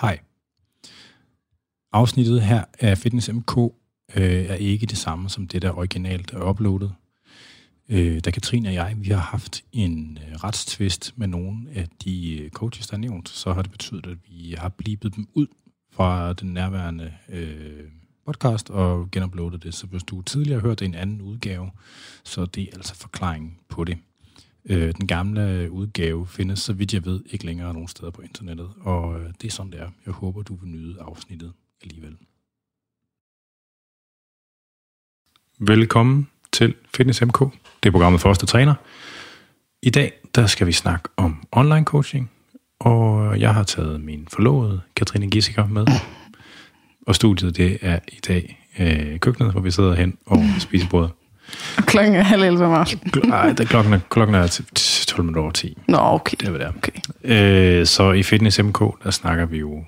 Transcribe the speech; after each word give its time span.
Hej. 0.00 0.18
Afsnittet 1.92 2.42
her 2.42 2.64
af 2.80 2.98
Fitness 2.98 3.32
MK 3.32 3.58
øh, 4.16 4.44
er 4.44 4.54
ikke 4.54 4.86
det 4.86 4.98
samme 4.98 5.28
som 5.28 5.48
det, 5.48 5.62
der 5.62 5.78
originalt 5.78 6.32
er 6.32 6.50
uploadet. 6.50 6.94
Øh, 7.88 8.20
da 8.20 8.30
Katrine 8.30 8.68
og 8.68 8.74
jeg, 8.74 8.94
vi 8.96 9.08
har 9.08 9.20
haft 9.20 9.64
en 9.72 10.18
øh, 10.28 10.34
retstvist 10.34 11.12
med 11.16 11.26
nogle 11.26 11.70
af 11.74 11.88
de 12.04 12.38
øh, 12.38 12.50
coaches, 12.50 12.86
der 12.86 12.94
er 12.94 12.98
nævnt, 12.98 13.28
så 13.28 13.52
har 13.52 13.62
det 13.62 13.70
betydet, 13.70 14.06
at 14.06 14.18
vi 14.28 14.54
har 14.58 14.68
blibet 14.68 15.16
dem 15.16 15.28
ud 15.34 15.46
fra 15.92 16.32
den 16.32 16.52
nærværende 16.54 17.12
øh, 17.28 17.84
podcast 18.26 18.70
og 18.70 19.10
genuploadet 19.10 19.62
det. 19.62 19.74
Så 19.74 19.86
hvis 19.86 20.02
du 20.02 20.22
tidligere 20.22 20.60
har 20.60 20.68
hørt 20.68 20.82
en 20.82 20.94
anden 20.94 21.20
udgave, 21.20 21.70
så 22.24 22.46
det 22.46 22.62
er 22.62 22.76
altså 22.76 22.94
forklaring 22.94 23.58
på 23.68 23.84
det. 23.84 23.98
Øh, 24.68 24.94
den 24.94 25.06
gamle 25.06 25.70
udgave 25.70 26.26
findes, 26.26 26.60
så 26.60 26.72
vidt 26.72 26.94
jeg 26.94 27.04
ved, 27.04 27.20
ikke 27.30 27.46
længere 27.46 27.72
nogen 27.72 27.88
steder 27.88 28.10
på 28.10 28.22
internettet, 28.22 28.70
og 28.80 29.20
øh, 29.20 29.26
det 29.42 29.48
er 29.48 29.52
sådan, 29.52 29.72
det 29.72 29.80
er. 29.80 29.90
Jeg 30.06 30.14
håber, 30.14 30.42
du 30.42 30.54
vil 30.54 30.68
nyde 30.68 30.96
afsnittet 31.00 31.52
alligevel. 31.82 32.16
Velkommen 35.58 36.28
til 36.52 36.74
Fitness 36.94 37.22
MK. 37.22 37.38
Det 37.82 37.88
er 37.88 37.90
programmet 37.90 38.20
Første 38.20 38.46
Træner. 38.46 38.74
I 39.82 39.90
dag, 39.90 40.12
der 40.34 40.46
skal 40.46 40.66
vi 40.66 40.72
snakke 40.72 41.08
om 41.16 41.46
online 41.52 41.84
coaching, 41.84 42.30
og 42.78 43.40
jeg 43.40 43.54
har 43.54 43.62
taget 43.62 44.00
min 44.00 44.28
forlovede, 44.32 44.80
Katrine 44.96 45.30
Gissiker, 45.30 45.66
med. 45.66 45.86
Og 47.06 47.14
studiet, 47.14 47.56
det 47.56 47.78
er 47.82 47.98
i 48.08 48.20
dag 48.28 48.66
øh, 48.78 49.20
køkkenet, 49.20 49.52
hvor 49.52 49.60
vi 49.60 49.70
sidder 49.70 49.94
hen 49.94 50.18
og 50.26 50.44
spiser 50.58 50.88
brød. 50.88 51.08
Klokken 51.76 52.14
er 52.14 52.22
halv 52.22 52.42
11 52.42 52.64
om 52.66 52.72
aftenen. 52.72 53.28
Nej, 53.28 53.54
klokken, 53.54 53.92
er, 53.92 54.00
klokken 54.10 54.34
er 54.34 54.46
til- 54.46 54.64
til 54.74 55.06
12 55.06 55.22
minutter 55.24 55.42
over 55.42 55.50
10. 55.50 55.78
Nå, 55.88 55.98
okay. 56.00 56.36
Det 56.40 56.48
er, 56.48 56.52
det 56.52 56.62
er. 56.62 56.72
okay. 56.76 56.92
Øh, 57.80 57.86
så 57.86 58.12
i 58.12 58.22
Fitness 58.22 58.62
MK, 58.62 58.78
der 59.04 59.10
snakker 59.10 59.46
vi 59.46 59.58
jo 59.58 59.84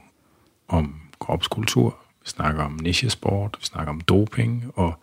om 0.68 0.94
kropskultur, 1.20 1.96
vi 2.24 2.30
snakker 2.30 2.62
om 2.64 2.78
nichesport, 2.82 3.56
vi 3.60 3.64
snakker 3.66 3.92
om 3.92 4.00
doping, 4.00 4.64
og 4.74 5.02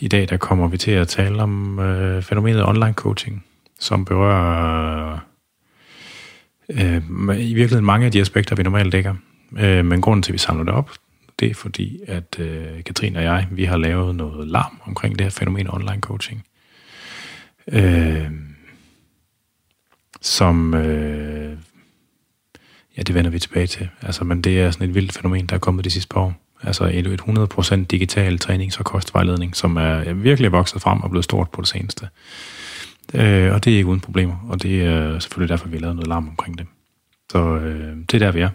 i 0.00 0.08
dag 0.08 0.28
der 0.28 0.36
kommer 0.36 0.68
vi 0.68 0.76
til 0.78 0.90
at 0.90 1.08
tale 1.08 1.42
om 1.42 1.78
øh, 1.78 2.22
fænomenet 2.22 2.66
online 2.68 2.92
coaching, 2.92 3.44
som 3.80 4.04
berører 4.04 5.18
øh, 6.70 6.96
i 7.38 7.54
virkeligheden 7.54 7.84
mange 7.84 8.06
af 8.06 8.12
de 8.12 8.20
aspekter, 8.20 8.56
vi 8.56 8.62
normalt 8.62 8.92
dækker. 8.92 9.14
Øh, 9.58 9.84
men 9.84 10.00
grunden 10.00 10.22
til, 10.22 10.30
at 10.30 10.34
vi 10.34 10.38
samler 10.38 10.64
det 10.64 10.74
op, 10.74 10.90
det 11.40 11.50
er 11.50 11.54
fordi, 11.54 12.00
at 12.06 12.38
øh, 12.38 12.84
Katrine 12.84 13.18
og 13.18 13.24
jeg, 13.24 13.48
vi 13.50 13.64
har 13.64 13.76
lavet 13.76 14.14
noget 14.14 14.48
larm 14.48 14.80
omkring 14.86 15.18
det 15.18 15.24
her 15.24 15.30
fænomen 15.30 15.70
online 15.70 16.00
coaching. 16.00 16.46
Øh, 17.72 18.30
som, 20.20 20.74
øh, 20.74 21.58
ja, 22.96 23.02
det 23.02 23.14
vender 23.14 23.30
vi 23.30 23.38
tilbage 23.38 23.66
til. 23.66 23.88
Altså, 24.02 24.24
men 24.24 24.42
det 24.42 24.60
er 24.60 24.70
sådan 24.70 24.88
et 24.88 24.94
vildt 24.94 25.12
fænomen, 25.12 25.46
der 25.46 25.54
er 25.54 25.58
kommet 25.58 25.84
de 25.84 25.90
sidste 25.90 26.08
par 26.08 26.20
år. 26.20 26.34
Altså 26.62 26.84
et, 26.84 27.06
et 27.06 27.20
100% 27.20 27.84
digital 27.84 28.38
trænings- 28.44 28.78
og 28.78 28.84
kostvejledning, 28.84 29.56
som 29.56 29.76
er 29.76 29.80
er 29.80 30.12
virkelig 30.12 30.52
vokset 30.52 30.82
frem 30.82 31.00
og 31.00 31.10
blevet 31.10 31.24
stort 31.24 31.50
på 31.50 31.60
det 31.60 31.68
seneste. 31.68 32.08
Øh, 33.14 33.52
og 33.54 33.64
det 33.64 33.72
er 33.72 33.76
ikke 33.76 33.88
uden 33.88 34.00
problemer, 34.00 34.46
og 34.48 34.62
det 34.62 34.84
er 34.84 35.18
selvfølgelig 35.18 35.48
derfor, 35.48 35.68
vi 35.68 35.76
har 35.76 35.80
lavet 35.80 35.96
noget 35.96 36.08
larm 36.08 36.28
omkring 36.28 36.58
det. 36.58 36.66
Så 37.32 37.38
øh, 37.38 37.96
det 37.96 38.14
er 38.14 38.18
der, 38.18 38.32
vi 38.32 38.40
er. 38.40 38.50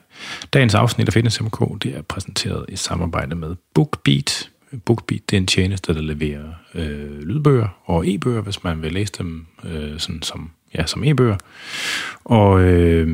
Dagens 0.53 0.75
afsnit 0.75 1.07
af 1.07 1.13
Fitness 1.13 1.41
MK, 1.41 1.83
det 1.83 1.95
er 1.97 2.01
præsenteret 2.01 2.65
i 2.69 2.75
samarbejde 2.75 3.35
med 3.35 3.55
BookBeat. 3.73 4.49
BookBeat, 4.85 5.21
det 5.29 5.37
er 5.37 5.41
en 5.41 5.47
tjeneste, 5.47 5.93
der 5.93 6.01
leverer 6.01 6.53
øh, 6.75 7.21
lydbøger 7.21 7.67
og 7.85 8.07
e-bøger, 8.07 8.41
hvis 8.41 8.63
man 8.63 8.81
vil 8.81 8.93
læse 8.93 9.13
dem 9.17 9.47
øh, 9.63 9.99
sådan 9.99 10.21
som, 10.21 10.51
ja, 10.75 10.85
som 10.85 11.03
e-bøger. 11.03 11.37
Og 12.23 12.61
øh, 12.61 13.07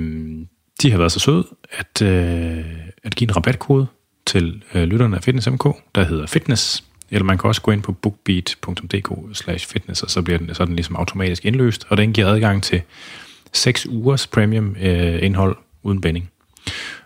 de 0.81 0.91
har 0.91 0.97
været 0.97 1.11
så 1.11 1.19
søde 1.19 1.47
at, 1.72 2.02
øh, 2.02 2.66
at 3.03 3.16
give 3.16 3.30
en 3.30 3.35
rabatkode 3.35 3.88
til 4.25 4.63
øh, 4.73 4.83
lytterne 4.83 5.17
af 5.17 5.23
Fitness 5.23 5.50
MK, 5.50 5.66
der 5.95 6.03
hedder 6.03 6.28
Fitness. 6.28 6.83
Eller 7.11 7.25
man 7.25 7.38
kan 7.38 7.47
også 7.47 7.61
gå 7.61 7.72
ind 7.72 7.81
på 7.81 7.91
bookbeat.dk 7.91 9.38
slash 9.38 9.67
fitness, 9.67 10.03
og 10.03 10.09
så 10.09 10.22
bliver 10.22 10.38
den, 10.38 10.56
sådan 10.56 10.75
ligesom 10.75 10.96
automatisk 10.96 11.46
indløst, 11.46 11.85
og 11.90 11.97
den 11.97 12.13
giver 12.13 12.28
adgang 12.28 12.63
til 12.63 12.81
6 13.53 13.85
ugers 13.90 14.28
premium 14.28 14.75
øh, 14.81 15.24
indhold 15.24 15.58
uden 15.84 16.02
binding. 16.02 16.30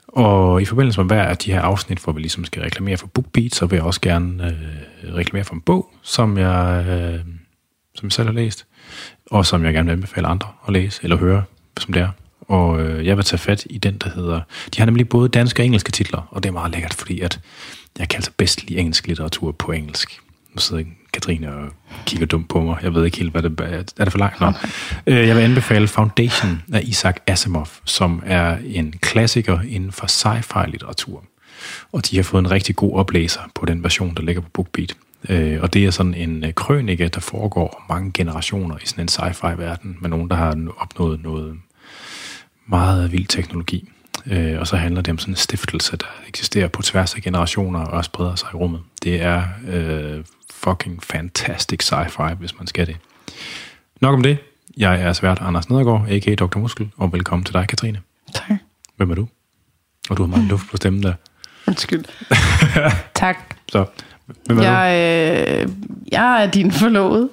Og 0.07 0.61
i 0.61 0.65
forbindelse 0.65 0.99
med 0.99 1.07
hver 1.07 1.23
af 1.23 1.37
de 1.37 1.51
her 1.51 1.61
afsnit, 1.61 1.99
hvor 1.99 2.13
vi 2.13 2.21
ligesom 2.21 2.45
skal 2.45 2.61
reklamere 2.61 2.97
for 2.97 3.07
BookBeat, 3.07 3.55
så 3.55 3.65
vil 3.65 3.75
jeg 3.75 3.85
også 3.85 4.01
gerne 4.01 4.57
øh, 5.03 5.13
reklamere 5.15 5.45
for 5.45 5.53
en 5.53 5.61
bog, 5.61 5.93
som 6.01 6.37
jeg, 6.37 6.85
øh, 6.87 7.19
som 7.95 8.05
jeg 8.05 8.11
selv 8.11 8.27
har 8.27 8.33
læst, 8.33 8.65
og 9.25 9.45
som 9.45 9.65
jeg 9.65 9.73
gerne 9.73 9.85
vil 9.85 9.93
anbefale 9.93 10.27
andre 10.27 10.47
at 10.67 10.73
læse 10.73 10.99
eller 11.03 11.17
høre, 11.17 11.43
som 11.79 11.93
det 11.93 12.01
er. 12.01 12.09
Og 12.41 12.81
øh, 12.81 13.05
jeg 13.05 13.17
vil 13.17 13.25
tage 13.25 13.39
fat 13.39 13.67
i 13.69 13.77
den, 13.77 13.97
der 13.97 14.09
hedder... 14.09 14.41
De 14.75 14.79
har 14.79 14.85
nemlig 14.85 15.09
både 15.09 15.29
danske 15.29 15.61
og 15.61 15.65
engelske 15.65 15.91
titler, 15.91 16.27
og 16.31 16.43
det 16.43 16.49
er 16.49 16.53
meget 16.53 16.71
lækkert, 16.71 16.93
fordi 16.93 17.19
at 17.19 17.39
jeg 17.99 18.09
kan 18.09 18.17
altså 18.17 18.31
bedst 18.37 18.69
lide 18.69 18.79
engelsk 18.79 19.07
litteratur 19.07 19.51
på 19.51 19.71
engelsk. 19.71 20.21
Nu 20.53 20.59
sidder 20.59 20.83
Katrine 21.13 21.53
og 21.55 21.69
kigger 22.05 22.25
dumt 22.27 22.49
på 22.49 22.61
mig. 22.61 22.77
Jeg 22.83 22.93
ved 22.93 23.05
ikke 23.05 23.17
helt, 23.17 23.31
hvad 23.31 23.41
det 23.43 23.59
er. 23.59 23.83
Er 23.99 24.03
det 24.03 24.11
for 24.11 24.19
langt? 24.19 24.39
Nå. 24.41 24.51
Øh, 25.07 25.27
Jeg 25.27 25.35
vil 25.35 25.41
anbefale 25.41 25.87
Foundation 25.87 26.61
af 26.73 26.81
Isaac 26.83 27.15
Asimov, 27.27 27.67
som 27.85 28.23
er 28.25 28.57
en 28.65 28.93
klassiker 29.01 29.59
inden 29.67 29.91
for 29.91 30.07
sci-fi-litteratur. 30.07 31.23
Og 31.91 32.09
de 32.11 32.15
har 32.15 32.23
fået 32.23 32.39
en 32.41 32.51
rigtig 32.51 32.75
god 32.75 32.95
oplæser 32.97 33.41
på 33.55 33.65
den 33.65 33.83
version, 33.83 34.13
der 34.15 34.23
ligger 34.23 34.41
på 34.41 34.49
BookBeat. 34.53 34.95
Øh, 35.29 35.61
Og 35.61 35.73
det 35.73 35.85
er 35.85 35.91
sådan 35.91 36.13
en 36.13 36.43
øh, 36.45 36.53
krønike, 36.53 37.07
der 37.07 37.19
foregår 37.19 37.85
mange 37.89 38.11
generationer 38.13 38.77
i 38.77 38.85
sådan 38.85 39.03
en 39.03 39.07
sci-fi-verden, 39.07 39.97
med 40.01 40.09
nogen, 40.09 40.29
der 40.29 40.35
har 40.35 40.57
opnået 40.77 41.23
noget 41.23 41.55
meget 42.67 43.11
vild 43.11 43.25
teknologi. 43.25 43.89
Øh, 44.27 44.59
og 44.59 44.67
så 44.67 44.75
handler 44.75 45.01
det 45.01 45.11
om 45.11 45.17
sådan 45.17 45.31
en 45.31 45.37
stiftelse, 45.37 45.97
der 45.97 46.05
eksisterer 46.27 46.67
på 46.67 46.81
tværs 46.81 47.15
af 47.15 47.21
generationer 47.21 47.79
og 47.79 48.05
spreder 48.05 48.35
sig 48.35 48.47
i 48.53 48.55
rummet. 48.55 48.81
Det 49.03 49.21
er 49.21 49.43
øh, 49.67 50.23
fucking 50.63 51.03
fantastic 51.03 51.83
sci-fi, 51.83 52.33
hvis 52.33 52.57
man 52.57 52.67
skal 52.67 52.87
det. 52.87 52.97
Nok 54.01 54.13
om 54.13 54.23
det. 54.23 54.37
Jeg 54.77 55.01
er 55.01 55.13
svært 55.13 55.39
Anders 55.41 55.69
Nedergaard, 55.69 56.05
a.k.a. 56.09 56.35
Dr. 56.35 56.57
Muskel, 56.59 56.89
og 56.97 57.13
velkommen 57.13 57.45
til 57.45 57.53
dig, 57.53 57.67
Katrine. 57.67 57.99
Tak. 58.33 58.57
Hvem 58.97 59.11
er 59.11 59.15
du? 59.15 59.27
Og 60.09 60.17
du 60.17 60.23
har 60.23 60.27
meget 60.27 60.45
luft 60.45 60.69
på 60.71 60.77
stemmen 60.77 61.03
der. 61.03 61.13
Undskyld. 61.67 62.03
tak. 63.15 63.37
Så, 63.71 63.85
hvem 64.45 64.57
er 64.57 64.61
du? 64.61 64.67
Jeg, 64.67 65.61
øh, 65.61 65.69
jeg 66.11 66.43
er 66.43 66.51
din 66.51 66.71
forlovede. 66.71 67.29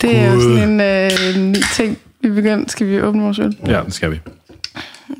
Det 0.00 0.16
er 0.16 0.32
jo 0.34 0.40
sådan 0.40 0.70
en 0.70 0.80
øh, 0.80 1.36
ny 1.36 1.62
ting. 1.74 1.98
Vi 2.20 2.30
begynder. 2.30 2.68
Skal 2.68 2.86
vi 2.86 3.02
åbne 3.02 3.22
vores 3.22 3.38
øl? 3.38 3.58
Ja, 3.66 3.82
det 3.82 3.94
skal 3.94 4.10
vi. 4.10 4.20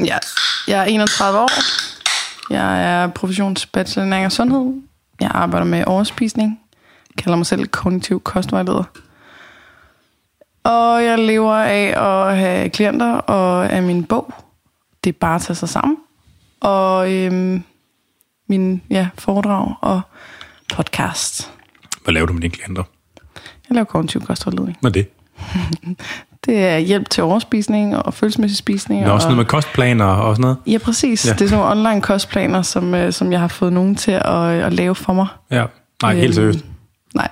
Ja. 0.04 0.18
Jeg 0.68 0.80
er 0.80 0.84
31 0.84 1.38
år. 1.38 1.50
Jeg 2.52 3.02
er 3.02 3.06
professionsbachelor 3.08 4.06
i 4.06 4.08
næring 4.08 4.26
og 4.26 4.32
sundhed. 4.32 4.82
Jeg 5.20 5.30
arbejder 5.34 5.66
med 5.66 5.84
overspisning. 5.86 6.60
Kalder 7.18 7.36
mig 7.36 7.46
selv 7.46 7.66
kognitiv 7.66 8.20
kostvejleder. 8.20 8.82
Og 10.64 11.04
jeg 11.04 11.18
lever 11.18 11.54
af 11.54 11.94
at 12.28 12.36
have 12.36 12.68
klienter 12.70 13.12
og 13.12 13.72
af 13.72 13.82
min 13.82 14.04
bog. 14.04 14.34
Det 15.04 15.10
er 15.10 15.18
bare 15.20 15.34
at 15.34 15.42
tage 15.42 15.56
sig 15.56 15.68
sammen. 15.68 15.96
Og 16.60 17.12
øhm, 17.12 17.62
min 18.48 18.82
ja, 18.90 19.08
foredrag 19.18 19.74
og 19.80 20.00
podcast. 20.74 21.52
Hvad 22.04 22.14
laver 22.14 22.26
du 22.26 22.32
med 22.32 22.40
dine 22.42 22.52
klienter? 22.52 22.82
Jeg 23.68 23.74
laver 23.74 23.84
kognitiv 23.84 24.20
kostvejledning. 24.20 24.78
Hvad 24.80 24.90
er 24.90 24.92
det? 24.92 25.08
Det 26.46 26.64
er 26.64 26.78
hjælp 26.78 27.10
til 27.10 27.22
overspisning 27.22 27.96
og 27.96 28.14
følelsesmæssig 28.14 28.58
spisning. 28.58 29.02
Der 29.02 29.08
er 29.08 29.12
også 29.12 29.26
og, 29.26 29.30
noget 29.30 29.36
med 29.36 29.44
kostplaner 29.50 30.04
og 30.04 30.34
sådan 30.36 30.42
noget. 30.42 30.56
Ja, 30.66 30.78
præcis. 30.78 31.26
Ja. 31.26 31.32
Det 31.32 31.40
er 31.40 31.48
sådan 31.48 31.64
nogle 31.64 31.88
online 31.88 32.02
kostplaner, 32.02 32.62
som, 32.62 32.94
øh, 32.94 33.12
som 33.12 33.32
jeg 33.32 33.40
har 33.40 33.48
fået 33.48 33.72
nogen 33.72 33.96
til 33.96 34.10
at, 34.10 34.24
at 34.50 34.72
lave 34.72 34.94
for 34.94 35.12
mig. 35.12 35.26
Ja. 35.50 35.64
Nej, 36.02 36.14
helt 36.14 36.24
Øhm, 36.24 36.32
seriøst. 36.32 36.64
Nej. 37.14 37.28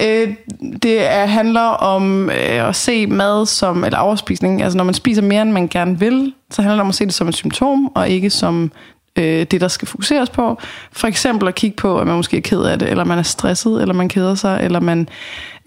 Øh, 0.00 0.34
det 0.82 1.12
er, 1.12 1.26
handler 1.26 1.60
om 1.60 2.30
øh, 2.30 2.68
at 2.68 2.76
se 2.76 3.06
mad 3.06 3.46
som, 3.46 3.84
eller 3.84 3.98
overspisning, 3.98 4.62
altså 4.62 4.76
når 4.76 4.84
man 4.84 4.94
spiser 4.94 5.22
mere, 5.22 5.42
end 5.42 5.52
man 5.52 5.68
gerne 5.68 5.98
vil, 5.98 6.32
så 6.50 6.62
handler 6.62 6.76
det 6.76 6.80
om 6.80 6.88
at 6.88 6.94
se 6.94 7.06
det 7.06 7.14
som 7.14 7.28
et 7.28 7.34
symptom, 7.34 7.86
og 7.94 8.08
ikke 8.08 8.30
som 8.30 8.72
øh, 9.16 9.46
det, 9.50 9.60
der 9.60 9.68
skal 9.68 9.88
fokuseres 9.88 10.30
på. 10.30 10.58
For 10.92 11.06
eksempel 11.08 11.48
at 11.48 11.54
kigge 11.54 11.76
på, 11.76 11.98
at 11.98 12.06
man 12.06 12.16
måske 12.16 12.36
er 12.36 12.40
ked 12.40 12.62
af 12.62 12.78
det, 12.78 12.88
eller 12.90 13.04
man 13.04 13.18
er 13.18 13.22
stresset, 13.22 13.80
eller 13.82 13.94
man 13.94 14.08
keder 14.08 14.34
sig, 14.34 14.60
eller 14.62 14.80
man 14.80 15.08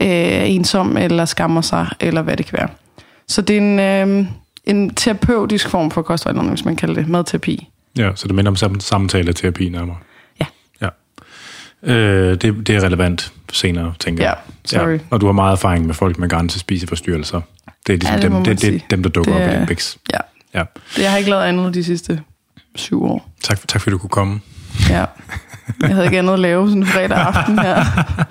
øh, 0.02 0.08
er 0.08 0.44
ensom, 0.44 0.98
eller 0.98 1.26
skammer 1.26 1.62
sig, 1.62 1.88
eller 2.00 2.22
hvad 2.22 2.38
det 2.38 2.46
kan 2.46 2.58
være. 2.58 2.70
Så 3.28 3.42
det 3.42 3.58
er 3.58 3.62
en, 3.62 3.80
øh, 3.80 4.26
en 4.66 4.94
terapeutisk 4.94 5.70
form 5.70 5.92
for 5.92 6.02
kostvejledning, 6.02 6.50
hvis 6.54 6.66
man 6.66 6.76
kalder 6.76 6.96
det 6.96 7.08
madterapi. 7.08 7.68
Ja, 7.98 8.10
så 8.16 8.28
det 8.28 8.36
minder 8.36 8.52
om 8.52 8.56
sam- 8.56 8.80
samtaleterapi 8.80 9.70
nærmere. 9.70 9.96
Ja. 11.86 11.92
Ja. 11.94 11.98
Øh, 11.98 12.32
det, 12.42 12.68
det 12.68 12.70
er 12.76 12.84
relevant 12.84 13.34
senere, 13.52 13.94
tænker 14.00 14.24
Ja, 14.24 14.30
jeg. 14.30 14.38
sorry. 14.66 15.00
Og 15.10 15.22
du 15.22 15.26
har 15.26 15.34
meget 15.34 15.52
erfaring 15.52 15.86
med 15.86 15.94
folk 15.94 16.18
med 16.20 16.30
grænsespiseforstyrrelser. 16.30 17.42
Det 17.88 17.94
er 17.94 17.98
ligesom 17.98 18.16
Ja, 18.16 18.22
det 18.22 18.32
dem, 18.32 18.44
det, 18.44 18.62
det, 18.62 18.82
dem, 18.92 19.04
der 19.04 19.10
dukker 19.10 19.34
Det 19.34 19.44
op 19.48 19.54
i 19.54 19.58
din 19.58 19.68
biks. 19.68 19.98
Ja. 20.14 20.18
Ja. 20.60 20.64
Jeg 20.98 21.12
har 21.12 21.18
ikke 21.18 21.30
lavet 21.30 21.44
andet 21.44 21.74
de 21.74 21.84
sidste 21.84 22.22
syv 22.76 23.04
år. 23.04 23.30
Tak, 23.44 23.68
tak 23.68 23.82
fordi 23.82 23.92
du 23.92 23.98
kunne 23.98 24.10
komme. 24.10 24.40
Ja. 24.90 25.06
Jeg 25.82 25.90
havde 25.90 26.06
ikke 26.06 26.20
andet 26.20 26.34
at 26.34 26.40
lave 26.40 26.68
sådan 26.68 26.82
en 26.82 26.88
fredag 26.88 27.18
aften 27.18 27.60
her. 27.60 27.84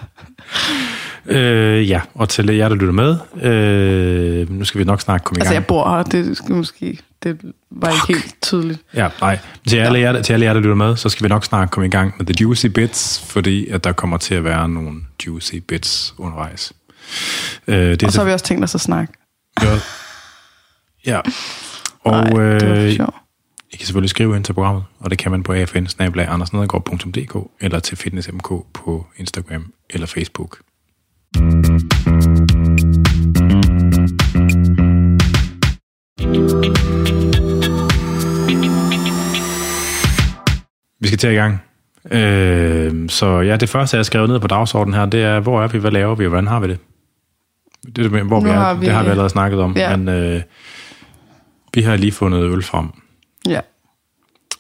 Øh, 1.29 1.91
ja, 1.91 2.01
og 2.15 2.29
til 2.29 2.47
jer, 2.57 2.69
der 2.69 2.77
lytter 2.77 2.93
med, 2.93 3.17
øh, 3.43 4.51
nu 4.59 4.65
skal 4.65 4.79
vi 4.79 4.85
nok 4.85 5.01
snart 5.01 5.25
komme 5.25 5.39
i 5.39 5.41
Altså, 5.41 5.53
gang. 5.55 5.63
jeg 5.63 5.67
bor 5.67 5.97
her. 5.97 6.03
Det 6.03 6.37
skal 6.37 6.55
måske... 6.55 6.99
Det 7.27 7.53
var 7.71 7.89
ikke 7.89 8.21
helt 8.21 8.43
tydeligt. 8.43 8.81
Ja, 8.95 9.09
nej. 9.21 9.39
Til 9.69 9.77
alle, 9.77 9.99
jer, 9.99 10.23
til 10.23 10.33
alle 10.33 10.47
jer, 10.47 10.53
der 10.53 10.61
lytter 10.61 10.75
med, 10.75 10.97
så 10.97 11.09
skal 11.09 11.25
vi 11.25 11.29
nok 11.29 11.45
snart 11.45 11.71
komme 11.71 11.87
i 11.87 11.91
gang 11.91 12.15
med 12.19 12.27
The 12.27 12.35
Juicy 12.41 12.67
Bits, 12.67 13.25
fordi 13.29 13.69
at 13.69 13.85
der 13.85 13.93
kommer 13.93 14.17
til 14.17 14.35
at 14.35 14.45
være 14.45 14.69
nogle 14.69 15.01
juicy 15.27 15.55
bits 15.55 16.15
undervejs. 16.19 16.73
Øh, 17.67 17.77
det 17.77 18.05
og 18.05 18.13
så 18.13 18.21
har 18.21 18.27
vi 18.27 18.33
også 18.33 18.45
tænkt 18.45 18.65
os 18.65 18.75
at 18.75 18.81
snakke. 18.81 19.13
Ja. 19.63 19.79
ja. 21.07 21.21
Og 22.05 22.15
Ej, 22.15 22.25
det 22.25 22.99
var 22.99 23.07
øh. 23.07 23.09
I 23.73 23.77
kan 23.77 23.87
selvfølgelig 23.87 24.11
skrive 24.11 24.37
ind 24.37 24.45
til 24.45 24.53
programmet, 24.53 24.85
og 25.01 25.11
det 25.11 25.19
kan 25.19 25.31
man 25.31 25.43
på 25.43 25.53
afn 25.53 26.43
eller 27.61 27.79
til 27.79 27.97
fitnessmk 27.97 28.49
på 28.75 29.07
Instagram 29.17 29.73
eller 29.91 30.07
Facebook. 30.07 30.59
Vi 41.01 41.07
skal 41.07 41.19
til 41.19 41.31
i 41.31 41.35
gang. 41.35 41.63
Øh, 42.11 43.09
så 43.09 43.41
ja, 43.41 43.57
det 43.57 43.69
første, 43.69 43.95
jeg 43.95 43.99
har 43.99 44.05
skrevet 44.05 44.29
ned 44.29 44.41
på 44.41 44.47
dagsordenen 44.47 44.95
her, 44.95 45.07
det 45.07 45.23
er, 45.23 45.41
hvor 45.41 45.63
er 45.63 45.69
vi, 45.69 45.79
hvad 45.79 45.91
laver 45.91 46.15
vi, 46.15 46.25
og 46.25 46.29
hvordan 46.29 46.47
har 46.47 46.61
vi 46.61 46.69
det? 46.69 46.79
Det, 47.87 47.97
det 47.97 48.23
hvor 48.23 48.41
vi 48.41 48.49
er, 48.49 48.53
har 48.53 48.75
vi- 48.75 48.87
det 48.87 48.95
har 48.95 49.03
vi 49.03 49.09
allerede 49.09 49.31
snakket 49.31 49.61
om, 49.61 49.77
Ja. 49.77 49.97
men 49.97 50.09
øh, 50.09 50.43
vi 51.75 51.83
har 51.83 51.97
lige 51.97 52.13
fundet 52.13 52.43
øl 52.43 52.63
frem, 52.63 52.89
Ja. 53.49 53.61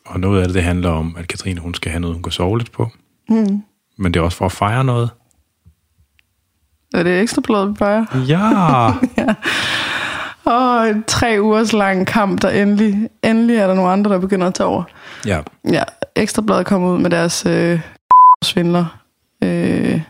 og 0.07 0.21
noget 0.21 0.41
af 0.41 0.47
det, 0.49 0.55
det 0.55 0.63
handler 0.63 0.91
om, 0.91 1.17
at 1.19 1.29
Katrine, 1.29 1.61
hun 1.61 1.75
skal 1.75 1.91
have 1.91 2.01
noget, 2.01 2.15
hun 2.17 2.23
kan 2.23 2.33
sove 2.33 2.59
lidt 2.59 2.73
på. 2.73 2.91
Mm. 3.29 3.63
Men 3.99 4.15
det 4.15 4.21
er 4.21 4.25
også 4.25 4.39
for 4.39 4.47
at 4.47 4.53
fejre 4.53 4.85
noget. 4.85 5.11
Er 6.95 7.03
det 7.03 7.21
ekstra 7.21 7.41
blod, 7.45 7.69
vi 7.69 7.75
fejrer? 7.79 8.05
Ja! 8.29 8.93
Og 10.53 10.89
en 10.89 11.05
tre 11.07 11.37
ugers 11.41 11.73
lang 11.73 12.07
kamp, 12.07 12.43
der 12.43 12.51
endelig, 12.51 13.09
endelig 13.23 13.57
er 13.57 13.67
der 13.67 13.75
nogle 13.75 13.91
andre, 13.91 14.13
der 14.13 14.19
begynder 14.19 14.47
at 14.47 14.55
tage 14.55 14.67
over. 14.67 14.83
ja. 15.27 15.41
Ja, 15.73 15.83
Ekstrabladet 16.17 16.67
kommer 16.67 16.93
ud 16.93 16.99
med 16.99 17.11
deres 17.11 17.47
øh, 17.47 17.81
svindler. 18.43 18.99
Øh, 19.45 20.01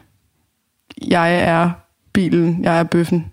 jeg 1.08 1.38
er 1.38 1.70
bilen, 2.12 2.64
jeg 2.64 2.78
er 2.78 2.82
bøffen. 2.82 3.26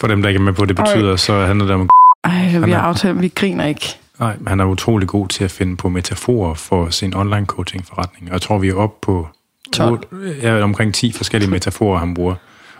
For 0.00 0.06
dem, 0.08 0.22
der 0.22 0.28
ikke 0.28 0.38
er 0.38 0.42
med 0.42 0.52
på, 0.52 0.64
det 0.64 0.76
betyder, 0.76 1.16
så 1.16 1.46
handler 1.46 1.66
det 1.66 1.74
om... 1.74 1.88
Ej, 2.24 2.46
vi 2.48 2.54
er- 2.72 2.76
har 2.76 2.82
aftalt, 2.82 3.20
vi 3.20 3.28
griner 3.28 3.64
ikke. 3.66 3.86
Nej, 4.20 4.36
han 4.46 4.60
er 4.60 4.64
utrolig 4.64 5.08
god 5.08 5.28
til 5.28 5.44
at 5.44 5.50
finde 5.50 5.76
på 5.76 5.88
metaforer 5.88 6.54
for 6.54 6.90
sin 6.90 7.14
online 7.14 7.46
coaching 7.46 7.86
forretning. 7.86 8.26
Og 8.28 8.32
jeg 8.32 8.40
tror, 8.40 8.58
vi 8.58 8.68
er 8.68 8.74
oppe 8.74 8.96
på 9.02 9.28
12. 9.72 9.92
otte- 9.92 10.40
ja, 10.42 10.62
omkring 10.62 10.94
10 10.94 11.12
forskellige 11.12 11.50
metaforer, 11.56 11.98
han 11.98 12.14
bruger. 12.14 12.34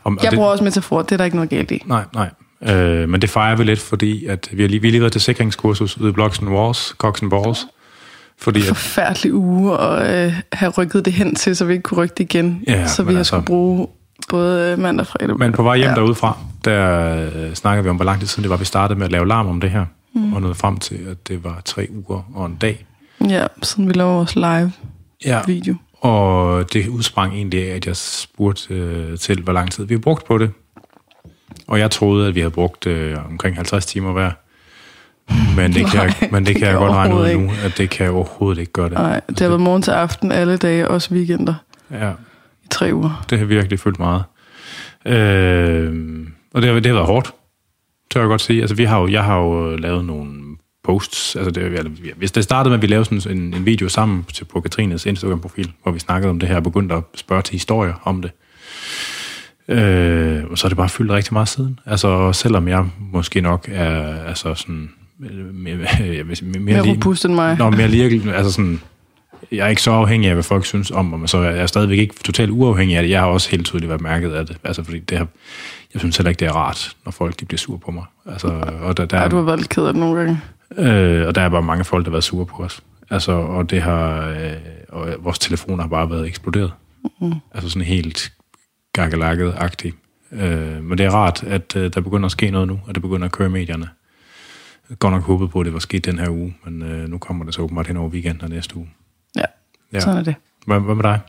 Om, 0.05 0.17
og 0.19 0.25
Jeg 0.25 0.31
det, 0.31 0.37
bruger 0.37 0.51
også 0.51 0.65
metafor, 0.65 1.03
det 1.03 1.13
er 1.13 1.17
der 1.17 1.25
ikke 1.25 1.37
noget 1.37 1.51
galt 1.51 1.71
i. 1.71 1.83
Nej, 1.87 2.05
nej. 2.15 2.31
Øh, 2.75 3.09
men 3.09 3.23
det 3.23 3.31
fejrer 3.31 3.57
vi 3.57 3.65
lidt, 3.65 3.81
fordi 3.81 4.27
at 4.27 4.49
vi 4.53 4.63
har 4.63 4.69
lige, 4.69 4.81
vi 4.81 4.89
har 4.89 4.91
lige 4.91 5.01
været 5.01 5.13
til 5.13 5.21
sikringskursus 5.21 5.99
ude 5.99 6.09
i 6.09 6.13
Blocks 6.13 6.39
and 6.39 6.49
Walls, 6.49 6.95
Cox 6.99 7.23
and 7.23 7.31
Balls. 7.31 7.67
Fordi 8.43 8.61
at, 8.61 8.67
Forfærdelig 8.67 9.35
uge 9.35 9.79
at 9.79 10.27
øh, 10.27 10.35
have 10.53 10.71
rykket 10.79 11.05
det 11.05 11.13
hen 11.13 11.35
til, 11.35 11.57
så 11.57 11.65
vi 11.65 11.73
ikke 11.73 11.83
kunne 11.83 12.03
rykke 12.03 12.15
det 12.19 12.25
igen. 12.25 12.63
Ja, 12.67 12.87
så 12.87 13.03
vi 13.03 13.13
har 13.13 13.19
altså- 13.19 13.31
skulle 13.31 13.45
bruge 13.45 13.89
både 14.29 14.77
mandag 14.77 15.01
og 15.01 15.07
fredag. 15.07 15.39
men 15.39 15.53
på 15.53 15.63
vej 15.63 15.77
hjem 15.77 15.89
ja. 15.89 15.95
derudfra, 15.95 16.39
der 16.65 17.31
øh, 17.35 17.55
snakkede 17.55 17.85
vi 17.85 17.91
om, 17.91 17.97
hvor 17.97 18.05
lang 18.05 18.21
tid 18.21 18.27
siden 18.29 18.43
det 18.43 18.51
var, 18.51 18.57
vi 18.57 18.65
startede 18.65 18.99
med 18.99 19.07
at 19.07 19.13
lave 19.13 19.29
larm 19.29 19.49
om 19.49 19.61
det 19.61 19.71
her. 19.71 19.85
Mm. 20.15 20.33
Og 20.33 20.41
nåede 20.41 20.55
frem 20.55 20.77
til, 20.77 20.99
at 21.11 21.29
det 21.29 21.45
var 21.45 21.63
tre 21.65 21.89
uger 21.91 22.23
og 22.35 22.47
en 22.47 22.57
dag. 22.61 22.87
Ja, 23.29 23.47
siden 23.63 23.89
vi 23.89 23.93
laver 23.93 24.13
vores 24.13 24.35
live 24.37 24.73
Ja. 25.25 25.41
video. 25.47 25.75
Og 26.01 26.73
det 26.73 26.89
udsprang 26.89 27.35
egentlig 27.35 27.71
af, 27.71 27.77
at 27.77 27.87
jeg 27.87 27.97
spurgte 27.97 28.75
øh, 28.75 29.19
til, 29.19 29.41
hvor 29.43 29.53
lang 29.53 29.71
tid 29.73 29.85
vi 29.85 29.95
har 29.95 29.99
brugt 30.01 30.25
på 30.27 30.39
det. 30.39 30.51
Og 31.67 31.79
jeg 31.79 31.91
troede, 31.91 32.29
at 32.29 32.35
vi 32.35 32.41
havde 32.41 32.51
brugt 32.51 32.87
øh, 32.87 33.17
omkring 33.31 33.57
50 33.57 33.87
timer 33.87 34.13
hver. 34.13 34.31
Men 35.57 35.73
det 35.73 35.87
kan, 35.91 35.97
Nej, 36.07 36.15
jeg, 36.21 36.29
men 36.33 36.47
det 36.47 36.55
det 36.55 36.57
kan 36.63 36.69
jeg 36.69 36.77
godt 36.77 36.93
regne 36.93 37.15
ud 37.15 37.35
nu, 37.35 37.51
at 37.65 37.79
det 37.79 37.91
kan 37.91 38.05
jeg 38.05 38.13
overhovedet 38.15 38.61
ikke 38.61 38.73
gøre 38.73 38.89
det. 38.89 38.99
Nej, 38.99 39.21
det 39.29 39.41
har 39.41 39.49
været 39.49 39.61
morgen 39.61 39.83
til 39.83 39.91
aften 39.91 40.33
alle 40.33 40.57
dage, 40.57 40.89
også 40.89 41.15
weekender 41.15 41.55
Ja, 41.91 42.11
i 42.65 42.67
tre 42.71 42.91
uger. 42.95 43.25
det 43.31 43.39
har 43.39 43.45
virkelig 43.47 43.81
fyldt 43.81 43.99
meget. 43.99 44.23
Øh, 45.07 46.27
og 46.55 46.63
det 46.63 46.71
har, 46.71 46.75
det 46.81 46.87
har 46.87 46.95
været 46.95 47.07
hårdt, 47.07 47.33
tør 48.11 48.21
jeg 48.21 48.29
godt 48.29 48.41
sige. 48.41 48.61
Altså, 48.61 48.77
vi 48.77 48.85
har 48.85 49.01
jo, 49.01 49.09
jeg 49.09 49.25
har 49.25 49.39
jo 49.39 49.77
lavet 49.77 50.05
nogle 50.05 50.33
posts. 50.85 51.37
Altså, 51.37 51.51
det, 51.51 51.91
hvis 52.17 52.33
det 52.33 52.45
startede 52.45 52.71
med, 52.71 52.79
at 52.79 52.83
vi 52.83 52.87
lavede 52.87 53.05
sådan 53.21 53.39
en, 53.39 53.55
en 53.55 53.67
video 53.67 53.89
sammen 53.89 54.25
til, 54.35 54.45
på 54.45 54.61
Katrines 54.61 55.07
Instagram-profil, 55.07 55.73
hvor 55.83 55.93
vi 55.93 55.99
snakkede 55.99 56.31
om 56.31 56.39
det 56.39 56.49
her 56.49 56.57
og 56.57 56.63
begyndte 56.63 56.95
at 56.95 57.03
spørge 57.15 57.43
til 57.43 57.53
historier 57.53 57.95
om 58.05 58.23
det. 58.23 58.31
Øh, 59.69 60.45
og 60.51 60.59
så 60.59 60.67
er 60.67 60.69
det 60.69 60.77
bare 60.77 60.89
fyldt 60.89 61.11
rigtig 61.13 61.33
meget 61.33 61.49
siden. 61.49 61.79
Altså, 61.87 62.33
selvom 62.33 62.69
jeg 62.69 62.85
måske 63.13 63.41
nok 63.41 63.69
er 63.73 64.25
altså 64.25 64.55
sådan, 64.55 64.91
mere, 65.53 65.77
mere, 66.43 66.61
Mere 66.61 66.91
robust 66.91 67.25
end 67.25 67.35
mig. 67.35 67.59
Nå, 67.59 67.71
mere 67.71 67.89
lige, 67.89 68.35
altså 68.35 68.53
sådan, 68.53 68.81
jeg 69.53 69.65
er 69.65 69.69
ikke 69.69 69.83
så 69.83 69.91
afhængig 69.91 70.29
af, 70.29 70.35
hvad 70.35 70.43
folk 70.43 70.65
synes 70.65 70.91
om 70.91 71.05
mig, 71.05 71.29
så 71.29 71.39
er 71.39 71.51
jeg 71.51 71.69
stadigvæk 71.69 71.99
ikke 71.99 72.15
totalt 72.25 72.51
uafhængig 72.51 72.97
af 72.97 73.03
det. 73.03 73.11
Jeg 73.11 73.21
har 73.21 73.27
også 73.27 73.51
helt 73.51 73.67
tydeligt 73.67 73.89
været 73.89 74.01
mærket 74.01 74.33
af 74.33 74.47
det. 74.47 74.57
Altså, 74.65 74.83
fordi 74.85 74.99
det 74.99 75.19
har, 75.19 75.27
jeg 75.95 76.01
synes 76.01 76.17
heller 76.17 76.31
ikke, 76.31 76.41
det 76.41 76.49
er 76.49 76.53
rart, 76.53 76.97
når 77.05 77.13
folk 77.13 77.41
de 77.41 77.45
bliver 77.45 77.59
sure 77.59 77.79
på 77.79 77.91
mig. 77.91 78.05
Altså, 78.27 78.49
og 78.83 78.97
der, 78.97 79.05
der, 79.05 79.21
Ja, 79.23 79.29
du 79.29 79.37
har 79.37 79.43
er, 79.43 79.47
været 79.47 79.59
lidt 79.59 79.69
ked 79.69 79.87
af 79.87 79.93
det 79.93 80.01
nogle 80.01 80.19
gange. 80.21 80.41
øh, 80.79 81.27
og 81.27 81.35
der 81.35 81.41
er 81.41 81.49
bare 81.49 81.63
mange 81.63 81.85
folk, 81.85 82.05
der 82.05 82.11
har 82.11 82.15
været 82.15 82.25
sure 82.25 82.47
på 82.47 82.63
os. 82.63 82.81
Altså, 83.11 83.33
og 83.33 83.71
det 83.71 83.83
har, 83.83 84.29
øh, 84.29 84.53
og 84.89 85.09
vores 85.19 85.39
telefoner 85.39 85.83
har 85.83 85.89
bare 85.89 86.11
været 86.11 86.27
eksploderet. 86.27 86.73
Mm. 87.21 87.33
Altså 87.55 87.71
sådan 87.71 87.87
helt 87.87 88.33
gakkelakket-agtigt. 88.99 89.97
Øh, 90.33 90.85
men 90.85 90.99
det 90.99 91.07
er 91.07 91.11
rart, 91.11 91.45
at 91.47 91.77
øh, 91.77 91.91
der 91.95 92.01
begynder 92.01 92.27
at 92.27 92.33
ske 92.33 92.51
noget 92.51 92.69
nu, 92.69 92.81
og 92.87 92.95
det 92.95 93.03
begynder 93.03 93.25
at 93.27 93.33
køre 93.33 93.49
i 93.49 93.51
medierne. 93.53 93.89
Godt 94.99 95.15
nok 95.15 95.23
håbet 95.23 95.51
på, 95.51 95.61
at 95.61 95.65
det 95.67 95.73
var 95.73 95.79
sket 95.81 96.05
den 96.05 96.19
her 96.19 96.29
uge, 96.31 96.55
men 96.65 96.83
øh, 96.83 97.09
nu 97.09 97.19
kommer 97.19 97.45
det 97.45 97.55
så 97.55 97.63
åbenbart 97.63 97.87
hen 97.87 97.97
over 97.97 98.09
weekenden 98.09 98.43
og 98.43 98.49
næste 98.51 98.77
uge. 98.77 98.89
Ja, 99.37 99.43
Ja. 99.93 100.01
sådan 100.01 100.17
er 100.19 100.23
det. 100.25 100.35
Hvad, 100.67 100.81
hvad 100.81 100.95
med 100.95 101.03
dig? 101.05 101.21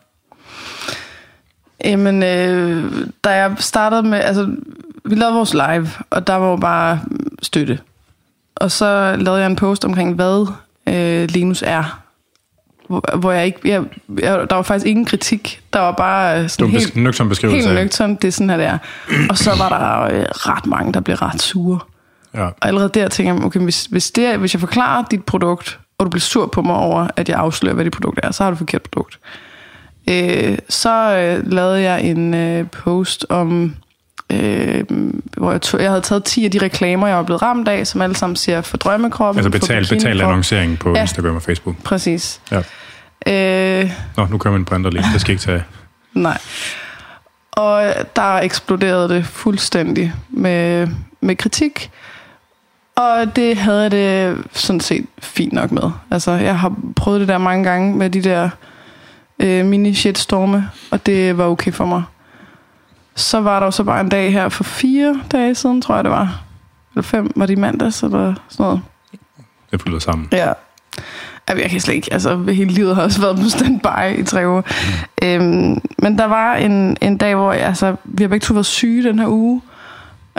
Jamen, 1.86 2.24
øh, 2.24 2.94
da 3.24 3.30
jeg 3.30 3.56
startede 3.60 4.04
med, 4.04 4.20
altså, 4.20 4.56
vi 5.06 5.16
lavede 5.16 5.36
vores 5.36 5.54
live, 5.54 5.90
og 6.10 6.28
der 6.28 6.36
var 6.36 6.50
jo 6.50 6.56
bare 6.56 7.00
støtte. 7.42 7.80
Og 8.56 8.72
så 8.72 9.16
lavede 9.20 9.42
jeg 9.42 9.50
en 9.50 9.56
post 9.56 9.86
omkring, 9.86 10.16
hvad 10.16 10.48
øh, 10.88 11.30
Linus 11.30 11.64
er. 11.68 12.00
Hvor, 12.88 13.18
hvor 13.18 13.32
jeg 13.32 13.46
ikke, 13.46 13.60
jeg, 13.66 13.84
jeg, 14.22 14.50
der 14.50 14.56
var 14.56 14.62
faktisk 14.62 14.86
ingen 14.88 15.06
kritik. 15.06 15.62
Der 15.74 15.80
var 15.80 15.92
bare 15.92 16.44
øh, 16.44 16.50
sådan 16.50 16.66
en 16.66 16.72
helt, 16.72 16.84
besk- 16.94 16.96
nøgtern 17.00 17.30
beskrivelse 17.30 17.68
helt 17.68 17.74
nøgtern, 17.80 18.16
det 18.16 18.28
er 18.28 18.32
sådan 18.32 18.50
her, 18.50 18.58
det 18.58 18.66
er. 18.66 18.78
Og 19.30 19.38
så 19.38 19.50
var 19.58 19.70
der 19.70 20.02
øh, 20.20 20.26
ret 20.30 20.66
mange, 20.66 20.94
der 20.94 21.00
blev 21.00 21.16
ret 21.16 21.42
sure. 21.42 21.80
Ja. 22.36 22.46
Og 22.46 22.54
allerede 22.62 22.90
der 22.94 23.08
tænker 23.08 23.34
jeg, 23.34 23.44
okay, 23.44 23.60
hvis, 23.60 23.86
hvis, 23.86 24.12
det, 24.12 24.38
hvis 24.40 24.54
jeg 24.54 24.60
forklarer 24.60 25.04
dit 25.12 25.24
produkt, 25.24 25.80
og 25.98 26.06
du 26.06 26.10
bliver 26.10 26.22
sur 26.22 26.46
på 26.48 26.62
mig 26.62 26.76
over, 26.76 27.08
at 27.16 27.30
jeg 27.30 27.38
afslører, 27.38 27.76
hvad 27.76 27.86
dit 27.86 27.94
produkt 27.94 28.20
er, 28.24 28.32
så 28.32 28.44
har 28.44 28.50
du 28.52 28.54
et 28.54 28.58
forkert 28.58 28.82
produkt. 28.82 29.20
Øh, 30.10 30.58
så 30.70 31.16
øh, 31.18 31.52
lavede 31.52 31.82
jeg 31.82 32.02
en 32.04 32.34
øh, 32.34 32.68
post 32.70 33.26
om, 33.30 33.76
øh, 34.32 34.84
hvor 35.38 35.52
jeg, 35.52 35.62
tog, 35.62 35.82
jeg 35.82 35.90
havde 35.90 36.02
taget 36.02 36.24
10 36.24 36.46
af 36.46 36.52
de 36.52 36.58
reklamer, 36.58 37.08
jeg 37.08 37.18
var 37.18 37.24
blevet 37.24 37.42
ramt 37.42 37.68
af, 37.68 37.88
som 37.88 38.02
alle 38.02 38.16
sammen 38.16 38.36
siger 38.36 38.62
for 38.62 38.78
drømmekroppen. 38.78 39.46
Altså 39.46 39.60
for 39.60 39.78
betal, 39.88 40.22
annoncering 40.22 40.80
på 40.80 40.94
Ja. 40.96 41.02
Instagram 41.02 41.36
og 41.36 41.42
Facebook. 41.42 41.76
Præcis. 41.84 42.42
Ja. 42.52 42.62
Øh, 43.28 43.92
Nå, 44.18 44.26
nu 44.26 44.38
kører 44.38 44.54
min 44.54 44.66
printer 44.66 44.90
lige. 44.92 45.06
Det 45.14 45.22
skal 45.22 45.32
ikke 45.32 45.44
tage. 45.44 45.64
nej. 46.14 46.38
Og 47.52 47.94
der 48.16 48.36
eksploderede 48.36 49.10
det 49.10 49.26
fuldstændig 49.26 50.14
med, 50.30 50.88
med 51.22 51.36
kritik. 51.36 51.92
Og 52.96 53.36
det 53.36 53.58
havde 53.58 53.82
jeg 53.82 53.92
det 53.92 54.38
sådan 54.52 54.80
set 54.80 55.06
fint 55.20 55.54
nok 55.54 55.72
med. 55.72 55.92
Altså, 56.12 56.32
jeg 56.32 56.60
har 56.60 56.76
prøvet 56.96 57.20
det 57.20 57.28
der 57.28 57.38
mange 57.38 57.64
gange 57.64 57.96
med 57.96 58.10
de 58.10 58.22
der 58.22 58.50
øh, 59.40 59.66
mini-shitstorme, 59.66 60.64
og 60.92 61.06
det 61.06 61.38
var 61.38 61.46
okay 61.46 61.72
for 61.72 61.86
mig. 61.86 62.04
Så 63.16 63.42
var 63.42 63.60
der 63.60 63.66
jo 63.66 63.72
så 63.72 63.84
bare 63.84 64.02
en 64.02 64.10
dag 64.10 64.32
her 64.32 64.50
for 64.50 64.64
fire 64.64 65.22
dage 65.32 65.56
siden, 65.56 65.82
tror 65.82 65.96
jeg 65.96 66.04
det 66.04 66.12
var. 66.12 66.42
Eller 66.94 67.04
fem, 67.04 67.32
var 67.36 67.46
det 67.46 67.54
i 67.54 67.60
mandags, 67.60 68.04
eller 68.04 68.34
sådan 68.50 68.64
noget. 68.64 68.82
Det 69.72 69.82
flyder 69.82 70.00
sammen. 70.00 70.28
Ja. 70.32 70.54
Jeg 71.48 71.70
kan 71.70 71.80
slet 71.80 71.96
ikke, 71.96 72.14
altså 72.14 72.44
hele 72.44 72.72
livet 72.72 72.96
har 72.96 73.04
også 73.04 73.22
været 73.22 73.40
på 73.40 73.50
standby 73.50 74.20
i 74.20 74.24
tre 74.24 74.48
uger. 74.48 74.62
Mm. 75.22 75.28
Øhm, 75.28 75.82
men 75.98 76.18
der 76.18 76.26
var 76.26 76.56
en, 76.56 76.98
en 77.02 77.18
dag, 77.18 77.36
hvor 77.36 77.54
jeg, 77.54 77.66
altså, 77.66 77.96
vi 78.04 78.24
har 78.24 78.28
begge 78.28 78.44
to 78.44 78.54
været 78.54 78.66
syge 78.66 79.04
den 79.04 79.20
her 79.20 79.28
uge. 79.28 79.62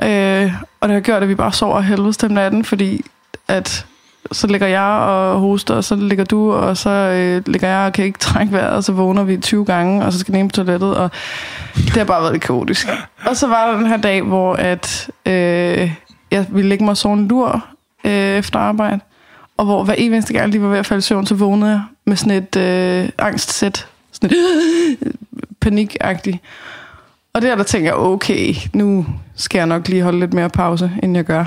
Øh, 0.03 0.53
og 0.81 0.89
det 0.89 0.95
har 0.95 1.01
gjort, 1.01 1.23
at 1.23 1.29
vi 1.29 1.35
bare 1.35 1.53
sover 1.53 1.81
helvedes 1.81 2.17
den 2.17 2.31
natten, 2.31 2.65
fordi 2.65 3.05
at 3.49 3.87
så 4.33 4.47
ligger 4.47 4.67
jeg 4.67 4.81
og 4.83 5.41
hoster, 5.41 5.75
og 5.75 5.85
så 5.85 5.97
ligger 5.97 6.25
du, 6.25 6.53
og 6.53 6.77
så 6.77 6.91
øh, 6.91 7.43
ligger 7.47 7.69
jeg 7.69 7.87
og 7.87 7.93
kan 7.93 8.05
ikke 8.05 8.19
trække 8.19 8.53
vejret, 8.53 8.71
og 8.77 8.85
så 8.85 8.93
vågner 8.93 9.25
vi 9.25 9.37
20 9.37 9.65
gange, 9.65 10.05
og 10.05 10.13
så 10.13 10.19
skal 10.19 10.33
den 10.33 10.41
ene 10.41 10.49
på 10.49 10.53
toilettet, 10.53 10.97
og 10.97 11.11
det 11.75 11.91
har 11.91 12.05
bare 12.05 12.23
været 12.23 12.33
lidt 12.33 12.45
kaotisk. 12.45 12.89
Og 13.27 13.37
så 13.37 13.47
var 13.47 13.71
der 13.71 13.77
den 13.77 13.87
her 13.87 13.97
dag, 13.97 14.23
hvor 14.23 14.55
at, 14.55 15.11
øh, 15.27 15.93
jeg 16.31 16.47
ville 16.51 16.69
lægge 16.69 16.85
mig 16.85 16.97
sådan 16.97 17.19
en 17.19 17.29
lur 17.29 17.67
øh, 18.05 18.13
efter 18.13 18.59
arbejde, 18.59 19.01
og 19.57 19.65
hvor 19.65 19.85
hver 19.85 19.95
eneste 19.95 20.33
gang, 20.33 20.43
jeg 20.43 20.49
lige 20.49 20.63
var 20.63 20.69
ved 20.69 20.79
at 20.79 20.87
falde 20.87 20.99
i 20.99 21.03
søvn, 21.03 21.27
så 21.27 21.35
vågnede 21.35 21.71
jeg 21.71 21.83
med 22.05 22.17
sådan 22.17 22.43
et 22.43 22.57
øh, 22.57 23.09
angstsæt, 23.19 23.87
sådan 24.13 24.31
et 24.31 25.17
panikagtigt. 25.61 26.39
Og 27.33 27.43
der, 27.43 27.57
der 27.57 27.63
tænker 27.63 27.89
jeg, 27.91 27.97
okay, 27.97 28.55
nu 28.73 29.07
skal 29.35 29.59
jeg 29.59 29.67
nok 29.67 29.89
lige 29.89 30.03
holde 30.03 30.21
lidt 30.21 30.33
mere 30.35 30.51
pause, 30.51 30.91
end 31.03 31.17
jeg 31.17 31.25
gør. 31.25 31.45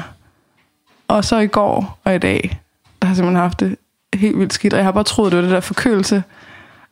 Og 1.07 1.25
så 1.25 1.37
i 1.37 1.47
går 1.47 1.99
og 2.03 2.15
i 2.15 2.17
dag, 2.17 2.59
der 3.01 3.07
har 3.07 3.11
jeg 3.11 3.15
simpelthen 3.15 3.41
haft 3.41 3.59
det 3.59 3.75
helt 4.13 4.39
vildt 4.39 4.53
skidt. 4.53 4.73
Og 4.73 4.77
jeg 4.77 4.85
har 4.85 4.91
bare 4.91 5.03
troet, 5.03 5.31
det 5.31 5.37
var 5.37 5.41
det 5.41 5.51
der 5.51 5.59
forkølelse. 5.59 6.23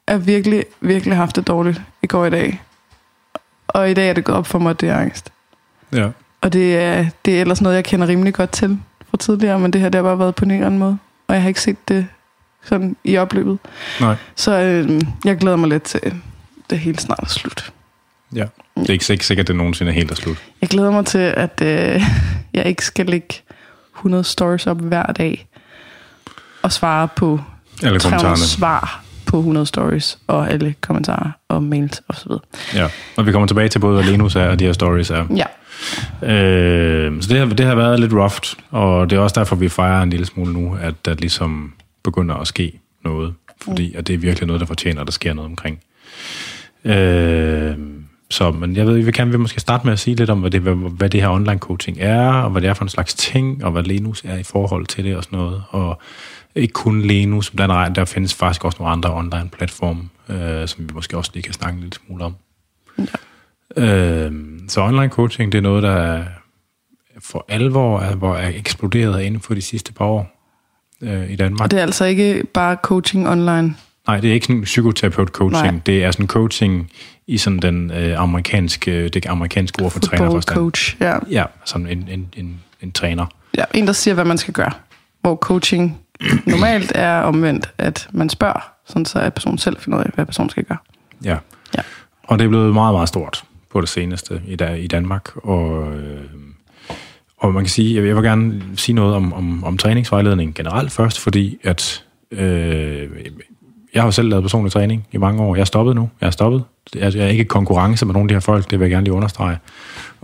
Jeg 0.08 0.14
har 0.14 0.20
virkelig, 0.20 0.64
virkelig 0.82 1.18
haft 1.18 1.36
det 1.36 1.48
dårligt 1.48 1.82
i 2.02 2.08
går 2.08 2.20
og 2.20 2.28
i 2.28 2.30
dag. 2.30 2.62
Og 3.68 3.92
i 3.92 3.94
dag 3.94 4.10
er 4.10 4.14
det 4.14 4.24
gået 4.24 4.38
op 4.38 4.48
for 4.48 4.60
mig, 4.60 4.70
at 4.70 4.82
det 4.82 4.90
er 4.90 4.98
angst. 4.98 5.32
Ja. 5.94 6.10
Og 6.42 6.54
det 6.54 6.78
er, 6.78 7.06
det 7.26 7.38
er 7.38 7.42
ellers 7.42 7.62
noget, 7.62 7.76
jeg 7.76 7.84
kender 7.84 8.08
rimelig 8.08 8.34
godt 8.34 8.52
til 8.52 8.80
fra 9.10 9.18
tidligere, 9.18 9.60
men 9.60 9.74
det 9.74 9.82
her 9.82 9.90
det 9.90 9.96
har 9.96 10.04
bare 10.04 10.20
været 10.20 10.36
på 10.36 10.46
en 10.46 10.52
eller 10.52 10.66
anden 10.66 10.80
måde. 10.80 10.98
Og 11.28 11.34
jeg 11.36 11.42
har 11.42 11.48
ikke 11.48 11.62
set 11.62 11.88
det 11.88 12.08
sådan 12.64 12.96
i 13.04 13.18
opløbet. 13.18 13.60
Nej. 14.02 14.16
Så 14.36 14.60
øh, 14.62 15.02
jeg 15.26 15.38
glæder 15.38 15.58
mig 15.58 15.70
lidt 15.70 15.84
til, 15.84 16.22
det 16.70 16.80
hele 16.80 17.00
snart 17.00 17.20
er 17.24 17.28
slut. 17.28 17.74
Ja. 18.36 18.46
Det 18.78 18.90
er 18.90 18.94
ikke 18.94 19.06
sik- 19.06 19.22
sikkert, 19.24 19.44
at 19.44 19.48
det 19.48 19.56
nogensinde 19.56 19.92
er 19.92 19.96
helt 19.96 20.12
er 20.12 20.16
slut. 20.16 20.38
Jeg 20.62 20.70
glæder 20.70 20.92
mig 20.92 21.06
til, 21.06 21.18
at 21.18 21.62
øh, 21.62 22.02
jeg 22.54 22.66
ikke 22.66 22.86
skal 22.86 23.06
lægge 23.06 23.28
100 23.98 24.24
stories 24.24 24.68
op 24.68 24.82
hver 24.82 25.06
dag 25.06 25.48
og 26.62 26.72
svare 26.72 27.08
på 27.16 27.40
Alle 27.84 28.00
300 28.00 28.00
kommentarerne. 28.00 28.38
svar 28.38 29.04
på 29.26 29.38
100 29.38 29.66
stories 29.66 30.18
og 30.28 30.52
alle 30.52 30.76
kommentarer 30.82 31.32
og 31.50 31.64
mails 31.64 32.02
og 32.08 32.16
så 32.16 32.24
videre. 32.28 32.42
Ja. 32.84 32.88
Og 33.18 33.26
vi 33.26 33.32
kommer 33.32 33.48
tilbage 33.48 33.70
til 33.70 33.80
både, 33.80 33.94
hvad 34.04 34.12
Lenus 34.12 34.36
er 34.36 34.48
og 34.48 34.60
de 34.60 34.66
her 34.66 34.74
stories 34.74 35.10
er. 35.10 35.26
Ja, 35.36 35.46
Øh, 36.24 37.22
så 37.22 37.30
det 37.30 37.40
har, 37.40 37.46
det 37.46 37.66
har 37.66 37.76
været 37.76 38.00
lidt 38.00 38.14
rough, 38.14 38.36
og 38.72 39.10
det 39.10 39.16
er 39.16 39.20
også 39.20 39.40
derfor, 39.40 39.56
vi 39.56 39.70
fejrer 39.70 40.02
en 40.04 40.10
lille 40.10 40.26
smule 40.26 40.54
nu, 40.54 40.78
at 40.82 41.06
der 41.06 41.14
ligesom 41.14 41.74
begynder 42.04 42.36
at 42.36 42.48
ske 42.48 42.80
noget. 43.04 43.34
Fordi 43.62 43.96
at 43.96 44.08
det 44.08 44.14
er 44.14 44.18
virkelig 44.18 44.48
noget, 44.48 44.60
der 44.60 44.66
fortjener, 44.66 45.02
at 45.02 45.08
der 45.08 45.12
sker 45.12 45.34
noget 45.34 45.50
omkring. 45.50 45.80
Øh, 46.86 47.76
så, 48.30 48.52
men 48.52 48.76
jeg 48.76 48.88
ved, 48.88 48.98
vi 49.02 49.12
kan 49.12 49.32
vi 49.32 49.38
måske 49.38 49.60
starte 49.60 49.86
med 49.86 49.94
at 49.94 50.00
sige 50.00 50.16
lidt 50.16 50.30
om, 50.30 50.40
hvad 50.40 50.52
det, 50.52 50.62
hvad, 50.62 50.74
hvad 50.76 51.10
det 51.10 51.22
her 51.22 51.30
online 51.30 51.58
coaching 51.60 51.98
er, 52.00 52.30
og 52.32 52.50
hvad 52.52 52.62
det 52.62 52.70
er 52.70 52.74
for 52.74 52.84
en 52.86 52.90
slags 52.90 53.14
ting, 53.14 53.64
og 53.66 53.72
hvad 53.72 53.84
Lenus 53.84 54.22
er 54.26 54.38
i 54.38 54.44
forhold 54.44 54.86
til 54.86 55.04
det 55.04 55.16
og 55.18 55.24
sådan 55.24 55.40
noget. 55.40 55.64
Og 55.70 56.02
ikke 56.56 56.72
kun 56.74 57.02
Lenus, 57.02 57.54
men 57.54 57.70
der, 57.70 57.76
er- 57.76 57.90
der 57.90 58.06
findes 58.06 58.34
faktisk 58.34 58.66
også 58.66 58.78
nogle 58.80 58.92
andre 58.92 59.14
online 59.14 59.50
platforme, 59.58 60.02
øh, 60.30 60.68
som 60.68 60.90
vi 60.90 60.94
måske 60.94 61.18
også 61.18 61.32
lige 61.34 61.44
kan 61.44 61.54
snakke 61.54 61.80
lidt 61.82 62.00
smule 62.06 62.24
om. 62.26 62.36
Øh, 63.78 64.32
så 64.70 64.82
online 64.82 65.10
coaching, 65.10 65.52
det 65.52 65.58
er 65.58 65.62
noget, 65.62 65.84
der 65.84 65.92
er 65.92 66.24
for 67.20 67.46
alvor 67.50 68.00
er, 68.00 68.16
hvor 68.16 68.36
er 68.36 68.50
eksploderet 68.56 69.22
inden 69.22 69.42
for 69.42 69.54
de 69.54 69.62
sidste 69.62 69.94
par 69.94 70.06
år 70.06 70.52
øh, 71.02 71.32
i 71.32 71.36
Danmark. 71.36 71.62
og 71.62 71.72
det 71.72 71.80
er 71.80 71.84
altså 71.84 72.06
ikke 72.06 72.44
bare 72.54 72.78
coaching 72.84 73.30
online. 73.30 73.76
Nej, 74.08 74.20
det 74.20 74.30
er 74.30 74.34
ikke 74.34 74.46
sådan 74.46 74.64
psykoterapeut-coaching. 74.64 75.72
Nej. 75.72 75.80
Det 75.86 76.04
er 76.04 76.12
sådan 76.12 76.28
coaching 76.28 76.92
i 77.28 77.38
sådan 77.38 77.60
den 77.60 77.92
øh, 77.92 78.22
amerikanske, 78.22 79.10
det 79.10 79.26
amerikanske 79.26 79.84
ord 79.84 79.92
for 79.92 80.00
Football 80.00 80.18
trænerforstand. 80.18 80.58
coach, 80.58 80.96
ja. 81.00 81.18
Ja, 81.32 81.44
sådan 81.66 81.88
en, 81.88 82.08
en, 82.12 82.28
en, 82.38 82.60
en 82.82 82.92
træner. 82.92 83.26
ja. 83.58 83.64
En, 83.74 83.88
der 83.88 83.94
siger, 83.94 84.14
hvad 84.14 84.26
man 84.26 84.38
skal 84.38 84.54
gøre. 84.54 84.72
Hvor 85.22 85.36
coaching 85.36 85.98
normalt 86.46 86.92
er 86.96 87.20
omvendt, 87.20 87.70
at 87.78 88.08
man 88.12 88.30
spørger, 88.30 88.72
sådan 88.88 89.06
så 89.06 89.20
at 89.20 89.34
personen 89.34 89.58
selv 89.58 89.78
finder 89.80 90.00
ud 90.00 90.04
af, 90.04 90.12
hvad 90.16 90.26
personen 90.26 90.50
skal 90.50 90.64
gøre. 90.64 90.78
Ja. 91.24 91.38
Ja. 91.78 91.82
Og 92.24 92.40
det 92.40 92.46
er 92.46 92.50
blevet 92.50 92.74
meget, 92.74 92.94
meget 92.94 93.08
stort 93.10 93.44
på 93.72 93.82
det 93.82 93.90
seneste 93.90 94.42
i, 94.48 94.56
da, 94.56 94.74
i 94.74 94.88
Danmark. 94.88 95.30
Og, 95.36 95.94
øh, 95.94 96.22
og 97.38 97.54
man 97.54 97.64
kan 97.64 97.70
sige, 97.70 97.96
jeg 97.96 98.04
vil, 98.04 98.08
jeg 98.08 98.16
vil 98.16 98.24
gerne 98.24 98.62
sige 98.76 98.96
noget 98.96 99.16
om, 99.16 99.34
om, 99.34 99.64
om 99.64 99.78
træningsvejledning 99.78 100.56
generelt 100.56 100.92
først, 100.92 101.20
fordi 101.20 101.58
at 101.64 102.04
øh, 102.32 103.10
jeg 103.96 104.04
har 104.04 104.08
jo 104.08 104.12
selv 104.12 104.30
lavet 104.30 104.44
personlig 104.44 104.72
træning 104.72 105.08
i 105.12 105.18
mange 105.18 105.44
år. 105.44 105.56
Jeg 105.56 105.62
er 105.62 105.66
stoppet 105.66 105.96
nu. 105.96 106.10
Jeg 106.22 106.28
er 106.28 106.32
stoppet. 106.32 106.64
Jeg 106.96 107.16
er 107.16 107.28
ikke 107.28 107.42
i 107.42 107.46
konkurrence 107.46 108.06
med 108.06 108.14
nogle 108.14 108.26
af 108.26 108.28
de 108.28 108.36
her 108.36 108.40
folk, 108.40 108.70
det 108.70 108.80
vil 108.80 108.86
jeg 108.86 108.92
gerne 108.92 109.04
lige 109.04 109.14
understrege. 109.14 109.58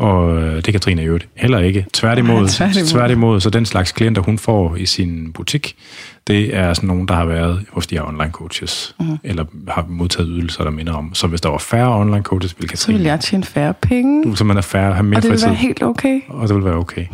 Og 0.02 0.42
øh, 0.42 0.56
det 0.56 0.64
kan 0.64 0.80
Trine 0.80 1.02
jo 1.02 1.20
heller 1.36 1.60
ikke. 1.60 1.86
Tværtimod, 1.94 2.36
Nej, 2.36 2.48
tværtimod. 2.58 2.88
tværtimod, 2.88 3.40
så 3.40 3.50
den 3.50 3.66
slags 3.66 3.92
klienter, 3.92 4.22
hun 4.22 4.38
får 4.38 4.76
i 4.76 4.86
sin 4.86 5.32
butik, 5.34 5.76
det 6.28 6.56
er 6.56 6.74
sådan 6.74 6.88
nogen, 6.88 7.08
der 7.08 7.14
har 7.14 7.26
været 7.26 7.66
hos 7.72 7.88
de 7.88 7.96
her 7.96 8.04
online 8.04 8.32
coaches, 8.32 8.96
mm. 9.00 9.18
eller 9.24 9.46
har 9.68 9.86
modtaget 9.90 10.30
ydelser, 10.32 10.64
der 10.64 10.72
minder 10.72 10.94
om. 10.94 11.14
Så 11.14 11.28
hvis 11.28 11.42
der 11.42 11.50
var 11.50 11.58
færre 11.58 12.00
online 12.00 12.24
coaches, 12.24 12.56
ville 12.60 12.78
Så 12.78 12.88
vil 12.88 12.94
Katrine, 12.94 13.10
jeg 13.10 13.20
tjene 13.20 13.44
færre 13.44 13.74
penge, 13.74 14.24
du 14.24 14.36
simpelthen 14.36 14.58
er 14.58 14.62
færre, 14.62 14.94
have 14.94 15.04
mere 15.04 15.18
og 15.18 15.24
det 15.24 15.32
vil 15.32 15.38
fritid, 15.38 15.48
være 15.48 15.56
helt 15.56 15.84
okay. 15.84 16.22
og 16.28 16.48
det 16.48 16.56
vil 16.56 16.66
være 16.66 16.76
okay. 16.76 17.06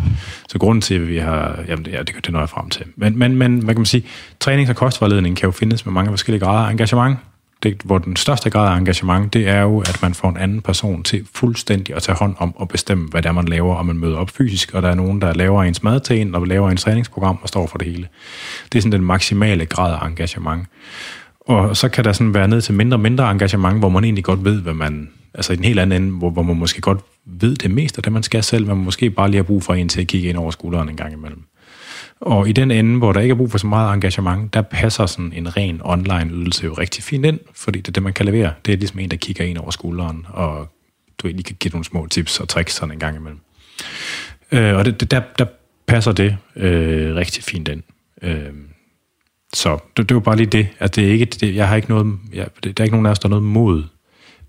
Så 0.50 0.60
grunden 0.60 0.82
til, 0.82 0.96
at 0.96 1.08
vi 1.08 1.18
har, 1.18 1.60
jamen 1.68 1.86
det, 1.86 1.92
ja, 1.92 2.00
det, 2.00 2.16
det 2.26 2.30
når 2.34 2.40
jeg 2.40 2.50
frem 2.50 2.70
til. 2.70 2.86
Men, 2.96 3.20
men, 3.20 3.36
men 3.36 3.60
hvad 3.60 3.74
kan 3.74 3.80
man 3.80 3.86
sige, 3.86 4.04
trænings- 4.44 4.70
og 4.70 4.76
kostvejledning 4.76 5.38
kan 5.38 5.48
jo 5.48 5.52
findes 5.52 5.86
med 5.86 5.94
mange 5.94 6.12
forskellige 6.12 6.46
grader 6.46 6.68
af 6.68 6.72
engagement. 6.72 7.18
Det, 7.64 7.82
hvor 7.84 7.98
den 7.98 8.16
største 8.16 8.50
grad 8.50 8.74
af 8.74 8.78
engagement, 8.78 9.34
det 9.34 9.48
er 9.48 9.62
jo, 9.62 9.80
at 9.80 10.00
man 10.02 10.14
får 10.14 10.30
en 10.30 10.38
anden 10.38 10.62
person 10.62 11.04
til 11.04 11.28
fuldstændig 11.34 11.96
at 11.96 12.04
tage 12.04 12.16
hånd 12.16 12.36
om 12.38 12.56
og 12.56 12.68
bestemme, 12.68 13.08
hvad 13.08 13.22
det 13.22 13.30
er, 13.30 13.34
man 13.34 13.48
laver, 13.48 13.76
og 13.76 13.86
man 13.86 13.98
møder 13.98 14.18
op 14.18 14.30
fysisk, 14.30 14.74
og 14.74 14.82
der 14.82 14.90
er 14.90 14.96
nogen, 14.96 15.22
der 15.22 15.34
laver 15.34 15.64
ens 15.64 15.84
mad 15.84 16.00
til 16.00 16.22
en, 16.22 16.36
og 16.36 16.48
laver 16.48 16.70
ens 16.70 16.84
træningsprogram 16.84 17.38
og 17.42 17.48
står 17.48 17.68
for 17.68 17.78
det 17.78 17.88
hele. 17.88 18.08
Det 18.72 18.78
er 18.78 18.82
sådan 18.82 18.92
den 18.92 19.04
maksimale 19.04 19.66
grad 19.66 19.94
af 19.94 20.08
engagement. 20.08 20.68
Og 21.40 21.78
så 21.78 21.90
kan 21.90 22.04
der 22.04 22.12
sådan 22.12 22.34
være 22.34 22.48
ned 22.48 22.62
til 22.62 22.74
mindre 22.74 22.96
og 22.96 23.02
mindre 23.02 23.32
engagement, 23.32 23.80
hvor 23.80 23.90
man 23.90 24.04
egentlig 24.04 24.24
godt 24.24 24.44
ved, 24.44 24.62
hvad 24.62 24.74
man... 24.74 25.10
Altså 25.34 25.54
i 25.54 25.56
den 25.56 25.66
helt 25.66 25.80
anden 25.80 26.02
ende, 26.02 26.18
hvor, 26.18 26.30
hvor 26.30 26.42
man 26.42 26.56
måske 26.58 26.82
godt 26.82 27.00
ved 27.26 27.56
det 27.56 27.72
meste 27.72 28.00
af 28.00 28.04
det, 28.04 28.14
man 28.14 28.24
skal 28.24 28.44
selv, 28.44 28.68
men 28.68 28.76
man 28.76 28.86
måske 28.86 29.10
bare 29.10 29.32
lige 29.32 29.38
har 29.38 29.44
brug 29.44 29.64
for 29.64 29.74
en 29.74 29.90
til 29.90 30.02
at 30.02 30.08
kigge 30.08 30.30
ind 30.30 30.38
over 30.38 30.52
skulderen 30.52 30.90
en 30.90 30.96
gang 30.96 31.14
imellem. 31.14 31.44
Og 32.20 32.50
i 32.50 32.52
den 32.52 32.72
ende, 32.72 32.98
hvor 32.98 33.14
der 33.14 33.22
ikke 33.22 33.32
er 33.32 33.36
brug 33.36 33.52
for 33.52 33.58
så 33.58 33.68
meget 33.68 33.94
engagement, 33.94 34.54
der 34.54 34.62
passer 34.62 35.06
sådan 35.06 35.34
en 35.34 35.58
ren 35.58 35.82
online 35.84 36.32
ydelse 36.32 36.66
jo 36.66 36.74
rigtig 36.74 37.04
fint 37.04 37.26
ind, 37.26 37.40
fordi 37.54 37.80
det 37.80 37.88
er 37.88 37.92
det, 37.92 38.04
man 38.04 38.14
kan 38.14 38.26
levere. 38.26 38.54
Det 38.66 38.74
er 38.74 38.78
ligesom 38.78 39.00
en, 39.00 39.12
der 39.12 39.18
kigger 39.18 39.46
ind 39.46 39.58
over 39.58 39.72
skulderen, 39.72 40.26
og 40.30 40.68
du 41.18 41.28
egentlig 41.28 41.36
lige 41.36 41.44
kan 41.44 41.56
give 41.60 41.72
nogle 41.72 41.86
små 41.86 42.08
tips 42.08 42.40
og 42.40 42.50
tricks 42.50 42.76
sådan 42.76 42.94
en 42.94 43.00
gang 43.00 43.16
imellem. 43.18 43.40
Øh, 44.52 44.76
og 44.76 44.86
det, 44.86 45.00
det, 45.00 45.12
der, 45.12 45.22
der 45.40 45.46
passer 45.88 46.12
det 46.12 46.38
øh, 46.56 47.16
rigtig 47.16 47.44
fint 47.44 47.68
ind. 47.68 47.84
Øh, 48.22 48.54
så 49.54 49.80
det, 49.98 50.10
det 50.10 50.16
var 50.16 50.22
bare 50.22 50.36
lige 50.36 50.48
det, 50.48 50.68
at 50.80 50.96
det 50.96 51.08
er 51.08 51.12
ikke, 51.12 51.26
det, 51.26 51.56
jeg 51.56 51.68
har 51.68 51.76
ikke 51.76 51.90
noget, 51.90 52.20
jeg, 52.34 52.48
det, 52.64 52.78
der 52.78 52.84
er 52.84 52.86
ikke 52.86 52.96
nogen 52.96 53.06
af 53.06 53.12
os, 53.12 53.20
der 53.20 53.28
er 53.28 53.30
noget 53.30 53.44
mod 53.44 53.84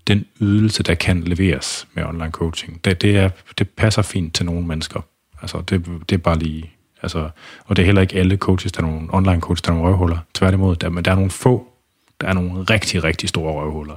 den 0.07 0.25
ydelse, 0.41 0.83
der 0.83 0.95
kan 0.95 1.23
leveres 1.23 1.87
med 1.93 2.03
online 2.03 2.31
coaching. 2.31 2.85
Det, 2.85 3.01
det, 3.01 3.17
er, 3.17 3.29
det 3.57 3.69
passer 3.69 4.01
fint 4.01 4.35
til 4.35 4.45
nogle 4.45 4.67
mennesker. 4.67 5.01
Altså, 5.41 5.61
det, 5.61 5.85
det 6.09 6.15
er 6.15 6.17
bare 6.17 6.39
lige... 6.39 6.71
Altså, 7.01 7.29
og 7.65 7.75
det 7.75 7.81
er 7.81 7.85
heller 7.85 8.01
ikke 8.01 8.15
alle 8.15 8.37
coaches, 8.37 8.71
der 8.71 8.81
er 8.81 8.87
nogle 8.87 9.07
online 9.11 9.41
coaches, 9.41 9.61
der 9.61 9.71
er 9.71 9.75
nogle 9.75 9.89
røvhuller. 9.89 10.17
Tværtimod, 10.33 10.75
der, 10.75 10.89
men 10.89 11.05
der 11.05 11.11
er 11.11 11.15
nogle 11.15 11.31
få, 11.31 11.67
der 12.21 12.27
er 12.27 12.33
nogle 12.33 12.63
rigtig, 12.63 13.03
rigtig 13.03 13.29
store 13.29 13.53
røvhuller. 13.53 13.95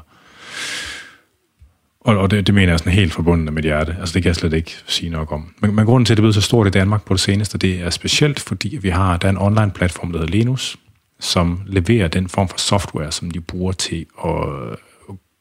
Og, 2.00 2.16
og 2.18 2.30
det, 2.30 2.46
det 2.46 2.54
mener 2.54 2.72
jeg 2.72 2.78
sådan 2.78 2.92
helt 2.92 3.12
forbundet 3.12 3.44
med 3.44 3.52
mit 3.52 3.64
hjerte. 3.64 3.96
Altså 4.00 4.14
det 4.14 4.22
kan 4.22 4.28
jeg 4.28 4.36
slet 4.36 4.52
ikke 4.52 4.76
sige 4.86 5.10
nok 5.10 5.32
om. 5.32 5.54
Men, 5.60 5.74
men 5.74 5.86
grunden 5.86 6.04
til, 6.04 6.12
at 6.12 6.16
det 6.16 6.20
er 6.20 6.22
blevet 6.22 6.34
så 6.34 6.40
stort 6.40 6.66
i 6.66 6.70
Danmark 6.70 7.04
på 7.04 7.14
det 7.14 7.20
seneste, 7.20 7.58
det 7.58 7.80
er 7.80 7.90
specielt 7.90 8.40
fordi, 8.40 8.78
vi 8.82 8.88
har, 8.88 9.16
der 9.16 9.28
er 9.28 9.32
en 9.32 9.38
online 9.38 9.70
platform, 9.70 10.12
der 10.12 10.18
hedder 10.18 10.32
Lenus, 10.32 10.76
som 11.20 11.60
leverer 11.66 12.08
den 12.08 12.28
form 12.28 12.48
for 12.48 12.58
software, 12.58 13.12
som 13.12 13.30
de 13.30 13.40
bruger 13.40 13.72
til 13.72 14.06
at, 14.24 14.32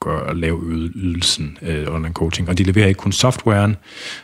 gøre, 0.01 0.29
at 0.29 0.37
lave 0.37 0.61
yde- 0.63 0.91
ydelsen 0.95 1.57
øh, 1.61 1.87
online 1.93 2.13
coaching. 2.13 2.49
Og 2.49 2.57
de 2.57 2.63
leverer 2.63 2.87
ikke 2.87 2.97
kun 2.97 3.11
softwaren, 3.11 3.75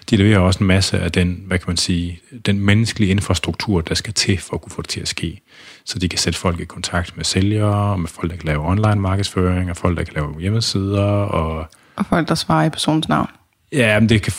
de 0.10 0.16
leverer 0.16 0.40
også 0.40 0.60
en 0.60 0.68
masse 0.68 1.00
af 1.00 1.12
den, 1.12 1.44
hvad 1.48 1.60
kan 1.60 1.66
man 1.68 1.78
sige, 1.78 2.20
den 2.46 2.60
menneskelige 2.60 3.12
infrastruktur, 3.12 3.82
der 3.82 3.96
skal 3.96 4.14
til 4.14 4.38
for 4.38 4.54
at 4.56 4.62
kunne 4.62 4.72
få 4.72 4.82
det 4.82 4.90
til 4.90 5.00
at 5.02 5.08
ske. 5.08 5.42
Så 5.86 6.00
de 6.00 6.10
kan 6.10 6.20
sætte 6.20 6.40
folk 6.40 6.60
i 6.60 6.66
kontakt 6.66 7.18
med 7.18 7.26
sælgere, 7.26 7.98
med 7.98 8.10
folk, 8.10 8.32
der 8.32 8.38
kan 8.38 8.46
lave 8.48 8.70
online 8.70 9.02
markedsføring, 9.02 9.70
og 9.70 9.78
folk, 9.78 9.98
der 9.98 10.04
kan 10.04 10.14
lave 10.14 10.36
hjemmesider, 10.40 11.04
og 11.04 11.66
Og 11.96 12.06
folk, 12.06 12.28
der 12.28 12.36
svarer 12.36 12.66
i 12.66 12.70
personens 12.70 13.10
navn. 13.10 13.28
Ja, 13.72 14.00
men 14.00 14.10
det, 14.10 14.22
kan, 14.22 14.34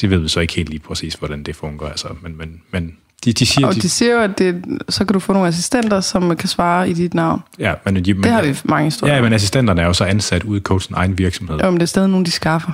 det 0.00 0.10
ved 0.10 0.18
vi 0.18 0.28
så 0.28 0.40
ikke 0.40 0.54
helt 0.54 0.68
lige 0.68 0.80
præcis, 0.80 1.14
hvordan 1.14 1.42
det 1.42 1.56
fungerer. 1.56 1.90
Altså. 1.90 2.08
Men, 2.22 2.36
men, 2.36 2.62
men 2.70 2.96
de, 3.26 3.32
de 3.32 3.46
siger... 3.46 3.66
Og 3.66 3.74
de, 3.74 3.80
de 3.80 3.88
siger 3.88 4.12
jo, 4.12 4.20
at 4.20 4.38
det, 4.38 4.64
så 4.88 5.04
kan 5.04 5.14
du 5.14 5.20
få 5.20 5.32
nogle 5.32 5.48
assistenter, 5.48 6.00
som 6.00 6.36
kan 6.36 6.48
svare 6.48 6.90
i 6.90 6.92
dit 6.92 7.14
navn. 7.14 7.42
ja, 7.58 7.74
men, 7.84 8.04
de, 8.04 8.14
men, 8.14 8.22
Det 8.22 8.32
har 8.32 8.42
vi 8.42 8.58
mange 8.64 8.84
historier 8.84 9.14
Ja, 9.14 9.22
men 9.22 9.32
assistenterne 9.32 9.82
er 9.82 9.86
jo 9.86 9.92
så 9.92 10.04
ansat 10.04 10.44
ude 10.44 10.58
i 10.58 10.62
coachens 10.62 10.96
egen 10.96 11.18
virksomhed. 11.18 11.58
Jo, 11.60 11.70
men 11.70 11.74
det 11.74 11.82
er 11.82 11.86
stadig 11.86 12.08
nogen, 12.08 12.26
de 12.26 12.30
skaffer. 12.30 12.72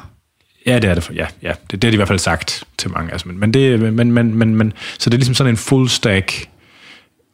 Ja, 0.66 0.78
det 0.78 0.90
er 0.90 0.94
det. 0.94 1.10
Ja, 1.14 1.26
ja 1.42 1.52
det, 1.70 1.82
det 1.82 1.84
har 1.84 1.90
de 1.90 1.94
i 1.94 1.96
hvert 1.96 2.08
fald 2.08 2.18
sagt 2.18 2.64
til 2.78 2.90
mange. 2.90 3.12
Altså, 3.12 3.28
men, 3.28 3.40
men, 3.40 3.54
det, 3.54 3.80
men, 3.92 4.12
men, 4.12 4.34
men, 4.34 4.56
men, 4.56 4.72
så 4.98 5.10
det 5.10 5.14
er 5.14 5.18
ligesom 5.18 5.34
sådan 5.34 5.52
en 5.52 5.56
full 5.56 5.88
stack 5.88 6.48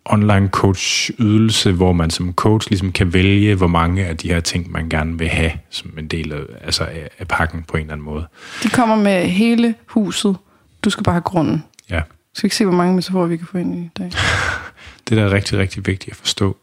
online 0.04 0.48
coach 0.48 1.10
ydelse, 1.18 1.72
hvor 1.72 1.92
man 1.92 2.10
som 2.10 2.32
coach 2.32 2.70
ligesom 2.70 2.92
kan 2.92 3.12
vælge, 3.12 3.54
hvor 3.54 3.66
mange 3.66 4.06
af 4.06 4.16
de 4.16 4.28
her 4.28 4.40
ting, 4.40 4.70
man 4.72 4.88
gerne 4.88 5.18
vil 5.18 5.28
have 5.28 5.52
som 5.70 5.90
en 5.98 6.06
del 6.06 6.32
af, 6.32 6.40
altså 6.64 6.84
af, 6.84 7.08
af 7.18 7.28
pakken 7.28 7.64
på 7.68 7.76
en 7.76 7.80
eller 7.80 7.92
anden 7.92 8.04
måde. 8.04 8.26
De 8.62 8.68
kommer 8.68 8.96
med 8.96 9.24
hele 9.24 9.74
huset. 9.86 10.36
Du 10.84 10.90
skal 10.90 11.04
bare 11.04 11.14
have 11.14 11.22
grunden. 11.22 11.64
Ja, 11.90 12.00
Skal 12.38 12.42
vi 12.42 12.46
ikke 12.46 12.56
se, 12.56 12.64
hvor 12.64 12.74
mange 12.74 12.94
metaforer 12.94 13.26
vi 13.26 13.36
kan 13.36 13.46
få 13.46 13.58
ind 13.58 13.76
i 13.76 13.90
dag? 13.98 14.10
det 15.08 15.16
der 15.16 15.24
er 15.24 15.32
rigtig, 15.32 15.58
rigtig 15.58 15.86
vigtigt 15.86 16.10
at 16.10 16.16
forstå. 16.16 16.56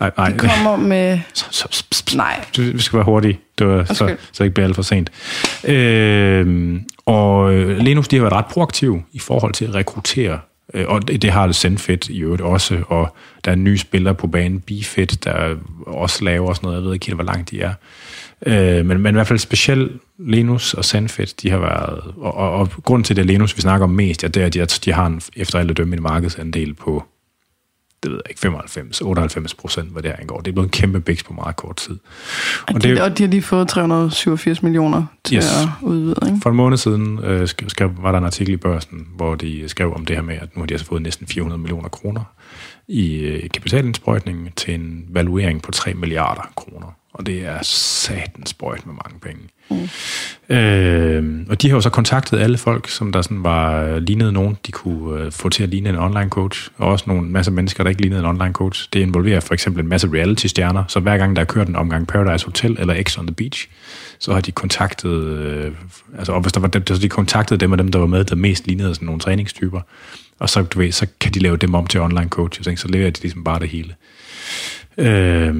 Nej, 0.00 0.10
nej. 0.16 0.28
De 0.28 0.38
kommer 0.38 0.76
med... 0.76 1.20
Så, 1.34 1.46
så, 1.50 1.68
så, 1.70 1.84
så, 1.92 2.16
Nej. 2.16 2.44
Du, 2.56 2.62
vi 2.62 2.78
skal 2.78 2.96
være 2.96 3.04
hurtige, 3.04 3.40
det 3.58 3.66
var, 3.66 3.84
så, 3.84 4.04
Undskyld. 4.04 4.18
så 4.32 4.44
det 4.44 4.44
ikke 4.44 4.54
bliver 4.54 4.66
alt 4.66 4.74
for 4.76 4.82
sent. 4.82 5.10
Øh, 5.64 6.80
og 7.06 7.52
Lenus, 7.52 8.08
de 8.08 8.16
har 8.16 8.22
været 8.22 8.32
ret 8.34 8.46
proaktive 8.46 9.02
i 9.12 9.18
forhold 9.18 9.52
til 9.52 9.64
at 9.64 9.74
rekruttere 9.74 10.38
Øh, 10.74 10.84
og 10.88 11.08
det, 11.08 11.22
det 11.22 11.30
har 11.30 11.46
det 11.46 11.56
Zenfit 11.56 12.08
i 12.08 12.20
øvrigt 12.20 12.42
også, 12.42 12.82
og 12.88 13.16
der 13.44 13.50
er 13.50 13.56
en 13.56 13.64
ny 13.64 13.76
spiller 13.76 14.12
på 14.12 14.26
banen, 14.26 14.60
Bifit, 14.60 15.24
der 15.24 15.56
også 15.86 16.24
laver 16.24 16.54
sådan 16.54 16.66
noget, 16.66 16.76
jeg 16.76 16.84
ved 16.84 16.94
ikke 16.94 17.06
helt, 17.06 17.16
hvor 17.16 17.24
langt 17.24 17.50
de 17.50 17.60
er. 17.60 17.74
Øh, 18.46 18.86
men, 18.86 19.00
men 19.00 19.14
i 19.14 19.16
hvert 19.16 19.26
fald 19.26 19.38
specielt 19.38 19.92
Linus 20.18 20.74
og 20.74 20.84
Zenfit, 20.84 21.42
de 21.42 21.50
har 21.50 21.58
været, 21.58 22.00
og, 22.16 22.34
og, 22.34 22.50
og 22.50 22.70
grunden 22.82 23.04
til 23.04 23.16
det 23.16 23.26
Linus, 23.26 23.56
vi 23.56 23.62
snakker 23.62 23.84
om 23.84 23.90
mest, 23.90 24.22
ja, 24.22 24.28
det 24.28 24.42
er, 24.42 24.46
at 24.46 24.54
de, 24.54 24.66
de 24.66 24.92
har 24.92 25.06
en, 25.06 25.20
efter 25.36 25.58
alle 25.58 25.74
dømme 25.74 25.96
en 25.96 26.02
markedsandel 26.02 26.74
på 26.74 27.04
det 28.02 28.10
ved 28.10 28.20
jeg 28.24 28.30
ikke, 28.30 28.40
95, 28.40 29.00
98 29.00 29.54
procent, 29.54 29.92
hvad 29.92 30.02
det 30.02 30.14
angår. 30.18 30.40
Det 30.40 30.48
er 30.48 30.52
blevet 30.52 30.66
en 30.66 30.70
kæmpe 30.70 31.00
bæks 31.00 31.22
på 31.22 31.32
meget 31.32 31.56
kort 31.56 31.76
tid. 31.76 31.98
Og, 32.68 32.74
og, 32.74 32.82
det, 32.82 33.00
og 33.00 33.18
de 33.18 33.22
har 33.22 33.30
lige 33.30 33.42
fået 33.42 33.68
387 33.68 34.62
millioner 34.62 35.04
til 35.24 35.36
yes. 35.36 35.44
at 35.44 35.68
udvide, 35.82 36.16
ikke? 36.26 36.38
For 36.42 36.50
en 36.50 36.56
måned 36.56 36.76
siden 36.76 37.18
øh, 37.24 37.48
skrev, 37.48 37.90
var 37.98 38.12
der 38.12 38.18
en 38.18 38.24
artikel 38.24 38.54
i 38.54 38.56
børsen, 38.56 39.06
hvor 39.16 39.34
de 39.34 39.68
skrev 39.68 39.94
om 39.94 40.06
det 40.06 40.16
her 40.16 40.22
med, 40.22 40.34
at 40.34 40.56
nu 40.56 40.60
har 40.62 40.66
de 40.66 40.74
altså 40.74 40.86
fået 40.86 41.02
næsten 41.02 41.26
400 41.26 41.60
millioner 41.60 41.88
kroner 41.88 42.24
i 42.88 43.16
øh, 43.16 43.50
kapitalindsprøjtning 43.50 44.54
til 44.56 44.74
en 44.74 45.04
valuering 45.08 45.62
på 45.62 45.70
3 45.70 45.94
milliarder 45.94 46.52
kroner 46.56 46.96
og 47.12 47.26
det 47.26 47.46
er 47.46 47.58
satens 47.62 48.54
brøjt 48.54 48.86
med 48.86 48.94
mange 48.94 49.20
penge. 49.20 49.42
Mm. 49.70 50.56
Øh, 50.56 51.46
og 51.48 51.62
de 51.62 51.68
har 51.68 51.76
jo 51.76 51.80
så 51.80 51.90
kontaktet 51.90 52.38
alle 52.38 52.58
folk, 52.58 52.88
som 52.88 53.12
der 53.12 53.22
sådan 53.22 53.44
var 53.44 53.82
øh, 53.82 53.96
lignede 53.96 54.32
nogen, 54.32 54.56
de 54.66 54.72
kunne 54.72 55.20
øh, 55.20 55.32
få 55.32 55.48
til 55.48 55.62
at 55.62 55.68
ligne 55.68 55.88
en 55.88 55.96
online 55.96 56.28
coach, 56.30 56.70
og 56.78 56.88
også 56.88 57.04
nogle 57.06 57.28
masse 57.28 57.50
mennesker, 57.50 57.84
der 57.84 57.90
ikke 57.90 58.02
lignede 58.02 58.20
en 58.20 58.26
online 58.26 58.52
coach. 58.52 58.88
Det 58.92 59.00
involverer 59.00 59.40
for 59.40 59.54
eksempel 59.54 59.82
en 59.82 59.88
masse 59.88 60.08
reality-stjerner, 60.12 60.84
så 60.88 61.00
hver 61.00 61.18
gang 61.18 61.36
der 61.36 61.42
er 61.42 61.46
kørt 61.46 61.68
en 61.68 61.76
omgang 61.76 62.06
Paradise 62.06 62.44
Hotel 62.44 62.76
eller 62.80 63.02
X 63.02 63.18
on 63.18 63.26
the 63.26 63.34
Beach, 63.34 63.68
så 64.18 64.32
har 64.32 64.40
de 64.40 64.52
kontaktet, 64.52 65.12
øh, 65.12 65.72
altså 66.18 66.32
og 66.32 66.40
hvis 66.40 66.52
der 66.52 66.60
var 66.60 66.68
dem, 66.68 66.86
så 66.86 66.98
de 66.98 67.08
kontaktede 67.08 67.60
dem 67.60 67.72
og 67.72 67.78
dem, 67.78 67.88
der 67.88 67.98
var 67.98 68.06
med, 68.06 68.24
der 68.24 68.36
mest 68.36 68.66
lignede 68.66 68.94
sådan 68.94 69.06
nogle 69.06 69.20
træningstyper, 69.20 69.80
og 70.38 70.48
så, 70.48 70.62
du 70.62 70.78
ved, 70.78 70.92
så 70.92 71.06
kan 71.20 71.32
de 71.32 71.38
lave 71.38 71.56
dem 71.56 71.74
om 71.74 71.86
til 71.86 72.00
online 72.00 72.28
coaches, 72.28 72.66
ikke? 72.66 72.80
så 72.80 72.88
leverer 72.88 73.10
de 73.10 73.22
ligesom 73.22 73.44
bare 73.44 73.58
det 73.58 73.68
hele. 73.68 73.94
Øh, 74.98 75.54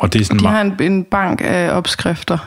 og 0.00 0.12
det 0.12 0.20
er 0.20 0.24
sådan 0.24 0.38
de 0.38 0.46
har 0.46 0.60
en, 0.60 0.76
en 0.80 1.04
bank 1.04 1.40
af 1.44 1.70
opskrifter. 1.70 2.38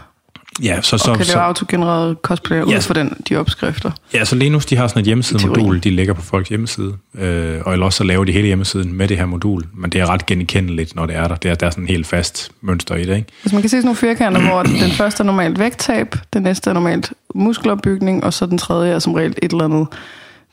Ja, 0.63 0.81
så, 0.81 0.97
så, 0.97 1.11
og 1.11 1.17
kan 1.17 1.25
lave 1.25 1.39
autogenereret 1.39 2.17
cosplayer 2.21 2.65
ja, 2.69 2.77
ud 2.77 2.81
for 2.81 2.93
den, 2.93 3.13
de 3.29 3.35
opskrifter. 3.35 3.91
Ja, 4.13 4.25
så 4.25 4.35
Linus, 4.35 4.65
de 4.65 4.75
har 4.75 4.87
sådan 4.87 4.99
et 4.99 5.05
hjemmesidemodul, 5.05 5.79
de 5.79 5.89
lægger 5.89 6.13
på 6.13 6.21
folks 6.21 6.49
hjemmeside, 6.49 6.93
øh, 7.15 7.61
og 7.65 7.73
ellers 7.73 7.95
så 7.95 8.03
laver 8.03 8.25
de 8.25 8.31
hele 8.31 8.47
hjemmesiden 8.47 8.93
med 8.93 9.07
det 9.07 9.17
her 9.17 9.25
modul, 9.25 9.63
men 9.73 9.89
det 9.89 10.01
er 10.01 10.09
ret 10.09 10.25
genkendeligt, 10.25 10.95
når 10.95 11.05
det 11.05 11.15
er 11.15 11.27
der. 11.27 11.35
Det 11.35 11.51
er, 11.51 11.55
der 11.55 11.65
er 11.65 11.69
sådan 11.69 11.83
en 11.83 11.87
helt 11.87 12.07
fast 12.07 12.51
mønster 12.61 12.95
i 12.95 13.05
det, 13.05 13.15
ikke? 13.15 13.27
Hvis 13.41 13.53
man 13.53 13.61
kan 13.61 13.69
se 13.69 13.77
sådan 13.77 13.85
nogle 13.85 13.97
firkanter, 13.97 14.41
hvor 14.41 14.63
den 14.63 14.91
første 14.91 15.21
er 15.21 15.25
normalt 15.25 15.59
vægttab, 15.59 16.15
den 16.33 16.41
næste 16.41 16.69
er 16.69 16.73
normalt 16.73 17.13
muskelopbygning, 17.35 18.23
og 18.23 18.33
så 18.33 18.45
den 18.45 18.57
tredje 18.57 18.93
er 18.93 18.99
som 18.99 19.13
regel 19.13 19.35
et 19.41 19.51
eller 19.51 19.65
andet, 19.65 19.87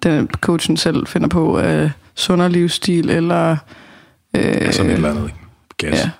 den 0.02 0.28
coachen 0.40 0.76
selv 0.76 1.06
finder 1.06 1.28
på, 1.28 1.60
øh, 1.60 1.90
sundere 2.14 2.52
livsstil, 2.52 3.10
eller... 3.10 3.56
Øh, 4.36 4.42
ja, 4.44 4.72
sådan 4.72 4.90
et 4.90 4.96
eller 4.96 5.10
andet, 5.10 5.30
gas. 5.78 5.98
Ja. 5.98 6.10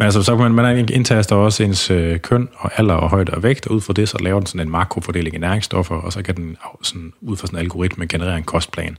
Men 0.00 0.04
altså, 0.04 0.22
så 0.22 0.36
kan 0.36 0.52
man, 0.52 0.54
man 0.54 0.88
indtaster 0.92 1.36
også 1.36 1.62
ens 1.62 1.90
øh, 1.90 2.18
køn 2.18 2.48
og 2.56 2.70
alder 2.76 2.94
og 2.94 3.10
højde 3.10 3.34
og 3.34 3.42
vægt, 3.42 3.66
og 3.66 3.74
ud 3.74 3.80
fra 3.80 3.92
det, 3.92 4.08
så 4.08 4.18
laver 4.18 4.40
den 4.40 4.46
sådan 4.46 4.66
en 4.66 4.70
makrofordeling 4.70 5.34
af 5.34 5.40
næringsstoffer, 5.40 5.94
og 5.94 6.12
så 6.12 6.22
kan 6.22 6.36
den 6.36 6.56
sådan, 6.82 7.12
ud 7.20 7.36
fra 7.36 7.46
sådan 7.46 7.58
en 7.58 7.64
algoritme 7.64 8.06
generere 8.06 8.36
en 8.38 8.44
kostplan. 8.44 8.96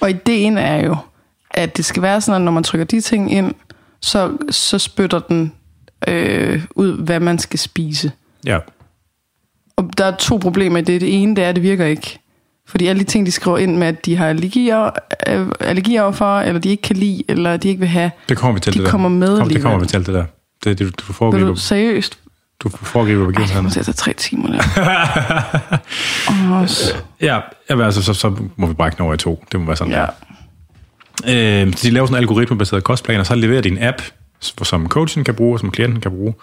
Og 0.00 0.10
ideen 0.10 0.58
er 0.58 0.84
jo, 0.86 0.96
at 1.50 1.76
det 1.76 1.84
skal 1.84 2.02
være 2.02 2.20
sådan, 2.20 2.40
at 2.40 2.44
når 2.44 2.52
man 2.52 2.62
trykker 2.64 2.84
de 2.84 3.00
ting 3.00 3.32
ind, 3.32 3.54
så, 4.00 4.36
så 4.50 4.78
spytter 4.78 5.18
den 5.18 5.52
øh, 6.08 6.64
ud, 6.70 7.04
hvad 7.04 7.20
man 7.20 7.38
skal 7.38 7.58
spise. 7.58 8.12
Ja. 8.46 8.58
Og 9.76 9.90
der 9.98 10.04
er 10.04 10.16
to 10.16 10.36
problemer 10.36 10.78
i 10.78 10.82
det. 10.82 11.00
Det 11.00 11.22
ene, 11.22 11.36
det 11.36 11.44
er, 11.44 11.48
at 11.48 11.54
det 11.54 11.62
virker 11.62 11.86
ikke. 11.86 12.18
Fordi 12.72 12.86
alle 12.86 13.00
de 13.00 13.04
ting, 13.04 13.26
de 13.26 13.32
skriver 13.32 13.58
ind 13.58 13.76
med, 13.76 13.86
at 13.86 14.06
de 14.06 14.16
har 14.16 14.28
allergier, 14.28 14.90
øh, 15.28 15.46
allergier 15.60 16.10
for, 16.10 16.40
eller 16.40 16.60
de 16.60 16.68
ikke 16.68 16.82
kan 16.82 16.96
lide, 16.96 17.22
eller 17.28 17.56
de 17.56 17.68
ikke 17.68 17.80
vil 17.80 17.88
have, 17.88 18.10
det 18.28 18.36
kommer 18.36 18.54
vi 18.54 18.60
til 18.60 18.74
de 18.74 18.78
det 18.78 18.88
kommer 18.88 19.08
med 19.08 19.38
Kom, 19.38 19.48
Det 19.48 19.62
kommer 19.62 19.78
vi 19.78 19.86
til 19.86 20.06
det 20.06 20.14
der. 20.14 20.24
Det, 20.64 20.78
det, 20.78 21.00
du 21.00 21.12
foregriber. 21.12 21.46
Vil 21.46 21.54
du 21.54 21.60
seriøst? 21.60 22.18
Du 22.60 22.68
foregriber 22.68 23.26
begivenheden. 23.26 23.66
Ej, 23.66 23.72
det 23.72 23.86
må 23.86 23.92
tre 23.92 24.12
timer. 24.12 24.48
ja, 27.20 27.40
ja 27.70 27.84
altså, 27.84 28.02
så, 28.02 28.14
så 28.14 28.36
må 28.56 28.66
vi 28.66 28.74
brække 28.74 29.02
over 29.02 29.14
i 29.14 29.16
to. 29.16 29.44
Det 29.52 29.60
må 29.60 29.66
være 29.66 29.76
sådan 29.76 29.92
ja. 29.92 30.06
der. 31.26 31.66
Øh, 31.66 31.72
de 31.82 31.90
laver 31.90 32.06
sådan 32.06 32.14
en 32.14 32.22
algoritmebaseret 32.22 32.84
kostplan, 32.84 33.20
og 33.20 33.26
så 33.26 33.34
leverer 33.34 33.60
de 33.60 33.68
en 33.68 33.82
app, 33.82 34.02
som 34.40 34.88
coachen 34.88 35.24
kan 35.24 35.34
bruge, 35.34 35.54
og 35.54 35.60
som 35.60 35.70
klienten 35.70 36.00
kan 36.00 36.10
bruge. 36.10 36.34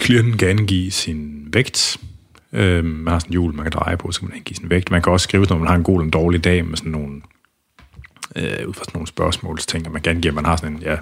Klienten 0.00 0.38
kan 0.38 0.48
angive 0.48 0.90
sin 0.90 1.48
vægt, 1.52 1.96
Øh, 2.54 2.84
man 2.84 3.12
har 3.12 3.18
sådan 3.18 3.28
en 3.28 3.32
hjul, 3.32 3.54
man 3.54 3.64
kan 3.64 3.72
dreje 3.72 3.96
på, 3.96 4.12
så 4.12 4.20
kan 4.20 4.28
man 4.28 4.42
give 4.44 4.56
sin 4.56 4.70
vægt. 4.70 4.90
Man 4.90 5.02
kan 5.02 5.12
også 5.12 5.24
skrive, 5.24 5.46
når 5.50 5.58
man 5.58 5.68
har 5.68 5.74
en 5.74 5.82
god 5.82 5.94
eller 5.94 6.04
en 6.04 6.10
dårlig 6.10 6.44
dag, 6.44 6.64
med 6.66 6.76
sådan 6.76 6.92
nogle, 6.92 7.20
øh, 8.36 8.68
ud 8.68 8.74
fra 8.74 8.84
sådan 8.84 8.92
nogle 8.94 9.06
spørgsmålsting, 9.06 9.86
og 9.86 9.92
man 9.92 10.02
kan 10.02 10.10
angive, 10.10 10.30
at 10.30 10.34
man 10.34 10.44
har 10.44 10.56
sådan 10.56 10.72
en, 10.72 10.82
ja, 10.82 10.96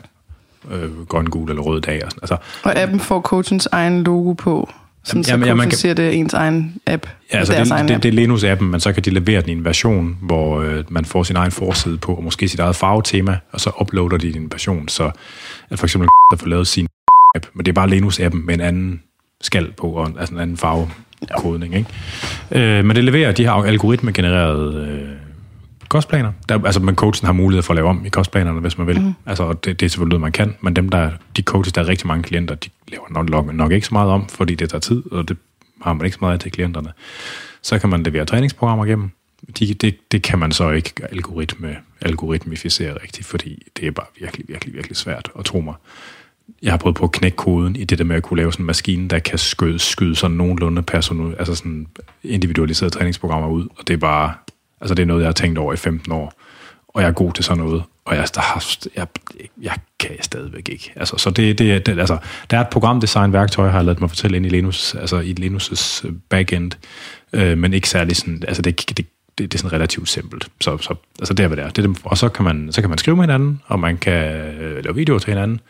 øh, 0.70 1.06
grøn, 1.06 1.26
gul 1.26 1.50
eller 1.50 1.62
rød 1.62 1.80
dag. 1.80 2.04
Og, 2.04 2.10
sådan. 2.10 2.22
Altså, 2.22 2.36
og 2.62 2.76
appen 2.76 3.00
får 3.00 3.20
coachens 3.20 3.68
egen 3.72 4.04
logo 4.04 4.32
på, 4.32 4.70
sådan, 5.04 5.24
jamen, 5.28 5.44
så 5.44 5.48
ja, 5.48 5.54
man 5.54 5.68
kan, 5.68 5.78
siger, 5.78 5.94
det 5.94 6.06
er 6.06 6.10
ens 6.10 6.34
egen 6.34 6.80
app. 6.86 7.06
Ja, 7.32 7.38
altså 7.38 7.52
det, 7.52 7.88
det, 7.88 7.88
det, 7.88 8.02
det 8.02 8.08
er 8.08 8.26
Linus-appen, 8.26 8.64
men 8.64 8.80
så 8.80 8.92
kan 8.92 9.02
de 9.02 9.10
levere 9.10 9.40
den 9.40 9.48
i 9.48 9.52
en 9.52 9.64
version, 9.64 10.18
hvor 10.22 10.60
øh, 10.60 10.84
man 10.88 11.04
får 11.04 11.22
sin 11.22 11.36
egen 11.36 11.50
forside 11.50 11.98
på, 11.98 12.14
og 12.14 12.24
måske 12.24 12.48
sit 12.48 12.60
eget 12.60 12.76
farvetema, 12.76 13.38
og 13.52 13.60
så 13.60 13.70
uploader 13.80 14.16
de 14.16 14.32
din 14.32 14.52
version, 14.52 14.88
så 14.88 15.10
at 15.70 15.78
for 15.78 15.86
eksempel 15.86 16.08
der 16.30 16.36
får 16.36 16.46
lavet 16.46 16.66
sin 16.66 16.86
app, 17.36 17.46
men 17.54 17.66
det 17.66 17.72
er 17.72 17.74
bare 17.74 17.88
Linus-appen 17.88 18.46
med 18.46 18.54
en 18.54 18.60
anden 18.60 19.02
skal 19.40 19.72
på, 19.72 19.86
og 19.86 20.10
altså 20.18 20.34
en 20.34 20.40
anden 20.40 20.56
farve 20.56 20.90
kodning. 21.38 21.74
Ikke? 21.74 21.88
Øh, 22.50 22.84
men 22.84 22.96
det 22.96 23.04
leverer 23.04 23.32
de 23.32 23.44
her 23.44 23.52
algoritme-genererede 23.52 24.88
øh, 24.88 25.08
kostplaner. 25.88 26.32
Der, 26.48 26.64
altså, 26.64 26.80
man 26.80 26.94
coachen 26.94 27.26
har 27.26 27.32
mulighed 27.32 27.62
for 27.62 27.72
at 27.72 27.76
lave 27.76 27.88
om 27.88 28.04
i 28.06 28.08
kostplanerne, 28.08 28.60
hvis 28.60 28.78
man 28.78 28.86
vil. 28.86 29.00
Mm. 29.00 29.12
Altså, 29.26 29.52
det, 29.52 29.80
det 29.80 29.86
er 29.86 29.90
selvfølgelig 29.90 30.18
noget, 30.18 30.20
man 30.20 30.32
kan, 30.32 30.54
men 30.60 30.76
dem, 30.76 30.88
der, 30.88 31.10
de 31.36 31.42
coaches, 31.42 31.72
der 31.72 31.82
er 31.82 31.88
rigtig 31.88 32.06
mange 32.06 32.22
klienter, 32.22 32.54
de 32.54 32.68
laver 32.88 33.04
nok, 33.10 33.54
nok 33.54 33.72
ikke 33.72 33.86
så 33.86 33.94
meget 33.94 34.10
om, 34.10 34.28
fordi 34.28 34.54
det 34.54 34.70
tager 34.70 34.80
tid, 34.80 35.12
og 35.12 35.28
det 35.28 35.36
har 35.82 35.92
man 35.92 36.04
ikke 36.04 36.14
så 36.14 36.18
meget 36.20 36.34
af 36.34 36.40
til 36.40 36.52
klienterne. 36.52 36.92
Så 37.62 37.78
kan 37.78 37.90
man 37.90 38.02
levere 38.02 38.24
træningsprogrammer 38.24 38.84
igennem. 38.84 39.10
De, 39.58 39.74
det, 39.74 40.12
det 40.12 40.22
kan 40.22 40.38
man 40.38 40.52
så 40.52 40.70
ikke 40.70 40.92
algoritme, 41.10 41.76
algoritmificere 42.00 42.92
rigtigt, 43.02 43.26
fordi 43.26 43.62
det 43.76 43.86
er 43.86 43.90
bare 43.90 44.06
virkelig, 44.20 44.48
virkelig, 44.48 44.74
virkelig 44.74 44.96
svært 44.96 45.30
at 45.38 45.44
tro 45.44 45.60
mig 45.60 45.74
jeg 46.62 46.72
har 46.72 46.76
prøvet 46.76 46.96
på 46.96 47.04
at 47.04 47.12
knække 47.12 47.36
koden 47.36 47.76
i 47.76 47.84
det 47.84 47.98
der 47.98 48.04
med 48.04 48.16
at 48.16 48.22
kunne 48.22 48.36
lave 48.36 48.52
sådan 48.52 48.62
en 48.62 48.66
maskine, 48.66 49.08
der 49.08 49.18
kan 49.18 49.38
skyde, 49.38 49.78
skyde 49.78 50.16
sådan 50.16 50.36
nogenlunde 50.36 50.82
personal, 50.82 51.34
altså 51.38 51.54
sådan 51.54 51.86
individualiserede 52.22 52.94
træningsprogrammer 52.94 53.48
ud, 53.48 53.66
og 53.76 53.88
det 53.88 53.94
er 53.94 53.98
bare, 53.98 54.32
altså 54.80 54.94
det 54.94 55.02
er 55.02 55.06
noget, 55.06 55.20
jeg 55.20 55.28
har 55.28 55.32
tænkt 55.32 55.58
over 55.58 55.72
i 55.72 55.76
15 55.76 56.12
år, 56.12 56.32
og 56.88 57.02
jeg 57.02 57.08
er 57.08 57.12
god 57.12 57.32
til 57.32 57.44
sådan 57.44 57.64
noget, 57.64 57.82
og 58.04 58.16
jeg, 58.16 58.28
der, 58.34 58.76
jeg, 58.96 59.06
jeg 59.62 59.74
kan 59.98 60.10
stadigvæk 60.20 60.68
ikke. 60.68 60.92
Altså, 60.96 61.16
så 61.16 61.30
det, 61.30 61.58
det, 61.58 61.86
det, 61.86 61.98
altså, 61.98 62.18
der 62.50 62.56
er 62.56 62.60
et 62.60 62.68
programdesign-værktøj, 62.68 63.68
har 63.68 63.78
jeg 63.78 63.84
lavet 63.84 64.00
mig 64.00 64.10
fortælle 64.10 64.36
ind 64.36 64.46
i 64.46 64.48
Linus, 64.48 64.94
altså 64.94 65.18
i 65.18 65.34
Linus' 65.40 66.06
øh, 66.06 66.12
backend, 66.28 66.72
øh, 67.32 67.58
men 67.58 67.72
ikke 67.74 67.88
særlig 67.88 68.16
sådan, 68.16 68.42
altså 68.48 68.62
det, 68.62 68.84
det, 68.88 68.96
det, 68.96 69.06
det 69.38 69.54
er 69.54 69.58
sådan 69.58 69.72
relativt 69.72 70.08
simpelt. 70.08 70.48
Så, 70.60 70.78
så 70.78 70.94
altså 71.18 71.34
det 71.34 71.42
er, 71.42 71.46
hvad 71.48 71.56
det 71.56 71.64
er. 71.64 71.70
Det 71.70 71.84
er 71.84 71.94
og 72.04 72.18
så 72.18 72.28
kan, 72.28 72.44
man, 72.44 72.72
så 72.72 72.80
kan 72.80 72.90
man 72.90 72.98
skrive 72.98 73.16
med 73.16 73.24
hinanden, 73.24 73.62
og 73.66 73.80
man 73.80 73.98
kan 73.98 74.32
øh, 74.34 74.84
lave 74.84 74.94
videoer 74.94 75.18
til 75.18 75.28
hinanden, 75.28 75.60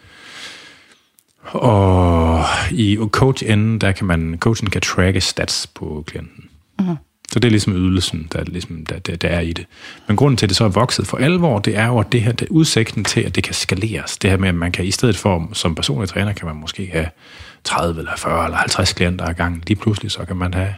og 1.43 2.45
i 2.71 2.99
coach-enden, 3.11 3.79
der 3.79 3.93
kan 3.93 4.07
man, 4.07 4.37
coachen 4.41 4.71
kan 4.71 4.81
tracke 4.81 5.21
stats 5.21 5.67
på 5.67 6.05
klienten. 6.07 6.45
Uh-huh. 6.83 6.97
Så 7.33 7.39
det 7.39 7.49
er 7.49 7.51
ligesom 7.51 7.73
ydelsen, 7.73 8.29
der, 8.33 8.45
ligesom, 8.45 8.87
der, 8.87 8.99
der, 8.99 9.17
der 9.17 9.29
er 9.29 9.41
i 9.41 9.53
det. 9.53 9.67
Men 10.07 10.17
grunden 10.17 10.37
til, 10.37 10.47
at 10.47 10.51
det 10.51 10.57
så 10.57 10.65
er 10.65 10.69
vokset 10.69 11.07
for 11.07 11.17
alvor, 11.17 11.59
det 11.59 11.77
er 11.77 11.87
jo, 11.87 11.99
at 11.99 12.13
det 12.13 12.23
her, 12.23 12.33
det 12.33 12.49
udsigten 12.49 13.05
til, 13.05 13.21
at 13.21 13.35
det 13.35 13.45
kan 13.45 13.55
skaleres. 13.55 14.19
Det 14.19 14.31
her 14.31 14.37
med, 14.37 14.49
at 14.49 14.55
man 14.55 14.73
kan 14.73 14.85
i 14.85 14.91
stedet 14.91 15.17
for, 15.17 15.49
som 15.53 15.75
personlig 15.75 16.09
træner, 16.09 16.33
kan 16.33 16.47
man 16.47 16.57
måske 16.57 16.87
have 16.93 17.09
30 17.65 17.99
eller 17.99 18.17
40 18.17 18.45
eller 18.45 18.59
50 18.59 18.93
klienter 18.93 19.25
ad 19.25 19.35
gangen. 19.35 19.63
Lige 19.67 19.79
pludselig 19.79 20.11
så 20.11 20.25
kan 20.25 20.37
man 20.37 20.55
have 20.55 20.75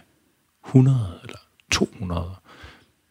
100 0.67 0.99
eller 1.23 1.39
200. 1.71 2.31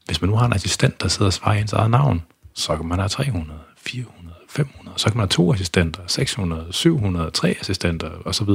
Hvis 0.06 0.22
man 0.22 0.30
nu 0.30 0.36
har 0.36 0.46
en 0.46 0.54
assistent, 0.54 1.02
der 1.02 1.08
sidder 1.08 1.26
og 1.26 1.34
svarer 1.34 1.62
ens 1.62 1.74
eget 1.74 1.92
navn, 1.92 2.22
så 2.54 2.76
kan 2.78 2.86
man 2.86 3.00
have 3.00 3.10
300, 3.10 3.60
400. 3.78 4.23
500, 4.56 5.00
så 5.00 5.06
kan 5.06 5.18
man 5.18 5.22
have 5.22 5.28
to 5.28 5.54
assistenter, 5.54 6.02
600, 6.08 6.66
700, 6.72 7.32
tre 7.32 7.56
assistenter 7.60 8.10
osv. 8.26 8.50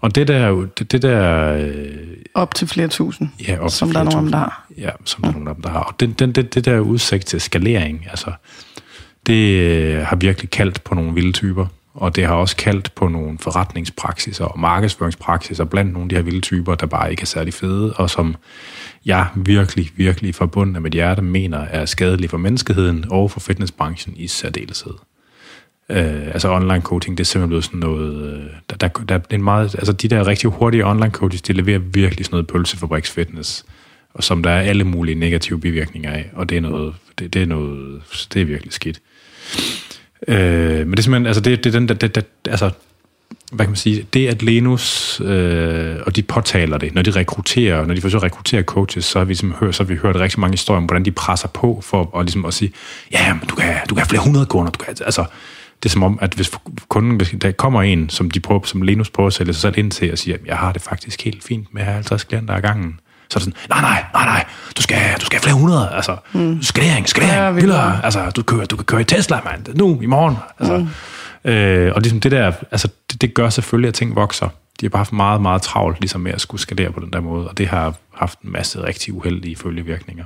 Og 0.00 0.14
det 0.14 0.28
der, 0.28 0.66
det, 0.78 0.92
det 0.92 1.02
der... 1.02 1.52
Øh, 1.52 2.16
op 2.34 2.54
til 2.54 2.68
flere 2.68 2.88
tusind, 2.88 3.28
ja, 3.48 3.58
op 3.58 3.70
som 3.70 3.90
der 3.90 4.00
er 4.00 4.04
nogen, 4.04 4.32
der 4.32 4.38
har. 4.38 4.66
Ja, 4.78 4.90
som 5.04 5.22
der 5.22 5.30
er 5.30 5.38
nogen, 5.38 5.62
der 5.62 5.68
har. 5.68 5.80
Og 5.80 6.00
det, 6.00 6.18
det, 6.18 6.36
det, 6.36 6.54
det 6.54 6.64
der 6.64 6.78
udsigt 6.80 7.26
til 7.26 7.40
skalering, 7.40 8.06
altså, 8.10 8.32
det 9.26 9.60
øh, 9.60 10.02
har 10.06 10.16
virkelig 10.16 10.50
kaldt 10.50 10.84
på 10.84 10.94
nogle 10.94 11.14
vilde 11.14 11.32
typer 11.32 11.66
og 11.96 12.16
det 12.16 12.26
har 12.26 12.34
også 12.34 12.56
kaldt 12.56 12.94
på 12.94 13.08
nogle 13.08 13.38
forretningspraksiser 13.38 14.44
og 14.44 14.60
markedsføringspraksiser 14.60 15.64
blandt 15.64 15.92
nogle 15.92 16.04
af 16.04 16.08
de 16.08 16.14
her 16.14 16.22
vilde 16.22 16.40
typer, 16.40 16.74
der 16.74 16.86
bare 16.86 17.10
ikke 17.10 17.22
er 17.22 17.26
særlig 17.26 17.54
fede, 17.54 17.92
og 17.92 18.10
som 18.10 18.36
jeg 19.04 19.26
virkelig, 19.34 19.90
virkelig 19.96 20.34
forbundet 20.34 20.72
med 20.72 20.80
mit 20.80 20.92
hjerte 20.92 21.22
mener 21.22 21.58
er 21.58 21.84
skadelige 21.84 22.28
for 22.28 22.38
menneskeheden 22.38 23.04
og 23.10 23.30
for 23.30 23.40
fitnessbranchen 23.40 24.14
i 24.16 24.26
særdeleshed. 24.26 24.92
Øh, 25.88 26.26
altså 26.26 26.52
online 26.52 26.80
coaching, 26.80 27.18
det 27.18 27.24
er 27.24 27.26
simpelthen 27.26 27.48
blevet 27.48 27.64
sådan 27.64 27.80
noget, 27.80 28.32
øh, 28.32 28.44
der, 28.70 28.76
der, 28.76 28.88
der 28.88 29.14
er 29.14 29.34
en 29.34 29.42
meget, 29.42 29.74
altså 29.74 29.92
de 29.92 30.08
der 30.08 30.26
rigtig 30.26 30.50
hurtige 30.50 30.86
online 30.86 31.10
coaches, 31.10 31.42
de 31.42 31.52
leverer 31.52 31.78
virkelig 31.78 32.24
sådan 32.24 32.34
noget 32.34 32.46
pølsefabriks 32.46 33.10
fitness, 33.10 33.64
og 34.14 34.24
som 34.24 34.42
der 34.42 34.50
er 34.50 34.60
alle 34.60 34.84
mulige 34.84 35.14
negative 35.14 35.60
bivirkninger 35.60 36.12
af, 36.12 36.30
og 36.32 36.48
det 36.48 36.56
er 36.56 36.60
noget, 36.60 36.94
det, 37.18 37.34
det 37.34 37.42
er 37.42 37.46
noget, 37.46 38.02
det 38.34 38.42
er 38.42 38.46
virkelig 38.46 38.72
skidt. 38.72 39.00
Øh, 40.28 40.38
men 40.78 40.90
det 40.90 40.98
er 40.98 41.02
simpelthen, 41.02 41.26
altså 41.26 41.40
det, 41.40 41.64
det 41.64 41.74
er 41.74 41.78
den 41.78 41.88
der, 41.88 41.94
det, 41.94 42.14
det, 42.14 42.24
altså, 42.46 42.70
hvad 43.52 43.66
kan 43.66 43.70
man 43.70 43.76
sige, 43.76 44.06
det 44.14 44.28
at 44.28 44.42
Lenus, 44.42 45.20
øh, 45.20 45.96
og 46.06 46.16
de 46.16 46.22
påtaler 46.22 46.78
det, 46.78 46.94
når 46.94 47.02
de 47.02 47.10
rekrutterer, 47.10 47.86
når 47.86 47.94
de 47.94 48.00
forsøger 48.00 48.20
at 48.20 48.24
rekruttere 48.24 48.62
coaches, 48.62 49.04
så 49.04 49.18
har 49.18 49.24
vi, 49.24 49.30
ligesom 49.30 49.52
hørt, 49.52 49.74
så 49.74 49.82
har 49.82 49.88
vi 49.88 49.96
hørt 49.96 50.16
rigtig 50.16 50.40
mange 50.40 50.52
historier 50.52 50.76
om, 50.76 50.84
hvordan 50.84 51.04
de 51.04 51.10
presser 51.10 51.48
på 51.48 51.80
for 51.82 52.18
at, 52.18 52.24
ligesom 52.24 52.44
at 52.44 52.54
sige, 52.54 52.72
ja, 53.12 53.34
men 53.34 53.48
du 53.48 53.54
kan, 53.54 53.74
du 53.88 53.94
kan 53.94 54.02
have 54.02 54.08
flere 54.08 54.22
hundrede 54.22 54.46
kunder, 54.46 54.70
du 54.70 54.78
kan, 54.78 54.96
altså, 55.04 55.24
det 55.82 55.88
er 55.88 55.92
som 55.92 56.02
om, 56.02 56.18
at 56.22 56.34
hvis 56.34 56.50
kunden, 56.88 57.16
hvis 57.16 57.34
der 57.42 57.52
kommer 57.52 57.82
en, 57.82 58.08
som, 58.08 58.30
de 58.30 58.40
prøver, 58.40 58.60
som 58.64 58.82
Lenus 58.82 59.10
prøver 59.10 59.26
at 59.26 59.32
sælge 59.32 59.52
sig 59.52 59.60
selv 59.60 59.78
ind 59.78 59.90
til, 59.90 60.12
og 60.12 60.18
siger, 60.18 60.36
jeg 60.46 60.56
har 60.56 60.72
det 60.72 60.82
faktisk 60.82 61.24
helt 61.24 61.44
fint 61.44 61.74
med 61.74 61.82
at 61.82 61.86
have 61.86 61.94
50 61.94 62.24
klienter 62.24 62.54
ad 62.54 62.62
gangen, 62.62 63.00
så 63.30 63.38
er 63.38 63.40
det 63.40 63.42
sådan, 63.42 63.54
nej, 63.68 63.80
nej, 63.80 64.04
nej, 64.14 64.24
nej, 64.24 64.44
du 64.76 64.82
skal, 64.82 64.98
du 65.20 65.26
skal 65.26 65.36
have 65.36 65.42
flere 65.42 65.56
hundrede, 65.56 65.90
altså, 65.92 66.16
mm. 66.32 66.62
skalering, 66.62 67.08
skalering, 67.08 67.34
ja, 67.34 67.50
vildere, 67.50 68.04
altså, 68.04 68.30
du, 68.30 68.42
kører, 68.42 68.64
du 68.64 68.76
kan 68.76 68.84
køre 68.84 69.00
i 69.00 69.04
Tesla, 69.04 69.40
mand, 69.44 69.74
nu, 69.74 70.00
i 70.00 70.06
morgen, 70.06 70.36
altså, 70.58 70.76
mm. 71.44 71.50
øh, 71.50 71.92
og 71.94 72.00
ligesom 72.00 72.20
det 72.20 72.32
der, 72.32 72.52
altså, 72.70 72.88
det, 73.10 73.20
det 73.20 73.34
gør 73.34 73.48
selvfølgelig, 73.48 73.88
at 73.88 73.94
ting 73.94 74.16
vokser. 74.16 74.48
De 74.80 74.86
har 74.86 74.90
bare 74.90 74.98
haft 74.98 75.12
meget, 75.12 75.42
meget 75.42 75.62
travlt 75.62 76.00
ligesom 76.00 76.20
med 76.20 76.32
at 76.32 76.40
skulle 76.40 76.60
skalere 76.60 76.92
på 76.92 77.00
den 77.00 77.12
der 77.12 77.20
måde, 77.20 77.48
og 77.48 77.58
det 77.58 77.68
har 77.68 77.94
haft 78.14 78.40
en 78.40 78.52
masse 78.52 78.82
rigtig 78.82 79.14
uheldige 79.14 79.56
følgevirkninger. 79.56 80.24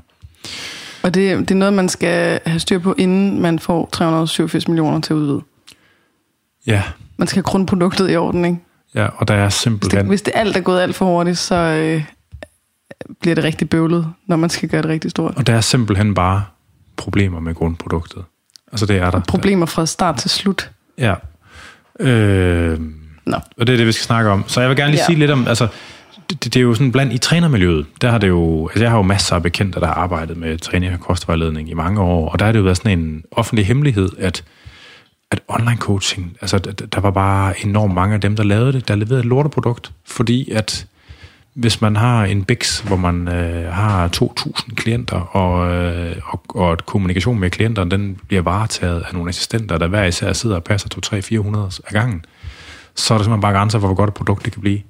Og 1.02 1.14
det, 1.14 1.38
det 1.38 1.50
er 1.50 1.54
noget, 1.54 1.74
man 1.74 1.88
skal 1.88 2.40
have 2.46 2.60
styr 2.60 2.78
på, 2.78 2.94
inden 2.98 3.40
man 3.40 3.58
får 3.58 3.88
387 3.92 4.68
millioner 4.68 5.00
til 5.00 5.12
at 5.12 5.16
udvide. 5.16 5.42
Ja. 6.66 6.82
Man 7.16 7.28
skal 7.28 7.36
have 7.36 7.42
grundproduktet 7.42 8.10
i 8.10 8.16
orden, 8.16 8.44
ikke? 8.44 8.58
Ja, 8.94 9.06
og 9.16 9.28
der 9.28 9.34
er 9.34 9.48
simpelthen... 9.48 9.90
Hvis 9.90 10.00
det, 10.00 10.08
hvis 10.08 10.22
det 10.22 10.32
alt 10.34 10.56
er 10.56 10.60
gået 10.60 10.80
alt 10.80 10.96
for 10.96 11.04
hurtigt, 11.04 11.38
så 11.38 11.54
øh, 11.54 12.04
bliver 13.20 13.34
det 13.34 13.44
rigtig 13.44 13.70
bøvlet, 13.70 14.06
når 14.26 14.36
man 14.36 14.50
skal 14.50 14.68
gøre 14.68 14.82
det 14.82 14.90
rigtig 14.90 15.10
stort. 15.10 15.34
Og 15.36 15.46
der 15.46 15.54
er 15.54 15.60
simpelthen 15.60 16.14
bare 16.14 16.44
problemer 16.96 17.40
med 17.40 17.54
grundproduktet. 17.54 18.24
Altså 18.72 18.86
det 18.86 18.96
er 18.96 19.10
der. 19.10 19.20
Problemer 19.28 19.66
fra 19.66 19.86
start 19.86 20.16
til 20.16 20.30
slut. 20.30 20.70
Ja. 20.98 21.14
Øh, 22.00 22.80
Nå. 23.26 23.36
Og 23.56 23.66
det 23.66 23.72
er 23.72 23.76
det, 23.76 23.86
vi 23.86 23.92
skal 23.92 24.04
snakke 24.04 24.30
om. 24.30 24.44
Så 24.46 24.60
jeg 24.60 24.70
vil 24.70 24.76
gerne 24.76 24.90
lige 24.90 25.00
ja. 25.00 25.06
sige 25.06 25.18
lidt 25.18 25.30
om, 25.30 25.48
altså, 25.48 25.68
det, 26.30 26.44
det 26.44 26.56
er 26.56 26.60
jo 26.60 26.74
sådan 26.74 26.92
blandt 26.92 27.12
i 27.12 27.18
trænermiljøet, 27.18 27.86
der 28.00 28.10
har 28.10 28.18
det 28.18 28.28
jo, 28.28 28.68
altså 28.68 28.84
jeg 28.84 28.90
har 28.90 28.96
jo 28.96 29.02
masser 29.02 29.36
af 29.36 29.42
bekendte, 29.42 29.80
der 29.80 29.86
har 29.86 29.94
arbejdet 29.94 30.36
med 30.36 30.58
træning 30.58 30.92
og 30.92 31.00
kostvejledning 31.00 31.70
i 31.70 31.74
mange 31.74 32.00
år, 32.00 32.28
og 32.28 32.38
der 32.38 32.46
er 32.46 32.52
det 32.52 32.58
jo 32.58 32.64
været 32.64 32.76
sådan 32.76 32.98
en 32.98 33.24
offentlig 33.32 33.66
hemmelighed, 33.66 34.08
at 34.18 34.44
at 35.30 35.40
online 35.48 35.76
coaching, 35.76 36.36
altså 36.40 36.58
der 36.58 37.00
var 37.00 37.10
bare 37.10 37.64
enormt 37.64 37.94
mange 37.94 38.14
af 38.14 38.20
dem, 38.20 38.36
der 38.36 38.42
lavede 38.42 38.72
det, 38.72 38.88
der 38.88 38.94
leverede 38.94 39.20
et 39.20 39.24
lorteprodukt, 39.24 39.92
fordi 40.06 40.50
at 40.50 40.86
hvis 41.54 41.80
man 41.80 41.96
har 41.96 42.24
en 42.24 42.44
BIX, 42.44 42.80
hvor 42.80 42.96
man 42.96 43.28
øh, 43.28 43.72
har 43.72 44.08
2.000 44.16 44.74
klienter, 44.74 45.20
og, 45.20 45.72
øh, 45.72 46.16
og, 46.24 46.42
og 46.48 46.72
at 46.72 46.86
kommunikation 46.86 47.38
med 47.38 47.50
klienterne, 47.50 47.90
den 47.90 48.18
bliver 48.28 48.42
varetaget 48.42 49.04
af 49.08 49.14
nogle 49.14 49.28
assistenter, 49.28 49.78
der 49.78 49.86
hver 49.86 50.04
især 50.04 50.32
sidder 50.32 50.56
og 50.56 50.64
passer 50.64 50.88
2 50.88 51.00
3 51.00 51.22
400 51.22 51.70
af 51.86 51.92
gangen, 51.92 52.24
så 52.94 53.14
er 53.14 53.18
der 53.18 53.24
simpelthen 53.24 53.40
bare 53.40 53.52
grænser 53.52 53.80
for, 53.80 53.86
hvor 53.86 53.96
godt 53.96 54.08
et 54.08 54.14
produkt 54.14 54.44
det 54.44 54.52
kan 54.52 54.62
blive. 54.62 54.80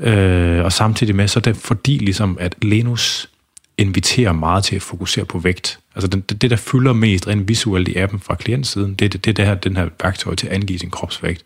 Øh, 0.00 0.64
og 0.64 0.72
samtidig 0.72 1.16
med, 1.16 1.28
så 1.28 1.38
er 1.38 1.42
det 1.42 1.56
fordi 1.56 1.98
ligesom, 1.98 2.36
at 2.40 2.54
Lenus 2.62 3.30
inviterer 3.78 4.32
meget 4.32 4.64
til 4.64 4.76
at 4.76 4.82
fokusere 4.82 5.24
på 5.24 5.38
vægt. 5.38 5.78
Altså 5.94 6.08
det, 6.08 6.42
det 6.42 6.50
der 6.50 6.56
fylder 6.56 6.92
mest 6.92 7.28
rent 7.28 7.48
visuelt 7.48 7.88
i 7.88 7.96
appen 7.96 8.20
fra 8.20 8.34
klientsiden, 8.34 8.94
det 8.94 9.04
er 9.04 9.08
det, 9.08 9.24
det, 9.24 9.36
det 9.36 9.46
her, 9.46 9.54
den 9.54 9.76
her 9.76 9.88
værktøj 10.02 10.34
til 10.34 10.46
at 10.46 10.52
angive 10.52 10.78
sin 10.78 10.90
kropsvægt. 10.90 11.44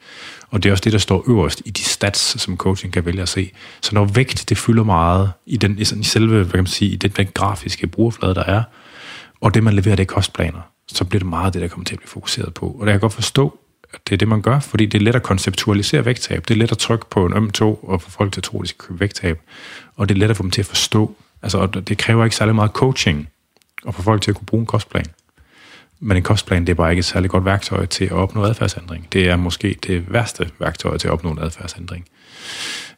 Og 0.51 0.63
det 0.63 0.69
er 0.69 0.73
også 0.73 0.83
det, 0.85 0.93
der 0.93 0.99
står 0.99 1.25
øverst 1.29 1.63
i 1.65 1.71
de 1.71 1.83
stats, 1.83 2.41
som 2.43 2.57
coaching 2.57 2.93
kan 2.93 3.07
vælge 3.07 3.23
at 3.23 3.29
se. 3.29 3.51
Så 3.81 3.95
når 3.95 4.05
vægt, 4.05 4.49
det 4.49 4.59
fylder 4.59 4.85
meget 4.85 5.33
i, 5.47 5.57
den, 5.57 5.79
i 5.79 5.85
selve, 5.85 6.37
hvad 6.37 6.51
kan 6.51 6.59
man 6.59 6.67
sige, 6.67 6.91
i 6.91 6.97
den, 6.97 7.11
den 7.11 7.29
grafiske 7.35 7.87
brugerflade, 7.87 8.35
der 8.35 8.45
er, 8.45 8.63
og 9.41 9.55
det, 9.55 9.63
man 9.63 9.75
leverer, 9.75 9.97
det 9.97 10.03
er 10.03 10.15
kostplaner, 10.15 10.61
så 10.87 11.05
bliver 11.05 11.21
det 11.21 11.29
meget 11.29 11.55
det, 11.55 11.63
der 11.63 11.69
kommer 11.69 11.85
til 11.85 11.95
at 11.95 11.99
blive 11.99 12.09
fokuseret 12.09 12.55
på. 12.55 12.67
Og 12.67 12.73
det 12.73 12.87
kan 12.87 12.93
jeg 12.93 13.01
godt 13.01 13.13
forstå, 13.13 13.59
at 13.95 14.01
det 14.09 14.13
er 14.13 14.19
det, 14.19 14.29
man 14.29 14.43
gør, 14.43 14.61
fordi 14.61 14.87
det 14.87 14.99
er 14.99 15.05
let 15.05 15.17
at 15.17 15.23
konceptualisere 15.23 16.05
vægttab. 16.05 16.49
Det 16.49 16.55
er 16.55 16.59
let 16.59 16.73
at 16.73 16.79
trykke 16.79 17.07
på 17.11 17.27
en 17.27 17.33
øm 17.33 17.51
tog 17.51 17.89
og 17.89 18.03
få 18.03 18.11
folk 18.11 18.33
til 18.33 18.41
at 18.41 18.45
tro, 18.45 18.59
at 18.59 18.63
de 18.63 18.69
skal 18.69 18.79
købe 18.79 19.01
vægttab. 19.01 19.41
Og 19.97 20.09
det 20.09 20.15
er 20.15 20.19
let 20.19 20.31
at 20.31 20.37
få 20.37 20.43
dem 20.43 20.51
til 20.51 20.63
at 20.63 20.67
forstå, 20.67 21.17
Altså, 21.43 21.67
det 21.67 21.99
kræver 21.99 22.25
ikke 22.25 22.37
særlig 22.37 22.55
meget 22.55 22.71
coaching 22.71 23.29
at 23.87 23.95
få 23.95 24.03
folk 24.03 24.23
til 24.23 24.31
at 24.31 24.37
kunne 24.37 24.47
bruge 24.47 24.61
en 24.61 24.67
kostplan. 24.67 25.07
Men 26.01 26.17
en 26.17 26.23
kostplan, 26.23 26.67
det 26.67 26.69
er 26.69 26.75
bare 26.75 26.91
ikke 26.91 26.99
et 26.99 27.05
særligt 27.05 27.31
godt 27.31 27.45
værktøj 27.45 27.87
til 27.87 28.05
at 28.05 28.13
opnå 28.13 28.45
adfærdsændring. 28.45 29.07
Det 29.13 29.29
er 29.29 29.37
måske 29.37 29.77
det 29.87 30.13
værste 30.13 30.51
værktøj 30.59 30.97
til 30.97 31.09
at 31.09 31.13
opnå 31.13 31.31
en 31.31 31.39
adfærdsændring. 31.39 32.05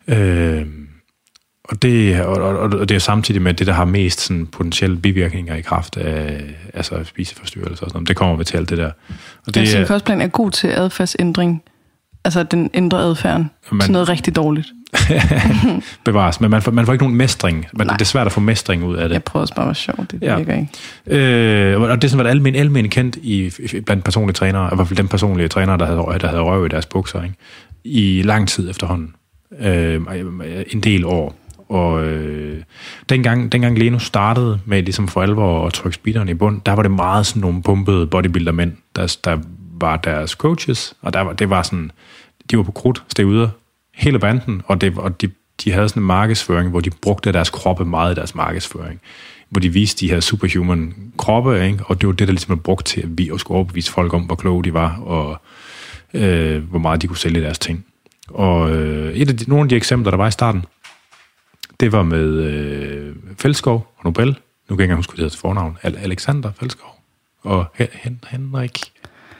Øh, 0.08 0.66
og 1.64 1.82
det, 1.82 2.20
og, 2.20 2.36
og, 2.36 2.58
og 2.58 2.88
det 2.88 2.94
er 2.94 2.98
samtidig 2.98 3.42
med 3.42 3.54
det, 3.54 3.66
der 3.66 3.72
har 3.72 3.84
mest 3.84 4.20
sådan, 4.20 4.46
potentielle 4.46 4.96
bivirkninger 4.96 5.54
i 5.54 5.60
kraft 5.60 5.96
af 5.96 6.42
altså 6.74 7.04
spiseforstyrrelser 7.04 7.84
og 7.84 7.90
sådan 7.90 7.96
noget. 7.96 8.08
Det 8.08 8.16
kommer 8.16 8.36
vi 8.36 8.44
til 8.44 8.56
alt 8.56 8.70
det 8.70 8.78
der. 8.78 8.90
Og 9.46 9.54
det, 9.54 9.74
ja, 9.74 9.80
en 9.80 9.86
kostplan 9.86 10.20
er 10.20 10.26
god 10.26 10.50
til 10.50 10.68
adfærdsændring. 10.68 11.62
Altså, 12.24 12.42
den 12.42 12.70
ændrer 12.74 12.98
adfærden 12.98 13.50
man, 13.72 13.80
til 13.80 13.92
noget 13.92 14.08
rigtig 14.08 14.36
dårligt. 14.36 14.68
bevares, 16.04 16.40
men 16.40 16.50
man 16.50 16.62
får, 16.62 16.72
man 16.72 16.86
får 16.86 16.92
ikke 16.92 17.04
nogen 17.04 17.16
mestring. 17.16 17.66
Men 17.72 17.88
det 17.88 18.00
er 18.00 18.04
svært 18.04 18.26
at 18.26 18.32
få 18.32 18.40
mestring 18.40 18.84
ud 18.84 18.96
af 18.96 19.08
det. 19.08 19.14
Jeg 19.14 19.22
prøver 19.22 19.42
også 19.42 19.54
bare 19.54 19.64
at 19.64 19.68
være 19.68 19.74
sjov, 19.74 20.06
det 20.10 20.22
ja. 20.22 20.36
virker 20.36 20.54
ikke. 21.06 21.26
Øh, 21.72 21.80
og 21.80 22.02
det 22.02 22.04
er 22.04 22.08
sådan 22.08 22.24
været 22.24 22.34
almen, 22.34 22.54
almen 22.54 22.88
kendt 22.88 23.16
i, 23.16 23.52
blandt 23.86 24.04
personlige 24.04 24.34
trænere, 24.34 24.70
i 24.72 24.76
hvert 24.76 24.88
fald 24.88 24.96
den 24.96 25.08
personlige 25.08 25.48
trænere, 25.48 25.78
der 25.78 25.86
havde, 25.86 26.18
der 26.20 26.28
havde 26.28 26.42
røv 26.42 26.66
i 26.66 26.68
deres 26.68 26.86
bukser, 26.86 27.22
ikke? 27.22 27.34
i 27.84 28.22
lang 28.24 28.48
tid 28.48 28.70
efterhånden. 28.70 29.14
Øh, 29.60 30.00
en 30.72 30.80
del 30.80 31.04
år. 31.04 31.36
Og 31.68 32.04
øh, 32.04 32.62
dengang, 33.08 33.52
dengang 33.52 33.78
Leno 33.78 33.98
startede 33.98 34.60
med 34.64 34.82
ligesom 34.82 35.08
for 35.08 35.22
alvor 35.22 35.66
at 35.66 35.72
trykke 35.72 35.94
speederen 35.94 36.28
i 36.28 36.34
bund, 36.34 36.60
der 36.66 36.72
var 36.72 36.82
det 36.82 36.90
meget 36.90 37.26
sådan 37.26 37.40
nogle 37.40 37.62
pumpede 37.62 38.06
bodybuilder-mænd, 38.06 38.72
der, 38.96 39.16
der 39.24 39.38
var 39.80 39.96
deres 39.96 40.30
coaches, 40.30 40.94
og 41.02 41.12
der 41.12 41.20
var, 41.20 41.32
det 41.32 41.50
var 41.50 41.62
sådan, 41.62 41.90
de 42.50 42.56
var 42.56 42.62
på 42.62 42.72
krudt, 42.72 43.02
steg 43.08 43.26
ude 43.26 43.50
hele 44.00 44.18
banden, 44.18 44.62
og, 44.66 44.80
det, 44.80 44.98
og 44.98 45.20
de, 45.20 45.30
de 45.64 45.72
havde 45.72 45.88
sådan 45.88 46.02
en 46.02 46.06
markedsføring, 46.06 46.70
hvor 46.70 46.80
de 46.80 46.90
brugte 47.02 47.32
deres 47.32 47.50
kroppe 47.50 47.84
meget 47.84 48.12
i 48.12 48.14
deres 48.14 48.34
markedsføring. 48.34 49.00
Hvor 49.48 49.60
de 49.60 49.68
viste 49.72 50.00
de 50.06 50.10
her 50.10 50.20
superhuman 50.20 50.94
kroppe, 51.18 51.66
ikke? 51.66 51.84
og 51.86 52.00
det 52.00 52.06
var 52.06 52.12
det, 52.12 52.28
der 52.28 52.32
ligesom 52.32 52.48
blev 52.48 52.62
brugt 52.62 52.86
til, 52.86 53.00
at 53.00 53.18
vi 53.18 53.30
skulle 53.38 53.56
overbevise 53.56 53.92
folk 53.92 54.14
om, 54.14 54.22
hvor 54.22 54.34
kloge 54.34 54.64
de 54.64 54.74
var, 54.74 54.96
og 54.98 55.40
øh, 56.14 56.62
hvor 56.62 56.78
meget 56.78 57.02
de 57.02 57.06
kunne 57.06 57.16
sælge 57.16 57.40
deres 57.40 57.58
ting. 57.58 57.84
Og 58.28 58.70
øh, 58.76 59.12
et 59.12 59.28
af 59.28 59.36
de, 59.36 59.44
nogle 59.48 59.62
af 59.62 59.68
de 59.68 59.76
eksempler, 59.76 60.10
der 60.10 60.16
var 60.18 60.28
i 60.28 60.30
starten, 60.30 60.64
det 61.80 61.92
var 61.92 62.02
med 62.02 62.28
øh, 62.44 63.16
Felskov 63.38 63.94
og 63.98 64.04
Nobel. 64.04 64.26
Nu 64.28 64.76
kan 64.76 64.78
jeg 64.78 64.84
ikke 64.84 64.94
huske, 64.96 65.14
hvad 65.14 65.24
det 65.24 65.36
fornavn. 65.36 65.78
Alexander 65.82 66.52
Felskov 66.60 67.00
og 67.42 67.64
Hen- 67.74 68.20
Henrik 68.30 68.78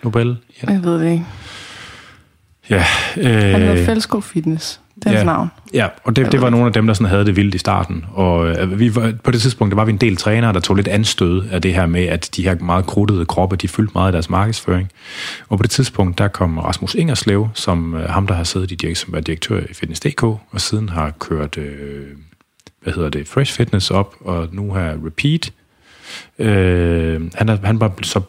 Nobel. 0.02 0.36
Ja. 0.62 0.72
Jeg 0.72 0.84
ved 0.84 1.00
det 1.00 1.12
ikke. 1.12 1.26
Ja, 2.70 2.84
øh, 3.16 3.24
Han 3.24 3.60
hedder 3.60 3.84
Felskov 3.84 4.22
Fitness. 4.22 4.80
Det 4.94 5.12
er 5.12 5.18
ja, 5.18 5.24
navn. 5.24 5.50
Ja, 5.74 5.88
og 6.04 6.16
det, 6.16 6.32
det 6.32 6.40
var 6.40 6.50
nogle 6.50 6.66
af 6.66 6.72
dem, 6.72 6.86
der 6.86 6.94
sådan 6.94 7.10
havde 7.10 7.24
det 7.24 7.36
vildt 7.36 7.54
i 7.54 7.58
starten. 7.58 8.04
Og 8.12 8.48
øh, 8.48 8.78
vi 8.78 8.94
var, 8.94 9.12
på 9.24 9.30
det 9.30 9.40
tidspunkt, 9.40 9.72
der 9.72 9.76
var 9.76 9.84
vi 9.84 9.92
en 9.92 9.98
del 9.98 10.16
trænere, 10.16 10.52
der 10.52 10.60
tog 10.60 10.76
lidt 10.76 10.88
anstød 10.88 11.48
af 11.50 11.62
det 11.62 11.74
her 11.74 11.86
med, 11.86 12.04
at 12.04 12.30
de 12.36 12.42
her 12.42 12.54
meget 12.54 12.86
kruttede 12.86 13.24
kroppe, 13.24 13.56
de 13.56 13.68
fyldte 13.68 13.92
meget 13.94 14.06
af 14.06 14.12
deres 14.12 14.30
markedsføring. 14.30 14.90
Og 15.48 15.58
på 15.58 15.62
det 15.62 15.70
tidspunkt, 15.70 16.18
der 16.18 16.28
kom 16.28 16.58
Rasmus 16.58 16.94
Ingerslev, 16.94 17.48
som 17.54 17.94
øh, 17.94 18.08
ham, 18.08 18.26
der 18.26 18.34
har 18.34 18.44
siddet 18.44 18.82
i, 18.82 18.94
som 18.94 19.12
var 19.12 19.20
direktør 19.20 19.60
i 19.60 19.74
Fitness.dk, 19.74 20.22
og 20.22 20.40
siden 20.56 20.88
har 20.88 21.10
kørt, 21.10 21.58
øh, 21.58 22.06
hvad 22.82 22.92
hedder 22.92 23.08
det, 23.08 23.28
Fresh 23.28 23.52
Fitness 23.56 23.90
op, 23.90 24.14
og 24.20 24.48
nu 24.52 24.72
har 24.72 24.96
Repeat. 25.06 25.52
Øh, 26.38 27.30
han, 27.34 27.48
han 27.48 27.80
var 27.80 27.92
så 28.02 28.20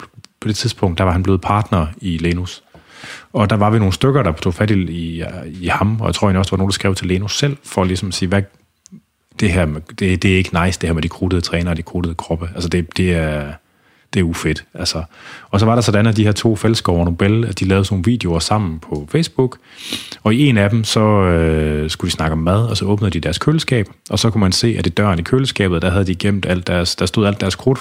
på 0.41 0.47
det 0.47 0.55
tidspunkt, 0.55 0.97
der 0.97 1.03
var 1.03 1.11
han 1.11 1.23
blevet 1.23 1.41
partner 1.41 1.87
i 1.97 2.17
Lenus. 2.17 2.63
Og 3.33 3.49
der 3.49 3.55
var 3.55 3.69
vi 3.69 3.79
nogle 3.79 3.93
stykker, 3.93 4.23
der 4.23 4.31
tog 4.31 4.53
fat 4.53 4.71
i, 4.71 4.73
i, 4.73 5.23
i 5.45 5.67
ham, 5.67 6.01
og 6.01 6.07
jeg 6.07 6.15
tror 6.15 6.27
egentlig 6.27 6.39
også, 6.39 6.49
der 6.49 6.55
var 6.55 6.57
nogen, 6.57 6.69
der 6.69 6.73
skrev 6.73 6.95
til 6.95 7.07
Leno 7.07 7.27
selv, 7.27 7.57
for 7.63 7.83
ligesom 7.83 8.07
at 8.07 8.13
sige, 8.13 8.29
hvad, 8.29 8.41
det 9.39 9.51
her, 9.51 9.65
det, 9.99 10.23
det 10.23 10.33
er 10.33 10.37
ikke 10.37 10.63
nice, 10.65 10.79
det 10.79 10.89
her 10.89 10.93
med 10.93 11.01
de 11.01 11.09
krudtede 11.09 11.41
træner 11.41 11.71
og 11.71 11.77
de 11.77 11.83
krudtede 11.83 12.15
kroppe. 12.15 12.49
Altså 12.55 12.69
det, 12.69 12.97
det 12.97 13.15
er, 13.15 13.51
det 14.13 14.19
er 14.19 14.23
ufedt. 14.23 14.63
Altså. 14.73 15.03
Og 15.49 15.59
så 15.59 15.65
var 15.65 15.75
der 15.75 15.81
sådan, 15.81 16.07
at 16.07 16.17
de 16.17 16.23
her 16.23 16.31
to 16.31 16.55
fællesskov 16.55 16.99
og 16.99 17.05
Nobel, 17.05 17.45
at 17.45 17.59
de 17.59 17.65
lavede 17.65 17.85
sådan 17.85 17.95
nogle 17.95 18.05
videoer 18.05 18.39
sammen 18.39 18.79
på 18.79 19.07
Facebook, 19.11 19.57
og 20.23 20.33
i 20.33 20.47
en 20.47 20.57
af 20.57 20.69
dem, 20.69 20.83
så 20.83 21.01
øh, 21.23 21.89
skulle 21.89 22.09
de 22.09 22.15
snakke 22.15 22.33
om 22.33 22.39
mad, 22.39 22.65
og 22.65 22.77
så 22.77 22.85
åbnede 22.85 23.11
de 23.11 23.19
deres 23.19 23.37
køleskab, 23.37 23.87
og 24.09 24.19
så 24.19 24.29
kunne 24.29 24.41
man 24.41 24.51
se, 24.51 24.75
at 24.79 24.87
i 24.87 24.89
døren 24.89 25.19
i 25.19 25.21
køleskabet, 25.21 25.81
der 25.81 25.89
havde 25.89 26.05
de 26.05 26.15
gemt 26.15 26.45
alt 26.45 26.67
deres, 26.67 26.95
der 26.95 27.05
stod 27.05 27.27
alt 27.27 27.41
deres 27.41 27.55
krudt, 27.55 27.79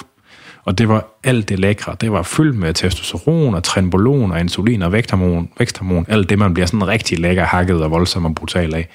og 0.63 0.77
det 0.77 0.89
var 0.89 1.05
alt 1.23 1.49
det 1.49 1.59
lækre. 1.59 1.95
Det 2.01 2.11
var 2.11 2.23
fyldt 2.23 2.57
med 2.57 2.73
testosteron 2.73 3.55
og 3.55 3.63
trenbolon 3.63 4.31
og 4.31 4.39
insulin 4.39 4.81
og 4.81 4.91
væksthormon, 4.91 5.49
væksthormon. 5.59 6.05
Alt 6.09 6.29
det, 6.29 6.39
man 6.39 6.53
bliver 6.53 6.67
sådan 6.67 6.87
rigtig 6.87 7.19
lækker 7.19 7.45
hakket 7.45 7.83
og 7.83 7.91
voldsom 7.91 8.25
og 8.25 8.35
brutal 8.35 8.75
af. 8.75 8.87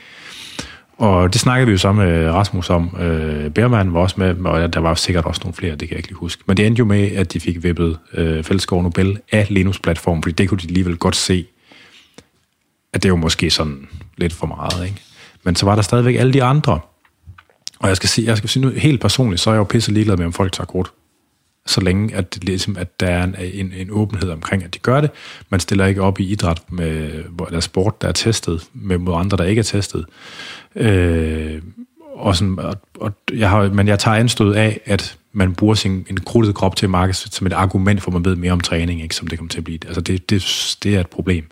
Og 0.98 1.32
det 1.32 1.40
snakkede 1.40 1.66
vi 1.66 1.72
jo 1.72 1.78
så 1.78 1.92
med 1.92 2.30
Rasmus 2.30 2.70
om. 2.70 2.96
Øh, 3.00 3.50
Berman 3.50 3.94
var 3.94 4.00
også 4.00 4.14
med, 4.18 4.34
og 4.44 4.72
der 4.74 4.80
var 4.80 4.94
sikkert 4.94 5.24
også 5.24 5.40
nogle 5.44 5.54
flere, 5.54 5.70
det 5.70 5.80
kan 5.80 5.90
jeg 5.90 5.98
ikke 5.98 6.08
lige 6.08 6.18
huske. 6.18 6.42
Men 6.46 6.56
det 6.56 6.66
endte 6.66 6.78
jo 6.78 6.84
med, 6.84 7.12
at 7.12 7.32
de 7.32 7.40
fik 7.40 7.62
vippet 7.62 7.98
øh, 8.12 8.44
Fællesskov 8.44 8.82
Nobel 8.82 9.18
af 9.32 9.46
Linux-platformen, 9.50 10.22
fordi 10.22 10.34
det 10.34 10.48
kunne 10.48 10.58
de 10.58 10.66
alligevel 10.66 10.96
godt 10.96 11.16
se, 11.16 11.46
at 12.92 13.02
det 13.02 13.10
var 13.10 13.16
måske 13.16 13.50
sådan 13.50 13.88
lidt 14.16 14.32
for 14.32 14.46
meget. 14.46 14.84
Ikke? 14.84 15.00
Men 15.44 15.56
så 15.56 15.66
var 15.66 15.74
der 15.74 15.82
stadigvæk 15.82 16.16
alle 16.16 16.32
de 16.32 16.42
andre, 16.42 16.80
Og 17.78 17.88
jeg 17.88 17.96
skal 17.96 18.08
sige, 18.08 18.26
jeg 18.26 18.36
skal 18.36 18.50
sige 18.50 18.62
nu 18.62 18.70
helt 18.70 19.00
personligt, 19.00 19.40
så 19.40 19.50
er 19.50 19.54
jeg 19.54 19.58
jo 19.58 19.64
pisse 19.64 19.92
ligeglad 19.92 20.16
med, 20.16 20.26
om 20.26 20.32
folk 20.32 20.52
tager 20.52 20.66
kort. 20.66 20.90
Så 21.66 21.80
længe, 21.80 22.14
at, 22.14 22.34
det, 22.34 22.44
ligesom, 22.44 22.76
at 22.76 23.00
der 23.00 23.06
er 23.06 23.24
en, 23.24 23.36
en, 23.52 23.72
en 23.76 23.90
åbenhed 23.90 24.30
omkring, 24.30 24.64
at 24.64 24.74
de 24.74 24.78
gør 24.78 25.00
det. 25.00 25.10
Man 25.50 25.60
stiller 25.60 25.86
ikke 25.86 26.02
op 26.02 26.20
i 26.20 26.30
idræt, 26.30 26.62
med, 26.68 27.22
hvor 27.22 27.44
der 27.44 27.56
er 27.56 27.60
sport, 27.60 28.02
der 28.02 28.08
er 28.08 28.12
testet, 28.12 28.64
med 28.72 28.98
mod 28.98 29.14
andre, 29.14 29.36
der 29.36 29.44
ikke 29.44 29.58
er 29.58 29.62
testet. 29.62 30.04
Øh, 30.74 31.62
og 32.14 32.36
sådan, 32.36 32.58
og, 32.58 32.76
og 33.00 33.12
jeg 33.32 33.50
har, 33.50 33.68
men 33.68 33.88
jeg 33.88 33.98
tager 33.98 34.16
anstød 34.16 34.54
af, 34.54 34.80
at 34.84 35.18
man 35.32 35.54
bruger 35.54 35.74
sin 35.74 36.06
en 36.10 36.20
krudtet 36.20 36.54
krop 36.54 36.76
til 36.76 36.90
markedet 36.90 37.34
som 37.34 37.46
et 37.46 37.52
argument 37.52 38.02
for, 38.02 38.10
at 38.10 38.12
man 38.12 38.24
ved 38.24 38.36
mere 38.36 38.52
om 38.52 38.60
træning, 38.60 39.02
ikke, 39.02 39.14
som 39.14 39.26
det 39.26 39.38
kommer 39.38 39.50
til 39.50 39.58
at 39.58 39.64
blive. 39.64 39.78
Altså 39.86 40.00
det, 40.00 40.30
det, 40.30 40.76
det 40.82 40.96
er 40.96 41.00
et 41.00 41.10
problem. 41.10 41.46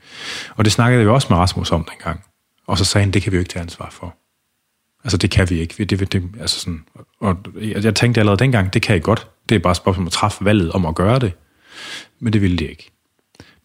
Og 0.57 0.65
det 0.65 0.73
snakkede 0.73 1.03
vi 1.03 1.09
også 1.09 1.27
med 1.31 1.39
Rasmus 1.39 1.73
om 1.73 1.87
dengang. 1.91 2.25
Og 2.67 2.79
så 2.79 2.85
sagde 2.85 3.05
han, 3.05 3.13
det 3.13 3.23
kan 3.23 3.33
vi 3.33 3.37
jo 3.37 3.39
ikke 3.39 3.49
tage 3.49 3.63
ansvar 3.63 3.89
for. 3.91 4.17
Altså 5.05 5.17
det 5.17 5.31
kan 5.31 5.51
vi 5.51 5.61
ikke. 5.61 5.85
Det, 5.85 6.13
det, 6.13 6.23
altså 6.41 6.61
sådan, 6.61 6.85
og 7.21 7.37
jeg 7.61 7.95
tænkte 7.95 8.21
allerede 8.21 8.39
dengang, 8.39 8.75
det 8.75 8.83
kan 8.83 8.95
jeg 8.95 9.03
godt. 9.03 9.29
Det 9.49 9.55
er 9.55 9.59
bare 9.59 9.71
et 9.71 9.77
spørgsmål 9.77 10.07
at 10.07 10.13
træffe 10.13 10.45
valget 10.45 10.73
om 10.73 10.87
at 10.87 10.95
gøre 10.95 11.19
det. 11.19 11.33
Men 12.19 12.33
det 12.33 12.43
ville 12.43 12.57
de 12.57 12.67
ikke. 12.67 12.91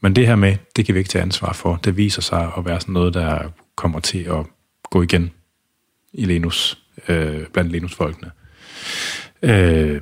Men 0.01 0.15
det 0.15 0.27
her 0.27 0.35
med, 0.35 0.57
det 0.75 0.85
kan 0.85 0.95
vi 0.95 0.99
ikke 0.99 1.09
tage 1.09 1.21
ansvar 1.21 1.53
for. 1.53 1.75
Det 1.75 1.97
viser 1.97 2.21
sig 2.21 2.51
at 2.57 2.65
være 2.65 2.81
sådan 2.81 2.93
noget, 2.93 3.13
der 3.13 3.49
kommer 3.75 3.99
til 3.99 4.19
at 4.19 4.45
gå 4.91 5.01
igen 5.01 5.31
i 6.13 6.25
Linus, 6.25 6.83
øh, 7.07 7.47
blandt 7.47 7.71
Linus-folkene. 7.71 8.31
Øh, 9.41 10.01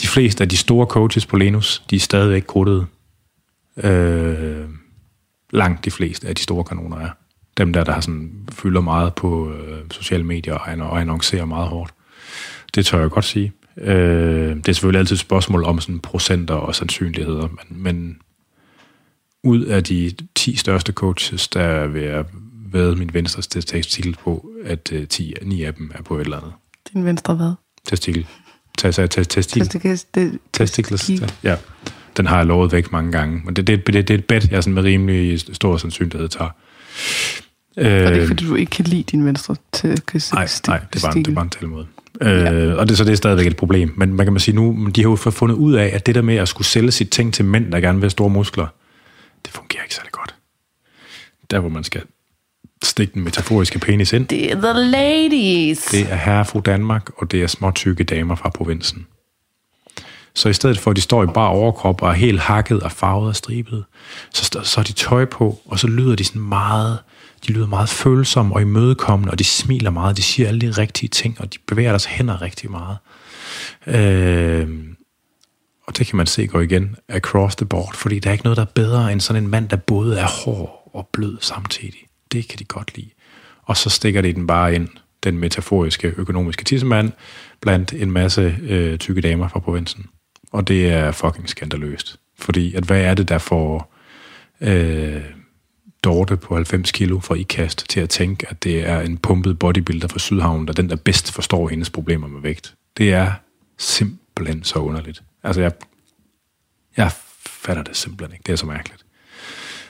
de 0.00 0.08
fleste 0.08 0.44
af 0.44 0.48
de 0.48 0.56
store 0.56 0.86
coaches 0.86 1.26
på 1.26 1.36
Linus, 1.36 1.82
de 1.90 1.96
er 1.96 2.00
stadigvæk 2.00 2.42
krudtede. 2.42 2.86
Øh, 3.76 4.68
langt 5.50 5.84
de 5.84 5.90
fleste 5.90 6.28
af 6.28 6.34
de 6.34 6.42
store 6.42 6.64
kanoner 6.64 6.98
er. 6.98 7.10
Dem 7.56 7.72
der, 7.72 7.84
der 7.84 7.92
har 7.92 8.00
sådan, 8.00 8.48
fylder 8.52 8.80
meget 8.80 9.14
på 9.14 9.52
øh, 9.52 9.78
sociale 9.90 10.24
medier 10.24 10.54
og, 10.54 10.90
og 10.90 11.00
annoncerer 11.00 11.44
meget 11.44 11.68
hårdt. 11.68 11.94
Det 12.74 12.86
tør 12.86 13.00
jeg 13.00 13.10
godt 13.10 13.24
sige. 13.24 13.52
Øh, 13.78 14.56
det 14.56 14.68
er 14.68 14.72
selvfølgelig 14.72 14.98
altid 14.98 15.16
et 15.16 15.20
spørgsmål 15.20 15.64
om 15.64 15.80
sådan 15.80 16.00
procenter 16.00 16.54
og 16.54 16.74
sandsynligheder, 16.74 17.48
men, 17.48 17.82
men 17.82 18.18
ud 19.44 19.62
af 19.62 19.84
de 19.84 20.12
10 20.34 20.56
største 20.56 20.92
coaches, 20.92 21.48
der 21.48 21.86
vil 21.86 22.02
jeg 22.02 22.24
ved 22.72 22.94
min 22.94 23.14
venstre 23.14 23.42
testikel 23.42 24.16
på, 24.24 24.50
at 24.64 24.92
uh, 24.94 25.04
10, 25.08 25.34
9 25.42 25.62
af 25.62 25.74
dem 25.74 25.90
er 25.94 26.02
på 26.02 26.16
et 26.16 26.20
eller 26.20 26.36
andet. 26.36 26.52
Din 26.92 27.04
venstre 27.04 27.34
hvad? 27.34 27.52
Testikel. 27.88 28.26
Testikel. 28.78 30.38
Testikles. 30.52 31.10
Ja. 31.44 31.56
Den 32.16 32.26
har 32.26 32.36
jeg 32.36 32.46
lovet 32.46 32.72
væk 32.72 32.92
mange 32.92 33.12
gange. 33.12 33.42
Men 33.44 33.56
det, 33.56 33.66
det, 33.66 33.86
det, 33.86 34.08
det 34.08 34.10
er 34.10 34.18
et 34.18 34.24
bet, 34.24 34.50
jeg 34.50 34.62
sådan 34.62 34.74
med 34.74 34.82
rimelig 34.82 35.40
stor 35.40 35.76
sandsynlighed 35.76 36.28
tager. 36.28 36.50
Og 37.76 37.84
det 37.84 37.92
er 37.92 38.20
øh, 38.20 38.28
fordi, 38.28 38.44
du 38.44 38.54
ikke 38.54 38.70
kan 38.70 38.84
lide 38.84 39.02
din 39.02 39.24
venstre 39.24 39.56
testikkel? 39.72 40.22
Nej, 40.32 40.48
nej 40.66 40.80
det, 40.94 41.02
var 41.02 41.10
en, 41.10 41.24
det 41.24 41.34
var 41.34 41.42
en 41.42 41.86
talmåde. 42.22 42.66
Ja. 42.66 42.72
Øh, 42.72 42.78
og 42.78 42.88
det, 42.88 42.98
så 42.98 43.04
det 43.04 43.12
er 43.12 43.16
stadigvæk 43.16 43.46
et 43.46 43.56
problem. 43.56 43.92
Men 43.96 44.14
man 44.14 44.26
kan 44.26 44.32
man 44.32 44.40
sige 44.40 44.54
nu, 44.54 44.88
de 44.94 45.02
har 45.02 45.10
jo 45.10 45.16
fundet 45.16 45.56
ud 45.56 45.74
af, 45.74 45.90
at 45.92 46.06
det 46.06 46.14
der 46.14 46.22
med 46.22 46.36
at 46.36 46.48
skulle 46.48 46.66
sælge 46.66 46.90
sit 46.90 47.10
ting 47.10 47.34
til 47.34 47.44
mænd, 47.44 47.72
der 47.72 47.80
gerne 47.80 47.98
vil 47.98 48.02
have 48.02 48.10
store 48.10 48.30
muskler, 48.30 48.66
det 49.44 49.52
fungerer 49.52 49.82
ikke 49.82 49.94
særlig 49.94 50.12
godt. 50.12 50.34
Der, 51.50 51.60
hvor 51.60 51.68
man 51.68 51.84
skal 51.84 52.02
stikke 52.84 53.14
den 53.14 53.24
metaforiske 53.24 53.78
penis 53.78 54.12
ind. 54.12 54.26
Det 54.26 54.52
er 54.52 54.60
the 54.60 54.72
ladies. 54.72 55.84
Det 55.84 56.06
er 56.10 56.16
herre 56.16 56.44
fru 56.44 56.60
Danmark, 56.60 57.10
og 57.16 57.30
det 57.30 57.42
er 57.42 57.46
små 57.46 57.70
tykke 57.70 58.04
damer 58.04 58.34
fra 58.34 58.48
provinsen. 58.48 59.06
Så 60.34 60.48
i 60.48 60.52
stedet 60.52 60.78
for, 60.78 60.90
at 60.90 60.96
de 60.96 61.00
står 61.00 61.24
i 61.24 61.26
bare 61.26 61.48
overkrop 61.48 62.02
og 62.02 62.08
er 62.08 62.14
helt 62.14 62.40
hakket 62.40 62.82
og 62.82 62.92
farvet 62.92 63.28
og 63.28 63.36
stribet, 63.36 63.84
så, 64.32 64.60
så 64.62 64.80
har 64.80 64.84
de 64.84 64.92
tøj 64.92 65.24
på, 65.24 65.60
og 65.66 65.78
så 65.78 65.86
lyder 65.86 66.14
de 66.16 66.24
sådan 66.24 66.42
meget, 66.42 66.98
de 67.46 67.52
lyder 67.52 67.66
meget 67.66 67.88
følsomme 67.88 68.54
og 68.54 68.62
imødekommende, 68.62 69.30
og 69.30 69.38
de 69.38 69.44
smiler 69.44 69.90
meget, 69.90 70.16
de 70.16 70.22
siger 70.22 70.48
alle 70.48 70.60
de 70.60 70.70
rigtige 70.70 71.08
ting, 71.08 71.40
og 71.40 71.54
de 71.54 71.58
bevæger 71.66 71.90
deres 71.90 72.04
hænder 72.04 72.42
rigtig 72.42 72.70
meget. 72.70 72.98
Øh, 73.86 74.68
og 75.86 75.98
det 75.98 76.06
kan 76.06 76.16
man 76.16 76.26
se 76.26 76.46
gå 76.46 76.60
igen 76.60 76.96
across 77.08 77.56
the 77.56 77.66
board, 77.66 77.94
fordi 77.94 78.18
der 78.18 78.30
er 78.30 78.32
ikke 78.32 78.44
noget, 78.44 78.56
der 78.56 78.62
er 78.62 78.72
bedre 78.74 79.12
end 79.12 79.20
sådan 79.20 79.42
en 79.42 79.48
mand, 79.48 79.68
der 79.68 79.76
både 79.76 80.18
er 80.18 80.26
hård 80.26 80.90
og 80.94 81.08
blød 81.12 81.36
samtidig. 81.40 82.06
Det 82.32 82.48
kan 82.48 82.58
de 82.58 82.64
godt 82.64 82.96
lide. 82.96 83.10
Og 83.62 83.76
så 83.76 83.90
stikker 83.90 84.22
de 84.22 84.32
den 84.32 84.46
bare 84.46 84.74
ind, 84.74 84.88
den 85.24 85.38
metaforiske 85.38 86.14
økonomiske 86.16 86.64
tissemand, 86.64 87.12
blandt 87.60 87.92
en 87.92 88.10
masse 88.10 88.56
øh, 88.62 88.98
tykke 88.98 89.20
damer 89.20 89.48
fra 89.48 89.60
provinsen. 89.60 90.06
Og 90.52 90.68
det 90.68 90.90
er 90.92 91.12
fucking 91.12 91.48
skandaløst. 91.48 92.18
Fordi, 92.38 92.74
at 92.74 92.84
hvad 92.84 93.00
er 93.00 93.14
det, 93.14 93.28
der 93.28 93.38
får 93.38 93.94
øh, 94.60 95.22
Dorte 96.06 96.36
på 96.36 96.54
90 96.54 96.92
kilo 96.92 97.20
fra 97.20 97.34
IKAST 97.34 97.88
til 97.88 98.00
at 98.00 98.08
tænke, 98.10 98.46
at 98.50 98.64
det 98.64 98.88
er 98.88 99.00
en 99.00 99.18
pumpet 99.18 99.58
bodybuilder 99.58 100.08
fra 100.08 100.18
Sydhavn, 100.18 100.66
der 100.66 100.72
den, 100.72 100.90
der 100.90 100.96
bedst 100.96 101.32
forstår 101.32 101.68
hendes 101.68 101.90
problemer 101.90 102.28
med 102.28 102.40
vægt. 102.40 102.74
Det 102.96 103.12
er 103.12 103.32
simpelthen 103.78 104.64
så 104.64 104.78
underligt. 104.78 105.22
Altså, 105.42 105.60
jeg, 105.60 105.72
jeg 106.96 107.10
fatter 107.46 107.82
det 107.82 107.96
simpelthen 107.96 108.34
ikke. 108.34 108.42
Det 108.46 108.52
er 108.52 108.56
så 108.56 108.66
mærkeligt. 108.66 109.04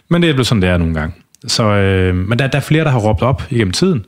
Men 0.09 0.22
det 0.22 0.31
er 0.31 0.35
blevet 0.35 0.46
sådan, 0.46 0.62
det 0.62 0.70
er 0.70 0.76
nogle 0.76 0.94
gange. 0.94 1.14
Så, 1.46 1.62
øh, 1.62 2.14
men 2.14 2.38
der, 2.38 2.46
der 2.46 2.59
er 2.59 2.62
flere, 2.62 2.85
der 2.85 2.90
har 2.90 2.98
råbt 2.98 3.22
op 3.22 3.42
igennem 3.50 3.72
tiden. 3.72 4.07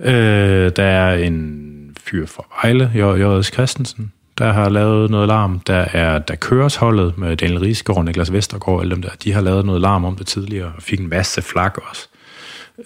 Øh, 0.00 0.72
der 0.76 0.84
er 0.84 1.14
en 1.14 1.96
fyr 2.00 2.26
fra 2.26 2.44
Vejle, 2.62 2.92
J.S. 2.94 3.46
Christensen, 3.46 4.12
der 4.40 4.52
har 4.52 4.68
lavet 4.68 5.10
noget 5.10 5.28
larm. 5.28 5.60
Der 5.60 5.84
er 5.92 6.18
der 6.18 6.34
køres 6.34 6.76
holdet 6.76 7.18
med 7.18 7.36
Daniel 7.36 7.58
Riesgaard, 7.58 8.04
Niklas 8.04 8.32
Vestergaard, 8.32 8.80
alle 8.80 8.94
dem 8.94 9.02
der. 9.02 9.10
De 9.24 9.32
har 9.32 9.40
lavet 9.40 9.66
noget 9.66 9.80
larm 9.80 10.04
om 10.04 10.16
det 10.16 10.26
tidligere, 10.26 10.72
og 10.76 10.82
fik 10.82 11.00
en 11.00 11.08
masse 11.08 11.42
flak 11.42 11.78
også. 11.88 12.08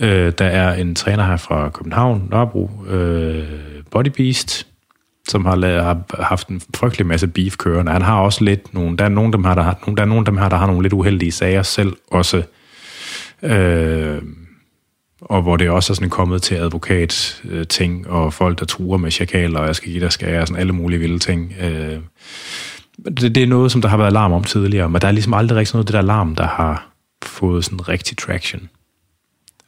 Øh, 0.01 0.33
der 0.39 0.45
er 0.45 0.75
en 0.75 0.95
træner 0.95 1.25
her 1.25 1.37
fra 1.37 1.69
København, 1.69 2.29
Nørrebro, 2.31 2.71
øh, 2.89 3.45
Body 3.91 4.09
Beast, 4.17 4.67
som 5.29 5.47
har, 5.47 5.57
lavet, 5.57 5.85
har 5.85 6.23
haft 6.23 6.49
en 6.49 6.61
frygtelig 6.77 7.07
masse 7.07 7.27
beef 7.27 7.57
kørende. 7.57 7.93
Han 7.93 8.03
har 8.03 8.21
også 8.21 8.45
lidt 8.45 8.75
nogle, 8.75 8.97
der 8.97 9.05
er 9.05 9.09
nogle 9.09 9.29
af 9.29 9.33
dem 9.33 9.45
her, 9.45 9.55
der 9.55 9.63
har, 9.63 9.79
der 9.97 10.03
er 10.03 10.07
nogle 10.07 10.21
af 10.21 10.25
dem 10.25 10.37
her, 10.37 10.49
der 10.49 10.57
har 10.57 10.67
nogle 10.67 10.83
lidt 10.83 10.93
uheldige 10.93 11.33
sager 11.33 11.63
selv 11.63 11.93
også 12.11 12.43
Øh, 13.43 14.23
og 15.21 15.43
hvor 15.43 15.57
det 15.57 15.71
også 15.71 15.93
er 15.93 15.95
sådan 15.95 16.11
kommet 16.11 16.43
til 16.43 16.55
advokat 16.55 17.43
øh, 17.45 17.67
ting 17.67 18.09
og 18.09 18.33
folk, 18.33 18.59
der 18.59 18.65
truer 18.65 18.99
med 18.99 19.11
chakaler, 19.11 19.61
og 19.61 19.67
jeg 19.67 19.77
skal 19.77 19.91
give 19.91 20.05
dig 20.05 20.13
skære, 20.13 20.41
og 20.41 20.49
sådan 20.49 20.61
alle 20.61 20.73
mulige 20.73 21.01
vilde 21.01 21.19
ting. 21.19 21.55
Øh, 21.61 21.99
det, 23.05 23.35
det 23.35 23.43
er 23.43 23.47
noget, 23.47 23.73
som 23.73 23.83
der 23.83 23.89
har 23.89 23.97
været 23.97 24.09
alarm 24.09 24.33
om 24.33 24.45
tidligere, 24.45 24.91
men 24.91 25.01
der 25.01 25.09
er 25.09 25.13
ligesom 25.13 25.35
aldrig 25.35 25.59
rigtig 25.59 25.75
noget 25.75 25.83
af 25.83 25.87
det 25.87 25.93
der 25.93 25.99
alarm, 25.99 26.37
der 26.37 26.47
har 26.47 26.89
fået 27.25 27.65
sådan 27.65 27.89
rigtig 27.89 28.19
traction. 28.19 28.69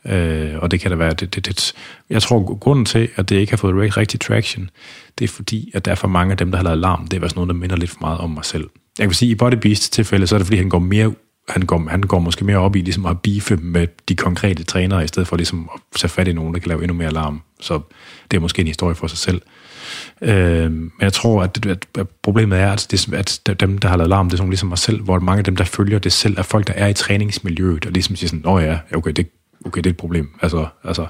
Øh, 0.06 0.54
og 0.58 0.70
det 0.70 0.80
kan 0.80 0.90
da 0.90 0.96
være, 0.96 1.12
det, 1.12 1.34
det, 1.34 1.46
det, 1.46 1.74
jeg 2.10 2.22
tror, 2.22 2.58
grunden 2.58 2.84
til, 2.84 3.08
at 3.16 3.28
det 3.28 3.36
ikke 3.36 3.52
har 3.52 3.56
fået 3.56 3.96
rigtig 3.96 4.20
traction, 4.20 4.70
det 5.18 5.24
er 5.24 5.28
fordi, 5.28 5.70
at 5.74 5.84
der 5.84 5.90
er 5.90 5.94
for 5.94 6.08
mange 6.08 6.32
af 6.32 6.36
dem, 6.36 6.50
der 6.50 6.58
har 6.58 6.64
lavet 6.64 6.76
alarm, 6.76 7.08
det 7.08 7.22
er 7.22 7.28
sådan 7.28 7.38
noget, 7.38 7.48
der 7.48 7.54
minder 7.54 7.76
lidt 7.76 7.90
for 7.90 8.00
meget 8.00 8.18
om 8.18 8.30
mig 8.30 8.44
selv. 8.44 8.70
Jeg 8.98 9.06
kan 9.06 9.14
sige, 9.14 9.28
at 9.28 9.32
i 9.32 9.34
Body 9.34 9.54
Beast 9.54 9.92
tilfælde, 9.92 10.26
så 10.26 10.34
er 10.34 10.38
det 10.38 10.46
fordi, 10.46 10.58
han 10.58 10.68
går 10.68 10.78
mere 10.78 11.12
han 11.48 11.62
går, 11.62 11.88
han 11.90 12.02
går 12.02 12.18
måske 12.18 12.44
mere 12.44 12.56
op 12.56 12.76
i 12.76 12.80
ligesom 12.80 13.06
at 13.06 13.20
beefe 13.20 13.56
med 13.56 13.86
de 14.08 14.16
konkrete 14.16 14.64
trænere, 14.64 15.04
i 15.04 15.08
stedet 15.08 15.28
for 15.28 15.36
ligesom 15.36 15.70
at 15.74 15.80
tage 15.96 16.08
fat 16.08 16.28
i 16.28 16.32
nogen, 16.32 16.54
der 16.54 16.60
kan 16.60 16.68
lave 16.68 16.82
endnu 16.82 16.96
mere 16.96 17.10
larm. 17.10 17.42
Så 17.60 17.80
det 18.30 18.36
er 18.36 18.40
måske 18.40 18.60
en 18.60 18.66
historie 18.66 18.94
for 18.94 19.06
sig 19.06 19.18
selv. 19.18 19.42
Øh, 20.22 20.72
men 20.72 20.92
jeg 21.00 21.12
tror, 21.12 21.42
at, 21.42 21.66
at, 21.66 21.86
at 21.98 22.06
problemet 22.22 22.58
er, 22.58 22.72
at, 22.72 22.86
det, 22.90 23.48
at 23.48 23.60
dem, 23.60 23.78
der 23.78 23.88
har 23.88 23.96
lavet 23.96 24.10
larm, 24.10 24.26
det 24.26 24.32
er 24.32 24.36
sådan 24.36 24.50
ligesom 24.50 24.68
mig 24.68 24.78
selv, 24.78 25.02
hvor 25.02 25.18
mange 25.18 25.38
af 25.38 25.44
dem, 25.44 25.56
der 25.56 25.64
følger 25.64 25.98
det 25.98 26.12
selv, 26.12 26.38
er 26.38 26.42
folk, 26.42 26.66
der 26.66 26.72
er 26.72 26.86
i 26.86 26.94
træningsmiljøet, 26.94 27.86
og 27.86 27.92
ligesom 27.92 28.16
siger 28.16 28.28
sådan, 28.28 28.46
åh 28.46 28.62
ja, 28.62 28.78
okay, 28.94 29.10
det, 29.10 29.28
okay, 29.64 29.78
det 29.78 29.86
er 29.86 29.90
et 29.90 29.96
problem. 29.96 30.30
Altså, 30.42 30.66
altså, 30.84 31.06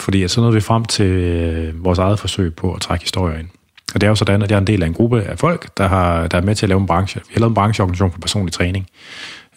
fordi 0.00 0.28
så 0.28 0.40
nåede 0.40 0.54
vi 0.54 0.60
frem 0.60 0.84
til 0.84 1.06
øh, 1.06 1.84
vores 1.84 1.98
eget 1.98 2.18
forsøg 2.18 2.54
på 2.54 2.74
at 2.74 2.80
trække 2.80 3.04
historier 3.04 3.38
ind. 3.38 3.48
Og 3.94 4.00
det 4.00 4.06
er 4.06 4.08
jo 4.08 4.14
sådan, 4.14 4.42
at 4.42 4.50
jeg 4.50 4.56
er 4.56 4.60
en 4.60 4.66
del 4.66 4.82
af 4.82 4.86
en 4.86 4.94
gruppe 4.94 5.22
af 5.22 5.38
folk, 5.38 5.68
der, 5.78 5.88
har, 5.88 6.26
der 6.26 6.38
er 6.38 6.42
med 6.42 6.54
til 6.54 6.66
at 6.66 6.68
lave 6.68 6.80
en 6.80 6.86
branche. 6.86 7.20
Vi 7.28 7.32
har 7.32 7.40
lavet 7.40 7.50
en 7.50 7.54
brancheorganisation 7.54 8.12
for 8.12 8.20
personlig 8.20 8.52
træning, 8.52 8.86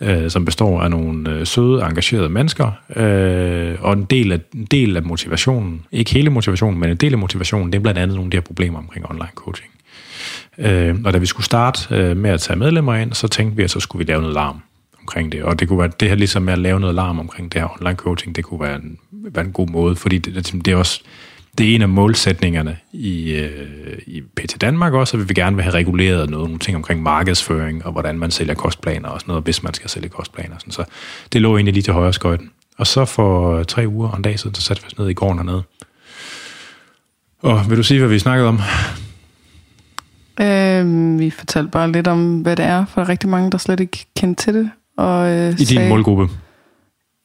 øh, 0.01 0.29
som 0.29 0.45
består 0.45 0.81
af 0.81 0.91
nogle 0.91 1.29
øh, 1.29 1.47
søde, 1.47 1.83
engagerede 1.83 2.29
mennesker. 2.29 2.71
Øh, 2.95 3.75
og 3.81 3.93
en 3.93 4.03
del, 4.03 4.31
af, 4.31 4.39
en 4.55 4.65
del 4.65 4.97
af 4.97 5.03
motivationen, 5.03 5.85
ikke 5.91 6.11
hele 6.11 6.29
motivationen, 6.29 6.79
men 6.79 6.89
en 6.89 6.97
del 6.97 7.13
af 7.13 7.19
motivationen, 7.19 7.73
det 7.73 7.77
er 7.79 7.81
blandt 7.81 7.99
andet 7.99 8.15
nogle 8.15 8.27
af 8.27 8.31
de 8.31 8.37
her 8.37 8.41
problemer 8.41 8.79
omkring 8.79 9.09
online 9.09 9.31
coaching. 9.35 9.69
Øh, 10.57 10.95
og 11.05 11.13
da 11.13 11.17
vi 11.17 11.25
skulle 11.25 11.45
starte 11.45 11.95
øh, 11.95 12.17
med 12.17 12.29
at 12.29 12.41
tage 12.41 12.59
medlemmer 12.59 12.95
ind, 12.95 13.13
så 13.13 13.27
tænkte 13.27 13.57
vi, 13.57 13.63
at 13.63 13.71
så 13.71 13.79
skulle 13.79 14.05
vi 14.05 14.11
lave 14.11 14.21
noget 14.21 14.35
larm 14.35 14.61
omkring 14.99 15.31
det. 15.31 15.43
Og 15.43 15.59
det 15.59 15.67
kunne 15.67 15.79
være 15.79 15.91
det 15.99 16.09
her 16.09 16.15
ligesom 16.15 16.41
med 16.41 16.53
at 16.53 16.59
lave 16.59 16.79
noget 16.79 16.95
larm 16.95 17.19
omkring 17.19 17.53
det 17.53 17.61
her 17.61 17.77
online 17.79 17.95
coaching, 17.95 18.35
det 18.35 18.43
kunne 18.43 18.61
være 18.61 18.75
en, 18.75 18.97
være 19.11 19.45
en 19.45 19.51
god 19.51 19.67
måde, 19.67 19.95
fordi 19.95 20.17
det, 20.17 20.65
det 20.65 20.71
er 20.73 20.75
også 20.75 21.01
det 21.57 21.71
er 21.71 21.75
en 21.75 21.81
af 21.81 21.89
målsætningerne 21.89 22.77
i, 22.91 23.31
øh, 23.31 23.97
i 24.07 24.21
PT 24.21 24.61
Danmark 24.61 24.93
også, 24.93 25.17
at 25.17 25.21
vi 25.21 25.27
vil 25.27 25.35
gerne 25.35 25.55
vil 25.55 25.63
have 25.63 25.73
reguleret 25.73 26.29
noget, 26.29 26.47
nogle 26.47 26.59
ting 26.59 26.77
omkring 26.77 27.03
markedsføring 27.03 27.85
og 27.85 27.91
hvordan 27.91 28.19
man 28.19 28.31
sælger 28.31 28.53
kostplaner 28.53 29.09
og 29.09 29.19
sådan 29.19 29.31
noget, 29.31 29.43
hvis 29.43 29.63
man 29.63 29.73
skal 29.73 29.89
sælge 29.89 30.09
kostplaner. 30.09 30.55
Sådan. 30.59 30.71
Så 30.71 30.83
det 31.33 31.41
lå 31.41 31.55
egentlig 31.57 31.73
lige 31.73 31.83
til 31.83 31.93
højre 31.93 32.13
skøjten. 32.13 32.51
Og 32.77 32.87
så 32.87 33.05
for 33.05 33.63
tre 33.63 33.87
uger 33.87 34.09
og 34.09 34.17
en 34.17 34.21
dag 34.21 34.39
siden, 34.39 34.55
så 34.55 34.61
satte 34.61 34.83
vi 34.83 34.87
os 34.87 34.97
ned 34.97 35.09
i 35.09 35.13
gården 35.13 35.37
hernede. 35.37 35.63
Og 37.41 37.69
vil 37.69 37.77
du 37.77 37.83
sige, 37.83 37.99
hvad 37.99 38.09
vi 38.09 38.19
snakkede 38.19 38.47
om? 38.47 38.59
Øh, 40.41 41.19
vi 41.19 41.29
fortalte 41.29 41.71
bare 41.71 41.91
lidt 41.91 42.07
om, 42.07 42.41
hvad 42.41 42.55
det 42.55 42.65
er, 42.65 42.85
for 42.85 43.09
rigtig 43.09 43.29
mange, 43.29 43.51
der 43.51 43.57
slet 43.57 43.79
ikke 43.79 44.05
kendte 44.17 44.43
til 44.43 44.53
det. 44.53 44.71
Og, 44.97 45.29
øh, 45.29 45.49
I 45.49 45.55
din 45.55 45.65
sagde, 45.65 45.89
målgruppe? 45.89 46.29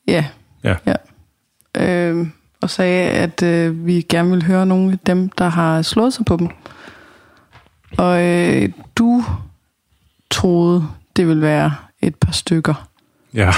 Ja. 0.09 0.25
Ja. 0.65 0.75
ja. 0.87 0.95
Øh, 1.77 2.27
og 2.67 2.71
sagde, 2.71 3.11
at 3.11 3.43
øh, 3.43 3.87
vi 3.87 4.07
gerne 4.09 4.31
vil 4.31 4.45
høre 4.45 4.67
nogle 4.67 4.93
af 4.93 4.99
dem, 4.99 5.29
der 5.29 5.49
har 5.49 5.83
slået 5.83 6.13
sig 6.15 6.25
på 6.25 6.37
dem. 6.37 6.49
Og 7.99 8.23
øh, 8.23 8.69
du 8.97 9.25
troede, 10.31 10.87
det 11.17 11.29
ville 11.29 11.43
være 11.43 11.75
et 12.03 12.15
par 12.15 12.33
stykker. 12.33 12.89
Ja. 13.35 13.53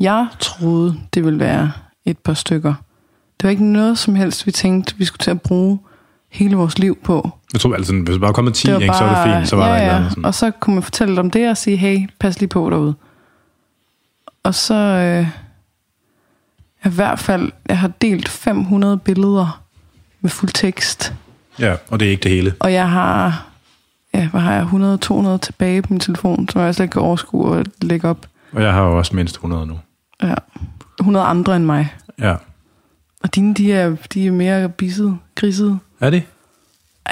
Jeg 0.00 0.26
troede, 0.40 0.96
det 1.14 1.24
ville 1.24 1.38
være 1.38 1.72
et 2.04 2.18
par 2.18 2.34
stykker. 2.34 2.74
Det 3.40 3.44
var 3.44 3.50
ikke 3.50 3.64
noget 3.64 3.98
som 3.98 4.14
helst, 4.14 4.46
vi 4.46 4.52
tænkte, 4.52 4.96
vi 4.96 5.04
skulle 5.04 5.24
til 5.24 5.30
at 5.30 5.40
bruge 5.40 5.78
hele 6.28 6.56
vores 6.56 6.78
liv 6.78 6.98
på. 7.04 7.30
Jeg 7.52 7.60
tror 7.60 7.74
altså, 7.74 7.92
hvis 7.92 8.12
der 8.12 8.18
bare 8.18 8.32
kom 8.32 8.52
10, 8.52 8.68
Det 8.68 8.82
ikke, 8.82 8.94
så 8.94 9.04
var 9.04 9.24
det 9.24 9.34
fint. 9.34 9.48
Så 9.48 9.56
var 9.56 9.66
ja, 9.66 9.72
der 9.72 9.78
eller 9.78 9.92
ja. 9.92 9.96
andet 9.96 10.10
sådan. 10.10 10.24
Og 10.24 10.34
så 10.34 10.50
kunne 10.50 10.74
man 10.74 10.82
fortælle 10.82 11.16
dem 11.16 11.30
det 11.30 11.50
og 11.50 11.56
sige, 11.56 11.76
hey, 11.76 12.08
pas 12.20 12.40
lige 12.40 12.48
på 12.48 12.70
derude. 12.70 12.94
Og 14.42 14.54
så, 14.54 14.74
øh, 14.74 15.26
i 16.84 16.88
hvert 16.88 17.18
fald, 17.18 17.52
jeg 17.68 17.78
har 17.78 17.88
delt 17.88 18.28
500 18.28 18.98
billeder 18.98 19.62
med 20.20 20.30
fuld 20.30 20.50
tekst. 20.54 21.14
Ja, 21.58 21.74
og 21.88 22.00
det 22.00 22.06
er 22.06 22.10
ikke 22.10 22.22
det 22.22 22.30
hele. 22.30 22.54
Og 22.60 22.72
jeg 22.72 22.90
har, 22.90 23.46
ja, 24.14 24.28
hvad 24.28 24.40
har 24.40 24.52
jeg, 24.52 24.62
100-200 25.34 25.38
tilbage 25.38 25.82
på 25.82 25.92
min 25.92 26.00
telefon, 26.00 26.48
som 26.48 26.60
jeg 26.62 26.74
slet 26.74 26.84
ikke 26.84 26.92
kan 26.92 27.02
overskue 27.02 27.58
at 27.60 27.66
lægge 27.82 28.08
op. 28.08 28.26
Og 28.52 28.62
jeg 28.62 28.72
har 28.72 28.82
jo 28.82 28.98
også 28.98 29.16
mindst 29.16 29.34
100 29.34 29.66
nu. 29.66 29.78
Ja. 30.22 30.34
100 31.00 31.26
andre 31.26 31.56
end 31.56 31.64
mig. 31.64 31.94
Ja. 32.18 32.34
Og 33.22 33.34
dine, 33.34 33.54
de 33.54 33.72
er, 33.72 33.96
de 34.14 34.26
er 34.26 34.30
mere 34.32 34.68
bisset, 34.68 35.18
grisede. 35.34 35.78
Er 36.00 36.10
det? 36.10 36.22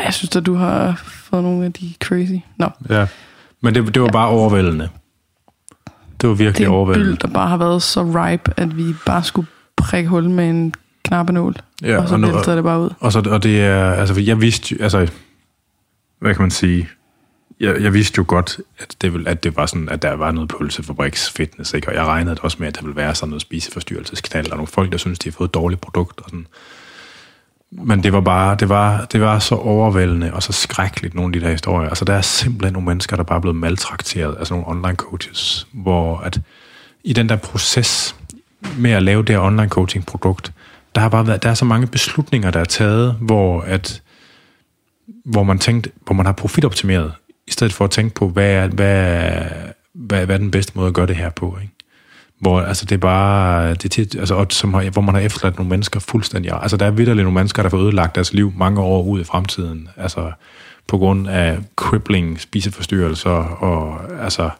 Jeg 0.05 0.15
synes 0.15 0.37
at 0.37 0.47
du 0.47 0.55
har 0.55 1.03
fået 1.05 1.43
nogle 1.43 1.65
af 1.65 1.73
de 1.73 1.95
crazy. 2.05 2.33
Nå, 2.57 2.69
Ja. 2.91 3.07
Men 3.61 3.75
det, 3.75 3.95
det 3.95 4.03
var 4.03 4.09
bare 4.09 4.29
overvældende. 4.29 4.89
Det 6.21 6.29
var 6.29 6.35
det 6.35 6.39
virkelig 6.39 6.65
er 6.65 6.69
en 6.69 6.75
overvældende. 6.75 7.11
byld, 7.11 7.19
der 7.19 7.29
bare 7.29 7.49
har 7.49 7.57
været 7.57 7.83
så 7.83 8.03
ripe, 8.03 8.53
at 8.57 8.77
vi 8.77 8.95
bare 9.07 9.25
skulle 9.25 9.49
prikke 9.85 10.09
hul 10.09 10.31
med 10.31 10.51
en 10.51 10.75
knappenål. 11.05 11.57
Ja, 11.83 11.99
og 12.03 12.09
så 12.09 12.15
og 12.15 12.21
nu- 12.21 12.33
vælter 12.33 12.55
det 12.55 12.65
bare 12.65 12.81
ud. 12.81 12.91
Og, 13.01 13.13
så, 13.13 13.23
og 13.31 13.43
det 13.43 13.61
er, 13.61 13.93
altså 13.93 14.21
jeg 14.21 14.41
vidste 14.41 14.75
jo, 14.75 14.83
altså, 14.83 15.11
hvad 16.21 16.35
kan 16.35 16.43
man 16.43 16.51
sige, 16.51 16.89
jeg, 17.61 17.83
jeg 17.83 17.93
vidste 17.93 18.19
jo 18.19 18.25
godt, 18.29 18.61
at 18.79 18.97
det, 19.03 19.13
ville, 19.13 19.29
at 19.29 19.45
det 19.45 19.57
var 19.57 19.67
sådan, 19.67 19.89
at 19.89 20.03
der 20.03 20.13
var 20.13 20.31
noget 20.33 20.53
pølsefabriks 20.59 21.31
fitness, 21.31 21.75
ikke? 21.75 21.89
og 21.89 21.95
jeg 21.95 22.05
regnede 22.05 22.37
også 22.43 22.57
med, 22.61 22.69
at 22.69 22.77
der 22.77 22.83
ville 22.83 22.97
være 22.97 23.15
sådan 23.15 23.29
noget 23.31 23.43
spiseforstyrrelsesknald, 23.43 24.51
og 24.51 24.57
nogle 24.57 24.67
folk, 24.67 24.93
der 24.93 24.99
synes, 24.99 25.19
de 25.19 25.29
har 25.29 25.33
fået 25.33 25.49
et 25.49 25.55
dårligt 25.55 25.81
produkt, 25.81 26.21
og 26.21 26.25
sådan. 26.31 26.47
Men 27.71 28.03
det 28.03 28.13
var 28.13 28.21
bare, 28.21 28.57
det 28.57 28.69
var, 28.69 29.05
det 29.05 29.21
var 29.21 29.39
så 29.39 29.55
overvældende 29.55 30.33
og 30.35 30.43
så 30.43 30.53
skrækkeligt, 30.53 31.15
nogle 31.15 31.35
af 31.35 31.41
de 31.41 31.47
der 31.47 31.53
historier. 31.53 31.89
Altså, 31.89 32.05
der 32.05 32.15
er 32.15 32.21
simpelthen 32.21 32.73
nogle 32.73 32.87
mennesker, 32.87 33.17
der 33.17 33.23
bare 33.23 33.37
er 33.37 33.41
blevet 33.41 33.57
maltrakteret, 33.57 34.37
altså 34.39 34.55
nogle 34.55 34.69
online 34.69 34.97
coaches, 34.97 35.67
hvor 35.73 36.19
at 36.19 36.41
i 37.05 37.13
den 37.13 37.29
der 37.29 37.37
proces 37.37 38.17
med 38.79 38.91
at 38.91 39.03
lave 39.03 39.23
det 39.23 39.29
her 39.29 39.41
online 39.43 39.69
coaching 39.69 40.07
produkt, 40.07 40.53
der 40.95 41.01
har 41.01 41.09
bare 41.09 41.27
været, 41.27 41.43
der 41.43 41.51
er 41.51 41.55
så 41.55 41.65
mange 41.65 41.87
beslutninger, 41.87 42.51
der 42.51 42.61
er 42.61 42.65
taget, 42.65 43.17
hvor 43.21 43.61
at 43.61 44.03
hvor 45.25 45.43
man 45.43 45.59
tænkte, 45.59 45.91
hvor 46.05 46.15
man 46.15 46.27
har 46.27 46.33
profitoptimeret, 46.33 47.13
i 47.47 47.51
stedet 47.53 47.73
for 47.73 47.85
at 47.85 47.91
tænke 47.91 48.15
på, 48.15 48.29
hvad 48.29 48.51
er, 48.51 48.67
hvad, 48.67 48.97
er- 48.97 49.73
hvad, 49.95 50.27
hvad 50.27 50.35
er 50.35 50.39
den 50.39 50.51
bedste 50.51 50.73
måde 50.75 50.89
at 50.89 50.95
gøre 50.95 51.07
det 51.07 51.17
her 51.17 51.31
på, 51.31 51.59
ikke? 51.63 51.73
Hvor 52.41 52.61
altså, 52.61 52.85
det 52.85 52.95
er 52.95 52.99
bare, 52.99 53.71
det 53.71 53.85
er 53.85 53.89
tit, 53.89 54.15
altså, 54.17 54.35
og 54.35 54.47
som 54.51 54.75
har, 54.75 54.91
hvor 54.91 55.03
man 55.03 55.15
har 55.15 55.23
efterladt 55.23 55.57
nogle 55.57 55.71
mennesker 55.71 56.01
fuldstændig. 56.01 56.53
Altså, 56.63 56.77
der 56.77 56.87
er 56.87 56.91
vidderligt 56.91 57.25
nogle 57.25 57.35
mennesker, 57.35 57.63
der 57.63 57.69
får 57.71 57.79
ødelagt 57.79 58.15
deres 58.15 58.33
liv 58.33 58.53
mange 58.57 58.81
år 58.81 59.03
ud 59.03 59.21
i 59.21 59.25
fremtiden. 59.25 59.89
Altså, 59.97 60.33
på 60.89 60.99
grund 60.99 61.29
af 61.29 61.59
crippling 61.77 62.41
spiseforstyrrelser, 62.41 63.31
og 63.31 64.01
altså, 64.25 64.51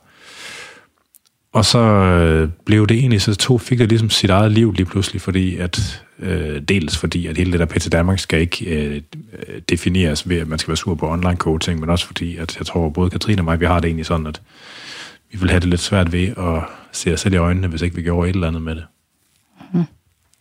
og 1.55 1.65
så 1.65 1.79
øh, 1.79 2.49
blev 2.65 2.87
det 2.87 2.97
egentlig, 2.97 3.23
så 3.23 3.35
to 3.35 3.59
fik 3.59 3.79
det 3.79 3.89
ligesom 3.89 4.11
sit 4.11 4.31
eget 4.31 4.53
liv 4.53 4.73
lige 4.73 4.87
pludselig, 4.87 5.21
fordi 5.21 5.57
at, 5.57 6.05
øh, 6.19 6.63
dels 6.63 6.99
fordi, 6.99 7.27
at 7.27 7.37
hele 7.37 7.53
det 7.53 7.61
der 7.61 7.67
PT 7.67 7.93
Danmark 7.93 8.19
skal 8.19 8.41
ikke 8.41 8.65
øh, 8.65 9.03
øh, 9.33 9.61
defineres 9.69 10.29
ved, 10.29 10.39
at 10.39 10.49
man 10.49 10.59
skal 10.59 10.69
være 10.69 10.77
sur 10.77 10.95
på 10.95 11.11
online 11.11 11.37
coaching, 11.37 11.81
men 11.81 11.91
også 11.91 12.07
fordi, 12.07 12.37
at 12.37 12.59
jeg 12.59 12.67
tror, 12.67 12.89
både 12.89 13.11
Katrine 13.11 13.41
og 13.41 13.45
mig, 13.45 13.61
vi 13.61 13.67
har 13.67 13.81
det 13.81 13.89
egentlig 13.89 14.07
sådan, 14.07 14.27
at 14.27 14.43
vi 15.33 15.39
vil 15.39 15.51
have 15.51 15.61
det 15.61 15.69
lidt 15.69 15.81
svært 15.81 16.13
ved 16.13 16.29
at 16.29 16.63
se 16.93 17.13
os 17.13 17.21
selv 17.21 17.35
i 17.35 17.37
øjnene, 17.37 17.67
hvis 17.67 17.83
ikke 17.83 17.97
vi 17.97 18.03
gjorde 18.03 18.31
et 18.31 18.35
eller 18.35 18.49
andet 18.49 18.63
med 18.63 18.75
det. 18.75 18.85
Mm. 19.73 19.85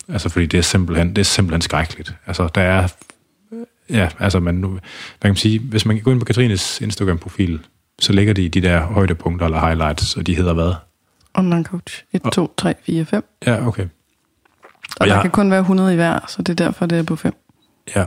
Altså, 0.09 0.29
fordi 0.29 0.45
det 0.45 0.57
er 0.57 0.61
simpelthen, 0.61 1.09
det 1.09 1.17
er 1.17 1.23
simpelthen 1.23 1.61
skrækkeligt. 1.61 2.13
Altså, 2.27 2.49
der 2.55 2.61
er, 2.61 2.87
ja, 3.89 4.09
altså, 4.19 4.39
man 4.39 4.55
nu, 4.55 4.69
hvad 4.69 4.79
kan 5.21 5.29
man 5.29 5.35
sige, 5.35 5.59
hvis 5.59 5.85
man 5.85 5.99
går 5.99 6.11
ind 6.11 6.19
på 6.19 6.25
Katrines 6.25 6.81
Instagram-profil, 6.81 7.59
så 7.99 8.13
ligger 8.13 8.33
de 8.33 8.49
de 8.49 8.61
der 8.61 8.81
højdepunkter 8.81 9.45
eller 9.45 9.59
highlights, 9.59 10.17
og 10.17 10.27
de 10.27 10.35
hedder 10.35 10.53
hvad? 10.53 10.73
Online 11.35 11.63
coach. 11.63 12.03
1, 12.13 12.21
2, 12.33 12.53
3, 12.57 12.73
4, 12.85 13.05
5. 13.05 13.25
Ja, 13.45 13.67
okay. 13.67 13.83
Og, 13.83 13.89
Og 14.99 15.07
der 15.07 15.13
jeg- 15.13 15.21
kan 15.21 15.31
kun 15.31 15.51
være 15.51 15.59
100 15.59 15.93
i 15.93 15.95
hver, 15.95 16.19
så 16.27 16.41
det 16.41 16.49
er 16.61 16.65
derfor, 16.65 16.85
det 16.85 16.97
er 16.99 17.03
på 17.03 17.15
5. 17.15 17.33
Ja. 17.95 18.05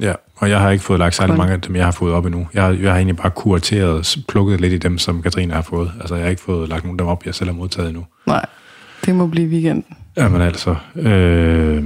Ja, 0.00 0.12
og 0.36 0.50
jeg 0.50 0.60
har 0.60 0.70
ikke 0.70 0.84
fået 0.84 0.98
lagt 0.98 1.14
særlig 1.14 1.36
mange 1.36 1.52
af 1.52 1.60
dem, 1.60 1.76
jeg 1.76 1.84
har 1.84 1.92
fået 1.92 2.14
op 2.14 2.26
endnu. 2.26 2.48
Jeg, 2.54 2.62
har- 2.62 2.70
jeg 2.72 2.90
har 2.90 2.96
egentlig 2.96 3.16
bare 3.16 3.30
kurateret, 3.30 4.16
plukket 4.28 4.60
lidt 4.60 4.72
i 4.72 4.78
dem, 4.78 4.98
som 4.98 5.22
Katrine 5.22 5.54
har 5.54 5.62
fået. 5.62 5.92
Altså, 6.00 6.14
jeg 6.14 6.24
har 6.24 6.30
ikke 6.30 6.42
fået 6.42 6.68
lagt 6.68 6.84
nogen 6.84 7.00
af 7.00 7.02
dem 7.04 7.08
op, 7.08 7.26
jeg 7.26 7.34
selv 7.34 7.50
har 7.50 7.56
modtaget 7.56 7.88
endnu. 7.88 8.06
Nej, 8.26 8.46
det 9.04 9.14
må 9.14 9.26
blive 9.26 9.48
weekenden. 9.48 9.96
Jamen 10.16 10.40
altså. 10.40 10.76
Øh, 10.96 11.84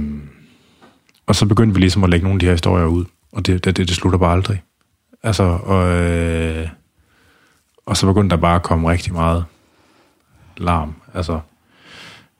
og 1.27 1.35
så 1.35 1.45
begyndte 1.45 1.73
vi 1.75 1.79
ligesom 1.79 2.03
at 2.03 2.09
lægge 2.09 2.23
nogle 2.23 2.35
af 2.35 2.39
de 2.39 2.45
her 2.45 2.53
historier 2.53 2.85
ud, 2.85 3.05
og 3.31 3.45
det, 3.45 3.65
det, 3.65 3.77
det, 3.77 3.87
det 3.87 3.95
slutter 3.95 4.19
bare 4.19 4.33
aldrig. 4.33 4.61
Altså, 5.23 5.43
og, 5.43 5.91
øh, 6.01 6.67
og 7.85 7.97
så 7.97 8.05
begyndte 8.07 8.35
der 8.35 8.41
bare 8.41 8.55
at 8.55 8.63
komme 8.63 8.89
rigtig 8.91 9.13
meget 9.13 9.45
larm. 10.59 10.95
Altså, 11.13 11.39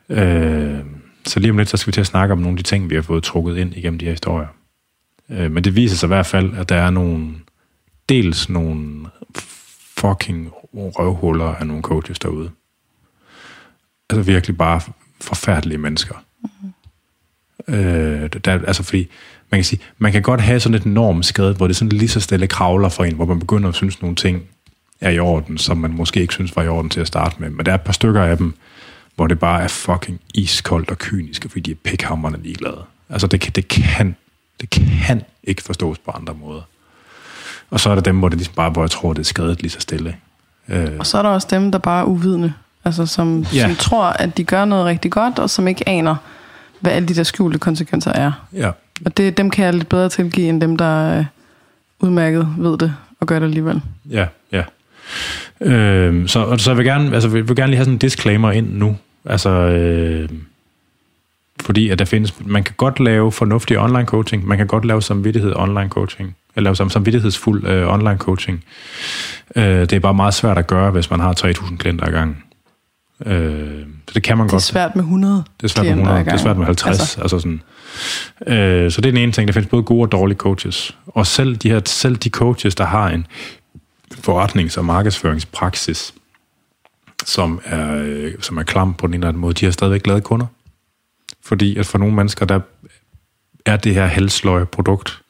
øh, 0.10 0.80
så 1.26 1.40
lige 1.40 1.52
om 1.52 1.58
lidt, 1.58 1.70
så 1.70 1.78
skal 1.78 1.92
vi 1.92 1.94
til 1.94 2.02
at 2.02 2.08
snakke 2.08 2.32
om 2.32 2.38
nogle 2.38 2.54
af 2.54 2.58
de 2.58 2.64
ting, 2.64 2.90
vi 2.90 2.96
har 2.96 3.02
fået 3.02 3.24
trukket 3.24 3.58
ind 3.58 3.76
igennem 3.76 4.00
de 4.00 4.06
her 4.06 4.12
historier. 4.12 4.48
Øh, 5.30 5.52
men 5.52 5.64
det 5.64 5.76
viser 5.76 5.98
sig 5.98 6.08
i 6.08 6.14
hvert 6.16 6.26
fald, 6.26 6.58
at 6.58 6.70
der 6.70 6.76
er 6.76 6.90
nogle, 6.90 7.36
dels 8.10 8.50
nogle 8.50 9.06
fucking 9.98 10.50
røvhuller 10.74 11.56
af 11.56 11.68
nogle 11.68 11.82
coaches 11.82 12.20
derude. 12.20 12.52
Altså 14.10 14.32
virkelig 14.32 14.58
bare 14.58 14.82
forfærdelige 15.22 15.78
mennesker. 15.78 16.16
Øh, 17.68 18.30
der, 18.46 18.52
altså 18.68 18.84
fordi, 18.84 19.10
man 19.52 19.60
kan 19.60 19.66
sige, 19.66 19.82
man 19.98 20.12
kan 20.12 20.22
godt 20.22 20.42
have 20.42 20.60
sådan 20.60 20.76
et 20.76 20.86
normskred, 20.86 21.56
hvor 21.56 21.68
det 21.68 21.76
sådan 21.76 21.90
lige 21.90 22.10
så 22.10 22.20
stille 22.20 22.48
kravler 22.48 22.90
for 22.90 23.04
en, 23.04 23.16
hvor 23.16 23.26
man 23.26 23.40
begynder 23.40 23.70
at 23.70 23.76
synes, 23.76 24.02
nogle 24.02 24.16
ting 24.16 24.50
er 25.02 25.10
i 25.10 25.20
orden, 25.20 25.58
som 25.58 25.78
man 25.78 25.92
måske 25.92 26.22
ikke 26.22 26.34
synes 26.34 26.56
var 26.56 26.64
i 26.64 26.68
orden 26.68 26.90
til 26.90 27.00
at 27.00 27.08
starte 27.08 27.36
med. 27.40 27.50
Men 27.50 27.66
der 27.66 27.72
er 27.72 27.76
et 27.76 27.82
par 27.82 27.94
stykker 27.94 28.22
af 28.24 28.38
dem, 28.38 28.54
hvor 29.16 29.28
det 29.28 29.40
bare 29.40 29.62
er 29.64 29.68
fucking 29.68 30.20
iskoldt 30.34 30.92
og 30.92 30.98
kynisk, 30.98 31.46
fordi 31.50 31.60
de 31.60 31.72
er 31.72 31.76
pikhammerne 31.84 32.38
ligeglade. 32.44 32.82
Altså 33.10 33.28
det 33.28 33.40
kan, 33.42 33.52
det 33.56 33.68
kan, 33.68 34.16
det 34.62 34.70
kan 34.70 35.22
ikke 35.44 35.64
forstås 35.64 35.98
på 35.98 36.12
andre 36.12 36.34
måder. 36.34 36.62
Og 37.70 37.80
så 37.80 37.90
er 37.90 37.96
der 37.96 38.02
dem, 38.02 38.20
hvor 38.20 38.30
det 38.30 38.38
ligesom 38.38 38.54
bare, 38.56 38.70
hvor 38.70 38.84
jeg 38.84 38.92
tror, 38.92 39.14
det 39.14 39.20
er 39.20 39.24
skrevet 39.26 39.62
lige 39.62 39.72
så 39.72 39.80
stille. 39.80 40.16
Øh, 40.70 40.90
Og 41.00 41.06
så 41.08 41.18
er 41.18 41.22
der 41.22 41.30
også 41.30 41.48
dem, 41.52 41.72
der 41.72 41.80
bare 41.80 42.02
er 42.02 42.06
uvidende. 42.06 42.54
Altså 42.86 43.06
som, 43.06 43.46
Ja. 43.54 43.62
som 43.68 43.76
tror, 43.76 44.04
at 44.06 44.38
de 44.38 44.44
gør 44.44 44.66
noget 44.66 44.86
rigtig 44.86 45.12
godt, 45.12 45.40
og 45.40 45.50
som 45.50 45.68
ikke 45.68 45.90
aner, 45.90 46.16
hvad 46.80 46.92
alle 46.92 47.08
de 47.08 47.16
der 47.16 47.24
skjulte 47.24 47.60
konsekvenser 47.60 48.12
er. 48.12 48.32
ja, 48.54 48.72
Og 49.06 49.18
det, 49.18 49.38
dem 49.38 49.50
kan 49.50 49.66
jeg 49.66 49.74
lidt 49.74 49.90
bedre 49.90 50.10
tilgive, 50.10 50.48
end 50.50 50.62
dem, 50.62 50.78
der 50.78 51.18
øh, 51.20 51.26
udmærket 52.00 52.48
ved 52.58 52.78
det 52.78 52.96
og 53.20 53.28
gør 53.28 53.40
det 53.40 53.46
alligevel. 53.46 53.82
Ja, 54.10 54.28
ja. 54.52 54.64
Øh, 55.62 56.28
så, 56.28 56.40
og 56.40 56.60
så 56.60 56.74
vil 56.74 56.86
jeg 56.86 56.94
gerne, 56.94 57.14
altså, 57.14 57.30
vil, 57.30 57.48
vil 57.48 57.56
gerne 57.56 57.70
lige 57.70 57.78
have 57.78 57.86
sådan 57.86 57.94
en 57.94 58.00
disclaimer 58.00 58.52
ind 58.52 58.74
nu. 58.74 58.98
Altså, 59.26 59.50
øh, 59.50 60.30
fordi 61.62 61.90
at 61.90 62.00
der 62.00 62.06
findes, 62.06 62.34
man 62.46 62.64
kan 62.64 62.74
godt 62.78 63.00
lave 63.00 63.32
fornuftig 63.32 63.80
online 63.80 64.06
coaching, 64.06 64.48
man 64.48 64.58
kan 64.58 64.68
godt 64.68 64.86
lave 64.86 65.02
samvittighed 65.02 65.54
online 65.56 65.90
coaching, 65.90 66.36
eller 66.56 66.64
lave 66.70 66.76
sam- 66.76 66.90
samvittighedsfuld 66.90 67.68
øh, 67.68 67.94
online 67.94 68.18
coaching. 68.18 68.64
Øh, 69.56 69.64
det 69.82 69.94
er 69.94 70.00
bare 70.00 70.14
meget 70.14 70.34
svært 70.34 70.58
at 70.58 70.68
gøre, 70.68 70.92
hvis 70.92 71.10
man 71.12 71.20
har 71.20 71.34
3.000 71.46 71.78
klienter 71.78 72.06
ad 72.06 72.12
gangen. 72.12 72.38
Øh, 73.26 73.86
så 74.08 74.14
det 74.14 74.24
kan 74.24 74.38
man 74.38 74.48
Det 74.48 74.52
er 74.52 74.56
godt. 74.56 74.64
svært 74.64 74.96
med 74.96 75.04
100 75.04 75.44
Det 75.62 75.64
er 75.64 75.68
svært 75.68 75.86
med 75.86 75.94
klienter 75.94 76.12
ad 76.12 76.18
100, 76.20 76.26
det 76.26 76.40
er 76.40 76.44
svært 76.44 76.58
med 76.58 76.66
50. 76.66 76.88
Altså. 77.00 77.22
Altså. 77.22 77.36
Altså 77.36 77.40
sådan. 77.40 77.62
Øh, 78.58 78.92
så 78.92 79.02
det 79.02 79.08
er 79.10 79.12
den 79.12 79.22
ene 79.24 79.32
ting. 79.32 79.48
Der 79.48 79.54
findes 79.54 79.70
både 79.70 79.84
gode 79.84 80.02
og 80.06 80.12
dårlige 80.12 80.38
coaches. 80.38 80.96
Og 81.08 81.28
selv 81.28 81.56
de, 81.56 81.70
her, 81.70 81.82
selv 81.86 82.16
de 82.16 82.30
coaches, 82.30 82.76
der 82.76 82.86
har 82.86 83.10
en 83.10 83.26
forretnings- 84.14 84.78
og 84.78 84.86
markedsføringspraksis, 84.86 86.14
som 87.26 87.62
er, 87.66 88.02
øh, 88.04 88.34
som 88.40 88.58
er 88.58 88.64
klam 88.64 88.94
på 88.94 89.08
den 89.08 89.14
ene 89.14 89.18
eller 89.18 89.28
anden 89.28 89.42
måde, 89.42 89.54
de 89.54 89.66
har 89.66 89.72
stadigvæk 89.72 90.04
glade 90.04 90.22
kunder. 90.22 90.46
Fordi 91.44 91.78
at 91.78 91.86
for 91.86 91.98
nogle 91.98 92.16
mennesker, 92.16 92.46
der 92.46 92.60
er 93.66 93.78
det 93.78 93.94
her 93.94 94.06
halsløje 94.06 94.66
produkt 94.66 95.22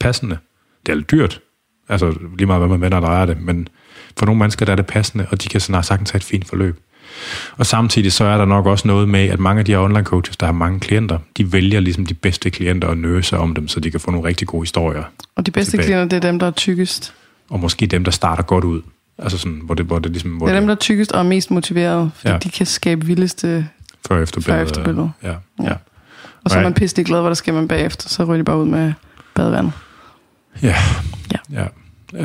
passende. 0.00 0.38
Det 0.86 0.92
er 0.92 0.96
lidt 0.96 1.10
dyrt. 1.10 1.40
Altså 1.88 2.14
lige 2.36 2.46
meget, 2.46 2.60
hvad 2.60 2.68
man 2.68 2.80
vender 2.80 2.98
og 2.98 3.02
drejer 3.02 3.26
det. 3.26 3.40
Men 3.40 3.68
for 4.18 4.26
nogle 4.26 4.38
mennesker, 4.38 4.66
der 4.66 4.72
er 4.72 4.76
det 4.76 4.86
passende, 4.86 5.26
og 5.30 5.42
de 5.42 5.48
kan 5.48 5.60
snart 5.60 5.86
sagtens 5.86 6.10
have 6.10 6.16
et 6.16 6.24
fint 6.24 6.48
forløb. 6.48 6.80
Og 7.56 7.66
samtidig 7.66 8.12
så 8.12 8.24
er 8.24 8.38
der 8.38 8.44
nok 8.44 8.66
også 8.66 8.88
noget 8.88 9.08
med, 9.08 9.28
at 9.28 9.40
mange 9.40 9.58
af 9.58 9.64
de 9.64 9.72
her 9.72 9.78
online 9.78 10.04
coaches, 10.04 10.36
der 10.36 10.46
har 10.46 10.52
mange 10.52 10.80
klienter, 10.80 11.18
de 11.36 11.52
vælger 11.52 11.80
ligesom 11.80 12.06
de 12.06 12.14
bedste 12.14 12.50
klienter 12.50 12.88
og 12.88 12.96
nøse 12.96 13.38
om 13.38 13.54
dem, 13.54 13.68
så 13.68 13.80
de 13.80 13.90
kan 13.90 14.00
få 14.00 14.10
nogle 14.10 14.28
rigtig 14.28 14.48
gode 14.48 14.62
historier. 14.62 15.04
Og 15.36 15.46
de 15.46 15.50
bedste 15.50 15.70
Tilbage. 15.70 15.86
klienter, 15.86 16.04
det 16.18 16.24
er 16.24 16.30
dem, 16.30 16.38
der 16.38 16.46
er 16.46 16.50
tykkest. 16.50 17.14
Og 17.50 17.60
måske 17.60 17.86
dem, 17.86 18.04
der 18.04 18.10
starter 18.10 18.42
godt 18.42 18.64
ud. 18.64 18.82
Altså 19.18 19.38
sådan, 19.38 19.60
hvor 19.64 19.74
det, 19.74 19.86
hvor 19.86 19.98
det 19.98 20.10
ligesom... 20.12 20.30
Hvor 20.30 20.46
Det 20.46 20.54
er 20.54 20.60
dem, 20.60 20.66
der 20.66 20.74
er 20.74 20.78
tykkest 20.78 21.12
og 21.12 21.26
mest 21.26 21.50
motiveret, 21.50 22.10
fordi 22.14 22.32
Ja. 22.32 22.38
de 22.38 22.50
kan 22.50 22.66
skabe 22.66 23.06
vildeste... 23.06 23.68
før 24.08 24.22
efter 24.22 24.40
før- 24.40 24.62
efter 24.62 24.84
billeder. 24.84 25.08
Ja, 25.22 25.28
ja. 25.28 25.34
Ja. 25.64 25.74
Og 26.44 26.50
så 26.50 26.58
er 26.58 26.62
man 26.62 26.74
pisselig 26.74 27.06
glad, 27.06 27.20
hvad 27.20 27.30
der 27.30 27.34
sker 27.34 27.52
man 27.52 27.68
bagefter. 27.68 28.08
Så 28.08 28.24
ryger 28.24 28.36
de 28.36 28.44
bare 28.44 28.58
ud 28.58 28.66
med 28.66 28.92
badevandet. 29.34 29.72
Ja. 30.62 30.74
Ja. 31.32 31.38
ja. 31.52 31.66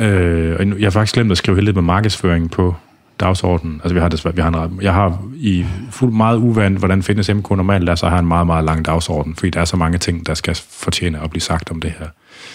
Øh, 0.08 0.56
og 0.74 0.80
jeg 0.80 0.86
har 0.86 0.90
faktisk 0.90 1.14
glemt 1.14 1.32
at 1.32 1.38
skrive 1.38 1.56
helt 1.56 1.64
lidt 1.64 1.76
med 1.76 1.82
markedsføring 1.82 2.50
på 2.50 2.74
dagsordenen. 3.20 3.80
Altså 3.84 3.94
vi 3.94 4.00
har 4.00 4.08
desværre, 4.08 4.34
vi 4.34 4.40
har 4.42 4.48
en, 4.48 4.56
ret- 4.56 4.82
jeg 4.82 4.92
har 4.94 5.22
i 5.36 5.66
fuld 5.90 6.12
meget 6.12 6.36
uvandt, 6.38 6.78
hvordan 6.78 7.02
Fitness 7.02 7.30
MK 7.34 7.50
normalt 7.50 7.88
er, 7.88 7.94
så 7.94 8.08
har 8.08 8.18
en 8.18 8.26
meget, 8.26 8.46
meget 8.46 8.64
lang 8.64 8.84
dagsorden, 8.84 9.34
fordi 9.34 9.50
der 9.50 9.60
er 9.60 9.64
så 9.64 9.76
mange 9.76 9.98
ting, 9.98 10.26
der 10.26 10.34
skal 10.34 10.56
fortjene 10.70 11.20
at 11.22 11.30
blive 11.30 11.40
sagt 11.42 11.70
om 11.70 11.80
det 11.80 11.92
her. 11.98 12.06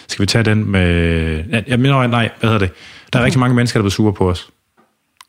Skal 0.07 0.23
vi 0.23 0.25
tage 0.25 0.43
den 0.43 0.71
med... 0.71 0.83
Jeg 1.67 1.79
mener, 1.79 2.07
nej, 2.07 2.29
hvad 2.39 2.49
hedder 2.49 2.65
det? 2.67 2.75
Der 3.13 3.19
er 3.19 3.23
rigtig 3.25 3.39
mange 3.39 3.55
mennesker, 3.55 3.79
der 3.79 3.85
er 3.85 3.89
sure 3.89 4.13
på 4.13 4.29
os. 4.29 4.49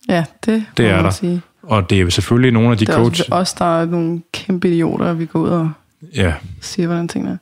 Ja, 0.08 0.24
det, 0.46 0.64
Det 0.76 0.86
er 0.86 1.02
der. 1.02 1.10
Sige. 1.10 1.42
Og 1.62 1.90
det 1.90 2.00
er 2.00 2.10
selvfølgelig 2.10 2.52
nogle 2.52 2.70
af 2.70 2.78
de 2.78 2.86
Det 2.86 2.92
er 2.92 2.96
coach... 2.96 3.20
også 3.20 3.34
os, 3.34 3.52
der 3.52 3.80
er 3.80 3.86
nogle 3.86 4.22
kæmpe 4.32 4.68
idioter, 4.68 5.12
vi 5.12 5.26
går 5.26 5.38
ud 5.40 5.48
og 5.48 5.70
Ja, 6.14 6.34
siger, 6.60 6.86
hvordan 6.86 7.08
tingene 7.08 7.38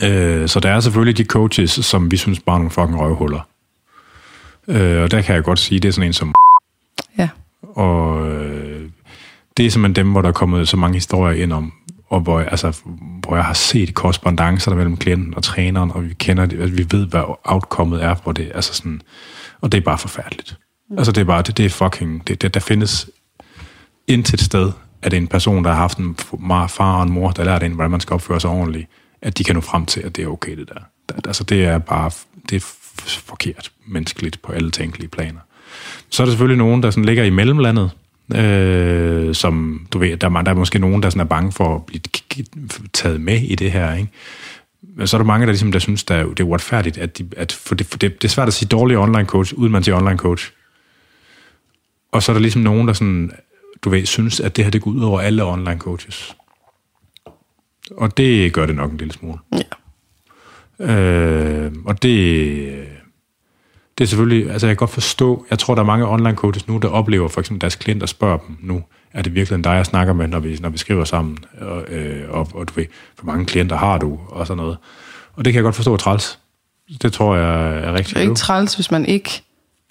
er. 0.00 0.40
Øh, 0.42 0.48
så 0.48 0.60
der 0.60 0.70
er 0.70 0.80
selvfølgelig 0.80 1.18
de 1.18 1.24
coaches, 1.24 1.70
som 1.70 2.10
vi 2.10 2.16
synes 2.16 2.40
bare 2.40 2.54
er 2.54 2.58
nogle 2.58 2.70
fucking 2.70 3.00
røvhuller. 3.00 3.40
Øh, 4.68 5.02
og 5.02 5.10
der 5.10 5.22
kan 5.22 5.34
jeg 5.34 5.44
godt 5.44 5.58
sige, 5.58 5.80
det 5.80 5.88
er 5.88 5.92
sådan 5.92 6.06
en 6.08 6.12
som... 6.12 6.34
Ja. 7.18 7.28
Og 7.62 8.28
øh, 8.30 8.88
det 9.56 9.66
er 9.66 9.70
simpelthen 9.70 10.04
dem, 10.06 10.12
hvor 10.12 10.22
der 10.22 10.28
er 10.28 10.32
kommet 10.32 10.68
så 10.68 10.76
mange 10.76 10.94
historier 10.96 11.42
ind 11.42 11.52
om, 11.52 11.72
og 12.10 12.20
hvor, 12.20 12.38
jeg- 12.38 12.48
altså, 12.50 12.72
hvor 13.20 13.36
jeg 13.36 13.44
har 13.44 13.54
set 13.54 13.94
korrespondancer 13.94 14.74
mellem 14.74 14.96
klienten 14.96 15.34
og 15.34 15.42
træneren, 15.42 15.90
og 15.92 16.04
vi 16.08 16.14
kender 16.14 16.46
det, 16.46 16.60
altså, 16.60 16.76
vi 16.76 16.86
ved, 16.90 17.06
hvad 17.06 17.22
outcomet 17.44 18.04
er, 18.04 18.14
hvor 18.22 18.32
det 18.32 18.52
altså 18.54 18.74
sådan, 18.74 19.02
og 19.60 19.72
det 19.72 19.78
er 19.78 19.82
bare 19.82 19.98
forfærdeligt. 19.98 20.56
Altså 20.98 21.12
det 21.12 21.20
er 21.20 21.24
bare, 21.24 21.42
det, 21.42 21.56
det 21.56 21.64
er 21.64 21.70
fucking, 21.70 22.28
det, 22.28 22.42
det, 22.42 22.54
der 22.54 22.60
findes 22.60 23.10
intet 24.06 24.40
sted, 24.40 24.72
at 25.02 25.14
en 25.14 25.26
person, 25.28 25.64
der 25.64 25.70
har 25.70 25.76
haft 25.78 25.98
en 25.98 26.16
far 26.68 26.96
og 26.96 27.02
en 27.02 27.12
mor, 27.12 27.30
der 27.30 27.44
lærte 27.44 27.66
en, 27.66 27.72
hvordan 27.72 27.90
man 27.90 28.00
skal 28.00 28.14
opføre 28.14 28.40
sig 28.40 28.50
ordentligt, 28.50 28.86
at 29.22 29.38
de 29.38 29.44
kan 29.44 29.54
nå 29.54 29.60
frem 29.60 29.86
til, 29.86 30.00
at 30.00 30.16
det 30.16 30.24
er 30.24 30.28
okay, 30.28 30.56
det 30.56 30.68
der. 30.68 30.80
der 31.08 31.14
altså 31.24 31.44
det 31.44 31.64
er 31.64 31.78
bare, 31.78 32.10
det 32.50 32.56
er 32.56 32.66
forkert 33.06 33.72
menneskeligt 33.86 34.42
på 34.42 34.52
alle 34.52 34.70
tænkelige 34.70 35.08
planer. 35.08 35.40
Så 36.10 36.22
er 36.22 36.24
der 36.26 36.32
selvfølgelig 36.32 36.58
nogen, 36.58 36.82
der 36.82 36.90
sådan 36.90 37.04
ligger 37.04 37.24
i 37.24 37.30
mellemlandet, 37.30 37.90
øh, 38.36 39.34
som, 39.34 39.86
du 39.92 39.98
ved, 39.98 40.16
der, 40.16 40.30
er- 40.30 40.42
der 40.42 40.50
er 40.50 40.54
måske 40.54 40.78
nogen, 40.78 41.02
der 41.02 41.10
sådan 41.10 41.20
er 41.20 41.24
bange 41.24 41.52
for 41.52 41.76
at 41.76 41.86
blive 41.86 42.00
taget 42.92 43.20
med 43.20 43.40
i 43.42 43.54
det 43.54 43.72
her, 43.72 43.94
ikke? 43.94 44.08
Men 44.82 45.06
så 45.06 45.16
er 45.16 45.18
der 45.18 45.26
mange, 45.26 45.46
der, 45.46 45.52
ligesom, 45.52 45.72
der 45.72 45.78
synes, 45.78 46.04
der, 46.04 46.14
er- 46.14 46.26
det 46.28 46.40
er 46.40 46.44
uretfærdigt, 46.44 46.98
at, 46.98 47.18
de, 47.18 47.28
at 47.36 47.52
for 47.52 47.74
det, 47.74 47.86
for 47.86 47.98
det, 47.98 48.22
det 48.22 48.28
er 48.28 48.32
svært 48.32 48.48
at 48.48 48.54
sige 48.54 48.68
dårlig 48.68 48.98
online 48.98 49.24
coach, 49.26 49.54
uden 49.54 49.72
man 49.72 49.82
siger 49.84 49.96
online 49.96 50.18
coach. 50.18 50.50
Og 52.12 52.22
så 52.22 52.32
er 52.32 52.34
der 52.34 52.40
ligesom 52.40 52.62
nogen, 52.62 52.88
der 52.88 52.92
sådan, 52.94 53.30
du 53.82 53.90
ved, 53.90 54.06
synes, 54.06 54.40
at 54.40 54.56
det 54.56 54.64
her 54.64 54.70
det 54.70 54.82
går 54.82 54.90
ud 54.90 55.02
over 55.02 55.20
alle 55.20 55.44
online 55.44 55.78
coaches. 55.78 56.36
Og 57.90 58.16
det 58.16 58.52
gør 58.52 58.66
det 58.66 58.76
nok 58.76 58.90
en 58.92 58.96
lille 58.98 59.12
smule. 59.12 59.38
Ja. 60.80 60.94
Øh, 60.94 61.72
og 61.84 62.02
det, 62.02 62.84
det 64.00 64.06
er 64.06 64.08
selvfølgelig, 64.08 64.50
altså 64.52 64.66
jeg 64.66 64.76
kan 64.76 64.78
godt 64.78 64.90
forstå, 64.90 65.46
jeg 65.50 65.58
tror, 65.58 65.74
der 65.74 65.82
er 65.82 65.86
mange 65.86 66.06
online 66.08 66.34
coaches 66.36 66.68
nu, 66.68 66.78
der 66.78 66.88
oplever 66.88 67.28
for 67.28 67.40
eksempel 67.40 67.60
deres 67.60 67.74
klienter 67.76 68.06
spørger 68.06 68.38
dem 68.38 68.56
nu, 68.60 68.82
er 69.12 69.22
det 69.22 69.34
virkelig 69.34 69.64
dig, 69.64 69.70
jeg 69.70 69.86
snakker 69.86 70.12
med, 70.12 70.26
når 70.28 70.38
vi, 70.40 70.58
når 70.60 70.68
vi 70.68 70.78
skriver 70.78 71.04
sammen, 71.04 71.38
og, 71.60 71.82
øh, 71.88 72.22
og, 72.30 72.48
og 72.54 72.68
du 72.68 72.72
ved, 72.76 72.84
hvor 73.20 73.32
mange 73.32 73.46
klienter 73.46 73.76
har 73.76 73.98
du, 73.98 74.18
og 74.28 74.46
sådan 74.46 74.56
noget. 74.62 74.76
Og 75.36 75.44
det 75.44 75.52
kan 75.52 75.58
jeg 75.58 75.64
godt 75.64 75.74
forstå 75.74 75.92
er 75.92 75.96
træls. 75.96 76.38
Det 77.02 77.12
tror 77.12 77.36
jeg 77.36 77.76
er 77.84 77.92
rigtig 77.94 78.14
Det 78.14 78.16
er 78.16 78.22
ikke 78.22 78.34
træls, 78.34 78.74
hvis 78.74 78.90
man 78.90 79.04
ikke 79.06 79.42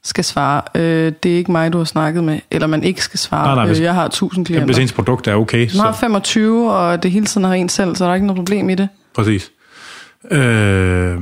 skal 0.04 0.24
svare, 0.24 0.62
øh, 0.76 1.14
det 1.24 1.32
er 1.34 1.38
ikke 1.38 1.52
mig, 1.52 1.74
du 1.74 1.78
har 1.78 1.86
snakket 1.86 2.24
med, 2.24 2.40
eller 2.52 2.68
man 2.68 2.84
ikke 2.84 3.02
skal 3.04 3.20
svare, 3.20 3.46
Nej, 3.46 3.56
nej, 3.56 3.66
hvis- 3.68 3.80
øh, 3.80 3.84
jeg 3.84 3.94
har 3.94 4.06
1000 4.08 4.34
Jamen, 4.38 4.46
klienter. 4.46 4.66
hvis 4.66 4.78
ens 4.78 4.94
produkt 4.94 5.28
er 5.28 5.36
okay, 5.36 5.60
man 5.76 5.86
har 5.86 5.92
så 5.92 6.00
25, 6.00 6.74
og 6.74 7.04
det 7.04 7.12
hele 7.12 7.26
tiden 7.26 7.44
har 7.48 7.54
en 7.54 7.70
selv, 7.70 7.96
så 7.96 8.04
er 8.04 8.08
der 8.08 8.16
ikke 8.16 8.28
noget 8.28 8.38
problem 8.38 8.70
i 8.70 8.76
det. 8.76 8.88
præcis. 9.16 9.52
Øh, 10.32 11.18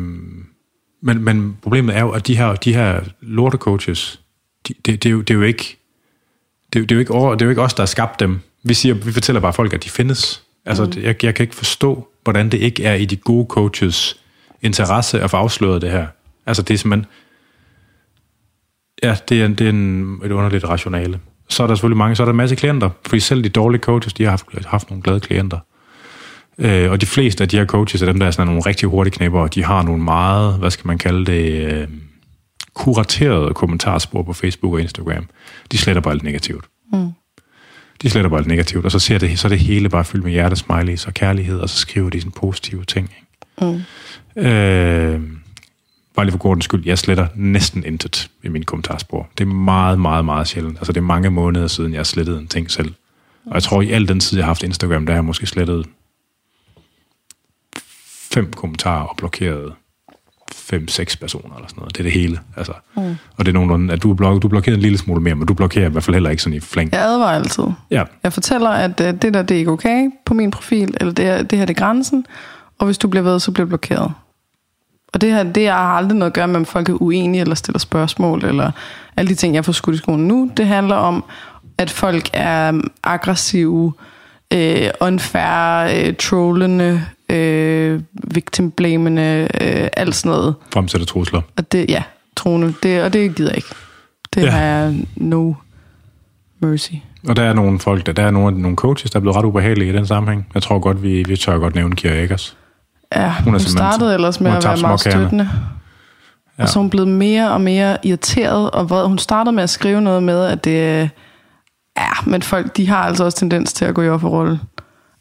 men, 1.01 1.23
men 1.23 1.57
problemet 1.61 1.95
er 1.95 2.01
jo, 2.01 2.09
at 2.11 2.27
de 2.27 2.37
her, 2.37 2.55
de 2.55 2.73
her 2.73 3.01
lortecoaches, 3.21 4.21
de, 4.67 4.73
det, 4.85 5.03
det, 5.03 5.09
er 5.09 5.13
jo, 5.13 5.21
det 5.21 5.29
er 5.29 5.35
jo 5.35 5.41
ikke 5.41 5.77
det, 6.73 6.79
er 6.81 6.83
det, 6.83 6.91
er 6.91 6.95
jo 6.95 6.99
ikke 6.99 7.13
over, 7.13 7.35
det 7.35 7.41
er 7.41 7.45
jo 7.45 7.49
ikke 7.49 7.61
os, 7.61 7.73
der 7.73 7.81
har 7.81 7.87
skabt 7.87 8.19
dem. 8.19 8.39
Vi, 8.63 8.73
siger, 8.73 8.95
vi 8.95 9.11
fortæller 9.11 9.39
bare 9.39 9.53
folk, 9.53 9.73
at 9.73 9.83
de 9.83 9.89
findes. 9.89 10.43
Altså, 10.65 10.85
mm. 10.85 10.91
jeg, 11.01 11.23
jeg 11.23 11.35
kan 11.35 11.43
ikke 11.43 11.55
forstå, 11.55 12.07
hvordan 12.23 12.49
det 12.49 12.57
ikke 12.57 12.83
er 12.83 12.93
i 12.93 13.05
de 13.05 13.15
gode 13.15 13.45
coaches 13.49 14.19
interesse 14.61 15.21
at 15.21 15.29
få 15.31 15.37
afsløret 15.37 15.81
det 15.81 15.91
her. 15.91 16.07
Altså, 16.45 16.61
det 16.63 16.73
er 16.73 16.77
simpelthen... 16.77 17.11
Ja, 19.03 19.15
det 19.29 19.41
er, 19.41 19.45
en- 19.45 19.55
det 19.55 19.65
er 19.65 19.69
en, 19.69 20.19
et 20.25 20.31
underligt 20.31 20.63
rationale. 20.63 21.19
Så 21.49 21.63
er 21.63 21.67
der 21.67 21.75
selvfølgelig 21.75 21.97
mange, 21.97 22.15
så 22.15 22.23
er 22.23 22.25
der 22.25 22.31
en 22.31 22.37
masse 22.37 22.55
klienter, 22.55 22.89
fordi 23.05 23.19
selv 23.19 23.43
de 23.43 23.49
dårlige 23.49 23.81
coaches, 23.81 24.13
de 24.13 24.23
har 24.23 24.29
haft, 24.29 24.65
haft 24.65 24.89
nogle 24.89 25.03
glade 25.03 25.19
klienter. 25.19 25.59
Øh, 26.59 26.91
og 26.91 27.01
de 27.01 27.05
fleste 27.05 27.43
af 27.43 27.49
de 27.49 27.57
her 27.57 27.65
coaches 27.65 28.01
er 28.01 28.05
dem, 28.05 28.19
der 28.19 28.27
er 28.27 28.31
sådan 28.31 28.47
nogle 28.47 28.61
rigtig 28.65 28.89
hurtige 28.89 29.13
knæpper, 29.13 29.39
og 29.39 29.55
de 29.55 29.63
har 29.63 29.83
nogle 29.83 30.03
meget, 30.03 30.59
hvad 30.59 30.71
skal 30.71 30.87
man 30.87 30.97
kalde 30.97 31.25
det, 31.25 31.73
øh, 31.73 31.87
kuraterede 32.73 33.53
kommentarspor 33.53 34.23
på 34.23 34.33
Facebook 34.33 34.73
og 34.73 34.81
Instagram. 34.81 35.27
De 35.71 35.77
sletter 35.77 36.01
bare 36.01 36.13
alt 36.13 36.23
negativt. 36.23 36.65
Mm. 36.93 37.11
De 38.01 38.09
sletter 38.09 38.29
bare 38.29 38.39
alt 38.39 38.47
negativt, 38.47 38.85
og 38.85 38.91
så, 38.91 38.99
ser 38.99 39.17
det, 39.17 39.39
så 39.39 39.47
er 39.47 39.49
det 39.49 39.59
hele 39.59 39.89
bare 39.89 40.05
fyldt 40.05 40.23
med 40.23 40.31
hjertesmileys 40.31 41.07
og 41.07 41.13
kærlighed, 41.13 41.59
og 41.59 41.69
så 41.69 41.77
skriver 41.77 42.09
de 42.09 42.19
sådan 42.21 42.31
positive 42.31 42.85
ting. 42.85 43.09
Ikke? 43.17 43.71
Mm. 44.37 44.43
Øh, 44.43 45.21
bare 46.15 46.25
lige 46.25 46.31
for 46.31 46.39
godens 46.39 46.65
skyld, 46.65 46.83
jeg 46.85 46.97
sletter 46.97 47.27
næsten 47.35 47.83
intet 47.85 48.29
i 48.43 48.49
min 48.49 48.63
kommentarspor. 48.63 49.29
Det 49.37 49.43
er 49.43 49.53
meget, 49.53 49.99
meget, 49.99 50.25
meget 50.25 50.47
sjældent. 50.47 50.77
Altså 50.77 50.91
det 50.91 50.97
er 50.97 51.05
mange 51.05 51.29
måneder 51.29 51.67
siden, 51.67 51.91
jeg 51.91 51.99
har 51.99 52.03
slettet 52.03 52.39
en 52.39 52.47
ting 52.47 52.71
selv. 52.71 52.93
Og 53.45 53.53
jeg 53.53 53.63
tror, 53.63 53.81
i 53.81 53.91
al 53.91 54.07
den 54.07 54.19
tid, 54.19 54.37
jeg 54.37 54.45
har 54.45 54.49
haft 54.49 54.63
Instagram, 54.63 55.05
der 55.05 55.13
har 55.13 55.17
jeg 55.17 55.25
måske 55.25 55.45
slettet 55.45 55.85
fem 58.32 58.53
kommentarer 58.53 59.03
og 59.03 59.17
blokeret 59.17 59.73
fem-seks 60.53 61.17
personer 61.17 61.55
eller 61.55 61.67
sådan 61.67 61.80
noget. 61.80 61.97
Det 61.97 61.99
er 61.99 62.03
det 62.03 62.11
hele. 62.11 62.39
Altså. 62.57 62.73
Mm. 62.95 63.15
Og 63.38 63.45
det 63.45 63.47
er 63.47 63.53
nogenlunde, 63.53 63.93
at 63.93 64.03
du, 64.03 64.13
blok, 64.13 64.41
du 64.41 64.47
blokerer 64.47 64.75
en 64.75 64.82
lille 64.82 64.97
smule 64.97 65.21
mere, 65.21 65.36
men 65.36 65.47
du 65.47 65.53
blokerer 65.53 65.86
i 65.86 65.89
hvert 65.89 66.03
fald 66.03 66.15
heller 66.15 66.30
ikke 66.30 66.43
sådan 66.43 66.57
i 66.57 66.59
flæng. 66.59 66.91
Jeg 66.91 67.01
advarer 67.01 67.36
altid. 67.36 67.63
Ja, 67.91 68.03
Jeg 68.23 68.34
fortæller, 68.34 68.69
at 68.69 69.01
øh, 69.01 69.13
det 69.21 69.34
der, 69.34 69.41
det 69.41 69.55
er 69.55 69.59
ikke 69.59 69.71
okay 69.71 70.09
på 70.25 70.34
min 70.34 70.51
profil, 70.51 70.97
eller 70.99 71.13
det, 71.13 71.25
er, 71.25 71.43
det 71.43 71.59
her, 71.59 71.65
det 71.65 71.78
er 71.78 71.80
grænsen, 71.86 72.25
og 72.80 72.86
hvis 72.86 72.97
du 72.97 73.07
bliver 73.07 73.23
ved, 73.23 73.39
så 73.39 73.51
bliver 73.51 73.65
du 73.65 73.69
blokeret. 73.69 74.11
Og 75.13 75.21
det 75.21 75.32
her, 75.32 75.43
det 75.43 75.67
har 75.67 75.75
aldrig 75.78 76.17
noget 76.17 76.32
at 76.32 76.36
gøre 76.36 76.47
med, 76.47 76.55
om 76.55 76.65
folk 76.65 76.89
er 76.89 77.01
uenige, 77.01 77.41
eller 77.41 77.55
stiller 77.55 77.80
spørgsmål, 77.80 78.45
eller 78.45 78.71
alle 79.17 79.30
de 79.30 79.36
ting, 79.36 79.55
jeg 79.55 79.65
får 79.65 79.71
skudt 79.73 79.95
i 79.95 79.97
skolen 79.97 80.28
nu. 80.28 80.51
Det 80.57 80.67
handler 80.67 80.95
om, 80.95 81.23
at 81.78 81.89
folk 81.89 82.30
er 82.34 82.82
aggressive, 83.03 83.93
øh, 84.53 84.89
unfair, 85.01 85.88
øh, 85.95 86.15
trollende, 86.15 87.05
øh, 87.32 88.01
victimblamende, 88.13 89.47
øh, 89.61 89.88
alt 89.97 90.15
sådan 90.15 90.30
noget. 90.38 90.55
fremsætter 90.73 91.07
trusler. 91.07 91.41
Og 91.57 91.71
det, 91.71 91.86
ja, 91.89 92.03
troende, 92.36 92.73
det, 92.84 93.03
og 93.03 93.13
det 93.13 93.36
gider 93.36 93.49
jeg 93.49 93.57
ikke. 93.57 93.67
Det 94.36 94.43
Ja. 94.43 94.49
har 94.49 94.59
jeg 94.61 94.95
no 95.15 95.53
mercy. 96.61 96.91
Og 97.28 97.36
der 97.36 97.43
er 97.43 97.53
nogle 97.53 97.80
folk, 97.80 98.05
der, 98.05 98.11
der 98.11 98.23
er 98.23 98.32
nogle, 98.32 98.61
nogle 98.61 98.78
coaches, 98.78 99.11
der 99.11 99.19
er 99.19 99.21
blevet 99.21 99.38
ret 99.38 99.45
ubehagelige 99.45 99.89
i 99.89 99.93
den 99.95 100.07
sammenhæng. 100.07 100.47
Jeg 100.53 100.63
tror 100.63 100.80
godt, 100.80 101.03
vi, 101.03 101.23
vi 101.23 101.38
tør 101.38 101.57
godt 101.57 101.75
nævne 101.75 101.95
Kira 101.95 102.13
Eggers. 102.13 102.57
Ja, 103.15 103.34
hun, 103.34 103.43
Hun 103.43 103.55
er 103.55 103.59
startede 103.59 104.13
ellers 104.13 104.39
med 104.41 104.51
at 104.51 104.63
være 104.63 104.78
meget 104.82 104.99
støttende. 104.99 105.49
Ja. 106.57 106.63
Og 106.63 106.69
så 106.69 106.80
er 106.80 106.82
hun 106.82 106.89
blevet 106.89 107.07
mere 107.07 107.51
og 107.51 107.61
mere 107.61 107.97
irriteret 108.03 108.71
og 108.71 108.89
vred. 108.89 109.07
Hun 109.07 109.17
startede 109.17 109.55
med 109.55 109.63
at 109.63 109.69
skrive 109.69 110.01
noget 110.01 110.23
med, 110.23 110.45
at 110.45 110.65
det... 110.65 111.09
Ja, 111.97 112.09
men 112.25 112.41
folk, 112.41 112.78
de 112.78 112.88
har 112.88 112.97
altså 112.97 113.23
også 113.23 113.38
tendens 113.38 113.73
til 113.73 113.86
at 113.86 113.95
gå 113.95 114.01
i 114.01 114.09
offerrolle. 114.09 114.59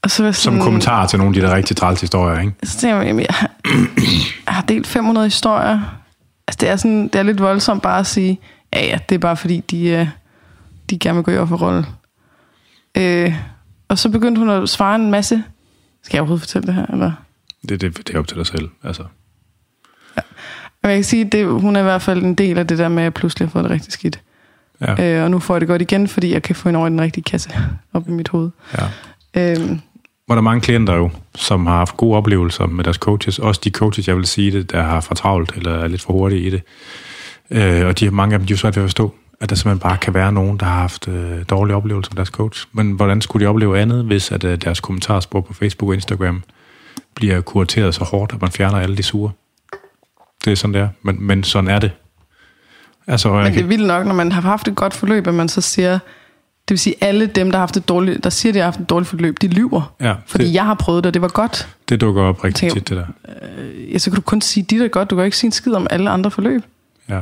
Og 0.07 0.11
så 0.11 0.23
var 0.23 0.29
jeg 0.29 0.35
Som 0.35 0.53
sådan, 0.53 0.65
kommentar 0.65 1.07
til 1.07 1.19
nogle 1.19 1.37
af 1.37 1.43
de 1.43 1.49
der 1.49 1.55
rigtig 1.55 1.77
træls 1.77 2.01
historier, 2.01 2.41
ikke? 2.41 2.53
Så 2.63 2.79
tænker 2.79 2.97
jeg, 3.03 3.17
jeg, 3.17 3.27
har- 3.31 3.51
jeg 4.47 4.55
har 4.55 4.63
delt 4.63 4.87
500 4.87 5.27
historier. 5.27 5.81
Altså, 6.49 6.59
det 6.61 6.69
er, 6.69 6.77
sådan, 6.77 7.03
det 7.05 7.15
er 7.15 7.23
lidt 7.23 7.41
voldsomt 7.41 7.83
bare 7.83 7.99
at 7.99 8.07
sige, 8.07 8.41
ja, 8.73 8.85
ja, 8.87 8.99
det 9.09 9.15
er 9.15 9.19
bare 9.19 9.37
fordi, 9.37 9.61
de, 9.71 9.89
øh, 9.89 10.09
de 10.91 10.99
gerne 10.99 11.15
vil 11.17 11.25
gå 11.25 11.31
i 11.31 11.39
offerrolle. 11.39 11.87
Øh, 12.97 13.35
og 13.89 13.99
så 13.99 14.09
begyndte 14.09 14.39
hun 14.39 14.51
at 14.51 14.69
svare 14.69 14.95
en 14.97 15.11
masse. 15.11 15.43
Skal 16.03 16.17
jeg 16.17 16.21
overhovedet 16.21 16.43
fortælle 16.43 16.67
det 16.67 16.75
her? 16.75 16.87
Eller? 16.87 17.13
Det, 17.69 17.81
det, 17.81 17.97
det 18.09 18.15
er 18.15 18.19
op 18.19 18.29
til 18.29 18.37
dig 18.37 18.47
selv. 18.47 18.69
Altså. 18.85 19.03
Men 20.83 20.91
jeg 20.91 20.97
kan 20.97 21.05
sige, 21.05 21.25
det, 21.25 21.47
hun 21.47 21.77
er 21.77 21.81
i 21.81 21.83
hvert 21.83 22.03
fald 22.03 22.23
en 22.23 22.35
del 22.35 22.59
af 22.59 22.67
det 22.67 22.79
der 22.79 22.89
med, 22.89 22.99
at 22.99 23.05
jeg 23.05 23.15
pludselig 23.15 23.49
har 23.49 23.51
fået 23.51 23.65
det 23.65 23.71
rigtig 23.73 23.93
skidt. 23.93 24.21
Ja, 24.81 25.17
Øh, 25.19 25.25
og 25.25 25.31
nu 25.31 25.39
får 25.39 25.55
jeg 25.55 25.61
det 25.61 25.69
godt 25.69 25.83
igen, 25.83 26.09
fordi 26.09 26.33
jeg 26.33 26.43
kan 26.43 26.57
få 26.57 26.69
en 26.69 26.77
over 26.77 26.87
i 26.87 26.91
den 26.91 27.01
rigtige 27.01 27.25
kasse 27.25 27.51
op 27.93 28.09
i 28.09 28.11
mit 28.11 28.29
hoved. 28.29 28.51
ja. 28.79 29.53
Øh, 29.53 29.79
Hvor 30.27 30.35
der 30.35 30.41
er 30.41 30.45
mange 30.45 30.61
klienter 30.61 30.95
jo, 30.95 31.11
som 31.35 31.67
har 31.67 31.77
haft 31.77 31.97
gode 31.97 32.17
oplevelser 32.17 32.67
med 32.67 32.85
deres 32.85 32.97
coaches. 32.97 33.39
Også 33.39 33.61
de 33.65 33.71
coaches, 33.71 34.09
jeg 34.09 34.17
vil 34.17 34.27
sige 34.27 34.51
det, 34.51 34.73
der 34.73 34.83
har 34.83 35.01
for 35.01 35.15
travlt 35.15 35.53
eller 35.57 35.73
er 35.73 35.89
lidt 35.89 36.03
for 36.03 36.13
hurtige 36.13 36.41
i 36.41 36.51
det. 36.51 36.63
Øh, 37.51 37.87
og 37.87 38.01
de, 38.01 38.11
mange 38.11 38.35
af 38.35 38.39
dem, 38.39 38.47
de 38.47 38.53
er 38.53 38.57
svært 38.57 38.77
ved 38.77 38.83
at 38.83 38.89
forstå, 38.89 39.15
at 39.41 39.51
der 39.51 39.57
simpelthen 39.57 39.81
bare 39.81 39.97
kan 39.97 40.15
være 40.15 40.33
nogen, 40.33 40.59
der 40.59 40.67
har 40.67 40.81
haft 40.81 41.09
øh, 41.09 41.45
dårlige 41.51 41.77
oplevelser 41.77 42.13
med 42.13 42.17
deres 42.17 42.29
coach. 42.29 42.67
Men 42.73 42.93
hvordan 42.93 43.21
skulle 43.21 43.47
de 43.47 43.51
opleve 43.51 43.81
andet, 43.81 44.05
hvis 44.05 44.33
at 44.33 44.45
øh, 44.45 44.59
deres 44.59 44.81
kommentarspor 44.81 45.41
på 45.41 45.55
Facebook 45.55 45.89
og 45.89 45.95
Instagram 45.95 46.43
bliver 47.15 47.41
kurateret 47.41 47.95
så 47.95 48.05
hårdt, 48.05 48.33
at 48.33 48.41
man 48.41 48.51
fjerner 48.51 48.79
alle 48.79 48.97
de 48.97 49.03
sure? 49.03 49.31
Det 50.45 50.53
er 50.53 50.57
sådan, 50.57 50.75
det 50.75 50.83
er. 50.83 50.89
Men, 51.03 51.23
men 51.23 51.45
sådan 51.45 51.71
er 51.71 51.79
det. 51.79 51.91
Altså, 53.07 53.33
men 53.33 53.55
det 53.55 53.61
er 53.61 53.67
vildt 53.67 53.87
nok, 53.87 54.07
når 54.07 54.15
man 54.15 54.33
har 54.33 54.41
haft 54.41 54.69
et 54.69 54.75
godt 54.75 54.95
forløb, 54.95 55.27
at 55.27 55.35
man 55.35 55.49
så 55.49 55.61
siger, 55.61 55.99
Det 56.69 56.73
vil 56.73 56.79
sige, 56.79 56.95
alle 57.01 57.27
dem, 57.27 57.51
der, 57.51 57.59
har 57.59 57.63
haft 57.63 57.77
et 57.77 57.89
dårligt, 57.89 58.25
der 58.25 58.31
siger, 58.31 58.51
at 58.51 58.55
de 58.55 58.59
har 58.59 58.65
haft 58.65 58.81
et 58.81 58.91
dårligt 58.91 59.09
forløb, 59.09 59.37
de 59.43 59.49
lyver. 59.49 59.95
Ja, 60.01 60.15
Fordi 60.27 60.45
det, 60.45 60.55
jeg 60.55 60.65
har 60.65 60.75
prøvet 60.75 61.05
det, 61.05 61.09
og 61.11 61.15
det 61.15 61.23
var 61.23 61.29
godt. 61.29 61.69
det 61.89 62.01
dukker 62.01 62.23
op 62.23 62.45
rigtig 62.45 62.69
Tænk- 62.71 62.75
tit, 62.75 62.89
det 62.89 62.97
der. 62.97 63.07
Ja, 63.93 63.99
så 63.99 64.11
kan 64.11 64.17
du 64.17 64.21
kun 64.23 64.41
sige, 64.41 64.67
dit 64.71 64.83
er 64.83 64.89
godt. 64.89 65.11
Du 65.11 65.17
kan 65.17 65.25
ikke 65.25 65.37
sige 65.37 65.49
en 65.49 65.53
skid 65.53 65.73
om 65.73 65.87
alle 65.91 66.11
andre 66.11 66.31
forløb. 66.31 66.63
Ja. 67.09 67.21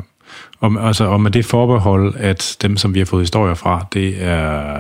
Og, 0.61 0.87
altså, 0.87 1.05
og 1.05 1.21
med 1.21 1.31
det 1.31 1.45
forbehold, 1.45 2.15
at 2.19 2.57
dem, 2.63 2.77
som 2.77 2.95
vi 2.95 2.99
har 2.99 3.07
fået 3.07 3.23
historier 3.23 3.55
fra, 3.55 3.87
det 3.93 4.23
er, 4.23 4.71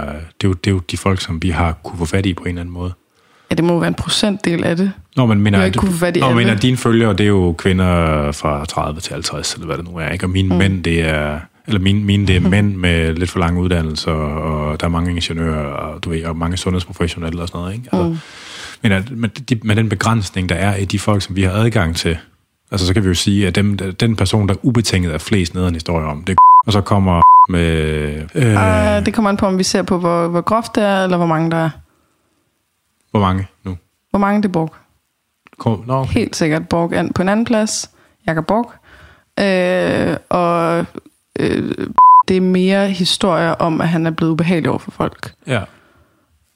det 0.40 0.44
er, 0.44 0.48
jo, 0.48 0.52
det 0.52 0.70
er 0.70 0.74
jo 0.74 0.78
de 0.78 0.96
folk, 0.96 1.20
som 1.20 1.42
vi 1.42 1.50
har 1.50 1.72
kunne 1.72 1.98
få 1.98 2.04
fat 2.04 2.26
i 2.26 2.34
på 2.34 2.42
en 2.42 2.48
eller 2.48 2.60
anden 2.60 2.72
måde. 2.72 2.92
Ja, 3.50 3.54
det 3.54 3.64
må 3.64 3.72
jo 3.72 3.78
være 3.78 3.88
en 3.88 3.94
procentdel 3.94 4.64
af 4.64 4.76
det. 4.76 4.92
Nå, 5.16 5.26
men 5.26 5.40
mener, 5.40 5.64
ikke 5.64 5.78
kunne 5.78 5.92
få 5.92 5.98
fat 5.98 6.16
i 6.16 6.20
Nå, 6.20 6.26
alle. 6.26 6.36
mener 6.36 6.54
dine 6.54 6.76
følgere, 6.76 7.12
det 7.12 7.20
er 7.20 7.28
jo 7.28 7.54
kvinder 7.58 8.32
fra 8.32 8.64
30 8.64 9.00
til 9.00 9.12
50, 9.12 9.54
eller 9.54 9.66
hvad 9.66 9.76
det 9.76 9.84
nu 9.84 9.96
er, 9.96 10.08
ikke? 10.08 10.26
Og 10.26 10.30
mine 10.30 10.48
mm. 10.48 10.56
mænd, 10.56 10.84
det 10.84 11.08
er... 11.08 11.38
Eller 11.66 11.80
mine, 11.80 12.04
mine 12.04 12.26
det 12.26 12.36
er 12.36 12.40
mænd 12.40 12.76
med 12.76 13.14
lidt 13.14 13.30
for 13.30 13.38
lange 13.38 13.60
uddannelser, 13.60 14.12
og 14.12 14.80
der 14.80 14.86
er 14.86 14.90
mange 14.90 15.10
ingeniører, 15.10 15.64
og, 15.66 16.04
du 16.04 16.10
ved, 16.10 16.24
og 16.24 16.36
mange 16.36 16.56
sundhedsprofessionelle 16.56 17.42
og 17.42 17.48
sådan 17.48 17.60
noget, 17.60 17.74
ikke? 17.74 17.88
Altså, 17.92 18.08
Mm. 18.08 18.16
Men 18.82 18.92
at, 18.92 19.10
med, 19.10 19.28
de, 19.28 19.60
med 19.64 19.76
den 19.76 19.88
begrænsning, 19.88 20.48
der 20.48 20.54
er 20.54 20.76
i 20.76 20.84
de 20.84 20.98
folk, 20.98 21.22
som 21.22 21.36
vi 21.36 21.42
har 21.42 21.50
adgang 21.52 21.96
til, 21.96 22.18
altså 22.70 22.86
så 22.86 22.94
kan 22.94 23.02
vi 23.02 23.08
jo 23.08 23.14
sige, 23.14 23.46
at 23.46 23.54
dem, 23.54 23.76
den 23.78 24.16
person, 24.16 24.48
der 24.48 24.54
ubetinget 24.62 25.14
er 25.14 25.18
flest 25.18 25.54
nederen 25.54 25.74
historier 25.74 26.06
om, 26.06 26.24
det 26.24 26.32
er 26.32 26.36
og 26.66 26.72
så 26.72 26.80
kommer 26.80 27.22
med... 27.48 27.66
Øh, 28.34 28.54
Uh, 28.54 29.06
det 29.06 29.14
kommer 29.14 29.28
an 29.30 29.36
på, 29.36 29.46
om 29.46 29.58
vi 29.58 29.62
ser 29.62 29.82
på, 29.82 29.98
hvor, 29.98 30.28
hvor 30.28 30.40
groft 30.40 30.74
det 30.74 30.82
er, 30.84 31.04
eller 31.04 31.16
hvor 31.16 31.26
mange 31.26 31.50
der 31.50 31.56
er. 31.56 31.70
hvor 33.10 33.20
mange 33.20 33.46
nu? 33.64 33.76
Hvor 34.10 34.18
mange 34.18 34.42
det 34.42 34.48
er 34.48 34.52
Borg. 34.52 34.74
Kom, 35.58 35.82
nå, 35.86 35.94
okay. 35.94 36.12
Helt 36.12 36.36
sikkert 36.36 36.68
Borg 36.68 36.92
an- 36.92 37.12
på 37.12 37.22
en 37.22 37.28
anden 37.28 37.46
plads. 37.46 37.90
Jakob 38.26 38.46
Borg. 38.46 38.72
Øh, 39.40 40.16
og 40.28 40.86
øh, 41.40 41.72
det 42.28 42.36
er 42.36 42.40
mere 42.40 42.88
historier 42.90 43.50
om, 43.50 43.80
at 43.80 43.88
han 43.88 44.06
er 44.06 44.10
blevet 44.10 44.32
ubehagelig 44.32 44.70
over 44.70 44.78
for 44.78 44.90
folk. 44.90 45.32
Ja, 45.46 45.62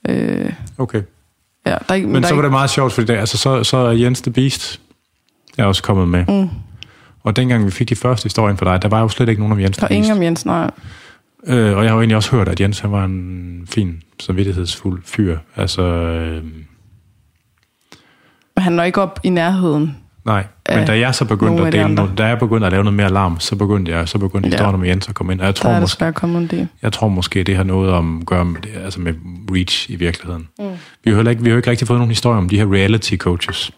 Øh, 0.08 0.52
okay. 0.78 1.02
ja, 1.66 1.70
der 1.70 1.78
er 1.88 1.94
ikke, 1.94 2.08
Men 2.08 2.22
der 2.22 2.28
så 2.28 2.34
var 2.34 2.40
ikke, 2.40 2.44
det 2.44 2.50
meget 2.52 2.70
sjovt, 2.70 2.92
fordi 2.92 3.06
der, 3.12 3.20
altså, 3.20 3.38
så, 3.38 3.64
så 3.64 3.76
er 3.76 3.92
Jens 3.92 4.20
the 4.22 4.30
Beast 4.32 4.80
er 5.58 5.64
også 5.64 5.82
kommet 5.82 6.08
med. 6.08 6.24
Mm. 6.42 6.48
Og 7.22 7.36
dengang 7.36 7.66
vi 7.66 7.70
fik 7.70 7.88
de 7.88 7.96
første 7.96 8.24
historien 8.24 8.56
fra 8.56 8.72
dig, 8.72 8.82
der 8.82 8.88
var 8.88 9.00
jo 9.00 9.08
slet 9.08 9.28
ikke 9.28 9.40
nogen 9.42 9.52
om 9.52 9.60
Jens 9.60 9.76
der 9.76 9.84
er 9.84 9.88
Beast. 9.88 9.96
ingen 9.96 10.12
om 10.16 10.22
Jens, 10.22 10.46
nej. 10.46 10.70
Øh, 11.46 11.76
og 11.76 11.82
jeg 11.84 11.90
har 11.90 11.94
jo 11.96 12.00
egentlig 12.00 12.16
også 12.16 12.30
hørt, 12.36 12.48
at 12.48 12.60
Jens 12.60 12.80
han 12.80 12.92
var 12.92 13.04
en 13.04 13.66
fin, 13.70 14.02
samvittighedsfuld 14.20 15.02
fyr. 15.04 15.38
Altså, 15.56 15.82
øh, 15.82 16.44
Men 18.56 18.62
han 18.62 18.72
når 18.72 18.82
ikke 18.82 19.00
op 19.02 19.20
i 19.22 19.28
nærheden. 19.28 19.96
nej. 20.24 20.46
Men 20.74 20.86
da 20.86 20.98
jeg 20.98 21.14
så 21.14 21.24
begyndte 21.24 21.66
at 21.66 21.72
de 21.72 21.78
dele 21.78 21.94
noget, 21.94 22.18
da 22.18 22.26
jeg 22.26 22.38
begyndte 22.38 22.66
at 22.66 22.72
lave 22.72 22.84
noget 22.84 22.96
mere 22.96 23.08
larm, 23.12 23.40
så 23.40 23.56
begyndte 23.56 23.92
jeg, 23.92 24.08
så 24.08 24.18
begyndte 24.18 24.48
Ja. 24.48 24.54
historien 24.56 24.80
med 24.80 24.88
Jens 24.88 25.08
at 25.08 25.14
komme 25.14 25.32
ind. 25.32 25.40
Og 25.40 25.46
jeg 25.46 25.56
Der 25.56 25.62
tror, 25.62 25.70
er 25.70 25.80
måske, 25.80 26.04
del. 26.50 26.68
jeg 26.82 26.92
tror 26.92 27.08
måske, 27.08 27.42
det 27.44 27.56
har 27.56 27.64
noget 27.64 27.90
om 27.92 28.22
gøre 28.26 28.44
med, 28.44 28.60
det, 28.60 28.70
altså 28.84 29.00
med 29.00 29.14
reach 29.52 29.90
i 29.90 29.96
virkeligheden. 29.96 30.48
Mm. 30.58 30.64
Vi 31.04 31.10
har 31.10 31.16
heller 31.16 31.30
ikke, 31.30 31.42
vi 31.42 31.50
har 31.50 31.56
ikke 31.56 31.70
rigtig 31.70 31.86
fået 31.88 31.98
nogen 31.98 32.10
historie 32.10 32.38
om 32.38 32.48
de 32.48 32.56
her 32.58 32.72
reality 32.74 33.16
coaches. 33.16 33.70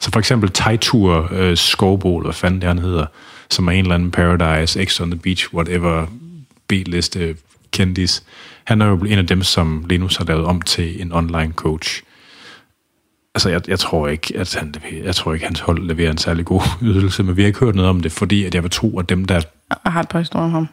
Så 0.00 0.10
for 0.10 0.18
eksempel 0.18 0.50
Taitur 0.50 1.28
øh, 1.32 1.56
Skovbol, 1.56 2.22
hvad 2.22 2.32
fanden 2.34 2.60
det 2.60 2.68
han 2.68 2.78
hedder, 2.78 3.06
som 3.50 3.66
er 3.68 3.72
en 3.72 3.78
eller 3.78 3.94
anden 3.94 4.10
Paradise, 4.10 4.84
X 4.84 5.00
on 5.00 5.10
the 5.10 5.20
Beach, 5.20 5.54
whatever, 5.54 6.06
B-liste 6.68 7.36
kendis. 7.72 8.22
Han 8.64 8.80
er 8.82 8.86
jo 8.86 8.96
en 8.96 9.18
af 9.18 9.26
dem, 9.26 9.42
som 9.42 9.84
Linus 9.88 10.16
har 10.16 10.24
lavet 10.24 10.44
om 10.44 10.60
til 10.62 11.02
en 11.02 11.12
online 11.12 11.52
coach. 11.56 12.02
Altså, 13.34 13.48
jeg, 13.50 13.68
jeg 13.68 13.78
tror 13.78 14.08
ikke, 14.08 14.32
at 14.38 14.54
han, 14.54 14.72
leverer- 14.74 15.04
jeg 15.04 15.14
tror 15.14 15.34
ikke, 15.34 15.46
hans 15.46 15.60
hold 15.60 15.86
leverer 15.86 16.10
en 16.10 16.18
særlig 16.18 16.44
god 16.44 16.60
ydelse, 16.82 17.22
men 17.22 17.36
vi 17.36 17.42
har 17.42 17.46
ikke 17.46 17.58
hørt 17.60 17.74
noget 17.74 17.88
om 17.90 18.00
det, 18.00 18.12
fordi 18.12 18.44
at 18.44 18.54
jeg 18.54 18.62
vil 18.62 18.70
tro, 18.70 18.98
at 18.98 19.08
dem, 19.08 19.24
der... 19.24 19.34
Jeg 19.84 19.92
har 19.92 20.00
et 20.00 20.08
par 20.08 20.18
historier 20.18 20.44
om 20.44 20.50
ham. 20.52 20.68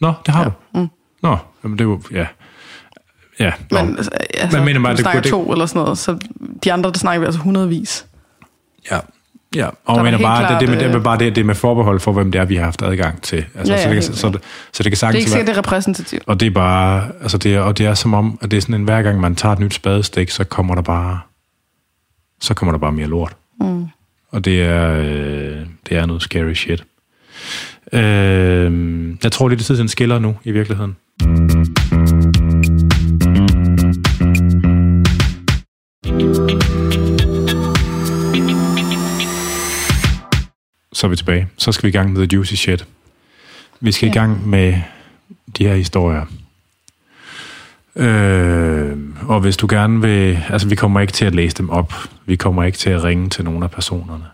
Nå, 0.00 0.12
det 0.26 0.34
har 0.34 0.42
Ja. 0.42 0.48
du. 0.74 0.80
Mm. 0.80 0.88
Nå, 1.22 1.36
jamen 1.64 1.78
det 1.78 1.84
er 1.84 1.88
jo... 1.88 2.00
Ja. 2.12 2.26
Ja, 3.40 3.52
nå. 3.70 3.82
Men 3.84 3.96
altså, 3.96 4.10
altså 4.34 4.56
Men 4.58 4.64
mener 4.64 4.80
du 4.80 4.88
det 4.90 4.98
snakker 4.98 5.20
kunne- 5.22 5.30
to 5.30 5.52
eller 5.52 5.66
sådan 5.66 5.82
noget, 5.82 5.98
så 5.98 6.18
de 6.64 6.72
andre, 6.72 6.90
der 6.92 6.98
snakker 6.98 7.20
vi 7.20 7.26
altså 7.26 7.40
hundredvis. 7.40 8.06
Ja, 8.90 8.98
ja. 9.54 9.68
og 9.84 10.04
mener 10.04 10.18
bare, 10.18 10.46
klart, 10.46 10.60
det, 10.60 10.68
det, 10.68 10.80
det, 10.80 10.86
øh, 10.86 10.92
det, 10.94 11.02
bare 11.02 11.18
det, 11.18 11.36
det 11.36 11.46
med 11.46 11.54
forbehold 11.54 12.00
for, 12.00 12.12
hvem 12.12 12.32
det 12.32 12.40
er, 12.40 12.44
vi 12.44 12.56
har 12.56 12.64
haft 12.64 12.82
adgang 12.82 13.22
til. 13.22 13.44
Altså, 13.54 13.72
Ja, 13.74 13.78
ja, 13.78 13.84
så, 13.84 13.88
det 13.88 13.94
kan, 13.94 14.02
helt 14.02 14.04
så, 14.18 14.28
det, 14.28 14.40
så 14.72 14.82
det 14.82 14.84
kan 14.84 14.84
Det 14.84 14.92
er 14.92 14.96
sagtens 14.96 15.18
ikke 15.20 15.30
sikkert, 15.30 15.46
det 15.46 15.52
er 15.54 15.58
repræsentativt. 15.58 16.22
Og 16.26 16.40
det 16.40 16.46
er 16.46 16.50
bare, 16.50 17.08
altså 17.22 17.38
det 17.38 17.54
er, 17.54 17.60
og 17.60 17.78
det 17.78 17.86
er 17.86 17.94
som 17.94 18.14
om, 18.14 18.38
at 18.42 18.50
det 18.50 18.56
er 18.56 18.60
sådan 18.60 18.74
en, 18.74 18.84
hver 18.84 19.02
gang 19.02 19.20
man 19.20 19.34
tager 19.34 19.52
et 19.52 19.58
nyt 19.58 19.74
spadestik, 19.74 20.30
så 20.30 20.44
kommer 20.44 20.74
der 20.74 20.82
bare, 20.82 21.20
så 22.40 22.54
kommer 22.54 22.72
der 22.72 22.78
bare 22.78 22.92
mere 22.92 23.06
lort. 23.06 23.36
Mm. 23.60 23.86
Og 24.28 24.44
det 24.44 24.62
er, 24.62 24.92
øh, 24.98 25.66
det 25.88 25.96
er 25.96 26.06
noget 26.06 26.22
scary 26.22 26.54
shit. 26.54 26.84
Øh, 27.92 29.16
jeg 29.22 29.32
tror, 29.32 29.48
det 29.48 29.54
er 29.54 29.56
det 29.56 29.66
tid, 29.66 29.78
den 29.78 29.88
skiller 29.88 30.18
nu, 30.18 30.36
i 30.44 30.50
virkeligheden. 30.50 30.96
Så 40.92 41.06
er 41.06 41.08
vi 41.08 41.16
tilbage. 41.16 41.48
Så 41.56 41.72
skal 41.72 41.82
vi 41.82 41.88
i 41.88 41.92
gang 41.92 42.12
med 42.12 42.28
The 42.28 42.36
Juicy 42.36 42.54
Shit. 42.54 42.86
Vi 43.80 43.92
skal 43.92 44.06
ja. 44.06 44.12
i 44.12 44.14
gang 44.14 44.48
med 44.48 44.74
de 45.58 45.66
her 45.66 45.74
historier. 45.74 46.24
Øh, 47.96 48.96
og 49.28 49.40
hvis 49.40 49.56
du 49.56 49.66
gerne 49.70 50.00
vil... 50.00 50.42
Altså, 50.48 50.68
vi 50.68 50.74
kommer 50.74 51.00
ikke 51.00 51.12
til 51.12 51.24
at 51.24 51.34
læse 51.34 51.56
dem 51.56 51.70
op. 51.70 51.94
Vi 52.26 52.36
kommer 52.36 52.64
ikke 52.64 52.78
til 52.78 52.90
at 52.90 53.04
ringe 53.04 53.28
til 53.28 53.44
nogle 53.44 53.64
af 53.64 53.70
personerne. 53.70 54.24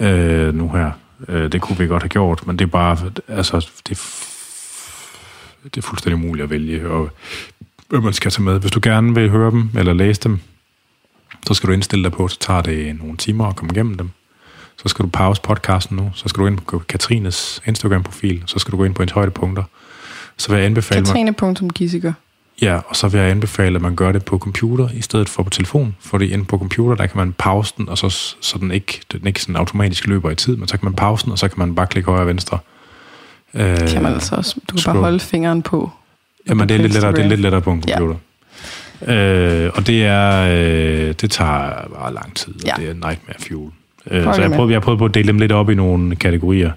Øh, 0.00 0.54
nu 0.54 0.68
her. 0.68 0.90
Øh, 1.28 1.52
det 1.52 1.60
kunne 1.60 1.78
vi 1.78 1.86
godt 1.86 2.02
have 2.02 2.08
gjort, 2.08 2.46
men 2.46 2.58
det 2.58 2.64
er 2.64 2.68
bare... 2.68 2.98
Altså, 3.28 3.70
det, 3.88 3.98
det 5.64 5.76
er 5.76 5.82
fuldstændig 5.82 6.24
umuligt 6.24 6.44
at 6.44 6.50
vælge, 6.50 6.88
og 6.88 7.10
hvad 7.88 8.00
man 8.00 8.12
skal 8.12 8.30
tage 8.30 8.42
med. 8.42 8.60
Hvis 8.60 8.70
du 8.70 8.80
gerne 8.82 9.14
vil 9.14 9.30
høre 9.30 9.50
dem, 9.50 9.70
eller 9.78 9.92
læse 9.92 10.20
dem, 10.20 10.38
så 11.46 11.54
skal 11.54 11.68
du 11.68 11.72
indstille 11.72 12.04
dig 12.04 12.12
på, 12.12 12.28
så 12.28 12.38
tager 12.38 12.60
det 12.60 12.98
nogle 12.98 13.16
timer 13.16 13.46
at 13.46 13.56
komme 13.56 13.72
igennem 13.74 13.96
dem. 13.96 14.10
Så 14.76 14.88
skal 14.88 15.04
du 15.04 15.10
pause 15.10 15.42
podcasten 15.42 15.96
nu, 15.96 16.10
så 16.14 16.28
skal 16.28 16.40
du 16.40 16.46
ind 16.46 16.58
på 16.58 16.78
Katrines 16.78 17.62
Instagram-profil, 17.66 18.42
så 18.46 18.58
skal 18.58 18.72
du 18.72 18.76
gå 18.76 18.84
ind 18.84 18.94
på 18.94 19.02
hendes 19.02 19.12
højdepunkter. 19.12 19.64
Så 20.36 20.48
vil 20.48 20.56
jeg 20.56 20.66
anbefale 20.66 21.00
mig... 21.00 21.06
Katrine.gissiker. 21.06 22.12
Ja, 22.62 22.78
og 22.88 22.96
så 22.96 23.08
vil 23.08 23.20
jeg 23.20 23.30
anbefale, 23.30 23.76
at 23.76 23.82
man 23.82 23.96
gør 23.96 24.12
det 24.12 24.24
på 24.24 24.38
computer 24.38 24.88
i 24.94 25.02
stedet 25.02 25.28
for 25.28 25.42
på 25.42 25.50
telefon. 25.50 25.96
Fordi 26.00 26.32
inde 26.32 26.44
på 26.44 26.58
computer, 26.58 26.94
der 26.96 27.06
kan 27.06 27.16
man 27.18 27.32
pause 27.32 27.74
den, 27.76 27.88
og 27.88 27.98
så, 27.98 28.08
så 28.40 28.58
den 28.60 28.70
ikke, 28.70 29.00
den 29.12 29.26
ikke 29.26 29.40
sådan 29.42 29.56
automatisk 29.56 30.06
løber 30.06 30.30
i 30.30 30.34
tid, 30.34 30.56
men 30.56 30.68
så 30.68 30.76
kan 30.78 30.84
man 30.86 30.94
pause 30.94 31.24
den, 31.24 31.32
og 31.32 31.38
så 31.38 31.48
kan 31.48 31.58
man 31.58 31.74
bare 31.74 31.86
klikke 31.86 32.10
højre 32.10 32.22
og 32.22 32.26
venstre. 32.26 32.58
Øh, 33.54 33.76
Kan 33.88 34.02
man 34.02 34.12
altså 34.12 34.34
også. 34.36 34.54
Du 34.54 34.60
kan 34.60 34.74
bare 34.74 34.78
scroll. 34.80 34.98
holde 34.98 35.20
fingeren 35.20 35.62
på. 35.62 35.90
Jamen, 36.48 36.68
det 36.68 36.74
er, 36.74 36.78
lidt 36.78 36.92
lettere, 36.92 37.12
det 37.12 37.24
er 37.24 37.28
lidt 37.28 37.40
lettere 37.40 37.60
på 37.60 37.72
en 37.72 37.82
computer. 37.82 38.16
Ja. 39.06 39.14
Øh, 39.66 39.72
og 39.74 39.86
det 39.86 40.04
er 40.04 40.40
øh, 41.08 41.14
det 41.20 41.30
tager 41.30 41.88
bare 41.94 42.14
lang 42.14 42.36
tid, 42.36 42.54
og 42.54 42.60
Ja. 42.66 42.72
det 42.76 42.88
er 42.88 42.92
nightmare 42.94 43.36
fuel. 43.48 43.70
Øh, 44.10 44.34
så 44.34 44.42
jeg 44.42 44.50
prøvede, 44.52 44.72
jeg 44.72 44.82
prøvede 44.82 44.98
på 44.98 45.04
at 45.04 45.14
dele 45.14 45.28
dem 45.28 45.38
lidt 45.38 45.52
op 45.52 45.70
i 45.70 45.74
nogle 45.74 46.16
kategorier. 46.16 46.70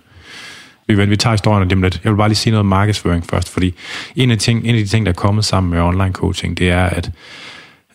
Vi, 0.88 1.06
vi 1.06 1.18
tager 1.18 1.34
historien 1.34 1.68
lige 1.68 1.76
om 1.76 1.82
lidt. 1.82 2.02
Jeg 2.04 2.12
vil 2.12 2.18
bare 2.18 2.30
lige 2.30 2.36
sige 2.36 2.52
noget 2.52 2.60
om 2.60 2.66
markedsføring 2.66 3.26
først, 3.26 3.50
fordi 3.50 3.74
en 4.16 4.32
af, 4.32 4.38
de 4.38 4.44
ting, 4.44 4.66
en 4.66 4.76
af 4.76 4.82
de 4.82 4.88
ting, 4.88 5.06
der 5.06 5.12
er 5.12 5.16
kommet 5.16 5.46
sammen 5.46 5.72
med 5.72 5.80
online 5.80 6.14
coaching, 6.14 6.58
det 6.58 6.70
er, 6.70 6.86
at 6.86 7.12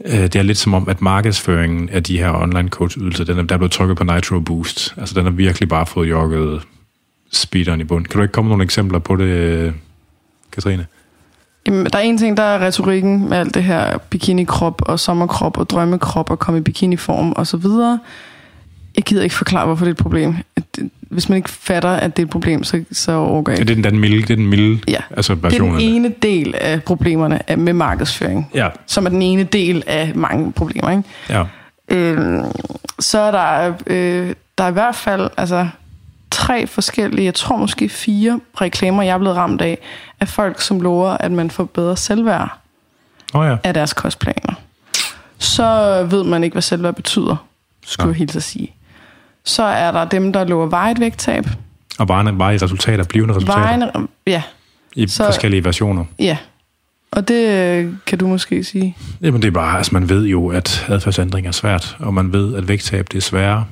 øh, 0.04 0.20
det 0.20 0.36
er 0.36 0.42
lidt 0.42 0.58
som 0.58 0.74
om, 0.74 0.88
at 0.88 1.02
markedsføringen 1.02 1.88
af 1.88 2.02
de 2.02 2.18
her 2.18 2.42
online 2.42 2.68
coach 2.68 2.98
ydelser, 2.98 3.24
den 3.24 3.38
er, 3.38 3.42
der 3.42 3.54
er 3.54 3.58
blevet 3.58 3.72
trykket 3.72 3.96
på 3.96 4.04
Nitro 4.04 4.40
Boost. 4.40 4.94
Altså 4.96 5.14
den 5.14 5.24
har 5.24 5.30
virkelig 5.30 5.68
bare 5.68 5.86
fået 5.86 6.08
jogget 6.08 6.62
speederen 7.32 7.80
i 7.80 7.84
bund. 7.84 8.06
Kan 8.06 8.18
du 8.18 8.22
ikke 8.22 8.32
komme 8.32 8.48
med 8.48 8.52
nogle 8.52 8.64
eksempler 8.64 8.98
på 8.98 9.16
det, 9.16 9.74
Katrine? 10.52 10.86
Jamen, 11.66 11.86
der 11.86 11.98
er 11.98 12.02
en 12.02 12.18
ting, 12.18 12.36
der 12.36 12.42
er 12.42 12.66
retorikken 12.66 13.28
med 13.28 13.38
alt 13.38 13.54
det 13.54 13.64
her 13.64 13.98
bikinikrop 13.98 14.82
og 14.86 15.00
sommerkrop 15.00 15.58
og 15.58 15.70
drømmekrop 15.70 16.30
og 16.30 16.38
komme 16.38 16.60
i 16.60 16.62
bikiniform 16.62 17.32
og 17.32 17.46
så 17.46 17.56
videre. 17.56 17.98
Jeg 18.98 19.04
gider 19.04 19.22
ikke 19.22 19.34
forklare, 19.34 19.66
hvorfor 19.66 19.84
det 19.84 19.90
er 19.90 19.94
et 19.94 20.02
problem. 20.02 20.34
Hvis 21.00 21.28
man 21.28 21.36
ikke 21.36 21.50
fatter, 21.50 21.88
at 21.90 22.16
det 22.16 22.22
er 22.22 22.26
et 22.26 22.30
problem, 22.30 22.64
så, 22.64 22.84
så 22.92 23.12
overgår 23.12 23.52
jeg 23.52 23.58
Ja, 23.58 23.62
ikke. 23.62 23.68
det 23.74 23.78
er 23.78 23.82
den, 23.82 23.92
den 23.92 24.00
milde, 24.00 24.22
det 24.22 24.30
er 24.30 24.36
den 24.36 24.46
milde 24.46 24.80
Ja. 24.88 24.98
altså 25.16 25.34
Det 25.34 25.44
er 25.44 25.48
version 25.48 25.70
den 25.72 25.80
ene 25.80 26.14
del 26.22 26.54
af 26.60 26.82
problemerne 26.82 27.50
af- 27.50 27.58
med 27.58 27.72
markedsføring, 27.72 28.50
Ja, 28.54 28.68
som 28.86 29.06
er 29.06 29.10
den 29.10 29.22
ene 29.22 29.42
del 29.44 29.84
af 29.86 30.12
mange 30.14 30.52
problemer. 30.52 30.90
Ikke? 30.90 31.02
ja. 31.30 31.44
Øh, 31.88 32.44
så 32.98 33.18
er 33.18 33.30
der, 33.30 33.74
øh, 33.86 34.34
der 34.58 34.64
er 34.64 34.68
i 34.68 34.72
hvert 34.72 34.96
fald 34.96 35.30
altså, 35.36 35.68
tre 36.30 36.66
forskellige, 36.66 37.24
jeg 37.24 37.34
tror 37.34 37.56
måske 37.56 37.88
fire 37.88 38.40
reklamer, 38.60 39.02
jeg 39.02 39.14
er 39.14 39.18
blevet 39.18 39.36
ramt 39.36 39.60
af, 39.60 39.78
af 40.20 40.28
folk, 40.28 40.60
som 40.60 40.80
lover, 40.80 41.08
at 41.10 41.32
man 41.32 41.50
får 41.50 41.64
bedre 41.64 41.96
selvværd 41.96 42.58
oh, 43.34 43.46
ja. 43.46 43.56
af 43.64 43.74
deres 43.74 43.92
kostplaner. 43.92 44.54
Så 45.38 46.06
ved 46.10 46.24
man 46.24 46.44
ikke, 46.44 46.54
hvad 46.54 46.62
selvværd 46.62 46.94
betyder, 46.94 47.36
skulle 47.86 48.06
Nej. 48.06 48.12
jeg 48.12 48.18
helt 48.18 48.36
at 48.36 48.42
sige. 48.42 48.74
Så 49.48 49.62
er 49.62 49.92
der 49.92 50.04
dem, 50.04 50.32
der 50.32 50.44
lover 50.44 50.66
vejet 50.66 51.00
vægttab. 51.00 51.44
Og 51.98 52.06
bare, 52.06 52.36
bare 52.38 52.54
i 52.54 52.58
resultater, 52.58 53.04
blivende 53.04 53.34
resultater, 53.34 53.60
Vejene, 53.60 53.90
ja, 54.26 54.42
i 54.96 55.08
så- 55.08 55.24
forskellige 55.24 55.64
versioner. 55.64 56.04
ja. 56.18 56.36
Og 57.10 57.28
det 57.28 57.48
øh, 57.48 57.92
kan 58.06 58.18
du 58.18 58.26
måske 58.26 58.64
sige. 58.64 58.96
Jamen 59.22 59.42
det 59.42 59.48
er 59.48 59.52
bare, 59.52 59.76
altså 59.76 59.90
man 59.94 60.08
ved 60.08 60.24
jo, 60.26 60.48
at 60.48 60.86
adfærdsændring 60.88 61.46
er 61.46 61.50
svært, 61.52 61.96
og 61.98 62.14
man 62.14 62.32
ved, 62.32 62.54
at 62.54 62.68
vægttab 62.68 63.06
det 63.12 63.16
er 63.16 63.22
sværere. 63.22 63.64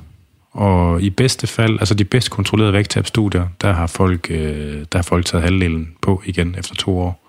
Og 0.51 1.01
i 1.01 1.09
bedste 1.09 1.47
fald, 1.47 1.79
altså 1.79 1.93
de 1.93 2.03
bedst 2.03 2.29
kontrollerede 2.31 2.73
vægttabstudier, 2.73 3.47
der 3.61 3.73
har 3.73 3.87
folk, 3.87 4.27
øh, 4.31 4.85
der 4.91 4.97
har 4.97 5.03
folk 5.03 5.25
taget 5.25 5.43
halvdelen 5.43 5.89
på 6.01 6.21
igen 6.25 6.55
efter 6.59 6.75
to 6.75 6.99
år. 6.99 7.26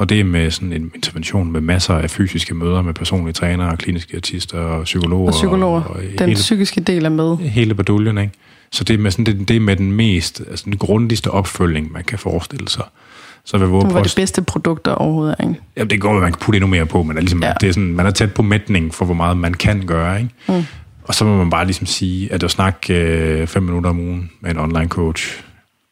Og 0.00 0.08
det 0.08 0.20
er 0.20 0.24
med 0.24 0.50
sådan 0.50 0.72
en 0.72 0.90
intervention 0.94 1.52
med 1.52 1.60
masser 1.60 1.94
af 1.94 2.10
fysiske 2.10 2.54
møder 2.54 2.82
med 2.82 2.94
personlige 2.94 3.32
trænere, 3.32 3.76
kliniske 3.76 4.16
artister 4.16 4.58
og 4.58 4.84
psykologer. 4.84 5.26
Og 5.26 5.32
psykologer. 5.32 5.82
Og, 5.82 5.90
og 5.90 6.02
den 6.18 6.28
hele, 6.28 6.34
psykiske 6.34 6.80
del 6.80 7.04
er 7.04 7.08
med. 7.08 7.36
Hele 7.36 7.74
baduljen, 7.74 8.18
ikke? 8.18 8.32
Så 8.72 8.84
det 8.84 8.94
er 8.94 8.98
med, 8.98 9.10
sådan, 9.10 9.26
det, 9.26 9.48
det 9.48 9.56
er 9.56 9.60
med 9.60 9.76
den 9.76 9.92
mest, 9.92 10.42
altså 10.50 10.64
den 10.64 10.76
grundligste 10.76 11.30
opfølgning, 11.30 11.92
man 11.92 12.04
kan 12.04 12.18
forestille 12.18 12.68
sig. 12.68 12.84
Så 13.44 13.58
vil 13.58 13.66
det 13.66 13.94
var 13.94 14.02
det 14.02 14.12
bedste 14.16 14.42
produkter 14.42 14.92
overhovedet, 14.92 15.36
ikke? 15.40 15.54
Ja, 15.76 15.84
det 15.84 16.00
går, 16.00 16.16
at 16.16 16.22
man 16.22 16.32
kan 16.32 16.40
putte 16.40 16.56
endnu 16.56 16.68
mere 16.68 16.86
på, 16.86 17.02
men 17.02 17.16
er 17.16 17.20
ligesom, 17.20 17.42
ja. 17.42 17.52
det 17.60 17.68
er 17.68 17.72
sådan, 17.72 17.92
man 17.92 18.06
er 18.06 18.10
tæt 18.10 18.34
på 18.34 18.42
mætning 18.42 18.94
for, 18.94 19.04
hvor 19.04 19.14
meget 19.14 19.36
man 19.36 19.54
kan 19.54 19.86
gøre, 19.86 20.20
ikke? 20.20 20.34
Mm. 20.48 20.64
Og 21.04 21.14
så 21.14 21.24
må 21.24 21.36
man 21.36 21.50
bare 21.50 21.64
ligesom 21.64 21.86
sige, 21.86 22.32
at 22.32 22.42
at 22.42 22.50
snakke 22.50 22.94
øh, 22.94 23.46
fem 23.46 23.62
minutter 23.62 23.90
om 23.90 23.98
ugen 23.98 24.30
med 24.40 24.50
en 24.50 24.58
online 24.58 24.88
coach 24.88 25.42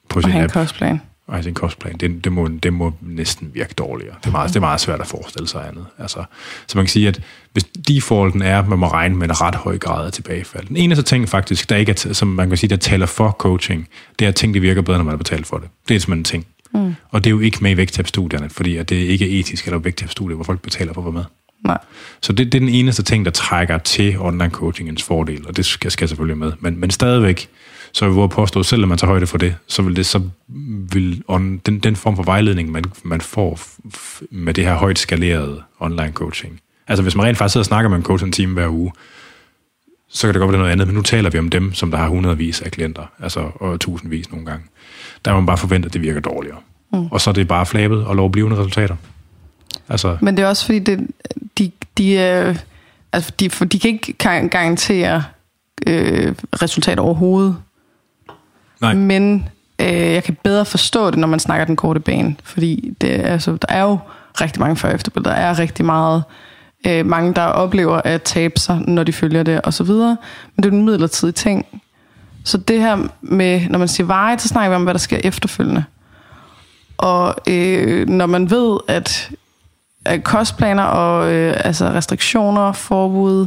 på 0.08 0.20
sin 0.20 0.32
og 0.32 0.42
app. 0.42 0.52
kostplan. 0.52 1.00
Og 1.28 1.34
have 1.34 1.42
sin 1.42 1.54
kostplan. 1.54 1.96
Det, 1.96 2.24
det, 2.24 2.32
må, 2.32 2.48
det 2.48 2.72
må 2.72 2.92
næsten 3.00 3.50
virke 3.54 3.74
dårligere. 3.74 4.14
Det 4.20 4.26
er, 4.26 4.30
meget, 4.30 4.48
det 4.48 4.56
er 4.56 4.60
meget 4.60 4.80
svært 4.80 5.00
at 5.00 5.06
forestille 5.06 5.48
sig 5.48 5.68
andet. 5.68 5.86
Altså, 5.98 6.24
så 6.66 6.78
man 6.78 6.84
kan 6.84 6.90
sige, 6.90 7.08
at 7.08 7.20
hvis 7.52 7.64
defaulten 7.64 8.42
er, 8.42 8.58
at 8.58 8.68
man 8.68 8.78
må 8.78 8.88
regne 8.88 9.16
med 9.16 9.28
en 9.28 9.40
ret 9.40 9.54
høj 9.54 9.78
grad 9.78 10.06
af 10.06 10.12
tilbagefald. 10.12 10.66
Den 10.66 10.76
eneste 10.76 11.02
ting 11.02 11.28
faktisk, 11.28 11.70
der 11.70 11.76
ikke 11.76 11.92
er, 11.92 12.12
som 12.12 12.28
man 12.28 12.48
kan 12.48 12.56
sige, 12.56 12.70
der 12.70 12.76
taler 12.76 13.06
for 13.06 13.30
coaching, 13.30 13.88
det 14.18 14.24
er, 14.24 14.28
at 14.28 14.34
ting 14.34 14.54
det 14.54 14.62
virker 14.62 14.82
bedre, 14.82 14.98
når 14.98 15.04
man 15.04 15.12
har 15.12 15.18
betalt 15.18 15.46
for 15.46 15.58
det. 15.58 15.68
Det 15.88 15.96
er 15.96 16.00
simpelthen 16.00 16.18
en 16.18 16.24
ting. 16.24 16.46
Mm. 16.74 16.94
Og 17.10 17.24
det 17.24 17.30
er 17.30 17.34
jo 17.34 17.40
ikke 17.40 17.58
med 17.60 17.70
i 17.70 17.76
vægttabstudierne, 17.76 18.50
fordi 18.50 18.76
at 18.76 18.88
det 18.88 18.96
ikke 18.96 19.36
er 19.36 19.40
etisk 19.40 19.66
eller 19.66 19.78
vægttabstudier, 19.78 20.34
hvor 20.34 20.44
folk 20.44 20.62
betaler 20.62 20.92
for 20.92 21.00
at 21.00 21.04
være 21.04 21.12
med. 21.12 21.24
Nej. 21.64 21.78
Så 22.22 22.32
det, 22.32 22.52
det 22.52 22.58
er 22.58 22.60
den 22.60 22.74
eneste 22.74 23.02
ting, 23.02 23.24
der 23.24 23.30
trækker 23.30 23.78
til 23.78 24.18
online 24.18 24.50
coachingens 24.50 25.02
fordel, 25.02 25.46
og 25.46 25.56
det 25.56 25.64
skal, 25.66 25.90
skal 25.90 26.08
selvfølgelig 26.08 26.38
med. 26.38 26.52
Men, 26.60 26.80
men 26.80 26.90
stadigvæk, 26.90 27.48
så 27.98 28.08
vil 28.08 28.20
jeg 28.20 28.30
påstå, 28.30 28.62
selv 28.62 28.82
om 28.82 28.88
man 28.88 28.98
tager 28.98 29.10
højde 29.10 29.26
for 29.26 29.38
det, 29.38 29.56
så 29.66 29.82
vil 29.82 29.96
det 29.96 30.06
så 30.06 30.22
vil 30.92 31.22
on, 31.28 31.58
den, 31.66 31.78
den 31.78 31.96
form 31.96 32.16
for 32.16 32.22
vejledning, 32.22 32.70
man, 32.70 32.84
man 33.02 33.20
får 33.20 33.60
med 34.30 34.54
det 34.54 34.64
her 34.64 34.74
højt 34.74 34.98
skalerede 34.98 35.62
online 35.80 36.12
coaching. 36.12 36.60
Altså 36.88 37.02
hvis 37.02 37.14
man 37.16 37.26
rent 37.26 37.38
faktisk 37.38 37.52
sidder 37.52 37.62
og 37.62 37.66
snakker 37.66 37.88
med 37.88 37.96
en 37.96 38.02
coach 38.02 38.24
en 38.24 38.32
time 38.32 38.52
hver 38.52 38.68
uge, 38.68 38.92
så 40.08 40.26
kan 40.26 40.34
det 40.34 40.40
godt 40.40 40.50
være 40.50 40.58
noget 40.58 40.72
andet, 40.72 40.86
men 40.86 40.94
nu 40.94 41.02
taler 41.02 41.30
vi 41.30 41.38
om 41.38 41.48
dem, 41.48 41.74
som 41.74 41.90
der 41.90 41.98
har 41.98 42.08
hundredvis 42.08 42.60
af 42.60 42.70
klienter, 42.70 43.02
altså 43.22 43.50
og 43.54 43.80
tusindvis 43.80 44.30
nogle 44.30 44.46
gange. 44.46 44.64
Der 45.24 45.32
må 45.32 45.40
man 45.40 45.46
bare 45.46 45.58
forvente, 45.58 45.86
at 45.86 45.92
det 45.92 46.02
virker 46.02 46.20
dårligere. 46.20 46.58
Mm. 46.92 47.06
Og 47.06 47.20
så 47.20 47.30
er 47.30 47.34
det 47.34 47.48
bare 47.48 47.66
flabet 47.66 48.04
og 48.04 48.16
lovblivende 48.16 48.56
resultater. 48.56 48.96
Altså. 49.88 50.16
Men 50.20 50.36
det 50.36 50.42
er 50.42 50.46
også 50.48 50.64
fordi, 50.64 50.78
det, 50.78 51.06
de, 51.58 51.70
de, 51.98 52.12
øh, 52.12 52.56
altså 53.12 53.32
de, 53.40 53.50
for 53.50 53.64
de 53.64 53.78
kan 53.78 53.90
ikke 53.90 54.12
garantere 54.48 55.24
øh, 55.86 56.34
resultater 56.62 57.02
overhovedet. 57.02 57.56
Nej. 58.80 58.94
Men 58.94 59.48
øh, 59.78 59.86
jeg 59.88 60.24
kan 60.24 60.36
bedre 60.44 60.64
forstå 60.64 61.10
det, 61.10 61.18
når 61.18 61.28
man 61.28 61.40
snakker 61.40 61.64
den 61.64 61.76
korte 61.76 62.00
bane. 62.00 62.36
Fordi 62.44 62.94
det, 63.00 63.08
altså, 63.08 63.52
der 63.52 63.74
er 63.74 63.82
jo 63.82 63.98
rigtig 64.40 64.60
mange 64.60 64.76
før 64.76 64.90
efterbilleder. 64.90 65.34
Der 65.34 65.40
er 65.40 65.58
rigtig 65.58 65.84
meget 65.84 66.22
øh, 66.86 67.06
mange, 67.06 67.34
der 67.34 67.42
oplever 67.42 68.00
at 68.04 68.22
tabe 68.22 68.60
sig, 68.60 68.80
når 68.86 69.04
de 69.04 69.12
følger 69.12 69.42
det 69.42 69.60
og 69.60 69.74
så 69.74 69.84
videre. 69.84 70.16
Men 70.56 70.62
det 70.62 70.72
er 70.72 70.76
en 70.76 70.84
midlertidig 70.84 71.34
ting. 71.34 71.66
Så 72.44 72.58
det 72.58 72.80
her 72.80 73.08
med, 73.20 73.68
når 73.68 73.78
man 73.78 73.88
siger 73.88 74.06
veje, 74.06 74.38
så 74.38 74.48
snakker 74.48 74.70
vi 74.70 74.76
om, 74.76 74.82
hvad 74.82 74.94
der 74.94 74.98
sker 74.98 75.20
efterfølgende. 75.24 75.84
Og 76.98 77.34
øh, 77.48 78.08
når 78.08 78.26
man 78.26 78.50
ved, 78.50 78.78
at, 78.88 79.30
at 80.04 80.24
kostplaner 80.24 80.82
og 80.82 81.32
øh, 81.32 81.56
altså 81.64 81.84
restriktioner, 81.88 82.72
forbud, 82.72 83.46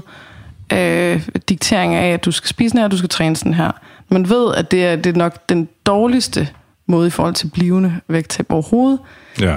øh, 0.73 1.27
diktering 1.49 1.95
af, 1.95 2.13
at 2.13 2.25
du 2.25 2.31
skal 2.31 2.49
spise 2.49 2.77
her, 2.77 2.87
du 2.87 2.97
skal 2.97 3.09
træne 3.09 3.35
sådan 3.35 3.53
her. 3.53 3.71
Man 4.11 4.29
ved, 4.29 4.55
at 4.55 4.71
det 4.71 4.85
er, 4.85 4.95
det 4.95 5.13
er 5.13 5.17
nok 5.17 5.49
den 5.49 5.69
dårligste 5.85 6.49
måde 6.85 7.07
i 7.07 7.09
forhold 7.09 7.33
til 7.33 7.47
blivende 7.47 7.99
vægttab 8.07 8.45
overhovedet. 8.49 8.99
Ja. 9.39 9.55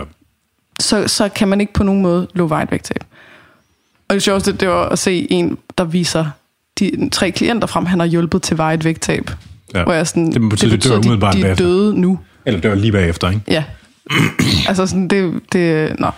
Så, 0.80 1.08
så 1.08 1.28
kan 1.28 1.48
man 1.48 1.60
ikke 1.60 1.72
på 1.72 1.82
nogen 1.82 2.02
måde 2.02 2.28
love 2.34 2.50
vejet 2.50 2.70
vægttab. 2.70 3.04
Og 4.08 4.14
det 4.14 4.22
sjoveste, 4.22 4.52
det 4.52 4.68
var 4.68 4.88
at 4.88 4.98
se 4.98 5.26
en, 5.32 5.58
der 5.78 5.84
viser 5.84 6.26
de 6.78 7.08
tre 7.12 7.30
klienter 7.30 7.66
frem, 7.66 7.86
han 7.86 8.00
har 8.00 8.06
hjulpet 8.06 8.42
til 8.42 8.58
vejet 8.58 8.84
vægttab. 8.84 9.30
Ja. 9.74 9.84
Hvor 9.84 9.92
jeg 9.92 10.06
sådan, 10.06 10.32
det 10.32 10.50
betyder, 10.50 10.70
det 10.70 10.78
betyder, 10.78 11.00
de, 11.00 11.38
de, 11.38 11.42
de 11.42 11.48
er 11.48 11.54
døde 11.54 12.00
nu. 12.00 12.18
Eller 12.46 12.60
dør 12.60 12.74
lige 12.74 12.92
bagefter, 12.92 13.30
ikke? 13.30 13.40
Ja. 13.48 13.64
altså 14.68 14.86
sådan, 14.86 15.08
det, 15.08 15.40
det, 15.52 15.94
nå. 16.00 16.10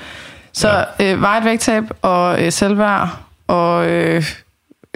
Så 0.53 0.85
ja. 1.01 1.13
øh, 1.13 1.21
vejet 1.21 1.45
vægttab 1.45 1.85
og 2.03 2.45
øh, 2.45 2.53
selvværd 2.53 3.19
og... 3.47 3.91
Øh, 3.91 4.25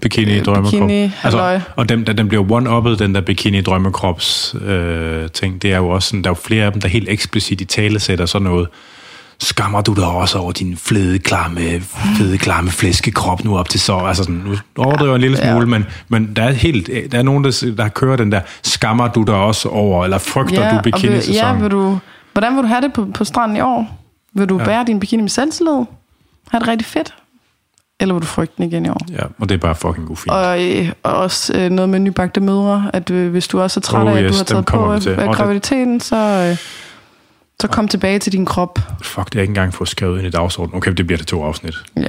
bikini 0.03 0.41
drømmekrop. 0.41 0.89
Bikini, 0.89 1.13
altså, 1.23 1.61
og 1.77 1.89
dem, 1.89 2.05
der, 2.05 2.13
den 2.13 2.29
bliver 2.29 2.45
one-uppet, 2.45 2.99
den 2.99 3.15
der 3.15 3.21
bikini 3.21 3.61
drømmekrops 3.61 4.55
øh, 4.65 5.29
ting, 5.29 5.63
det 5.63 5.73
er 5.73 5.77
jo 5.77 5.89
også 5.89 6.09
sådan, 6.09 6.23
der 6.23 6.31
er 6.31 6.35
jo 6.35 6.41
flere 6.45 6.65
af 6.65 6.73
dem, 6.73 6.81
der 6.81 6.89
helt 6.89 7.09
eksplicit 7.09 7.61
i 7.61 7.65
tale 7.65 8.01
sætter 8.01 8.27
sådan 8.27 8.45
noget, 8.45 8.69
skammer 9.39 9.81
du 9.81 9.95
dig 9.95 10.07
også 10.07 10.39
over 10.39 10.53
din 10.53 10.77
flede, 10.77 11.19
klamme, 11.19 11.61
fede, 12.19 12.39
klamme 12.39 12.71
flæskekrop 12.71 13.45
nu 13.45 13.59
op 13.59 13.69
til 13.69 13.81
så? 13.81 13.97
Altså 13.97 14.23
sådan, 14.23 14.43
nu 14.47 14.57
overdriver 14.79 15.15
en 15.15 15.21
lille 15.21 15.37
smule, 15.37 15.59
ja. 15.59 15.65
men, 15.65 15.87
men 16.09 16.37
der 16.37 16.43
er 16.43 16.53
helt, 16.53 16.91
der 17.13 17.19
er 17.19 17.23
nogen, 17.23 17.45
der, 17.45 17.73
der 17.77 17.89
kører 17.89 18.17
den 18.17 18.33
der, 18.33 18.41
skammer 18.63 19.09
du 19.09 19.23
dig 19.23 19.35
også 19.35 19.69
over, 19.69 20.05
eller 20.05 20.19
frygter 20.19 20.67
ja, 20.67 20.77
du 20.77 20.83
bikini-sæsonen? 20.83 21.57
Ja, 21.57 21.63
vil 21.63 21.71
du, 21.71 21.99
hvordan 22.33 22.55
vil 22.55 22.63
du 22.63 22.69
have 22.69 22.81
det 22.81 22.93
på, 22.93 23.07
på 23.15 23.25
stranden 23.25 23.57
i 23.57 23.61
år? 23.61 23.99
Vil 24.33 24.49
du 24.49 24.59
ja. 24.59 24.65
bære 24.65 24.85
din 24.87 25.01
bikini 25.01 25.23
med 25.23 25.31
selvtillid? 25.31 25.85
Har 26.51 26.59
det 26.59 26.69
rigtig 26.69 26.87
fedt? 26.87 27.15
Eller 28.01 28.15
vil 28.15 28.23
du 28.23 28.27
frygte 28.27 28.55
den 28.57 28.65
igen 28.65 28.87
i 28.87 28.89
år? 28.89 29.07
Ja, 29.11 29.23
og 29.39 29.49
det 29.49 29.55
er 29.55 29.59
bare 29.59 29.75
fucking 29.75 30.07
god 30.07 30.17
fint. 30.17 30.31
Og, 30.31 30.65
øh, 30.65 30.93
og 31.03 31.17
også 31.17 31.59
øh, 31.59 31.71
noget 31.71 31.89
med 31.89 31.99
nybagte 31.99 32.41
mødre, 32.41 32.91
at 32.93 33.11
øh, 33.11 33.31
hvis 33.31 33.49
du 33.49 33.61
også 33.61 33.81
er 33.81 33.83
træt 33.83 34.07
oh, 34.07 34.13
af, 34.13 34.17
at 34.17 34.25
yes, 34.25 34.31
du 34.31 34.37
har 34.37 34.45
taget 34.45 34.67
på 34.67 34.93
af 35.11 35.35
graviditeten, 35.35 36.01
så... 36.01 36.17
Øh, 36.17 36.57
så 37.61 37.69
kom 37.69 37.89
tilbage 37.89 38.19
til 38.19 38.33
din 38.33 38.47
krop. 38.47 38.79
Fuck, 39.03 39.33
det 39.33 39.37
er 39.37 39.41
ikke 39.41 39.51
engang 39.51 39.75
fået 39.75 39.89
skrevet 39.89 40.19
ind 40.19 40.27
i 40.27 40.31
dagsordenen. 40.31 40.77
Okay, 40.77 40.93
det 40.93 41.07
bliver 41.07 41.19
det 41.19 41.27
to 41.27 41.45
afsnit. 41.45 41.75
Ja. 41.97 42.03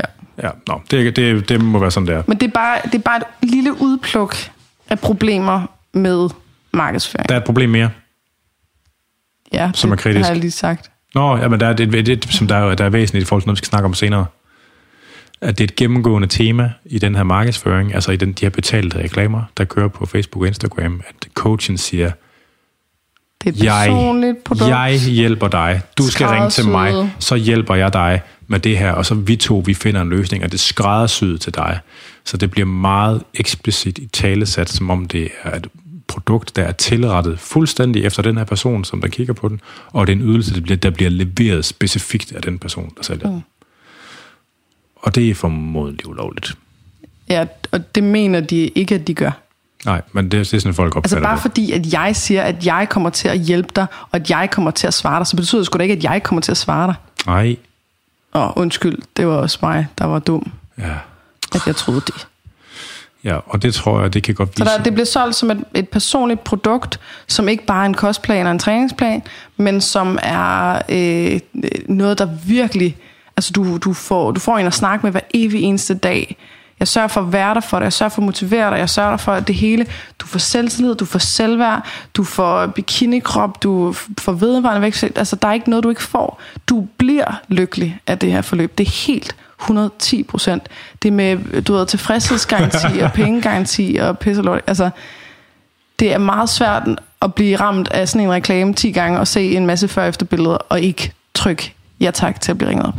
Ja, 0.44 0.50
nå, 0.68 0.82
det, 0.92 1.16
det, 1.16 1.50
det 1.50 1.64
må 1.64 1.80
være 1.80 1.92
sådan, 1.92 2.08
der. 2.08 2.24
Men 2.28 2.38
det 2.38 2.48
er, 2.48 2.52
bare, 2.52 2.78
det 2.84 2.96
er 2.96 3.00
bare 3.00 3.18
et 3.18 3.50
lille 3.50 3.82
udpluk 3.82 4.36
af 4.89 5.00
problemer 5.00 5.62
med 5.94 6.30
markedsføring. 6.74 7.30
Der 7.30 7.36
er 7.36 7.39
et 7.39 7.46
problem 7.46 7.70
mere. 7.70 7.89
Ja, 9.54 9.72
som 9.74 9.89
det, 9.89 9.98
er 9.98 10.02
kritisk. 10.02 10.26
har 10.26 10.34
jeg 10.34 10.42
lige 10.42 10.52
sagt. 10.52 10.92
Nå, 11.16 11.38
ja, 11.38 11.48
men 11.48 11.60
der 11.60 11.68
er 11.68 11.74
det, 11.74 11.94
det, 11.94 12.06
det 12.08 12.34
som 12.34 12.48
der 12.48 12.56
er, 12.56 12.76
der 12.76 12.86
er 12.86 12.89
væsentligt 12.89 13.24
i 13.24 13.26
forhold 13.26 13.42
til 13.42 13.48
noget, 13.48 13.56
vi 13.56 13.58
skal 13.58 13.70
snakke 13.70 13.86
om 13.86 13.94
senere. 13.94 14.26
At 15.42 15.58
det 15.58 15.64
er 15.64 15.68
et 15.68 15.76
gennemgående 15.76 16.28
tema 16.28 16.72
i 16.86 17.00
den 17.00 17.16
her 17.16 17.24
markedsføring, 17.24 17.94
altså 17.96 18.12
i 18.12 18.16
den, 18.16 18.34
de 18.34 18.46
her 18.46 18.50
betalte 18.50 18.98
reklamer, 18.98 19.44
der 19.58 19.66
kører 19.66 19.88
på 19.88 20.06
Facebook 20.06 20.42
og 20.42 20.48
Instagram, 20.48 21.02
at 21.08 21.28
coachen 21.34 21.78
siger, 21.78 22.12
det 23.44 23.62
er 23.62 23.64
jeg, 23.64 24.36
produkt. 24.46 24.70
Jeg 24.70 25.00
hjælper 25.00 25.48
dig. 25.48 25.82
Du 25.98 26.08
skal 26.08 26.28
ringe 26.28 26.50
til 26.50 26.68
mig, 26.68 27.12
så 27.20 27.36
hjælper 27.36 27.76
jeg 27.76 27.94
dig 27.94 28.22
med 28.48 28.60
det 28.60 28.78
her, 28.78 28.92
og 28.92 29.06
så 29.06 29.16
vi 29.16 29.36
to, 29.36 29.64
vi 29.66 29.74
finder 29.74 30.02
en 30.02 30.10
løsning, 30.10 30.44
og 30.44 30.52
det 30.52 30.60
skræddersyet 30.60 31.42
til 31.42 31.56
dig. 31.56 31.80
Så 32.26 32.38
det 32.38 32.52
bliver 32.52 32.66
meget 32.66 33.24
eksplicit 33.34 33.98
i 33.98 34.06
talesat, 34.06 34.70
som 34.70 34.89
om 34.89 35.06
det 35.06 35.30
er 35.44 35.56
et 35.56 35.68
produkt, 36.08 36.56
der 36.56 36.64
er 36.64 36.72
tilrettet 36.72 37.39
fuldstændig 37.39 38.06
efter 38.06 38.24
den 38.24 38.38
her 38.38 38.44
person, 38.44 38.84
som 38.84 39.02
der 39.02 39.08
kigger 39.08 39.34
på 39.34 39.50
den, 39.50 39.62
og 39.88 40.08
det 40.08 40.14
er 40.14 40.18
en 40.18 40.24
ydelse, 40.24 40.54
der 40.54 40.62
bliver, 40.62 40.78
der 40.78 40.89
bliver 40.89 41.10
leveret 41.10 41.66
specifikt 41.66 42.32
af 42.32 42.42
den 42.42 42.60
person, 42.60 42.92
der 42.98 43.04
sælger 43.04 43.32
mm. 43.32 43.42
Og 45.02 45.16
det 45.16 45.30
er 45.30 45.36
formodentlig 45.36 46.08
ulovligt. 46.08 46.54
Ja, 47.30 47.45
og 47.72 47.95
det 47.95 48.04
mener 48.04 48.39
de 48.39 48.68
ikke, 48.68 48.95
at 48.95 49.08
de 49.08 49.14
gør. 49.14 49.32
Nej, 49.86 50.02
men 50.14 50.24
det, 50.26 50.32
det 50.32 50.54
er 50.54 50.60
sådan, 50.60 50.74
folk 50.74 50.95
opfatter 50.95 51.18
Altså 51.18 51.28
bare 51.28 51.36
det. 51.36 51.41
fordi, 51.41 51.72
at 51.72 51.93
jeg 51.93 52.16
siger, 52.16 52.41
at 52.41 52.66
jeg 52.66 52.88
kommer 52.89 53.10
til 53.10 53.28
at 53.28 53.39
hjælpe 53.39 53.70
dig, 53.76 53.86
og 54.02 54.10
at 54.12 54.30
jeg 54.30 54.49
kommer 54.52 54.72
til 54.72 54.88
at 54.88 54.93
svare 54.93 55.20
dig, 55.20 55.28
så 55.28 55.36
betyder 55.36 55.60
det 55.60 55.66
sgu 55.66 55.78
da 55.78 55.84
ikke, 55.84 55.95
at 55.95 56.04
jeg 56.04 56.24
kommer 56.24 56.41
til 56.41 56.52
at 56.52 56.58
svare 56.58 56.88
dig. 56.88 56.95
Nej. 57.28 57.56
Åh, 58.34 58.49
undskyld, 58.56 58.97
det 59.18 59.28
var 59.28 59.34
også 59.34 59.58
mig, 59.62 59.88
der 59.97 60.06
var 60.06 60.20
dum. 60.20 60.52
Ja. 60.78 60.93
At 61.56 61.68
jeg 61.68 61.76
troede 61.76 62.02
det. 62.02 62.28
Ja, 63.24 63.38
og 63.45 63.62
det 63.62 63.74
tror 63.74 64.02
jeg, 64.02 64.14
det 64.14 64.24
kan 64.24 64.36
godt 64.36 64.49
vise. 64.49 64.70
Så 64.70 64.78
der, 64.78 64.84
det 64.84 64.93
bliver 64.93 65.06
solgt 65.06 65.36
som 65.36 65.52
et, 65.52 65.64
et 65.76 65.89
personligt 65.89 66.43
produkt, 66.43 66.99
som 67.28 67.49
ikke 67.49 67.66
bare 67.66 67.82
er 67.82 67.86
en 67.86 67.93
kostplan 67.93 68.45
og 68.45 68.52
en 68.52 68.60
træningsplan, 68.60 69.24
men 69.58 69.82
som 69.82 70.20
er 70.22 70.82
øh, 70.89 71.39
noget, 71.86 72.18
der 72.20 72.28
virkelig... 72.45 72.97
Altså, 73.42 73.52
du, 73.52 73.78
du, 73.78 73.94
får, 73.94 74.32
du 74.32 74.39
får 74.39 74.58
en 74.58 74.66
at 74.66 74.74
snakke 74.74 75.06
med 75.06 75.12
hver 75.12 75.22
evig 75.34 75.62
eneste 75.62 75.94
dag, 75.94 76.38
jeg 76.80 76.88
sørger 76.88 77.08
for 77.08 77.22
at 77.22 77.34
være 77.34 77.54
der 77.54 77.62
for 77.62 77.80
dig. 77.80 77.84
Jeg 77.84 77.94
sørger 77.94 78.10
for 78.10 78.22
at 78.22 78.26
motivere 78.26 78.72
dig. 78.72 78.78
Jeg 78.78 78.89
sørger 78.89 79.18
for 79.18 79.34
at 79.34 79.48
det 79.48 79.56
hele. 79.56 79.86
Du 80.20 80.28
får 80.28 80.39
selvtillid, 80.39 80.96
du 80.96 81.06
får 81.06 81.20
selvværd, 81.20 81.86
du 82.14 82.24
får 82.24 82.68
bikinikrop, 82.68 83.64
du 83.64 83.94
får 84.20 84.32
vedvarende 84.32 84.82
vækst. 84.82 85.04
Altså, 85.04 85.36
der 85.36 85.48
er 85.48 85.54
ikke 85.54 85.70
noget, 85.70 85.84
du 85.84 85.89
ikke 85.89 86.04
får. 86.04 86.42
Du 86.68 86.88
bliver 86.98 87.42
lykkelig 87.48 88.00
af 88.08 88.20
det 88.20 88.32
her 88.32 88.42
forløb. 88.42 88.78
Det 88.78 88.88
er 88.88 89.08
helt 89.08 89.36
110 89.62 90.24
procent. 90.24 90.64
Det 91.02 91.08
er 91.08 91.14
med, 91.14 91.62
du 91.62 91.74
ved, 91.74 91.86
tilfredshedsgaranti 91.86 93.00
og 93.00 93.12
pengegaranti 93.20 93.98
og 94.02 94.20
pisselort. 94.20 94.62
Altså, 94.68 94.89
det 96.00 96.14
er 96.14 96.18
meget 96.18 96.50
svært 96.50 96.84
at 97.22 97.34
blive 97.34 97.56
ramt 97.56 97.92
af 97.92 98.10
sådan 98.10 98.28
en 98.28 98.32
reklame 98.32 98.74
10 98.74 98.92
gange 98.92 99.20
og 99.20 99.28
se 99.28 99.56
en 99.56 99.66
masse 99.66 99.88
før 99.88 100.06
efter 100.06 100.26
billeder 100.26 100.58
og 100.70 100.82
ikke 100.82 101.14
trykke 101.34 101.74
ja 102.00 102.12
tak 102.12 102.42
til 102.42 102.52
at 102.52 102.58
blive 102.58 102.70
ringet 102.70 102.86
op. 102.86 102.96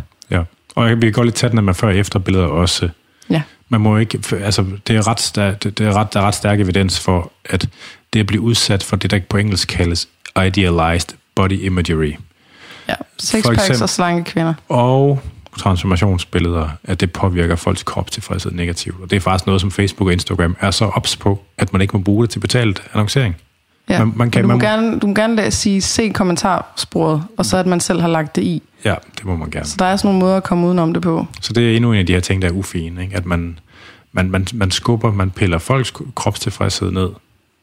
Og 0.74 0.88
vi 0.88 1.00
kan 1.00 1.12
godt 1.12 1.26
lidt 1.26 1.36
tage 1.36 1.50
den 1.50 1.64
med 1.64 1.74
før 1.74 1.90
efter 1.90 2.18
billeder 2.18 2.46
også. 2.46 2.88
Ja 3.30 3.42
man 3.72 3.80
må 3.80 3.96
ikke, 3.96 4.18
altså 4.32 4.64
det 4.86 4.96
er, 4.96 5.08
ret 5.08 5.20
stærk, 5.20 5.62
det 5.62 5.80
er 5.80 5.92
ret, 5.92 6.14
der 6.14 6.20
er 6.20 6.24
ret 6.24 6.34
stærk 6.34 6.60
evidens 6.60 7.00
for, 7.00 7.32
at 7.44 7.68
det 8.12 8.20
at 8.20 8.26
blive 8.26 8.42
udsat 8.42 8.82
for 8.82 8.96
det, 8.96 9.10
der 9.10 9.20
på 9.28 9.36
engelsk 9.36 9.68
kaldes 9.68 10.08
idealized 10.46 11.08
body 11.34 11.64
imagery. 11.64 12.14
Ja, 12.88 12.94
sexpacks 13.18 13.80
og 13.80 13.88
slanke 13.88 14.30
kvinder. 14.30 14.54
og 14.68 15.20
transformationsbilleder, 15.58 16.68
at 16.84 17.00
det 17.00 17.12
påvirker 17.12 17.56
folks 17.56 17.82
kropstilfredshed 17.82 18.52
negativt. 18.52 18.96
Og 19.02 19.10
det 19.10 19.16
er 19.16 19.20
faktisk 19.20 19.46
noget, 19.46 19.60
som 19.60 19.70
Facebook 19.70 20.06
og 20.06 20.12
Instagram 20.12 20.56
er 20.60 20.70
så 20.70 20.84
ops 20.84 21.16
på, 21.16 21.42
at 21.58 21.72
man 21.72 21.82
ikke 21.82 21.96
må 21.96 22.02
bruge 22.02 22.22
det 22.22 22.30
til 22.30 22.40
betalt 22.40 22.82
annoncering. 22.92 23.36
Ja. 23.88 23.98
Man- 24.04 24.12
man 24.16 24.30
kan- 24.30 24.42
Men 24.42 24.50
du, 24.50 24.54
må 24.56 24.58
man 24.58 24.80
gerne, 24.82 24.98
du 25.00 25.06
må 25.06 25.14
gerne 25.14 25.36
lade 25.36 25.50
sige, 25.50 25.80
se 25.82 26.08
kommentarsporet, 26.08 27.24
og 27.36 27.46
så 27.46 27.56
at 27.56 27.66
man 27.66 27.80
selv 27.80 28.00
har 28.00 28.08
lagt 28.08 28.36
det 28.36 28.42
i. 28.42 28.62
Ja, 28.84 28.94
det 29.18 29.24
må 29.24 29.36
man 29.36 29.50
gerne. 29.50 29.66
Så 29.66 29.76
der 29.78 29.84
er 29.84 29.96
sådan 29.96 30.08
nogle 30.08 30.20
måder 30.20 30.36
at 30.36 30.42
komme 30.44 30.66
udenom 30.66 30.92
det 30.92 31.02
på. 31.02 31.26
Så 31.40 31.52
det 31.52 31.72
er 31.72 31.76
endnu 31.76 31.92
en 31.92 31.98
af 31.98 32.06
de 32.06 32.12
her 32.12 32.20
ting, 32.20 32.42
der 32.42 32.48
er 32.48 32.52
ufine. 32.52 33.02
Ikke? 33.02 33.16
At 33.16 33.26
man, 33.26 33.58
man, 34.12 34.30
man, 34.30 34.46
man 34.54 34.70
skubber, 34.70 35.12
man 35.12 35.30
piller 35.30 35.58
folks 35.58 35.92
kropstilfredshed 36.14 36.90
ned, 36.90 37.08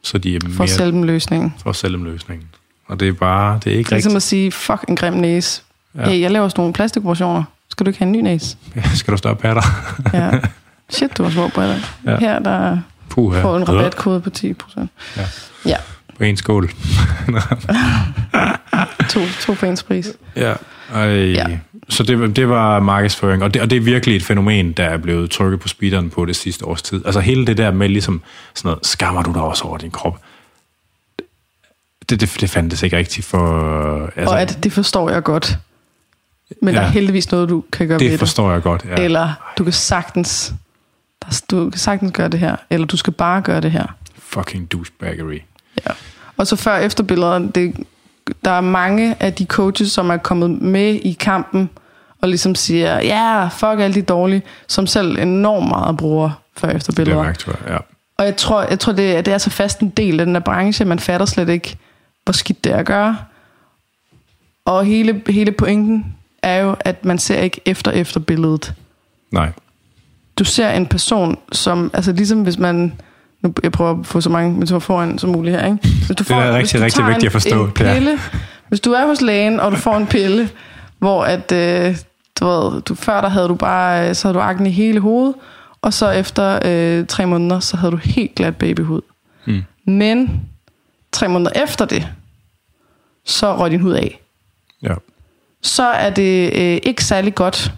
så 0.04 0.18
de 0.18 0.36
er 0.36 0.40
For 0.52 0.58
mere 0.58 0.68
selv 0.68 1.06
løsningen. 1.06 1.54
for 1.64 1.72
selvløsningen. 1.72 2.48
Og 2.88 3.00
det 3.00 3.08
er 3.08 3.14
bare, 3.14 3.60
det 3.64 3.74
er 3.74 3.78
ikke 3.78 3.88
Det 3.88 3.92
er 3.92 3.96
ligesom 3.96 4.10
rigtigt. 4.10 4.16
at 4.16 4.24
sige, 4.24 4.52
fuck 4.52 4.86
en 4.88 4.96
grim 4.96 5.14
næse. 5.14 5.62
Ja. 5.96 6.02
Ja. 6.02 6.10
Hey, 6.10 6.22
jeg 6.22 6.32
laver 6.32 6.48
sådan 6.50 6.62
nogle 6.62 6.74
plastikoperationer. 6.74 7.44
Skal 7.70 7.86
du 7.86 7.90
ikke 7.90 8.00
have 8.00 8.06
en 8.08 8.12
ny 8.12 8.22
næse? 8.22 8.58
Skal 8.96 9.12
du 9.12 9.18
stoppe 9.18 9.48
af 9.48 9.56
dig? 9.56 9.64
Ja. 10.22 10.32
Shit, 10.90 11.18
du 11.18 11.24
har 11.24 11.30
små 11.30 11.48
briller. 11.48 11.76
Ja. 12.06 12.12
Ja. 12.12 12.18
Her 12.20 12.40
der 12.40 12.78
Puh, 13.10 13.36
får 13.42 13.58
en 13.58 13.70
rabatkode 13.70 14.22
på 14.22 14.30
10%. 14.38 14.88
Ja. 15.18 15.22
Ja, 15.66 15.76
På 16.20 16.24
en 16.26 16.38
skål. 16.38 16.70
to, 19.10 19.20
to 19.42 19.54
på 19.54 19.66
ens 19.66 19.84
pris. 19.84 20.12
Ja. 20.36 20.54
Ej. 20.94 21.08
Ja. 21.32 21.46
Så 21.90 22.04
det, 22.04 22.36
det 22.36 22.50
var 22.50 22.80
markedsføring, 22.80 23.44
og 23.44 23.54
det, 23.54 23.62
og 23.62 23.70
det 23.70 23.76
er 23.76 23.82
virkelig 23.82 24.16
et 24.16 24.24
fænomen, 24.24 24.72
der 24.72 24.84
er 24.84 24.98
blevet 24.98 25.32
trykket 25.32 25.60
på 25.60 25.68
speederen 25.68 26.10
på 26.10 26.26
det 26.26 26.36
sidste 26.36 26.66
års 26.66 26.82
tid. 26.82 27.02
Altså 27.06 27.20
hele 27.20 27.48
det 27.48 27.58
der 27.58 27.72
med 27.72 27.90
ligesom 27.90 28.22
sådan 28.56 28.70
noget, 28.70 28.86
skammer 28.86 29.22
du 29.24 29.32
dig 29.34 29.42
også 29.42 29.64
over 29.64 29.78
din 29.78 29.92
krop? 29.92 30.22
Det, 32.10 32.22
det, 32.22 32.38
det 32.42 32.50
fandtes 32.50 32.84
ikke 32.84 32.98
rigtigt 32.98 33.28
for... 33.28 34.06
Altså, 34.16 34.34
Og 34.36 34.42
at 34.42 34.60
det 34.64 34.74
forstår 34.74 35.10
jeg 35.10 35.24
godt. 35.24 35.58
Men 36.62 36.74
Ja. 36.74 36.80
der 36.80 36.86
er 36.88 36.92
heldigvis 36.92 37.32
noget, 37.32 37.50
du 37.50 37.64
kan 37.72 37.88
gøre 37.88 38.00
ved 38.00 38.06
det 38.06 38.12
det. 38.12 38.20
forstår 38.20 38.52
jeg 38.52 38.62
godt, 38.62 38.86
ja. 38.90 38.96
Eller 39.04 39.34
du 39.58 39.64
kan 39.64 39.74
sagtens 39.74 40.54
du 41.52 41.70
kan 41.70 41.80
sagtens 41.80 42.12
gøre 42.14 42.28
det 42.30 42.40
her. 42.40 42.56
Eller 42.70 42.88
du 42.88 42.98
skal 42.98 43.14
bare 43.14 43.42
gøre 43.42 43.62
det 43.62 43.72
her. 43.72 43.86
Fucking 44.20 44.72
douchebaggery. 44.72 45.40
Ja. 45.88 45.92
Og 46.40 46.48
så 46.48 46.56
før 46.56 46.78
efterbilleder, 46.78 47.40
det, 47.40 47.76
der 48.46 48.52
er 48.52 48.62
mange 48.62 49.16
af 49.20 49.34
de 49.34 49.46
coaches, 49.46 49.92
som 49.92 50.10
er 50.10 50.18
kommet 50.18 50.62
med 50.62 50.94
i 50.94 51.18
kampen, 51.20 51.70
og 52.22 52.30
ligesom 52.30 52.56
siger, 52.56 52.96
ja, 53.02 53.40
yeah, 53.42 53.52
fuck 53.52 53.80
alle 53.80 53.94
de 53.94 54.02
dårlige, 54.02 54.42
som 54.68 54.88
selv 54.88 55.20
enormt 55.20 55.68
meget 55.68 55.98
bruger 55.98 56.30
før 56.58 56.68
og 56.68 56.70
Det 56.70 56.74
er 56.74 56.78
efterbilleder. 56.78 57.24
mærkt. 57.24 57.48
Ja. 57.68 57.78
Og 58.18 58.26
jeg 58.26 58.36
tror, 58.38 58.62
jeg 58.64 58.80
tror 58.80 58.94
det, 58.94 59.18
er- 59.18 59.22
det 59.22 59.34
er 59.34 59.38
så 59.38 59.50
fast 59.50 59.80
en 59.80 59.90
del 59.90 60.20
af 60.20 60.26
den 60.26 60.36
der 60.36 60.42
branche, 60.42 60.86
man 60.86 61.00
fatter 61.00 61.26
slet 61.26 61.50
ikke, 61.50 61.78
hvor 62.24 62.32
skidt 62.32 62.64
det 62.64 62.72
er 62.72 62.78
at 62.78 62.86
gøre. 62.86 63.18
Og 64.66 64.86
hele, 64.86 65.22
hele 65.30 65.52
pointen 65.52 66.16
er 66.44 66.58
jo, 66.58 66.76
at 66.80 67.06
man 67.06 67.20
ser 67.20 67.40
ikke 67.40 67.62
efter 67.66 67.92
efter 67.92 68.20
billedet. 68.20 68.74
Nej. 69.32 69.52
Du 70.40 70.44
ser 70.44 70.70
en 70.70 70.86
person, 70.88 71.38
som, 71.52 71.92
altså 71.94 72.12
ligesom 72.12 72.42
hvis 72.44 72.58
man, 72.58 72.94
nu 73.42 73.54
jeg 73.64 73.72
prøver 73.72 74.00
at 74.00 74.06
få 74.06 74.22
så 74.22 74.30
mange 74.30 74.60
metaforer 74.60 75.04
ind 75.04 75.20
som 75.20 75.30
muligt 75.30 75.56
her, 75.56 75.66
ikke? 75.66 75.78
Hvis 76.06 76.08
du 76.18 76.24
Det 76.24 76.32
er 76.32 76.54
rigtig, 76.54 76.80
hvis 76.80 76.94
du 76.94 77.02
rigtig 77.02 77.08
vigtigt 77.08 77.26
at 77.26 77.32
forstå, 77.32 77.66
En, 77.66 77.72
ja. 77.80 77.94
pille, 77.94 78.20
Hvis 78.68 78.80
du 78.80 78.92
er 78.92 79.06
hos 79.08 79.22
lægen, 79.22 79.60
og 79.60 79.72
du 79.72 79.78
får 79.78 79.98
en 79.98 80.08
pille, 80.08 80.50
hvor 81.00 81.24
at, 81.24 81.52
øh, 81.52 81.98
du 82.40 82.46
ved, 82.46 82.82
du, 82.82 82.96
før 82.96 83.22
der 83.22 83.30
havde 83.30 83.48
du 83.48 83.56
bare, 83.56 84.10
øh, 84.10 84.16
så 84.16 84.28
havde 84.28 84.36
du 84.36 84.42
akne 84.42 84.70
i 84.70 84.72
hele 84.72 85.00
hovedet, 85.00 85.36
og 85.82 85.94
så 85.94 86.10
efter 86.10 86.60
øh, 86.66 87.06
tre 87.08 87.26
måneder, 87.26 87.60
så 87.60 87.78
havde 87.78 87.92
du 87.92 87.98
helt 87.98 88.36
glat 88.36 88.56
babyhud. 88.56 89.02
Mm. 89.46 89.64
Men 89.86 90.42
tre 91.12 91.28
måneder 91.28 91.64
efter 91.64 91.86
det, 91.86 92.08
så 93.26 93.58
røg 93.58 93.72
din 93.72 93.82
hud 93.82 93.94
af. 93.94 94.22
Ja. 94.84 94.94
Så 95.62 95.84
er 95.84 96.10
det 96.10 96.54
øh, 96.54 96.80
ikke 96.84 97.04
særlig 97.04 97.36
godt 97.36 97.72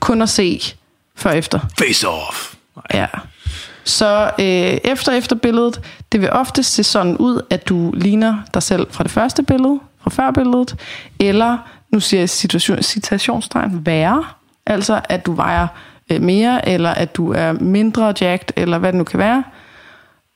kun 0.00 0.22
at 0.22 0.28
se 0.28 0.62
før 1.16 1.30
og 1.30 1.38
efter. 1.38 1.60
Face 1.78 2.08
off! 2.08 2.54
Ja. 2.94 3.06
Så 3.88 4.30
øh, 4.38 4.92
efter 4.92 5.12
efter 5.12 5.36
billedet, 5.36 5.80
det 6.12 6.20
vil 6.20 6.30
ofte 6.32 6.62
se 6.62 6.84
sådan 6.84 7.16
ud, 7.16 7.40
at 7.50 7.68
du 7.68 7.92
ligner 7.94 8.36
dig 8.54 8.62
selv 8.62 8.86
fra 8.90 9.04
det 9.04 9.10
første 9.10 9.42
billede, 9.42 9.80
fra 10.02 10.10
før 10.10 10.30
billedet, 10.30 10.76
eller, 11.18 11.58
nu 11.92 12.00
siger 12.00 12.20
jeg 12.20 12.30
situation, 12.30 12.82
citationstegn, 12.82 13.86
værre, 13.86 14.24
altså 14.66 15.00
at 15.08 15.26
du 15.26 15.32
vejer 15.32 15.66
øh, 16.10 16.22
mere, 16.22 16.68
eller 16.68 16.90
at 16.90 17.16
du 17.16 17.32
er 17.32 17.52
mindre 17.52 18.14
jacked, 18.20 18.48
eller 18.56 18.78
hvad 18.78 18.92
det 18.92 18.98
nu 18.98 19.04
kan 19.04 19.18
være. 19.18 19.44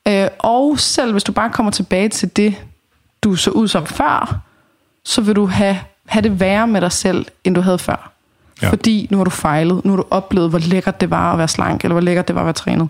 Øh, 0.08 0.28
og 0.38 0.78
selv 0.78 1.12
hvis 1.12 1.24
du 1.24 1.32
bare 1.32 1.50
kommer 1.50 1.72
tilbage 1.72 2.08
til 2.08 2.36
det, 2.36 2.54
du 3.22 3.36
så 3.36 3.50
ud 3.50 3.68
som 3.68 3.86
før, 3.86 4.40
så 5.04 5.20
vil 5.20 5.36
du 5.36 5.46
have, 5.46 5.78
have 6.06 6.22
det 6.22 6.40
værre 6.40 6.66
med 6.66 6.80
dig 6.80 6.92
selv, 6.92 7.26
end 7.44 7.54
du 7.54 7.60
havde 7.60 7.78
før. 7.78 8.12
Ja. 8.62 8.70
Fordi 8.70 9.08
nu 9.10 9.16
har 9.16 9.24
du 9.24 9.30
fejlet, 9.30 9.84
nu 9.84 9.90
har 9.90 9.96
du 9.96 10.06
oplevet, 10.10 10.50
hvor 10.50 10.58
lækkert 10.58 11.00
det 11.00 11.10
var 11.10 11.32
at 11.32 11.38
være 11.38 11.48
slank, 11.48 11.84
eller 11.84 11.94
hvor 11.94 12.00
lækkert 12.00 12.28
det 12.28 12.34
var 12.34 12.40
at 12.40 12.46
være 12.46 12.52
trænet. 12.52 12.88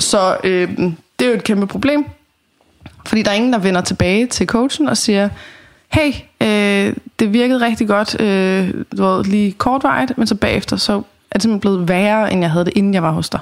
Så 0.00 0.36
øh, 0.44 0.68
det 1.18 1.26
er 1.26 1.28
jo 1.28 1.34
et 1.36 1.44
kæmpe 1.44 1.66
problem, 1.66 2.04
fordi 3.06 3.22
der 3.22 3.30
er 3.30 3.34
ingen, 3.34 3.52
der 3.52 3.58
vender 3.58 3.80
tilbage 3.80 4.26
til 4.26 4.46
coachen 4.46 4.88
og 4.88 4.96
siger, 4.96 5.28
hey, 5.88 6.12
øh, 6.40 6.96
det 7.18 7.32
virkede 7.32 7.60
rigtig 7.66 7.88
godt, 7.88 8.20
øh, 8.20 8.74
du 8.96 9.04
ved, 9.04 9.24
lige 9.24 9.52
kortvarigt, 9.52 10.18
men 10.18 10.26
så 10.26 10.34
bagefter, 10.34 10.76
så 10.76 10.92
er 11.30 11.34
det 11.34 11.42
simpelthen 11.42 11.60
blevet 11.60 11.88
værre, 11.88 12.32
end 12.32 12.40
jeg 12.40 12.50
havde 12.50 12.64
det, 12.64 12.72
inden 12.76 12.94
jeg 12.94 13.02
var 13.02 13.10
hos 13.10 13.30
dig. 13.30 13.40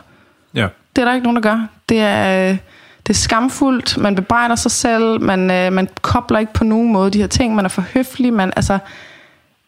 Ja. 0.55 0.67
Det 0.97 1.03
er 1.03 1.07
der 1.07 1.15
ikke 1.15 1.25
nogen, 1.25 1.37
der 1.37 1.43
gør. 1.43 1.67
Det 1.89 2.01
er, 2.01 2.51
øh, 2.51 2.59
det 3.07 3.15
er 3.15 3.19
skamfuldt, 3.19 3.99
man 3.99 4.15
bebrejder 4.15 4.55
sig 4.55 4.71
selv, 4.71 5.21
man, 5.21 5.51
øh, 5.51 5.73
man 5.73 5.89
kobler 6.03 6.39
ikke 6.39 6.53
på 6.53 6.65
nogen 6.65 6.93
måde 6.93 7.11
de 7.11 7.19
her 7.19 7.27
ting, 7.27 7.55
man 7.55 7.65
er 7.65 7.69
for 7.69 7.85
høflig, 7.95 8.33
man, 8.33 8.53
altså, 8.57 8.79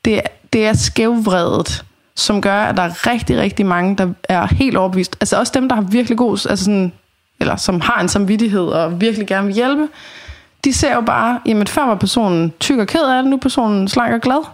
det, 0.05 0.21
det 0.53 0.67
er 0.67 0.73
skævvredet, 0.73 1.85
som 2.17 2.41
gør, 2.43 2.63
at 2.63 2.77
der 2.77 2.83
er 2.83 3.07
rigtig, 3.07 3.39
rigtig 3.39 3.67
mange, 3.67 3.97
der 3.97 4.09
er 4.29 4.47
helt 4.47 4.77
overbevist. 4.77 5.17
Altså 5.21 5.39
også 5.39 5.53
dem, 5.55 5.69
der 5.69 5.75
har 5.77 5.83
virkelig 5.83 6.19
god, 6.19 6.31
altså 6.51 6.65
sådan, 6.65 6.93
eller 7.41 7.57
som 7.57 7.81
har 7.81 8.01
en 8.01 8.09
samvittighed 8.09 8.61
og 8.67 9.01
virkelig 9.01 9.27
gerne 9.27 9.47
vil 9.47 9.55
hjælpe, 9.55 9.89
de 10.65 10.73
ser 10.73 10.95
jo 10.95 11.01
bare, 11.01 11.41
jamen 11.47 11.67
før 11.67 11.87
var 11.87 11.95
personen 11.95 12.53
tyk 12.61 12.79
og 12.79 12.87
ked 12.87 13.01
af 13.03 13.23
det, 13.23 13.31
nu 13.31 13.37
er 13.37 13.41
personen 13.41 13.89
slank 13.89 14.15
og 14.15 14.21
glad. 14.21 14.45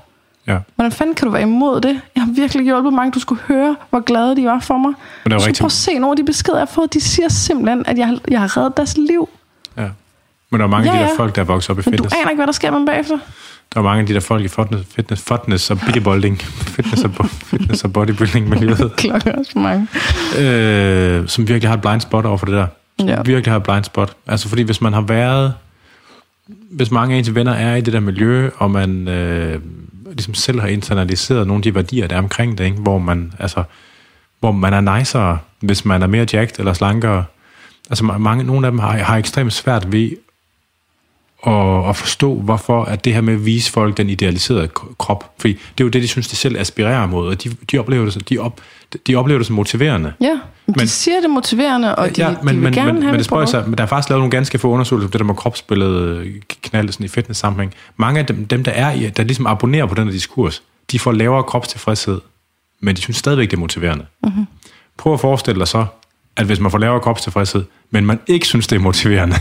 ja. 0.46 0.58
Hvordan 0.74 0.92
fanden 0.92 1.14
kan 1.14 1.26
du 1.26 1.32
være 1.32 1.42
imod 1.42 1.80
det? 1.80 2.00
Jeg 2.14 2.22
har 2.22 2.32
virkelig 2.32 2.64
hjulpet 2.64 2.92
mange. 2.92 3.12
Du 3.12 3.20
skulle 3.20 3.40
høre, 3.42 3.76
hvor 3.90 4.00
glade 4.00 4.36
de 4.36 4.44
var 4.46 4.60
for 4.60 4.78
mig. 4.78 4.92
Men 5.24 5.30
det 5.30 5.32
er 5.32 5.38
du 5.38 5.44
rigtig- 5.44 5.62
prøve 5.62 5.66
at 5.68 5.72
se 5.72 5.98
nogle 5.98 6.12
af 6.12 6.16
de 6.16 6.24
beskeder, 6.24 6.56
jeg 6.58 6.60
har 6.66 6.72
fået. 6.74 6.94
De 6.94 7.00
siger 7.00 7.28
simpelthen, 7.28 7.86
at 7.86 7.98
jeg, 7.98 8.18
jeg 8.30 8.40
har 8.40 8.56
reddet 8.56 8.76
deres 8.76 8.96
liv. 8.96 9.28
ja. 9.76 9.88
Men 10.50 10.60
der 10.60 10.66
er 10.66 10.70
mange 10.70 10.90
af 10.90 10.94
Ja, 10.94 10.98
de 10.98 11.04
der 11.04 11.10
ja. 11.10 11.16
folk, 11.18 11.34
der 11.34 11.40
er 11.40 11.46
vokset 11.46 11.70
op 11.70 11.78
i 11.78 11.82
Men 11.90 11.98
du 11.98 12.04
aner 12.20 12.30
ikke, 12.30 12.38
hvad 12.38 12.46
der 12.46 12.52
sker 12.52 12.70
med 12.70 12.78
dem 12.78 12.86
bagefter. 12.86 13.18
Der 13.74 13.80
er 13.80 13.84
mange 13.84 14.00
af 14.00 14.06
de 14.06 14.14
der 14.14 14.20
folk 14.20 14.44
i 14.44 14.48
fitness, 14.48 14.84
fitness, 14.94 15.22
fitness 15.22 15.70
og 15.70 15.78
bodybuilding, 15.80 16.38
fitness 16.42 17.04
og, 17.04 17.26
fitness 17.30 17.84
og 17.84 17.92
bodybuilding 17.92 18.48
miljøet, 18.48 18.92
Klokken 18.98 19.38
også 19.38 19.52
for 19.52 19.58
mange. 19.60 19.86
øh, 20.38 21.28
som 21.28 21.48
virkelig 21.48 21.70
har 21.70 21.74
et 21.76 21.80
blind 21.82 22.00
spot 22.00 22.24
over 22.26 22.36
for 22.36 22.46
det 22.46 22.54
der. 22.54 22.66
Som 23.00 23.08
Ja. 23.08 23.22
virkelig 23.22 23.52
har 23.52 23.56
et 23.56 23.62
blind 23.62 23.84
spot. 23.84 24.12
Altså 24.26 24.48
fordi 24.48 24.62
hvis 24.62 24.80
man 24.80 24.92
har 24.92 25.00
været, 25.00 25.54
hvis 26.70 26.90
mange 26.90 27.14
af 27.14 27.18
ens 27.18 27.34
venner 27.34 27.52
er 27.52 27.76
i 27.76 27.80
det 27.80 27.92
der 27.92 28.00
miljø, 28.00 28.50
og 28.56 28.70
man 28.70 29.08
øh, 29.08 29.60
ligesom 30.12 30.34
selv 30.34 30.60
har 30.60 30.68
internaliseret 30.68 31.46
nogle 31.46 31.58
af 31.58 31.62
de 31.62 31.74
værdier, 31.74 32.06
der 32.06 32.14
er 32.16 32.18
omkring 32.20 32.58
det, 32.58 32.64
ikke? 32.64 32.76
hvor 32.76 32.98
man 32.98 33.32
altså, 33.38 33.62
hvor 34.40 34.52
man 34.52 34.74
er 34.74 34.98
nicere, 34.98 35.38
hvis 35.60 35.84
man 35.84 36.02
er 36.02 36.06
mere 36.06 36.26
jacked 36.32 36.58
eller 36.58 36.72
slankere. 36.72 37.24
Altså 37.90 38.04
mange, 38.04 38.44
nogle 38.44 38.66
af 38.66 38.72
dem 38.72 38.78
har, 38.78 38.92
har 38.96 39.16
ekstremt 39.16 39.52
svært 39.52 39.92
ved 39.92 40.10
at, 41.46 41.88
at 41.88 41.96
forstå, 41.96 42.34
hvorfor 42.34 42.84
at 42.84 43.04
det 43.04 43.14
her 43.14 43.20
med 43.20 43.34
at 43.34 43.44
vise 43.46 43.72
folk 43.72 43.96
den 43.96 44.10
idealiserede 44.10 44.68
krop, 44.98 45.32
fordi 45.38 45.52
det 45.52 45.80
er 45.80 45.84
jo 45.84 45.88
det, 45.88 46.02
de 46.02 46.08
synes, 46.08 46.28
de 46.28 46.36
selv 46.36 46.58
aspirerer 46.58 47.06
mod, 47.06 47.28
og 47.28 47.44
de, 47.44 47.50
de, 47.70 47.78
oplever, 47.78 48.04
det, 48.04 48.12
som- 48.12 48.22
de, 48.22 48.38
op, 48.38 48.60
de 49.06 49.14
oplever 49.16 49.38
det 49.38 49.46
som 49.46 49.56
motiverende. 49.56 50.12
Ja, 50.20 50.38
men 50.66 50.74
de 50.78 50.88
siger 50.88 51.16
det 51.16 51.24
er 51.24 51.28
motiverende, 51.28 51.96
og 51.96 52.16
de, 52.16 52.22
ja, 52.22 52.28
men, 52.28 52.38
de 52.38 52.44
vil 52.52 52.62
men, 52.62 52.72
gerne 52.72 52.92
men, 52.92 53.02
have 53.02 53.12
men 53.12 53.20
det 53.20 53.28
på. 53.28 53.46
sig, 53.46 53.64
men 53.68 53.78
der 53.78 53.84
er 53.84 53.88
faktisk 53.88 54.08
lavet 54.08 54.20
nogle 54.20 54.30
ganske 54.30 54.58
få 54.58 54.68
undersøgelser 54.68 55.08
på 55.08 55.12
det 55.12 55.18
der 55.20 55.24
med 55.26 55.34
kropsbilledet 55.34 56.32
knaldet 56.62 56.94
sådan 56.94 57.04
i 57.04 57.08
fitness-sammenhæng. 57.08 57.74
Mange 57.96 58.20
af 58.20 58.26
dem, 58.26 58.46
dem, 58.46 58.64
der 58.64 58.72
er 58.72 59.10
der 59.10 59.22
ligesom 59.22 59.46
abonnerer 59.46 59.86
på 59.86 59.94
den 59.94 60.04
her 60.04 60.12
diskurs, 60.12 60.62
de 60.92 60.98
får 60.98 61.12
lavere 61.12 61.42
kropstilfredshed, 61.42 62.20
men 62.80 62.96
de 62.96 63.00
synes 63.00 63.16
stadigvæk, 63.16 63.50
det 63.50 63.56
er 63.56 63.60
motiverende. 63.60 64.06
Mm-hmm. 64.24 64.46
Prøv 64.98 65.14
at 65.14 65.20
forestille 65.20 65.58
dig 65.58 65.68
så, 65.68 65.86
at 66.36 66.46
hvis 66.46 66.60
man 66.60 66.70
får 66.70 66.78
lavere 66.78 67.00
kropstilfredshed, 67.00 67.64
men 67.90 68.06
man 68.06 68.20
ikke 68.26 68.46
synes, 68.46 68.66
det 68.66 68.76
er 68.76 68.80
motiverende, 68.80 69.36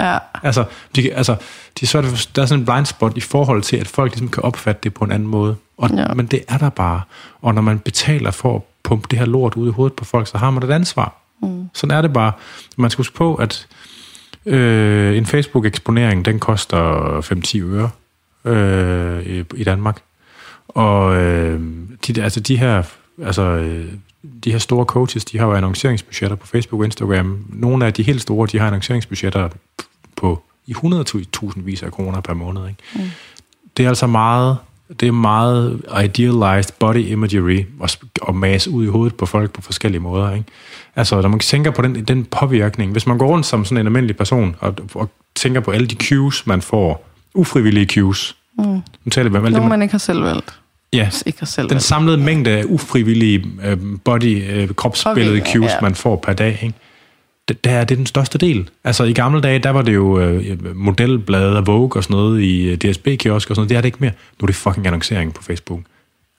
Ja, 0.00 0.18
Altså, 0.42 0.64
de, 0.96 1.14
altså 1.14 1.36
de, 1.80 1.98
er 1.98 2.02
det, 2.02 2.30
der 2.36 2.42
er 2.42 2.46
sådan 2.46 2.60
en 2.60 2.66
blind 2.66 2.86
spot 2.86 3.16
i 3.16 3.20
forhold 3.20 3.62
til, 3.62 3.76
at 3.76 3.86
folk 3.88 4.12
ligesom 4.12 4.28
kan 4.28 4.42
opfatte 4.42 4.80
det 4.82 4.94
på 4.94 5.04
en 5.04 5.12
anden 5.12 5.28
måde. 5.28 5.56
Og, 5.78 5.90
ja. 5.90 6.00
Ja. 6.00 6.14
Men 6.14 6.26
det 6.26 6.44
er 6.48 6.58
der 6.58 6.70
bare. 6.70 7.00
Og 7.42 7.54
når 7.54 7.62
man 7.62 7.78
betaler 7.78 8.30
for 8.30 8.56
at 8.56 8.62
pumpe 8.82 9.06
det 9.10 9.18
her 9.18 9.26
lort 9.26 9.54
ud 9.54 9.68
i 9.68 9.72
hovedet 9.72 9.96
på 9.96 10.04
folk, 10.04 10.26
så 10.26 10.38
har 10.38 10.50
man 10.50 10.62
et 10.62 10.70
ansvar. 10.70 11.14
Mm. 11.42 11.68
Sådan 11.74 11.96
er 11.96 12.02
det 12.02 12.12
bare. 12.12 12.32
Man 12.76 12.90
skal 12.90 13.00
huske 13.00 13.14
på, 13.14 13.34
at 13.34 13.66
øh, 14.46 15.16
en 15.16 15.26
Facebook-eksponering, 15.26 16.24
den 16.24 16.38
koster 16.38 17.20
5-10 17.20 17.60
øre 17.62 17.90
øh, 18.44 19.26
i, 19.26 19.44
i 19.54 19.64
Danmark. 19.64 20.02
Og 20.68 21.16
øh, 21.16 21.60
de, 22.06 22.22
altså 22.22 22.40
de 22.40 22.56
her 22.56 22.82
altså, 23.22 23.42
øh, 23.42 23.92
de 24.44 24.52
her 24.52 24.58
store 24.58 24.84
coaches, 24.84 25.24
de 25.24 25.38
har 25.38 25.46
jo 25.46 25.52
annonceringsbudgetter 25.52 26.36
på 26.36 26.46
Facebook 26.46 26.80
og 26.80 26.84
Instagram. 26.84 27.44
Nogle 27.48 27.86
af 27.86 27.92
de 27.92 28.02
helt 28.02 28.22
store, 28.22 28.48
de 28.52 28.58
har 28.58 28.66
annonceringsbudgetter 28.66 29.48
på 30.16 30.42
i 30.66 30.72
100.000 30.72 31.60
vis 31.60 31.82
af 31.82 31.92
kroner 31.92 32.20
per 32.20 32.34
måned. 32.34 32.68
Ikke? 32.68 32.82
Mm. 32.94 33.10
Det 33.76 33.84
er 33.84 33.88
altså 33.88 34.06
meget 34.06 34.56
Det 35.00 35.08
er 35.08 35.12
meget 35.12 35.82
idealized 36.04 36.72
body 36.78 36.96
imagery 36.96 37.64
og, 37.80 37.88
og 38.22 38.34
masse 38.34 38.70
ud 38.70 38.84
i 38.84 38.88
hovedet 38.88 39.14
på 39.14 39.26
folk 39.26 39.52
på 39.52 39.62
forskellige 39.62 40.00
måder. 40.00 40.32
Ikke? 40.32 40.44
Altså, 40.96 41.20
når 41.20 41.28
man 41.28 41.38
tænker 41.38 41.70
på 41.70 41.82
den, 41.82 42.04
den 42.04 42.24
påvirkning, 42.24 42.92
hvis 42.92 43.06
man 43.06 43.18
går 43.18 43.26
rundt 43.26 43.46
som 43.46 43.64
sådan 43.64 43.78
en 43.78 43.86
almindelig 43.86 44.16
person 44.16 44.56
og, 44.60 44.74
og 44.94 45.10
tænker 45.34 45.60
på 45.60 45.70
alle 45.70 45.86
de 45.86 45.94
cues, 45.94 46.46
man 46.46 46.62
får, 46.62 47.08
ufrivillige 47.34 47.86
cues. 47.86 48.36
Mm. 48.58 48.64
Nu 48.64 49.10
taler 49.10 49.30
vi 49.30 49.36
om 49.36 49.44
alt 49.44 49.52
Nogle, 49.52 49.64
det, 49.64 49.70
man 49.70 49.82
ikke 49.82 49.92
har 49.92 49.98
selv 49.98 50.22
valgt. 50.22 50.60
Ja, 50.96 51.10
Ikke 51.26 51.38
har 51.38 51.46
selv 51.46 51.70
den 51.70 51.80
samlede 51.80 52.18
mængde 52.18 52.50
af 52.50 52.64
ufrivillige 52.64 53.44
øh, 53.64 53.78
body, 54.04 54.42
øh, 54.50 54.68
kropsbillede 54.68 55.40
cues, 55.40 55.72
ja. 55.72 55.80
man 55.82 55.94
får 55.94 56.16
per 56.16 56.32
dag, 56.32 56.58
ikke? 56.62 56.74
Det, 57.48 57.64
der 57.64 57.70
er 57.70 57.84
det 57.84 57.98
den 57.98 58.06
største 58.06 58.38
del. 58.38 58.70
Altså 58.84 59.04
i 59.04 59.12
gamle 59.12 59.40
dage, 59.40 59.58
der 59.58 59.70
var 59.70 59.82
det 59.82 59.94
jo 59.94 60.20
øh, 60.20 60.76
modelblade 60.76 61.56
og 61.56 61.66
Vogue 61.66 61.90
og 61.96 62.04
sådan 62.04 62.16
noget 62.16 62.42
i 62.42 62.76
DSB-kiosk 62.76 63.50
og 63.50 63.56
sådan 63.56 63.60
noget. 63.60 63.68
Det 63.68 63.76
er 63.76 63.80
det 63.80 63.86
ikke 63.86 63.98
mere. 64.00 64.12
Nu 64.40 64.44
er 64.44 64.46
det 64.46 64.56
fucking 64.56 64.86
annoncering 64.86 65.34
på 65.34 65.42
Facebook. 65.42 65.80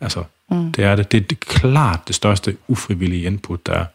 Altså, 0.01 0.23
mm. 0.51 0.71
det 0.71 0.85
er 0.85 0.95
det. 0.95 1.11
Det 1.11 1.17
er 1.17 1.21
det 1.21 1.39
klart 1.39 1.99
det 2.07 2.15
største 2.15 2.57
ufrivillige 2.67 3.23
input, 3.23 3.67
der 3.67 3.73
er. 3.73 3.85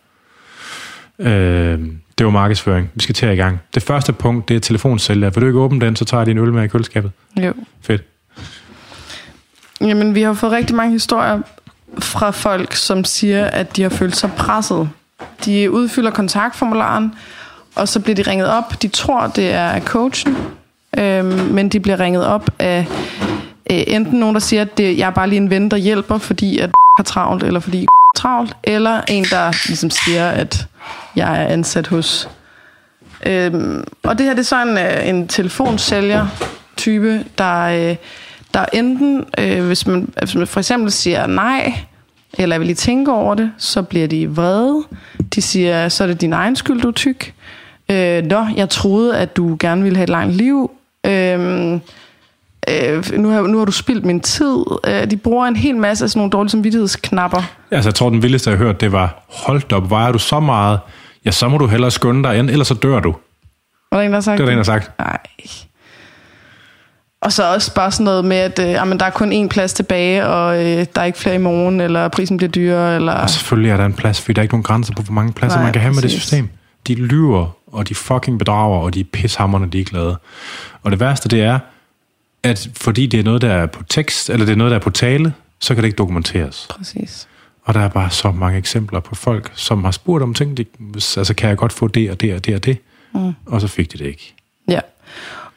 Øh, 1.19 1.79
det 2.19 2.27
var 2.27 2.31
markedsføring. 2.31 2.91
Vi 2.95 3.03
skal 3.03 3.15
til 3.15 3.29
i 3.29 3.35
gang. 3.35 3.61
Det 3.75 3.83
første 3.83 4.13
punkt, 4.13 4.49
det 4.49 4.57
er 4.57 4.61
telefonsælger. 4.61 5.31
Vil 5.31 5.41
du 5.41 5.47
ikke 5.47 5.59
åbne 5.59 5.81
den, 5.81 5.97
så 5.97 6.05
tager 6.05 6.21
jeg 6.21 6.27
din 6.27 6.39
øl 6.39 6.53
med 6.53 6.65
i 6.65 6.69
køleskabet. 6.69 7.11
Jo. 7.37 7.53
Fedt. 7.83 8.03
Jamen, 9.83 10.15
vi 10.15 10.23
har 10.23 10.33
fået 10.33 10.53
rigtig 10.53 10.77
mange 10.77 10.93
historier 10.93 11.41
fra 11.99 12.31
folk, 12.31 12.75
som 12.75 13.05
siger, 13.05 13.45
at 13.45 13.77
de 13.77 13.83
har 13.83 13.89
følt 13.89 14.17
sig 14.17 14.33
presset. 14.33 14.89
De 15.45 15.71
udfylder 15.71 16.11
kontaktformularen, 16.11 17.15
og 17.75 17.89
så 17.89 18.01
bliver 18.01 18.15
de 18.15 18.23
ringet 18.23 18.49
op. 18.49 18.83
De 18.83 18.89
tror, 18.89 19.27
det 19.27 19.53
er 19.53 19.81
coachen, 19.81 20.37
øh, 20.99 21.25
men 21.51 21.69
de 21.69 21.81
bliver 21.81 22.01
ringet 22.01 22.27
op 22.27 22.51
af 22.59 22.87
øh, 23.71 23.83
enten 23.87 24.21
nogen, 24.21 24.35
der 24.35 24.41
siger, 24.41 24.63
at 24.63 24.79
det, 24.79 24.99
jeg 24.99 25.07
er 25.07 25.11
bare 25.11 25.29
lige 25.29 25.37
en 25.37 25.51
ven, 25.51 25.71
der 25.71 25.77
hjælper, 25.77 26.19
fordi 26.19 26.59
at 26.59 26.71
har 26.99 27.05
travlt, 27.05 27.43
eller 27.43 27.61
fordi 27.61 27.81
har 28.17 28.21
travlt, 28.21 28.57
eller 28.65 29.01
en, 29.09 29.25
der 29.25 29.67
ligesom 29.67 29.91
siger, 29.91 30.29
at 30.29 30.67
jeg 31.17 31.43
er 31.43 31.47
ansat 31.47 31.87
hos. 31.87 32.29
Øh, 33.27 33.53
og 34.03 34.19
det 34.19 34.27
her 34.27 34.35
det 34.35 34.41
er 34.41 34.45
så 34.45 34.63
en, 34.63 34.79
øh, 34.79 35.09
en 35.09 35.29
telefonsælger-type, 35.29 37.25
der, 37.39 37.63
øh, 37.63 37.97
der 38.55 38.65
enten, 38.73 39.25
øh, 39.39 39.67
hvis, 39.67 39.87
man, 39.87 40.09
hvis 40.19 40.35
man 40.35 40.47
for 40.47 40.61
eksempel 40.61 40.91
siger 40.91 41.27
nej, 41.27 41.75
eller 42.39 42.59
vil 42.59 42.67
lige 42.67 42.77
tænke 42.77 43.13
over 43.13 43.35
det, 43.35 43.53
så 43.59 43.83
bliver 43.83 44.07
de 44.07 44.31
vrede. 44.31 44.83
De 45.35 45.43
siger, 45.43 45.89
så 45.89 46.05
er 46.05 46.09
det 46.09 46.21
din 46.21 46.33
egen 46.33 46.57
skyld, 46.57 46.81
du 46.81 46.89
er 46.89 46.93
tyk. 46.93 47.35
Øh, 47.91 48.25
Nå, 48.25 48.47
jeg 48.57 48.69
troede, 48.69 49.19
at 49.19 49.37
du 49.37 49.57
gerne 49.61 49.83
ville 49.83 49.97
have 49.97 50.05
et 50.05 50.11
langt 50.11 50.35
liv. 50.35 50.71
Øh, 51.07 51.73
øh, 52.69 53.05
nu, 53.17 53.29
har, 53.29 53.43
nu 53.43 53.59
har 53.59 53.65
du 53.65 53.73
spildt 53.73 54.05
min 54.05 54.21
tid. 54.21 54.57
Øh, 54.87 55.11
de 55.11 55.17
bruger 55.17 55.47
en 55.47 55.57
hel 55.57 55.77
masse 55.77 56.05
af 56.05 56.11
sådan 56.11 56.19
nogle 56.19 56.31
dårlige 56.31 56.51
samvittighedsknapper. 56.51 57.43
Altså, 57.71 57.89
jeg 57.89 57.95
tror, 57.95 58.11
den 58.11 58.23
vildeste, 58.23 58.51
jeg 58.51 58.59
har 58.59 58.65
hørt, 58.65 58.81
det 58.81 58.93
var, 58.93 59.25
hold 59.29 59.73
op, 59.73 59.91
vejer 59.91 60.13
du 60.13 60.19
så 60.19 60.41
meget, 60.41 60.81
ja, 61.25 61.31
så 61.31 61.49
må 61.49 61.59
du 61.59 61.67
hellere 61.67 61.91
skynde 61.91 62.29
dig 62.29 62.39
ind, 62.39 62.51
ellers 62.51 62.69
så 62.69 62.75
dør 62.75 63.01
du. 63.01 63.15
Var 63.93 63.99
der 63.99 64.07
en, 64.07 64.11
der 64.11 64.17
har 64.17 64.21
sagt 64.21 64.39
Det 64.39 64.43
er 64.43 64.47
der 64.47 64.53
en, 64.53 64.65
der 64.65 64.73
har 64.73 64.81
sagt. 64.81 64.99
Nej. 64.99 65.19
Og 67.23 67.33
så 67.33 67.53
også 67.55 67.75
bare 67.75 67.93
sådan 67.93 68.05
noget 68.05 68.25
med, 68.25 68.37
at 68.37 68.59
øh, 68.59 68.69
jamen, 68.69 69.01
der 69.01 69.07
er 69.07 69.11
kun 69.11 69.45
én 69.45 69.49
plads 69.49 69.73
tilbage, 69.73 70.27
og 70.27 70.57
øh, 70.57 70.87
der 70.95 71.01
er 71.01 71.05
ikke 71.05 71.19
flere 71.19 71.35
i 71.35 71.39
morgen, 71.39 71.81
eller 71.81 72.09
prisen 72.09 72.37
bliver 72.37 72.51
dyrere, 72.51 72.97
eller... 72.97 73.13
Og 73.13 73.31
selvfølgelig 73.31 73.71
er 73.71 73.77
der 73.77 73.87
en 73.87 73.93
plads, 73.93 74.21
fordi 74.21 74.33
der 74.33 74.41
er 74.41 74.43
ikke 74.43 74.55
nogen 74.55 74.63
grænser 74.63 74.95
på, 74.95 75.03
hvor 75.03 75.13
mange 75.13 75.33
pladser 75.33 75.59
Nej, 75.59 75.65
man 75.65 75.73
kan 75.73 75.83
have 75.83 75.95
med 75.95 76.03
det 76.03 76.09
præcis. 76.09 76.23
system. 76.23 76.49
De 76.87 76.95
lyver, 76.95 77.57
og 77.67 77.89
de 77.89 77.95
fucking 77.95 78.39
bedrager, 78.39 78.79
og 78.79 78.95
de 78.95 79.01
er 79.01 79.05
pishammerne 79.13 79.71
ligeglade. 79.71 80.17
Og 80.83 80.91
det 80.91 81.01
værste, 81.01 81.29
det 81.29 81.43
er, 81.43 81.59
at 82.43 82.69
fordi 82.77 83.07
det 83.07 83.21
er 83.21 83.25
noget, 83.25 83.43
der 83.43 83.53
er 83.53 83.67
på 83.67 83.83
tekst, 83.89 84.31
eller 84.31 84.47
det 84.47 84.53
er 84.53 84.57
noget, 84.57 84.71
der 84.71 84.77
er 84.77 84.83
på 84.83 84.91
tale, 84.91 85.33
så 85.61 85.75
kan 85.75 85.83
det 85.83 85.89
ikke 85.89 85.97
dokumenteres. 85.97 86.69
Præcis. 86.71 87.29
Og 87.65 87.75
der 87.75 87.81
er 87.81 87.89
bare 87.89 88.11
så 88.11 88.31
mange 88.31 88.59
eksempler 88.59 89.01
på 89.01 89.15
folk, 89.15 89.53
som 89.55 89.85
har 89.85 89.91
spurgt 89.91 90.23
om 90.23 90.35
ting, 90.35 90.57
de, 90.57 90.65
altså 90.95 91.35
kan 91.35 91.49
jeg 91.49 91.57
godt 91.57 91.73
få 91.73 91.89
det 91.89 92.11
og 92.11 92.21
det 92.21 92.35
og 92.35 92.47
det 92.47 92.55
og 92.55 92.65
det, 92.65 92.79
mm. 93.15 93.33
og 93.47 93.61
så 93.61 93.69
fik 93.69 93.93
de 93.93 93.99
det 93.99 94.07
ikke. 94.07 94.35
Ja. 94.69 94.81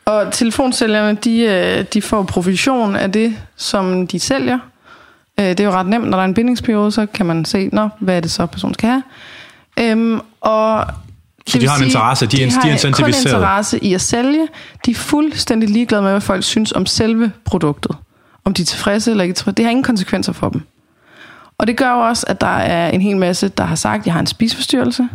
Og 0.05 0.31
telefonsælgerne, 0.31 1.17
de, 1.23 1.39
øh, 1.39 1.85
de 1.93 2.01
får 2.01 2.23
provision 2.23 2.95
af 2.95 3.11
det, 3.11 3.35
som 3.55 4.07
de 4.07 4.19
sælger. 4.19 4.59
Øh, 5.39 5.45
Det 5.45 5.59
er 5.59 5.63
jo 5.63 5.71
ret 5.71 5.87
nemt, 5.87 6.05
når 6.09 6.17
der 6.17 6.21
er 6.21 6.27
en 6.27 6.33
bindingsperiode, 6.33 6.91
så 6.91 7.05
kan 7.05 7.25
man 7.25 7.45
se, 7.45 7.69
Nå, 7.73 7.89
hvad 7.99 8.17
er 8.17 8.19
det 8.19 8.31
så, 8.31 8.45
personen 8.45 8.73
skal 8.73 8.89
have. 8.89 9.03
Øhm, 9.79 10.19
og 10.41 10.85
Så 11.47 11.59
de 11.59 11.67
har 11.67 11.77
en 11.77 11.83
interesse, 11.83 12.25
de 12.25 12.31
de 12.31 12.37
de 12.37 12.43
er 12.43 12.49
har 12.49 12.91
kun 13.03 13.07
interesse 13.07 13.83
i 13.83 13.93
at 13.93 14.01
sælge. 14.01 14.47
De 14.85 14.91
er 14.91 14.95
fuldstændig 14.95 15.69
ligeglade 15.69 16.01
med, 16.01 16.11
hvad 16.11 16.21
folk 16.21 16.43
synes 16.43 16.71
om 16.71 16.85
selve 16.85 17.31
produktet. 17.45 17.91
Om 18.45 18.53
de 18.53 18.61
er 18.61 18.65
tilfredse 18.65 19.11
eller 19.11 19.23
ikke 19.23 19.33
tilfredse. 19.33 19.55
Det 19.55 19.65
har 19.65 19.69
ingen 19.69 19.83
konsekvenser 19.83 20.33
for 20.33 20.49
dem. 20.49 20.61
Og 21.57 21.67
det 21.67 21.77
gør 21.77 21.91
jo 21.91 21.99
også, 21.99 22.25
at 22.27 22.41
der 22.41 22.47
er 22.47 22.89
en 22.89 23.01
hel 23.01 23.17
masse, 23.17 23.47
der 23.47 23.63
har 23.63 23.75
sagt, 23.75 23.99
at 23.99 24.05
jeg 24.05 24.13
har 24.13 24.19
en 24.19 24.27
spiseforstyrrelse. 24.27 25.09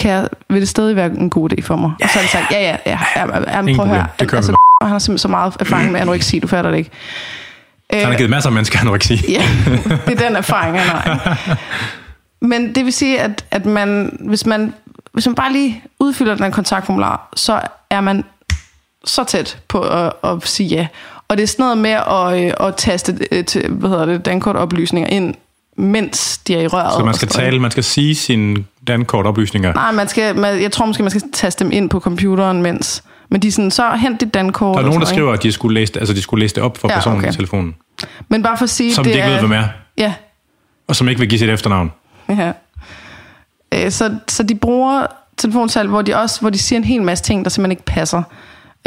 Kan 0.00 0.10
jeg, 0.10 0.28
vil 0.48 0.60
det 0.60 0.68
stadig 0.68 0.96
være 0.96 1.06
en 1.06 1.30
god 1.30 1.52
idé 1.52 1.62
for 1.62 1.76
mig? 1.76 1.92
Og 2.02 2.08
så 2.08 2.18
har 2.18 2.22
de 2.22 2.28
sagt, 2.28 2.50
ja, 2.50 2.60
ja, 2.60 2.76
ja, 2.86 2.98
ja, 3.16 3.26
ja, 3.26 3.66
ja 3.66 3.74
prøv 3.74 3.84
at 3.84 3.90
høre. 3.90 4.06
Det 4.20 4.34
altså, 4.34 4.56
han 4.82 4.90
har 4.90 4.98
simpelthen 4.98 5.18
så 5.18 5.28
meget 5.28 5.56
erfaring 5.60 5.92
med 5.92 6.00
anoreksi, 6.00 6.38
du 6.38 6.46
fatter 6.46 6.70
det 6.70 6.78
ikke. 6.78 6.90
Han 7.92 8.04
har 8.04 8.16
givet 8.16 8.30
masser 8.30 8.50
af 8.50 8.54
mennesker 8.54 8.80
anoreksi. 8.80 9.14
Ja, 9.32 9.42
det 10.06 10.20
er 10.20 10.28
den 10.28 10.36
erfaring, 10.36 10.80
han 10.80 10.88
har. 10.88 11.38
Men 12.40 12.74
det 12.74 12.84
vil 12.84 12.92
sige, 12.92 13.20
at, 13.20 13.44
at 13.50 13.66
man, 13.66 14.18
hvis, 14.20 14.46
man, 14.46 14.74
hvis 15.12 15.26
man 15.26 15.34
bare 15.34 15.52
lige 15.52 15.82
udfylder 15.98 16.34
den 16.34 16.52
kontaktformular, 16.52 17.28
så 17.36 17.60
er 17.90 18.00
man 18.00 18.24
så 19.04 19.24
tæt 19.24 19.58
på 19.68 19.80
at, 19.80 20.12
at 20.24 20.48
sige 20.48 20.68
ja. 20.68 20.86
Og 21.28 21.36
det 21.36 21.42
er 21.42 21.46
sådan 21.46 21.62
noget 21.62 21.78
med 21.78 21.90
at, 21.90 22.44
øh, 22.44 22.68
at 22.68 22.76
taste 22.76 23.18
øh, 23.32 23.44
til, 23.44 23.68
hvad 23.70 23.90
hedder 23.90 24.04
det, 24.04 24.24
dankortoplysninger 24.24 25.10
ind, 25.10 25.34
mens 25.80 26.38
de 26.38 26.54
er 26.54 26.60
i 26.60 26.66
røret. 26.66 26.92
Så 26.92 27.04
man 27.04 27.14
skal 27.14 27.28
tale, 27.28 27.60
man 27.60 27.70
skal 27.70 27.84
sige 27.84 28.14
sine 28.14 28.64
dankortoplysninger. 28.86 29.72
Nej, 29.74 29.92
man 29.92 30.08
skal, 30.08 30.36
man, 30.36 30.62
jeg 30.62 30.72
tror 30.72 30.86
måske, 30.86 31.02
man 31.02 31.10
skal 31.10 31.22
taste 31.32 31.64
dem 31.64 31.72
ind 31.72 31.90
på 31.90 32.00
computeren, 32.00 32.62
mens... 32.62 33.04
Men 33.32 33.42
de 33.42 33.48
er 33.48 33.52
sådan, 33.52 33.70
så 33.70 33.90
hent 33.96 34.20
dit 34.20 34.34
dankort. 34.34 34.74
Der 34.74 34.80
er 34.80 34.84
og 34.84 34.88
nogen, 34.88 35.00
der 35.00 35.06
skriver, 35.06 35.32
at 35.32 35.42
de 35.42 35.52
skulle 35.52 35.74
læse, 35.74 35.92
altså, 35.98 36.14
de 36.14 36.22
skulle 36.22 36.40
læse 36.40 36.54
det 36.54 36.62
op 36.62 36.78
for 36.78 36.88
Ja, 36.88 36.94
personen 36.94 37.18
okay. 37.18 37.28
i 37.28 37.32
telefonen? 37.32 37.74
Men 38.28 38.42
bare 38.42 38.56
for 38.56 38.64
at 38.64 38.70
sige, 38.70 38.94
som 38.94 39.04
det 39.04 39.14
de 39.14 39.18
ikke 39.18 39.30
ved, 39.30 39.38
hvem 39.38 39.52
er, 39.52 39.64
Ja, 39.98 40.14
og 40.88 40.96
som 40.96 41.08
ikke 41.08 41.18
vil 41.18 41.28
give 41.28 41.38
sit 41.38 41.48
efternavn. 41.48 41.92
Ja. 42.28 42.52
Øh, 43.74 43.90
Så, 43.90 44.14
så 44.28 44.42
de 44.42 44.54
bruger 44.54 45.06
telefonsalg, 45.36 45.88
hvor 45.88 46.02
de 46.02 46.16
også 46.16 46.40
hvor 46.40 46.50
de 46.50 46.58
siger 46.58 46.76
en 46.78 46.84
hel 46.84 47.02
masse 47.02 47.24
ting, 47.24 47.44
der 47.44 47.50
simpelthen 47.50 47.70
ikke 47.70 47.84
passer. 47.84 48.22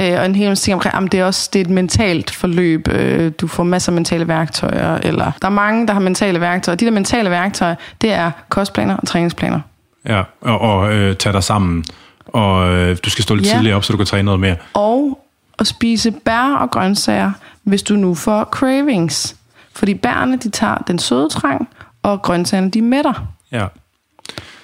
Øh, 0.02 0.20
Og 0.20 0.26
en 0.26 0.36
hel 0.36 0.48
masse 0.50 0.64
ting 0.64 0.74
omkring, 0.74 1.06
at 1.06 1.12
det 1.12 1.20
er 1.20 1.26
også 1.26 1.50
det 1.54 1.60
er 1.60 1.64
et 1.66 1.70
mentalt 1.70 2.32
forløb. 2.32 2.88
Øh, 2.88 3.32
Du 3.42 3.48
får 3.48 3.64
masser 3.64 3.92
af 3.92 3.94
mentale 3.96 4.28
værktøjer. 4.28 4.96
Eller 4.98 5.32
der 5.42 5.48
er 5.48 5.52
mange, 5.52 5.88
der 5.88 5.94
har 5.94 6.00
mentale 6.00 6.42
værktøjer. 6.42 6.76
De 6.76 6.86
der 6.86 6.92
mentale 6.92 7.30
værktøjer, 7.30 7.76
det 8.02 8.14
er 8.14 8.32
kostplaner 8.50 8.98
og 8.98 9.08
træningsplaner. 9.08 9.60
Ja, 10.08 10.24
og, 10.42 10.62
og 10.62 10.94
øh, 10.94 11.16
tage 11.16 11.34
dig 11.34 11.44
sammen, 11.44 11.86
og 12.28 12.74
øh, 12.74 12.98
du 13.06 13.10
skal 13.10 13.24
stå 13.24 13.36
lidt 13.36 13.48
Ja. 13.48 13.54
tidligere 13.54 13.76
op, 13.78 13.84
så 13.84 13.94
du 13.94 13.98
kan 13.98 14.06
træne 14.06 14.24
noget 14.26 14.40
mere. 14.40 14.56
Og 14.74 15.20
at 15.60 15.68
spise 15.68 16.12
bær 16.12 16.56
og 16.62 16.72
grøntsager, 16.72 17.32
hvis 17.64 17.84
du 17.84 17.94
nu 17.96 18.16
får 18.16 18.44
cravings. 18.44 19.36
Fordi 19.76 19.94
bærene, 19.94 20.38
de 20.38 20.50
tager 20.50 20.78
den 20.78 21.00
søde 21.00 21.30
trang, 21.30 21.70
og 22.04 22.22
grøntsagerne, 22.22 22.70
de 22.72 22.82
mætter. 22.82 23.14
Ja. 23.52 23.66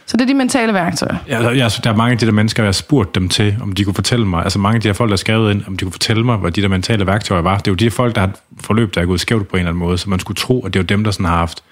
Så 0.09 0.17
det 0.17 0.21
er 0.21 0.27
de 0.27 0.33
mentale 0.33 0.73
værktøjer. 0.73 1.17
Ja, 1.27 1.41
der, 1.43 1.51
ja, 1.51 1.63
altså, 1.63 1.81
der 1.83 1.89
er 1.89 1.95
mange 1.95 2.11
af 2.11 2.17
de 2.17 2.25
der 2.25 2.31
mennesker, 2.31 2.63
jeg 2.63 2.67
har 2.67 2.71
spurgt 2.71 3.15
dem 3.15 3.29
til, 3.29 3.57
om 3.61 3.71
de 3.71 3.83
kunne 3.83 3.93
fortælle 3.93 4.25
mig, 4.25 4.43
altså 4.43 4.59
mange 4.59 4.75
af 4.75 4.81
de 4.81 4.87
her 4.87 4.93
folk, 4.93 5.09
der 5.09 5.13
har 5.13 5.17
skrevet 5.17 5.51
ind, 5.53 5.63
om 5.67 5.77
de 5.77 5.85
kunne 5.85 5.91
fortælle 5.91 6.23
mig, 6.23 6.37
hvad 6.37 6.51
de 6.51 6.61
der 6.61 6.67
mentale 6.67 7.07
værktøjer 7.07 7.41
var. 7.41 7.57
Det 7.57 7.67
er 7.67 7.71
jo 7.71 7.75
de 7.75 7.85
her 7.85 7.91
folk, 7.91 8.15
der 8.15 8.21
har 8.21 8.27
et 8.27 8.35
forløb, 8.61 8.95
der 8.95 9.01
er 9.01 9.05
gået 9.05 9.19
skævt 9.19 9.47
på 9.47 9.55
en 9.55 9.59
eller 9.59 9.69
anden 9.69 9.79
måde, 9.79 9.97
så 9.97 10.09
man 10.09 10.19
skulle 10.19 10.35
tro, 10.35 10.65
at 10.65 10.73
det 10.73 10.79
er 10.79 10.83
jo 10.83 10.85
dem, 10.85 11.03
der 11.03 11.11
sådan 11.11 11.25
har 11.25 11.37
haft 11.37 11.63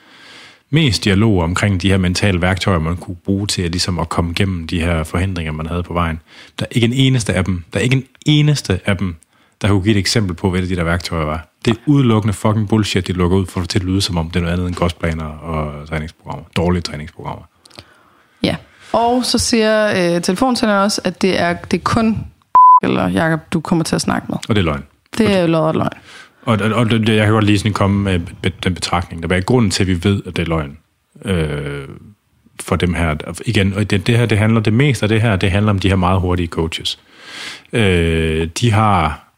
mest 0.69 1.03
dialog 1.03 1.43
omkring 1.43 1.81
de 1.81 1.89
her 1.89 1.97
mentale 1.97 2.41
værktøjer, 2.41 2.79
man 2.79 2.95
kunne 2.95 3.15
bruge 3.25 3.47
til 3.47 3.61
at, 3.61 3.71
ligesom 3.71 3.99
at 3.99 4.09
komme 4.09 4.31
igennem 4.31 4.67
de 4.67 4.79
her 4.79 5.03
forhindringer, 5.03 5.51
man 5.51 5.65
havde 5.65 5.83
på 5.83 5.93
vejen. 5.93 6.19
Der 6.59 6.65
er 6.65 6.69
ikke 6.71 6.87
en 6.87 6.93
eneste 6.93 7.33
af 7.33 7.45
dem, 7.45 7.63
der 7.73 7.79
er 7.79 7.83
ikke 7.83 7.95
en 7.95 8.05
eneste 8.25 8.79
af 8.85 8.97
dem, 8.97 9.15
der 9.61 9.67
kunne 9.67 9.81
give 9.81 9.95
et 9.95 9.99
eksempel 9.99 10.35
på, 10.35 10.49
hvad 10.49 10.61
det 10.61 10.69
de 10.69 10.75
der 10.75 10.83
værktøjer 10.83 11.25
var. 11.25 11.47
Det 11.65 11.71
er 11.71 11.77
udelukkende 11.85 12.33
fucking 12.33 12.69
bullshit, 12.69 13.07
de 13.07 13.13
lukker 13.13 13.37
ud 13.37 13.45
for 13.45 13.61
til 13.61 13.79
at 13.79 13.85
lyde, 13.85 14.01
som 14.01 14.17
om 14.17 14.29
det 14.29 14.35
er 14.35 14.41
noget 14.41 14.53
andet 14.53 14.67
end 14.67 14.75
kostplaner 14.75 15.25
og 15.25 15.87
træningsprogrammer. 15.87 16.45
Dårlige 16.55 16.81
træningsprogrammer. 16.81 17.43
Og 18.91 19.25
så 19.25 19.37
siger 19.37 19.87
øh, 20.15 20.21
telefonsælgeren 20.21 20.83
også, 20.83 21.01
at 21.03 21.21
det 21.21 21.39
er, 21.39 21.53
det 21.53 21.77
er 21.77 21.83
kun 21.83 22.17
eller 22.83 23.07
Jacob, 23.07 23.39
du 23.53 23.59
kommer 23.59 23.83
til 23.83 23.95
at 23.95 24.01
snakke 24.01 24.27
med. 24.29 24.37
Og 24.49 24.55
det 24.55 24.61
er 24.61 24.65
løgn. 24.65 24.83
Det 25.17 25.35
er 25.35 25.41
jo 25.41 25.47
lodret 25.47 25.75
løgn. 25.75 25.93
Og, 26.45 26.57
og, 26.61 26.71
og 26.71 26.89
det, 26.89 27.09
jeg 27.09 27.25
kan 27.25 27.33
godt 27.33 27.45
lige 27.45 27.59
sådan 27.59 27.73
komme 27.73 28.03
med 28.03 28.19
den 28.63 28.73
betragtning. 28.73 29.29
Der 29.29 29.35
er 29.35 29.41
grunden 29.41 29.71
til, 29.71 29.83
at 29.83 29.87
vi 29.87 30.03
ved, 30.03 30.21
at 30.25 30.35
det 30.35 30.41
er 30.41 30.47
løgn. 30.47 30.77
Øh, 31.25 31.87
for 32.61 32.75
dem 32.75 32.93
her. 32.93 33.15
Igen, 33.45 33.73
og 33.73 33.89
det, 33.89 34.07
det 34.07 34.17
her, 34.17 34.25
det 34.25 34.37
handler, 34.37 34.61
det 34.61 34.73
meste 34.73 35.03
af 35.03 35.09
det 35.09 35.21
her, 35.21 35.35
det 35.35 35.51
handler 35.51 35.69
om 35.69 35.79
de 35.79 35.89
her 35.89 35.95
meget 35.95 36.21
hurtige 36.21 36.47
coaches. 36.47 36.99
Øh, 37.73 38.47
de 38.59 38.71
har 38.71 39.33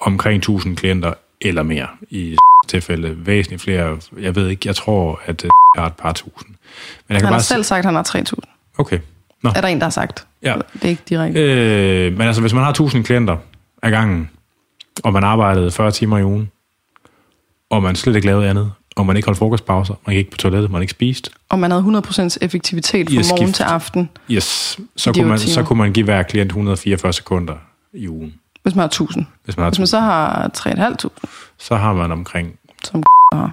omkring 0.00 0.38
1000 0.38 0.76
klienter 0.76 1.12
eller 1.40 1.62
mere 1.62 1.86
i 2.10 2.36
tilfælde. 2.68 3.26
Væsentligt 3.26 3.62
flere. 3.62 3.98
Jeg 4.20 4.36
ved 4.36 4.48
ikke, 4.48 4.68
jeg 4.68 4.76
tror, 4.76 5.20
at 5.24 5.44
øh, 5.44 5.50
jeg 5.74 5.82
har 5.82 5.88
et 5.88 5.96
par 5.96 6.12
tusind. 6.12 6.48
Men 6.48 6.56
jeg 7.08 7.16
kan 7.16 7.16
Han 7.16 7.24
har 7.24 7.32
bare 7.32 7.42
selv 7.42 7.64
sagt, 7.64 7.78
at 7.78 7.84
han 7.84 7.94
har 7.94 8.12
3.000. 8.16 8.55
Okay. 8.78 8.98
Nå. 9.42 9.50
Er 9.56 9.60
der 9.60 9.68
en, 9.68 9.78
der 9.78 9.84
har 9.84 9.90
sagt? 9.90 10.26
Ja. 10.42 10.54
Det 10.72 10.84
er 10.84 10.88
ikke 10.88 11.02
direkte. 11.08 11.40
Øh, 11.40 12.12
men 12.12 12.20
altså, 12.22 12.40
hvis 12.40 12.52
man 12.52 12.62
har 12.62 12.70
1000 12.70 13.04
klienter 13.04 13.36
ad 13.82 13.90
gangen, 13.90 14.30
og 15.04 15.12
man 15.12 15.24
arbejdede 15.24 15.70
40 15.70 15.90
timer 15.90 16.18
i 16.18 16.24
ugen, 16.24 16.50
og 17.70 17.82
man 17.82 17.96
slet 17.96 18.16
ikke 18.16 18.26
lavede 18.26 18.48
andet, 18.50 18.72
og 18.96 19.06
man 19.06 19.16
ikke 19.16 19.26
holdt 19.26 19.38
frokostpauser, 19.38 19.94
man 20.06 20.14
gik 20.14 20.18
ikke 20.18 20.30
på 20.30 20.36
toilettet, 20.36 20.70
man 20.70 20.82
ikke 20.82 20.90
spist, 20.90 21.30
Og 21.48 21.58
man 21.58 21.70
havde 21.70 21.82
100% 21.82 22.36
effektivitet 22.40 23.08
fra 23.10 23.14
morgen 23.14 23.52
til 23.52 23.62
aften, 23.62 24.10
yes, 24.30 24.78
så, 24.96 25.12
kunne 25.12 25.28
man, 25.28 25.38
så 25.38 25.62
kunne 25.62 25.78
man 25.78 25.92
give 25.92 26.04
hver 26.04 26.22
klient 26.22 26.48
144 26.48 27.12
sekunder 27.12 27.54
i 27.92 28.08
ugen. 28.08 28.34
hvis 28.62 28.74
man 28.74 28.80
har 28.80 28.86
1000. 28.86 29.26
Hvis 29.44 29.56
man 29.56 29.64
har, 29.64 29.70
Hvis 29.70 29.78
man 29.78 29.86
så 29.86 30.00
har 30.00 30.50
3.500, 30.56 31.08
så 31.58 31.76
har 31.76 31.92
man 31.92 32.12
omkring, 32.12 32.58
som 32.84 33.02
har. 33.32 33.50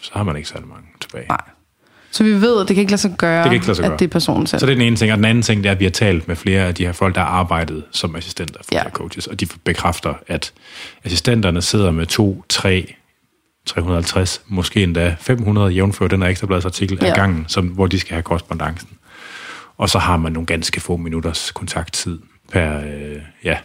så 0.00 0.10
har 0.12 0.22
man 0.22 0.36
ikke 0.36 0.48
særlig 0.48 0.68
mange 0.68 0.86
tilbage. 1.00 1.26
Nej. 1.28 1.40
Så 2.12 2.24
vi 2.24 2.32
ved, 2.32 2.60
at 2.60 2.68
det 2.68 2.74
kan 2.76 2.80
ikke 2.80 2.92
lade 2.92 3.00
sig 3.00 3.14
gøre, 3.18 3.42
kan 3.44 3.52
ikke 3.52 3.66
lade 3.66 3.76
sig 3.76 3.82
gøre. 3.82 3.92
at 3.92 3.98
det 4.00 4.04
er 4.06 4.10
personen 4.10 4.46
selv. 4.46 4.60
Så 4.60 4.66
det 4.66 4.72
er 4.72 4.76
den 4.76 4.86
ene 4.86 4.96
ting. 4.96 5.12
Og 5.12 5.16
den 5.16 5.24
anden 5.24 5.42
ting, 5.42 5.62
det 5.62 5.68
er, 5.68 5.72
at 5.72 5.80
vi 5.80 5.84
har 5.84 5.90
talt 5.90 6.28
med 6.28 6.36
flere 6.36 6.62
af 6.62 6.74
de 6.74 6.84
her 6.86 6.92
folk, 6.92 7.14
der 7.14 7.20
har 7.20 7.28
arbejdet 7.28 7.84
som 7.90 8.16
assistenter 8.16 8.60
for 8.64 8.74
Ja. 8.74 8.90
coaches, 8.90 9.26
og 9.26 9.40
de 9.40 9.46
bekræfter, 9.64 10.14
at 10.26 10.52
assistenterne 11.04 11.62
sidder 11.62 11.90
med 11.90 12.06
to, 12.06 12.44
tre, 12.48 12.94
350, 13.66 14.42
måske 14.48 14.82
endda 14.82 15.16
500, 15.20 15.68
jævnfør 15.72 16.06
den 16.08 16.22
her 16.22 16.28
ekstrabladsartikel. 16.28 16.98
Ja. 17.02 17.08
af 17.08 17.14
gangen, 17.14 17.44
som, 17.48 17.66
hvor 17.66 17.86
de 17.86 18.00
skal 18.00 18.14
have 18.14 18.22
korrespondancen. 18.22 18.88
Og 19.78 19.88
så 19.88 19.98
har 19.98 20.16
man 20.16 20.32
nogle 20.32 20.46
ganske 20.46 20.80
få 20.80 20.96
minutters 20.96 21.50
kontakttid 21.50 22.18
per, 22.52 22.78
øh, 22.80 23.16
ja, 23.44 23.58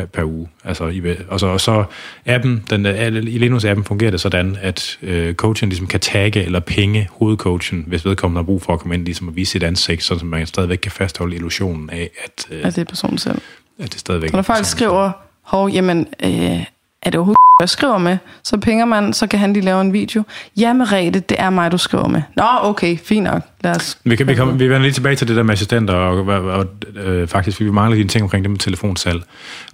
per, 0.00 0.06
per 0.06 0.24
uge. 0.24 0.48
Altså, 0.64 0.86
i, 0.86 1.02
og, 1.28 1.40
så, 1.40 1.46
og 1.46 1.60
så 1.60 1.84
appen, 2.26 2.64
den, 2.70 2.86
i 3.28 3.38
Linux-appen 3.38 3.82
fungerer 3.82 4.10
det 4.10 4.20
sådan, 4.20 4.56
at 4.60 4.98
øh, 5.02 5.34
coachen 5.34 5.68
ligesom 5.68 5.86
kan 5.86 6.00
tagge 6.00 6.44
eller 6.44 6.60
penge 6.60 7.08
hovedcoachen, 7.10 7.84
hvis 7.86 8.04
vedkommende 8.04 8.38
har 8.38 8.46
brug 8.46 8.62
for 8.62 8.72
at 8.72 8.80
komme 8.80 8.94
ind 8.94 9.04
ligesom 9.04 9.28
at 9.28 9.36
vise 9.36 9.50
sit 9.50 9.62
ansigt, 9.62 10.02
så 10.02 10.24
man 10.24 10.46
stadigvæk 10.46 10.78
kan 10.78 10.92
fastholde 10.92 11.36
illusionen 11.36 11.90
af, 11.90 12.10
at, 12.24 12.46
øh, 12.50 12.66
at 12.66 12.76
det 12.76 12.80
er 12.80 12.84
personen 12.84 13.18
selv. 13.18 13.40
at 13.78 13.92
det 13.92 14.00
stadigvæk 14.00 14.32
når 14.32 14.42
folk 14.42 14.64
skriver, 14.64 15.12
hov, 15.42 15.68
jamen, 15.68 16.06
øh, 16.24 16.64
er 17.02 17.10
det 17.10 17.18
overhovedet, 17.18 17.38
jeg 17.60 17.68
skriver 17.68 17.98
med? 17.98 18.18
Så 18.42 18.56
penger 18.56 18.84
man, 18.84 19.12
så 19.12 19.26
kan 19.26 19.38
han 19.38 19.52
lige 19.52 19.64
lave 19.64 19.80
en 19.80 19.92
video. 19.92 20.22
Ja, 20.56 20.72
Merete, 20.72 21.20
det 21.20 21.40
er 21.40 21.50
mig, 21.50 21.72
du 21.72 21.78
skriver 21.78 22.08
med. 22.08 22.22
Nå, 22.36 22.44
okay, 22.62 22.98
fint 22.98 23.24
nok. 23.24 23.42
Lad 23.64 23.76
os... 23.76 23.98
Vi, 24.04 24.16
kan, 24.16 24.26
vi, 24.26 24.34
kan, 24.34 24.58
vi 24.58 24.64
vender 24.64 24.78
lige 24.78 24.92
tilbage 24.92 25.16
til 25.16 25.28
det 25.28 25.36
der 25.36 25.42
med 25.42 25.52
assistenter, 25.52 25.94
og, 25.94 26.26
og, 26.26 26.44
og 26.44 26.66
øh, 26.96 27.28
faktisk 27.28 27.60
vi 27.60 27.70
mangler 27.70 27.96
dine 27.96 28.08
ting 28.08 28.22
omkring 28.22 28.44
det 28.44 28.50
med 28.50 28.58
telefonsalg. 28.58 29.22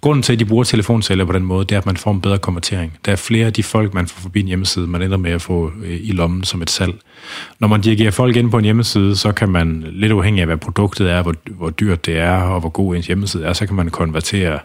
Grunden 0.00 0.22
til, 0.22 0.32
at 0.32 0.38
de 0.38 0.44
bruger 0.44 0.64
telefonsalg 0.64 1.26
på 1.26 1.32
den 1.32 1.42
måde, 1.42 1.64
det 1.64 1.72
er, 1.72 1.78
at 1.78 1.86
man 1.86 1.96
får 1.96 2.10
en 2.10 2.20
bedre 2.20 2.38
konvertering. 2.38 2.98
Der 3.04 3.12
er 3.12 3.16
flere 3.16 3.46
af 3.46 3.52
de 3.52 3.62
folk, 3.62 3.94
man 3.94 4.06
får 4.06 4.20
forbi 4.20 4.40
en 4.40 4.46
hjemmeside, 4.46 4.86
man 4.86 5.02
ender 5.02 5.16
med 5.16 5.30
at 5.30 5.42
få 5.42 5.72
øh, 5.84 5.98
i 6.02 6.12
lommen 6.12 6.44
som 6.44 6.62
et 6.62 6.70
salg. 6.70 6.94
Når 7.58 7.68
man 7.68 7.80
dirigerer 7.80 8.10
folk 8.10 8.36
ind 8.36 8.50
på 8.50 8.58
en 8.58 8.64
hjemmeside, 8.64 9.16
så 9.16 9.32
kan 9.32 9.48
man, 9.48 9.84
lidt 9.92 10.12
afhængig 10.12 10.40
af, 10.40 10.46
hvad 10.46 10.56
produktet 10.56 11.10
er, 11.10 11.22
hvor, 11.22 11.34
hvor 11.50 11.70
dyrt 11.70 12.06
det 12.06 12.18
er, 12.18 12.36
og 12.38 12.60
hvor 12.60 12.68
god 12.68 12.96
ens 12.96 13.06
hjemmeside 13.06 13.44
er, 13.44 13.52
så 13.52 13.66
kan 13.66 13.76
man 13.76 13.88
konvertere 13.88 14.58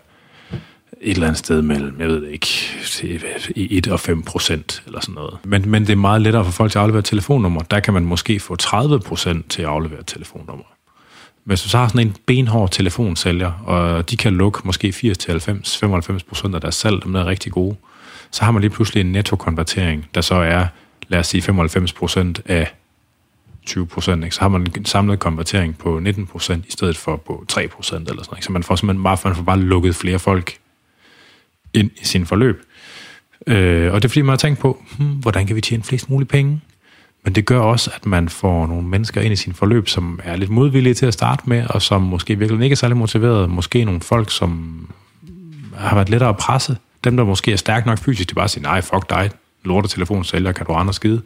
et 1.02 1.12
eller 1.12 1.28
andet 1.28 1.40
sted 1.40 1.62
mellem, 1.62 1.96
jeg 2.00 2.08
ved 2.08 2.22
det 2.22 2.30
ikke, 2.30 2.48
til 2.86 3.24
1 3.56 3.88
og 3.88 4.00
5 4.00 4.22
procent 4.22 4.84
eller 4.86 5.00
sådan 5.00 5.16
noget. 5.16 5.38
Men, 5.44 5.70
men 5.70 5.82
det 5.82 5.92
er 5.92 5.96
meget 5.96 6.22
lettere 6.22 6.46
for 6.46 6.52
folk 6.52 6.72
til 6.72 6.80
at 6.80 6.82
aflevere 6.82 7.02
telefonnummer. 7.02 7.62
Der 7.62 7.80
kan 7.80 7.94
man 7.94 8.06
måske 8.06 8.40
få 8.40 8.56
30 8.56 9.00
procent 9.00 9.50
til 9.50 9.62
at 9.62 9.68
aflevere 9.68 10.04
telefonnummer. 10.04 10.64
Hvis 11.44 11.62
du 11.62 11.70
så 11.70 11.78
har 11.78 11.88
sådan 11.88 12.08
en 12.08 12.16
benhård 12.26 12.72
telefonsælger, 12.72 13.52
og 13.52 14.10
de 14.10 14.18
kan 14.18 14.34
lukke 14.34 14.60
måske 14.64 14.88
80-90-95 14.88 16.20
procent 16.28 16.56
af 16.56 16.62
deres 16.62 16.76
salg, 16.76 17.04
dem 17.04 17.14
der 17.14 17.22
er 17.22 17.26
rigtig 17.26 17.52
gode, 17.52 17.76
så 18.32 18.44
har 18.44 18.52
man 18.52 18.62
lige 18.62 18.72
pludselig 18.72 19.02
en 19.02 19.12
nettokonvertering, 19.12 20.10
der 20.16 20.22
så 20.22 20.36
er, 20.36 20.66
lad 21.08 21.20
os 21.20 21.28
sige, 21.28 21.42
95 21.42 21.94
procent 21.94 22.42
af 22.46 22.74
20 23.66 23.88
procent, 23.88 24.34
så 24.34 24.42
har 24.42 24.48
man 24.48 24.68
en 24.78 24.86
samlet 24.86 25.20
konvertering 25.20 25.78
på 25.78 26.00
19 26.00 26.28
procent, 26.28 26.66
i 26.66 26.72
stedet 26.72 26.98
for 26.98 27.16
på 27.16 27.46
3 27.48 27.68
procent 27.68 28.10
eller 28.10 28.24
sådan 28.24 28.34
noget. 28.34 28.44
Så 28.44 28.52
man 28.52 28.64
får 28.64 28.76
simpelthen 28.76 29.04
bare, 29.04 29.18
man 29.24 29.36
får 29.36 29.44
bare 29.44 29.60
lukket 29.60 29.96
flere 29.96 30.20
folk 30.20 30.58
ind 31.74 31.92
i 32.02 32.06
sin 32.06 32.26
forløb. 32.26 32.62
Øh, 33.48 33.94
og 33.94 34.02
det 34.02 34.06
er 34.06 34.10
fordi, 34.10 34.22
man 34.22 34.30
har 34.30 34.38
tænkt 34.38 34.60
på, 34.60 34.84
hmm, 34.98 35.08
hvordan 35.08 35.48
kan 35.48 35.56
vi 35.56 35.62
tjene 35.62 35.84
flest 35.84 36.10
mulige 36.10 36.28
penge? 36.28 36.62
Men 37.24 37.36
det 37.36 37.46
gør 37.46 37.60
også, 37.60 37.92
at 37.96 38.06
man 38.06 38.30
får 38.30 38.68
nogle 38.68 38.88
mennesker 38.88 39.22
ind 39.22 39.34
i 39.34 39.36
sin 39.36 39.54
forløb, 39.54 39.88
som 39.88 40.20
er 40.24 40.36
lidt 40.36 40.50
modvillige 40.50 40.94
til 40.94 41.06
at 41.06 41.14
starte 41.14 41.44
med, 41.46 41.66
og 41.70 41.82
som 41.82 42.02
måske 42.02 42.40
virkelig 42.40 42.64
ikke 42.64 42.74
er 42.74 42.78
særlig 42.78 42.98
motiveret. 42.98 43.50
Måske 43.50 43.86
nogle 43.86 44.02
folk, 44.02 44.32
som 44.32 44.88
har 45.78 45.96
været 45.96 46.10
lettere 46.10 46.30
at 46.30 46.38
presse. 46.38 46.78
Dem, 47.04 47.18
der 47.18 47.24
måske 47.24 47.52
er 47.52 47.56
stærke 47.56 47.88
nok 47.88 47.98
fysisk, 47.98 48.30
de 48.30 48.36
bare 48.36 48.48
siger, 48.48 48.62
nej, 48.62 48.82
fuck 48.82 49.10
dig, 49.10 49.30
lorte 49.64 49.88
telefonsælger, 49.88 50.52
kan 50.52 50.66
du 50.66 50.74
andre 50.74 50.94
skide. 50.94 51.22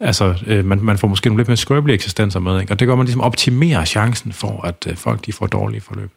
Altså, 0.00 0.34
øh, 0.46 0.64
man, 0.64 0.80
man 0.82 0.98
får 0.98 1.08
måske 1.08 1.28
nogle 1.28 1.40
lidt 1.40 1.48
mere 1.48 1.56
skrøbelige 1.56 1.94
eksistenser 1.94 2.40
med, 2.40 2.60
ikke? 2.60 2.72
og 2.72 2.80
det 2.80 2.88
gør, 2.88 2.96
man 2.96 3.06
ligesom 3.06 3.20
optimerer 3.20 3.84
chancen 3.84 4.32
for, 4.32 4.60
at 4.66 4.86
øh, 4.90 4.96
folk 4.96 5.26
de 5.26 5.32
får 5.32 5.46
dårlige 5.46 5.80
forløb. 5.80 6.10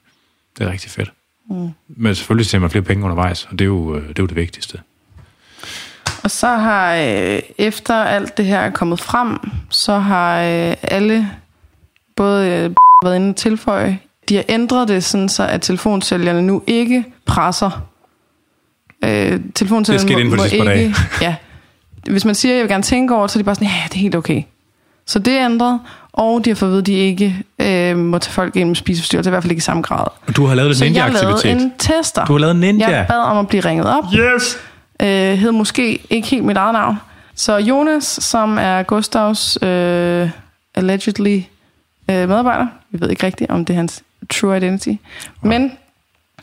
Det 0.58 0.68
er 0.68 0.72
rigtig 0.72 0.92
fedt. 0.92 1.12
Mm. 1.50 1.70
Men 1.88 2.16
selvfølgelig 2.16 2.48
tjener 2.48 2.62
man 2.62 2.70
flere 2.70 2.84
penge 2.84 3.04
undervejs, 3.04 3.46
og 3.46 3.52
det 3.52 3.62
er 3.62 3.66
jo, 3.66 3.96
øh, 3.96 4.02
det, 4.08 4.20
er 4.20 4.24
jo 4.24 4.28
det 4.28 4.36
vigtigste. 4.36 4.80
Og 6.24 6.32
så 6.32 6.48
har, 6.48 6.96
øh, 6.96 7.40
efter 7.58 7.94
alt 7.94 8.38
det 8.38 8.46
her 8.46 8.60
er 8.60 8.70
kommet 8.70 9.00
frem, 9.00 9.38
så 9.70 10.00
har 10.00 10.42
øh, 10.42 10.76
alle, 10.82 11.30
både 12.16 12.48
øh, 12.48 12.76
været 13.04 13.16
inde 13.16 13.30
og 13.30 13.36
tilføje, 13.36 14.00
de 14.30 14.36
har 14.36 14.44
ændret 14.50 14.88
det 14.88 15.04
sådan, 15.04 15.30
så 15.30 15.48
at 15.48 15.62
telefonsælgerne 15.62 16.42
nu 16.42 16.64
ikke 16.68 17.06
presser. 17.26 17.90
Øh, 19.04 19.40
telefonsælgerne 19.56 20.32
Det 20.32 20.42
sidste 20.42 20.58
par 20.66 20.72
ikke, 20.72 20.96
ja. 21.26 21.36
Hvis 22.10 22.26
man 22.26 22.36
siger, 22.36 22.54
at 22.54 22.58
jeg 22.58 22.64
vil 22.64 22.72
gerne 22.72 22.84
tænke 22.84 23.16
over 23.16 23.28
så 23.28 23.40
er 23.40 23.42
de 23.42 23.46
bare 23.46 23.56
sådan, 23.56 23.68
ja, 23.68 23.84
det 23.88 23.96
er 23.96 24.00
helt 24.00 24.16
okay. 24.16 24.44
Så 25.06 25.20
det 25.20 25.34
er 25.34 25.46
ændret, 25.46 25.80
og 26.20 26.46
de 26.46 26.50
har 26.50 26.56
fået 26.56 26.70
at 26.70 26.72
vide, 26.72 26.80
at 26.80 26.86
de 26.88 26.94
ikke 26.94 27.44
øh, 27.60 27.98
må 27.98 28.18
tage 28.20 28.32
folk 28.34 28.56
ind 28.56 28.68
med 28.68 28.76
spiseforstyrrelse, 28.76 29.30
i 29.30 29.32
hvert 29.32 29.44
fald 29.44 29.52
ikke 29.52 29.60
i 29.60 29.62
samme 29.62 29.82
grad. 29.84 30.06
Og 30.28 30.36
du 30.36 30.46
har 30.46 30.56
lavet 30.56 30.78
Så 30.78 30.84
lidt 30.84 30.96
jeg 30.98 31.12
lavede 31.12 31.26
ninja-aktivitet. 31.26 31.62
en 31.62 31.74
tester. 31.78 32.26
Du 32.26 32.34
har 32.34 32.40
lavet 32.40 32.52
en 32.54 32.60
ninja. 32.60 32.90
Jeg 32.90 33.06
bad 33.10 33.18
om 33.20 33.38
at 33.38 33.48
blive 33.48 33.66
ringet 33.66 33.86
op 33.98 34.04
Yes! 34.14 34.58
øh, 35.02 35.08
hed 35.38 35.52
måske 35.52 36.00
ikke 36.10 36.28
helt 36.28 36.44
mit 36.46 36.58
eget 36.58 36.74
navn. 36.74 36.96
Så 37.36 37.58
Jonas, 37.58 38.04
som 38.04 38.58
er 38.58 38.84
Gustavs 38.84 39.58
øh, 39.62 40.30
allegedly 40.76 41.42
øh, 42.10 42.30
medarbejder, 42.30 42.68
vi 42.92 43.02
ved 43.02 43.10
ikke 43.10 43.26
rigtigt, 43.26 43.52
om 43.52 43.66
det 43.66 43.74
er 43.74 43.78
hans 43.78 44.04
true 44.34 44.58
identity, 44.58 44.90
men 45.42 45.72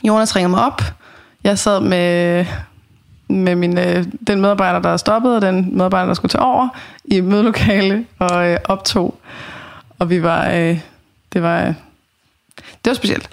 Jonas 0.07 0.35
ringer 0.35 0.49
mig 0.49 0.65
op. 0.65 0.81
Jeg 1.43 1.59
sad 1.59 1.79
med, 1.79 2.45
med 3.29 3.55
min, 3.55 3.77
øh, 3.77 4.05
den 4.27 4.41
medarbejder, 4.41 4.79
der 4.79 4.89
er 4.89 4.97
stoppet, 4.97 5.35
og 5.35 5.41
den 5.41 5.77
medarbejder, 5.77 6.07
der 6.07 6.13
skulle 6.13 6.29
tage 6.29 6.41
over 6.41 6.67
i 7.05 7.21
mødelokale 7.21 8.05
og 8.19 8.47
øh, 8.49 8.57
optog. 8.65 9.15
Og 9.99 10.09
vi 10.09 10.23
var, 10.23 10.49
øh, 10.49 10.79
det 11.33 11.43
var, 11.43 11.61
øh, 11.61 11.73
det 12.57 12.85
var 12.85 12.93
specielt. 12.93 13.29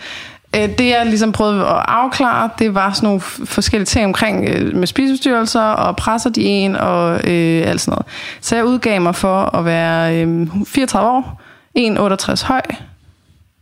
Øh, 0.56 0.78
Det 0.78 0.88
jeg 0.88 1.06
ligesom 1.06 1.32
prøvede 1.32 1.60
at 1.66 1.84
afklare, 1.88 2.50
det 2.58 2.74
var 2.74 2.92
sådan 2.92 3.06
nogle 3.06 3.20
forskellige 3.20 3.86
ting 3.86 4.06
omkring 4.06 4.48
øh, 4.48 4.76
med 4.76 4.86
spiseforstyrrelser 4.86 5.60
og 5.60 5.96
presser 5.96 6.30
de 6.30 6.42
en 6.42 6.76
og 6.76 7.14
øh, 7.14 7.68
alt 7.68 7.80
sådan 7.80 7.92
noget. 7.92 8.06
Så 8.40 8.56
jeg 8.56 8.64
udgav 8.64 9.00
mig 9.00 9.14
for 9.14 9.56
at 9.56 9.64
være 9.64 10.16
øh, 10.16 10.46
34 10.66 11.10
år, 11.10 11.40
1,68 11.78 12.46
høj, 12.46 12.60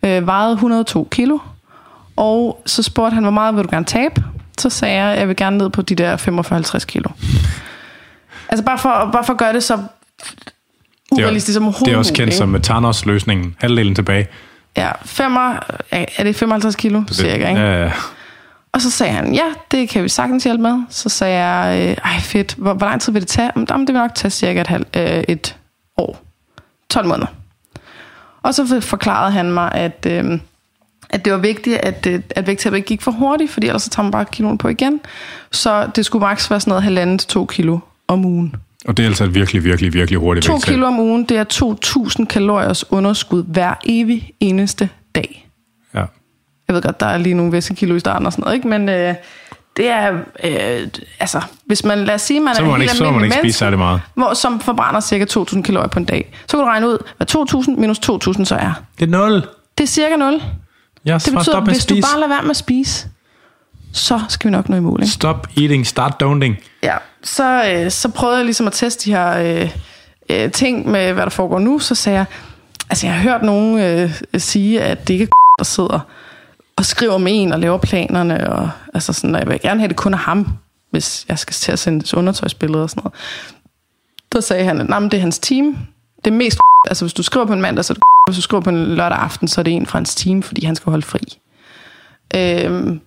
øh, 0.05 0.26
vejede 0.26 0.53
102 0.53 1.09
kilo, 1.11 1.38
og 2.16 2.62
så 2.66 2.82
spurgte 2.82 3.14
han, 3.14 3.22
hvor 3.22 3.30
meget 3.30 3.57
vil 3.57 3.64
du 3.64 3.68
gerne 3.70 3.84
tabe? 3.84 4.24
Så 4.59 4.70
sagde 4.70 4.94
jeg, 4.94 5.12
at 5.12 5.18
jeg 5.18 5.28
vil 5.28 5.36
gerne 5.36 5.59
ned 5.59 5.70
på 5.70 5.82
de 5.82 5.94
der 5.94 6.16
45-50 6.76 6.84
kilo. 6.84 7.11
Altså 8.48 8.64
bare 8.64 8.78
for, 8.78 9.09
bare 9.12 9.24
for 9.24 9.32
at 9.32 9.38
gøre 9.38 9.53
det 9.53 9.62
så 9.62 9.78
urealistisk 11.12 11.54
som 11.54 11.62
overhovedet 11.62 11.86
Det 11.86 11.94
er 11.94 11.98
også 11.98 12.12
kendt 12.12 12.34
som 12.34 12.60
Thanos-løsningen. 12.62 13.56
Halvdelen 13.58 13.94
tilbage. 13.94 14.26
Ja, 14.76 14.90
femmer, 15.04 15.58
er 15.90 16.24
det 16.24 16.36
55 16.36 16.76
kilo, 16.76 17.02
cirka, 17.12 17.48
ikke? 17.48 17.60
Ja, 17.60 17.82
ja. 17.82 17.92
Og 18.72 18.80
så 18.80 18.90
sagde 18.90 19.12
han, 19.12 19.34
ja, 19.34 19.44
det 19.70 19.88
kan 19.88 20.02
vi 20.02 20.08
sagtens 20.08 20.44
hjælpe 20.44 20.62
med. 20.62 20.82
Så 20.88 21.08
sagde 21.08 21.44
jeg, 21.44 21.88
øh, 21.88 21.96
ej 22.12 22.20
fedt, 22.20 22.54
hvor, 22.54 22.74
hvor 22.74 22.86
lang 22.86 23.00
tid 23.00 23.12
vil 23.12 23.22
det 23.22 23.28
tage? 23.28 23.50
Jamen, 23.56 23.86
det 23.86 23.94
vil 23.94 24.00
nok 24.00 24.14
tage 24.14 24.30
cirka 24.30 24.60
et, 24.60 24.66
halv, 24.66 24.86
øh, 24.96 25.24
et 25.28 25.56
år. 25.98 26.22
12 26.90 27.06
måneder. 27.06 27.26
Og 28.42 28.54
så 28.54 28.80
forklarede 28.80 29.32
han 29.32 29.52
mig, 29.52 29.72
at, 29.72 30.06
øh, 30.08 30.40
at 31.10 31.24
det 31.24 31.32
var 31.32 31.38
vigtigt, 31.38 31.76
at, 31.76 32.06
øh, 32.06 32.20
at 32.30 32.46
vægttabet 32.46 32.76
ikke 32.76 32.86
gik 32.86 33.02
for 33.02 33.10
hurtigt, 33.10 33.50
fordi 33.50 33.66
ellers 33.66 33.82
så 33.82 33.90
tager 33.90 34.04
man 34.04 34.12
bare 34.12 34.24
kiloen 34.24 34.58
på 34.58 34.68
igen. 34.68 35.00
Så 35.50 35.86
det 35.96 36.06
skulle 36.06 36.20
maks 36.20 36.50
være 36.50 36.60
sådan 36.60 36.70
noget 36.70 36.82
halvanden 36.82 37.18
til 37.18 37.28
to 37.28 37.46
kilo 37.46 37.78
om 38.08 38.24
ugen. 38.24 38.54
Og 38.88 38.96
det 38.96 39.02
er 39.02 39.06
altså 39.06 39.24
et 39.24 39.34
virkelig, 39.34 39.64
virkelig, 39.64 39.92
virkelig 39.94 40.18
hurtigt 40.20 40.46
To 40.46 40.52
vægttab. 40.52 40.72
kilo 40.74 40.86
om 40.86 40.98
ugen, 41.00 41.24
det 41.24 41.36
er 41.36 41.44
2.000 42.20 42.24
kaloriers 42.24 42.92
underskud 42.92 43.44
hver 43.44 43.74
evig 43.86 44.30
eneste 44.40 44.88
dag. 45.14 45.48
Ja. 45.94 46.04
Jeg 46.68 46.74
ved 46.74 46.82
godt, 46.82 47.00
der 47.00 47.06
er 47.06 47.18
lige 47.18 47.34
nogle 47.34 47.52
væskekilo 47.52 47.94
i 47.94 48.00
starten 48.00 48.26
og 48.26 48.32
sådan 48.32 48.42
noget, 48.42 48.54
ikke? 48.56 48.68
men 48.68 48.88
øh, 48.88 49.14
det 49.76 49.88
er, 49.88 50.12
øh, 50.44 50.88
altså, 51.20 51.40
hvis 51.66 51.84
man, 51.84 51.98
lad 52.04 52.14
os 52.14 52.22
sige, 52.22 52.40
man 52.40 52.54
Så 52.54 52.60
er 52.62 52.64
må 52.66 52.68
en 52.68 52.72
man 52.72 52.80
helt 52.80 52.90
ikke, 52.92 52.98
så 52.98 53.04
må 53.04 53.10
man 53.10 53.14
almindelig 53.16 53.44
ikke 53.44 53.52
spise 53.52 53.64
menneske, 53.64 53.76
meget. 53.78 54.00
hvor, 54.14 54.34
som 54.34 54.60
forbrænder 54.60 55.00
cirka 55.00 55.24
2.000 55.30 55.62
kalorier 55.62 55.88
på 55.88 55.98
en 55.98 56.04
dag, 56.04 56.32
så 56.46 56.56
kan 56.56 56.58
du 56.64 56.64
regne 56.70 56.88
ud, 56.88 56.98
hvad 57.16 57.36
2.000 57.76 57.80
minus 57.80 57.98
2.000 57.98 58.44
så 58.44 58.54
er. 58.54 58.72
Det 59.00 59.06
er 59.06 59.10
nul. 59.10 59.32
Det 59.78 59.82
er 59.84 59.86
cirka 59.86 60.16
0. 60.16 60.42
Ja, 61.06 61.14
Det 61.14 61.22
så 61.22 61.30
betyder, 61.32 61.60
hvis 61.60 61.86
du 61.86 61.94
bare 61.94 62.20
lader 62.20 62.28
være 62.28 62.42
med 62.42 62.50
at 62.50 62.56
spise, 62.56 63.08
så 63.93 64.20
skal 64.28 64.51
vi 64.51 64.53
nok 64.53 64.68
nå 64.68 64.76
i 64.76 64.80
mål. 64.80 65.01
Ikke? 65.01 65.12
Stop 65.12 65.47
eating, 65.57 65.86
start 65.86 66.22
don'ting. 66.22 66.55
Ja, 66.82 66.97
så, 67.22 67.72
øh, 67.72 67.90
så 67.90 68.09
prøvede 68.09 68.36
jeg 68.36 68.45
ligesom 68.45 68.66
at 68.66 68.72
teste 68.72 69.05
de 69.05 69.14
her 69.14 69.38
øh, 69.38 69.70
øh, 70.30 70.53
ting 70.53 70.90
med, 70.90 71.12
hvad 71.12 71.22
der 71.22 71.30
foregår 71.30 71.59
nu. 71.59 71.78
Så 71.78 71.95
sagde 71.95 72.18
jeg, 72.18 72.26
altså 72.90 73.07
jeg 73.07 73.14
har 73.14 73.22
hørt 73.22 73.43
nogen 73.43 73.78
øh, 73.78 74.22
sige, 74.38 74.82
at 74.82 75.09
det 75.09 75.14
ikke 75.14 75.24
er 75.24 75.57
der 75.59 75.64
sidder 75.64 76.01
og 76.76 76.84
skriver 76.84 77.18
med 77.18 77.32
en 77.34 77.53
og 77.53 77.61
laver 77.61 77.78
planerne. 77.78 78.51
Og, 78.51 78.70
altså 78.95 79.12
sådan, 79.12 79.34
og 79.34 79.40
jeg 79.40 79.49
vil 79.49 79.61
gerne 79.61 79.80
have, 79.80 79.88
det 79.88 79.97
kun 79.97 80.14
er 80.14 80.18
ham. 80.18 80.49
hvis 80.90 81.26
jeg 81.28 81.38
skal 81.38 81.55
til 81.55 81.72
at 81.72 81.78
sende 81.78 82.16
undertøjsbilleder 82.16 82.82
og 82.82 82.90
sådan 82.90 83.01
noget. 83.01 83.14
Der 84.32 84.40
sagde 84.40 84.64
han, 84.64 84.80
at 84.80 84.88
nah, 84.88 85.03
det 85.03 85.14
er 85.14 85.20
hans 85.20 85.38
team. 85.38 85.78
Det 86.24 86.30
er 86.32 86.36
mest 86.36 86.59
altså 86.90 87.05
hvis 87.05 87.14
du 87.14 87.22
skriver 87.22 87.47
på 87.47 87.53
en 87.53 87.61
mandag, 87.61 87.84
så 87.84 87.93
er 87.93 87.95
det 87.95 88.03
hvis 88.28 88.36
du 88.36 88.43
skriver 88.43 88.61
på 88.61 88.70
en 88.70 88.95
lørdag 88.95 89.18
aften, 89.18 89.49
så 89.49 89.61
er 89.61 89.62
det 89.62 89.72
en 89.72 89.86
fra 89.86 89.99
hans 89.99 90.14
team, 90.14 90.43
fordi 90.43 90.64
han 90.64 90.76
skal 90.76 90.90
holde 90.90 91.07
fri. 91.07 91.20
Øhm, 92.34 93.01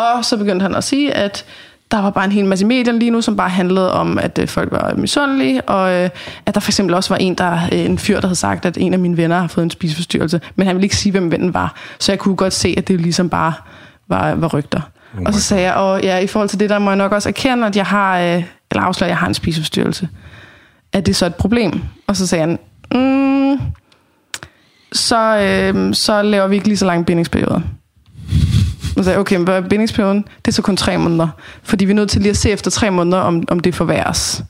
og 0.00 0.24
så 0.24 0.36
begyndte 0.36 0.62
han 0.62 0.74
at 0.74 0.84
sige, 0.84 1.14
at 1.14 1.44
der 1.90 1.98
var 1.98 2.10
bare 2.10 2.24
en 2.24 2.32
hel 2.32 2.44
masse 2.44 2.66
medier 2.66 2.92
lige 2.92 3.10
nu, 3.10 3.20
som 3.20 3.36
bare 3.36 3.48
handlede 3.48 3.92
om, 3.92 4.18
at 4.18 4.38
øh, 4.38 4.48
folk 4.48 4.72
var 4.72 4.94
misundelige, 4.96 5.62
og 5.62 5.92
øh, 5.92 6.10
at 6.46 6.54
der 6.54 6.60
for 6.60 6.70
eksempel 6.70 6.94
også 6.94 7.08
var 7.08 7.16
en, 7.16 7.34
der, 7.34 7.58
øh, 7.72 7.78
en 7.78 7.98
fyr, 7.98 8.20
der 8.20 8.26
havde 8.26 8.38
sagt, 8.38 8.66
at 8.66 8.78
en 8.78 8.92
af 8.92 8.98
mine 8.98 9.16
venner 9.16 9.40
har 9.40 9.46
fået 9.46 9.64
en 9.64 9.70
spiseforstyrrelse, 9.70 10.40
men 10.56 10.66
han 10.66 10.76
ville 10.76 10.84
ikke 10.84 10.96
sige, 10.96 11.10
hvem 11.10 11.30
vennen 11.30 11.54
var. 11.54 11.74
Så 11.98 12.12
jeg 12.12 12.18
kunne 12.18 12.36
godt 12.36 12.52
se, 12.52 12.74
at 12.78 12.88
det 12.88 13.00
ligesom 13.00 13.28
bare 13.28 13.52
var, 14.08 14.34
var 14.34 14.48
rygter. 14.48 14.80
Oh 15.18 15.22
og 15.26 15.34
så 15.34 15.40
sagde 15.40 15.64
jeg, 15.64 15.74
og 15.74 16.02
ja, 16.02 16.18
i 16.18 16.26
forhold 16.26 16.48
til 16.48 16.60
det, 16.60 16.70
der 16.70 16.78
må 16.78 16.90
jeg 16.90 16.96
nok 16.96 17.12
også 17.12 17.28
erkende, 17.28 17.66
at 17.66 17.76
jeg 17.76 17.86
har, 17.86 18.18
øh, 18.18 18.44
eller 18.70 18.82
afsløre, 18.82 19.08
at 19.08 19.10
jeg 19.10 19.18
har 19.18 19.26
en 19.26 19.34
spiseforstyrrelse. 19.34 20.08
Er 20.92 21.00
det 21.00 21.16
så 21.16 21.26
et 21.26 21.34
problem? 21.34 21.82
Og 22.06 22.16
så 22.16 22.26
sagde 22.26 22.40
han, 22.40 22.58
mm, 22.94 23.60
så, 24.92 25.36
øh, 25.36 25.94
så 25.94 26.22
laver 26.22 26.46
vi 26.46 26.54
ikke 26.54 26.68
lige 26.68 26.76
så 26.76 26.86
lange 26.86 27.04
bindingsperioder. 27.04 27.60
Og 28.96 29.04
sagde, 29.04 29.18
okay, 29.18 29.36
men 29.36 29.68
bindingsperioden, 29.68 30.24
det 30.44 30.48
er 30.48 30.52
så 30.52 30.62
kun 30.62 30.76
tre 30.76 30.98
måneder. 30.98 31.28
Fordi 31.62 31.84
vi 31.84 31.90
er 31.90 31.94
nødt 31.94 32.10
til 32.10 32.20
lige 32.20 32.30
at 32.30 32.36
se 32.36 32.50
efter 32.50 32.70
tre 32.70 32.90
måneder, 32.90 33.18
om, 33.18 33.44
om 33.48 33.60
det 33.60 33.74
forværres. 33.74 34.42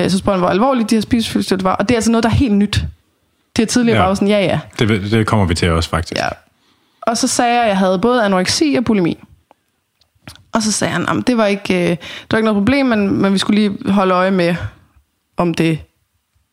Øh, 0.00 0.10
så 0.10 0.18
spurgte 0.18 0.34
han, 0.34 0.40
hvor 0.40 0.48
alvorligt 0.48 0.90
de 0.90 0.94
her 0.94 1.00
spiseforstyrrelser 1.00 1.68
var. 1.68 1.74
Og 1.74 1.88
det 1.88 1.94
er 1.94 1.96
altså 1.96 2.10
noget, 2.10 2.22
der 2.22 2.30
er 2.30 2.34
helt 2.34 2.54
nyt. 2.54 2.84
Det 3.56 3.62
er 3.62 3.66
tidligere 3.66 3.98
ja. 3.98 4.06
bare 4.06 4.16
sådan, 4.16 4.28
ja 4.28 4.40
ja. 4.40 4.60
Det, 4.78 5.10
det 5.10 5.26
kommer 5.26 5.46
vi 5.46 5.54
til 5.54 5.70
også, 5.70 5.90
faktisk. 5.90 6.20
Ja. 6.20 6.28
Og 7.02 7.16
så 7.16 7.28
sagde 7.28 7.54
jeg, 7.54 7.62
at 7.62 7.68
jeg 7.68 7.78
havde 7.78 7.98
både 7.98 8.24
anoreksi 8.24 8.74
og 8.78 8.84
bulimi. 8.84 9.18
Og 10.52 10.62
så 10.62 10.72
sagde 10.72 10.92
han, 10.92 11.08
at 11.08 11.26
det 11.26 11.36
var 11.36 11.46
ikke, 11.46 11.74
øh, 11.74 11.90
det 11.90 11.98
var 12.30 12.38
ikke 12.38 12.44
noget 12.44 12.60
problem, 12.60 12.86
men, 12.86 13.22
men 13.22 13.32
vi 13.32 13.38
skulle 13.38 13.60
lige 13.60 13.92
holde 13.92 14.14
øje 14.14 14.30
med, 14.30 14.54
om 15.36 15.54
det 15.54 15.78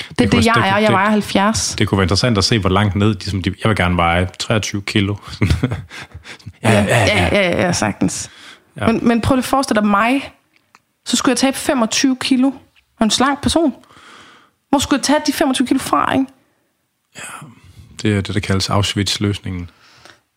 Det 0.09 0.21
er 0.21 0.31
det, 0.31 0.33
det 0.33 0.47
jeg 0.47 0.71
er. 0.75 0.79
Jeg 0.79 0.93
vejer 0.93 1.11
70. 1.11 1.75
Det 1.79 1.89
kunne 1.89 1.99
være 1.99 2.05
interessant 2.05 2.39
at 2.39 2.45
se, 2.45 2.59
hvor 2.59 2.71
langt 2.71 2.97
ned. 2.97 3.15
Ligesom 3.15 3.43
de, 3.43 3.55
jeg 3.63 3.69
vil 3.69 3.77
gerne 3.77 3.97
veje 3.97 4.29
23 4.39 4.83
kilo. 4.83 5.17
ja, 6.63 6.71
ja, 6.71 6.85
ja, 6.85 7.05
ja, 7.07 7.29
ja, 7.33 7.63
ja, 7.63 7.73
sagtens. 7.73 8.31
Ja. 8.81 8.87
Men, 8.87 9.09
men 9.09 9.21
prøv 9.21 9.35
lige 9.35 9.43
at 9.43 9.45
forestille 9.45 9.81
dig 9.81 9.89
mig. 9.89 10.33
Så 11.07 11.17
skulle 11.17 11.31
jeg 11.31 11.37
tabe 11.37 11.57
25 11.57 12.17
kilo. 12.17 12.51
Og 12.99 13.05
en 13.05 13.11
slank 13.11 13.43
person. 13.43 13.75
Hvor 14.69 14.79
skulle 14.79 14.99
jeg 14.99 15.05
tage 15.05 15.21
de 15.27 15.33
25 15.33 15.67
kilo 15.67 15.79
fra, 15.79 16.13
ikke? 16.13 16.27
Ja, 17.17 17.47
det 18.03 18.17
er 18.17 18.21
det, 18.21 18.35
der 18.35 18.41
kaldes 18.41 18.71
Auschwitz-løsningen. 18.71 19.71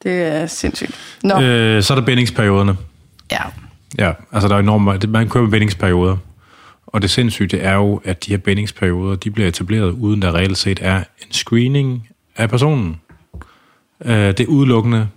Det 0.04 0.22
er 0.22 0.48
sindssygt. 0.48 1.18
Nå. 1.24 1.42
Øh, 1.42 1.84
så 1.84 1.94
er 1.94 2.00
der 2.00 2.06
bindingsperioderne. 2.06 2.78
Ja. 3.32 3.42
Ja, 4.00 4.14
altså 4.32 4.48
der 4.48 4.56
er 4.56 4.60
enormt, 4.60 5.10
man 5.10 5.30
kører 5.30 5.44
med 5.44 5.52
bindingsperioder. 5.52 6.18
Og 6.88 7.02
det 7.02 7.10
sindssyge 7.10 7.60
er 7.60 7.74
jo, 7.76 8.02
at 8.06 8.26
de 8.26 8.32
her 8.32 8.38
bindingsperioder, 8.38 9.16
de 9.16 9.32
bliver 9.32 9.48
etableret, 9.48 9.92
uden 9.92 10.22
der 10.22 10.36
reelt 10.36 10.58
set 10.58 10.80
er 10.82 10.98
en 10.98 11.32
screening 11.32 12.08
af 12.36 12.50
personen. 12.50 13.02
Øh, 14.06 14.16
det 14.16 14.39
er 14.39 14.46
udelukkende 14.46 15.08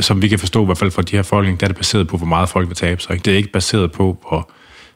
som 0.00 0.22
vi 0.22 0.28
kan 0.28 0.38
forstå 0.38 0.62
i 0.62 0.64
hvert 0.64 0.78
fald 0.78 0.90
fra 0.90 1.02
de 1.02 1.16
her 1.16 1.22
folk, 1.22 1.60
der 1.60 1.66
er 1.66 1.68
det 1.68 1.76
baseret 1.76 2.08
på, 2.08 2.16
hvor 2.16 2.26
meget 2.26 2.48
folk 2.48 2.68
vil 2.68 2.76
tabe 2.76 3.02
sig. 3.02 3.12
Ikke? 3.12 3.24
Det 3.24 3.32
er 3.32 3.36
ikke 3.36 3.52
baseret 3.52 3.92
på, 3.92 4.18
hvor 4.28 4.50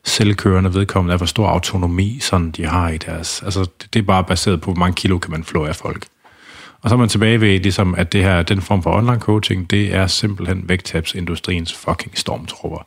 selvkørende 0.04 0.74
vedkommende 0.74 1.12
er, 1.12 1.16
hvor 1.16 1.26
stor 1.26 1.48
autonomi 1.48 2.18
sådan 2.20 2.50
de 2.50 2.64
har 2.66 2.88
i 2.88 2.98
deres... 2.98 3.42
Altså, 3.42 3.66
det 3.92 3.98
er 3.98 4.02
bare 4.02 4.24
baseret 4.24 4.60
på, 4.60 4.72
hvor 4.72 4.78
mange 4.78 4.94
kilo 4.94 5.18
kan 5.18 5.30
man 5.30 5.44
flå 5.44 5.64
af 5.64 5.76
folk. 5.76 6.06
Og 6.82 6.90
så 6.90 6.96
er 6.96 6.98
man 6.98 7.08
tilbage 7.08 7.40
ved, 7.40 7.60
ligesom, 7.60 7.94
at 7.94 8.12
det 8.12 8.22
her, 8.22 8.42
den 8.42 8.60
form 8.60 8.82
for 8.82 8.96
online 8.96 9.20
coaching, 9.20 9.70
det 9.70 9.94
er 9.94 10.06
simpelthen 10.06 10.68
vægttabsindustriens 10.68 11.74
fucking 11.74 12.18
stormtrupper. 12.18 12.86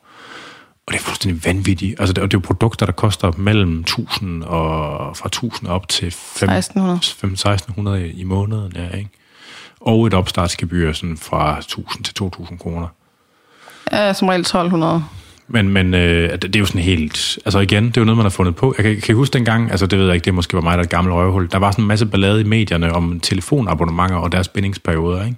Og 0.87 0.93
det 0.93 0.99
er 0.99 1.03
fuldstændig 1.03 1.45
vanvittigt. 1.45 1.99
Altså, 1.99 2.13
det, 2.13 2.23
og 2.23 2.31
det 2.31 2.37
er 2.37 2.41
jo 2.41 2.47
produkter, 2.47 2.85
der 2.85 2.93
koster 2.93 3.31
mellem 3.37 3.79
1000 3.79 4.43
og 4.43 5.17
fra 5.17 5.27
1000 5.27 5.69
op 5.69 5.87
til 5.87 6.11
5, 6.11 6.49
1600, 6.49 6.99
5, 7.17 7.29
1600 7.29 8.11
i 8.11 8.23
måneden. 8.23 8.73
Ja, 8.75 8.97
ikke? 8.97 9.09
Og 9.88 10.07
et 10.07 10.13
opstartsgebyr 10.13 10.93
sådan 10.93 11.17
fra 11.17 11.57
1000 11.57 12.03
til 12.03 12.13
2000 12.13 12.59
kroner. 12.59 12.88
Ja, 13.91 14.13
som 14.13 14.27
regel 14.27 14.41
1200. 14.41 15.03
Men, 15.47 15.69
men 15.69 15.93
øh, 15.93 16.31
det, 16.31 16.41
det 16.41 16.55
er 16.55 16.59
jo 16.59 16.65
sådan 16.65 16.81
helt... 16.81 17.39
Altså 17.45 17.59
igen, 17.59 17.85
det 17.85 17.97
er 17.97 18.01
jo 18.01 18.05
noget, 18.05 18.17
man 18.17 18.25
har 18.25 18.29
fundet 18.29 18.55
på. 18.55 18.73
Jeg 18.77 18.85
kan, 18.85 19.01
kan 19.01 19.13
I 19.13 19.15
huske 19.15 19.33
dengang, 19.33 19.71
altså 19.71 19.85
det 19.85 19.99
ved 19.99 20.05
jeg 20.05 20.15
ikke, 20.15 20.25
det 20.25 20.33
måske 20.33 20.53
var 20.53 20.61
mig, 20.61 20.71
der 20.71 20.77
er 20.77 20.83
et 20.83 20.89
gammelt 20.89 21.15
røvhul. 21.15 21.49
Der 21.51 21.57
var 21.57 21.71
sådan 21.71 21.83
en 21.83 21.88
masse 21.88 22.05
ballade 22.05 22.41
i 22.41 22.43
medierne 22.43 22.93
om 22.93 23.19
telefonabonnementer 23.19 24.15
og 24.15 24.31
deres 24.31 24.47
bindingsperioder, 24.47 25.26
ikke? 25.26 25.38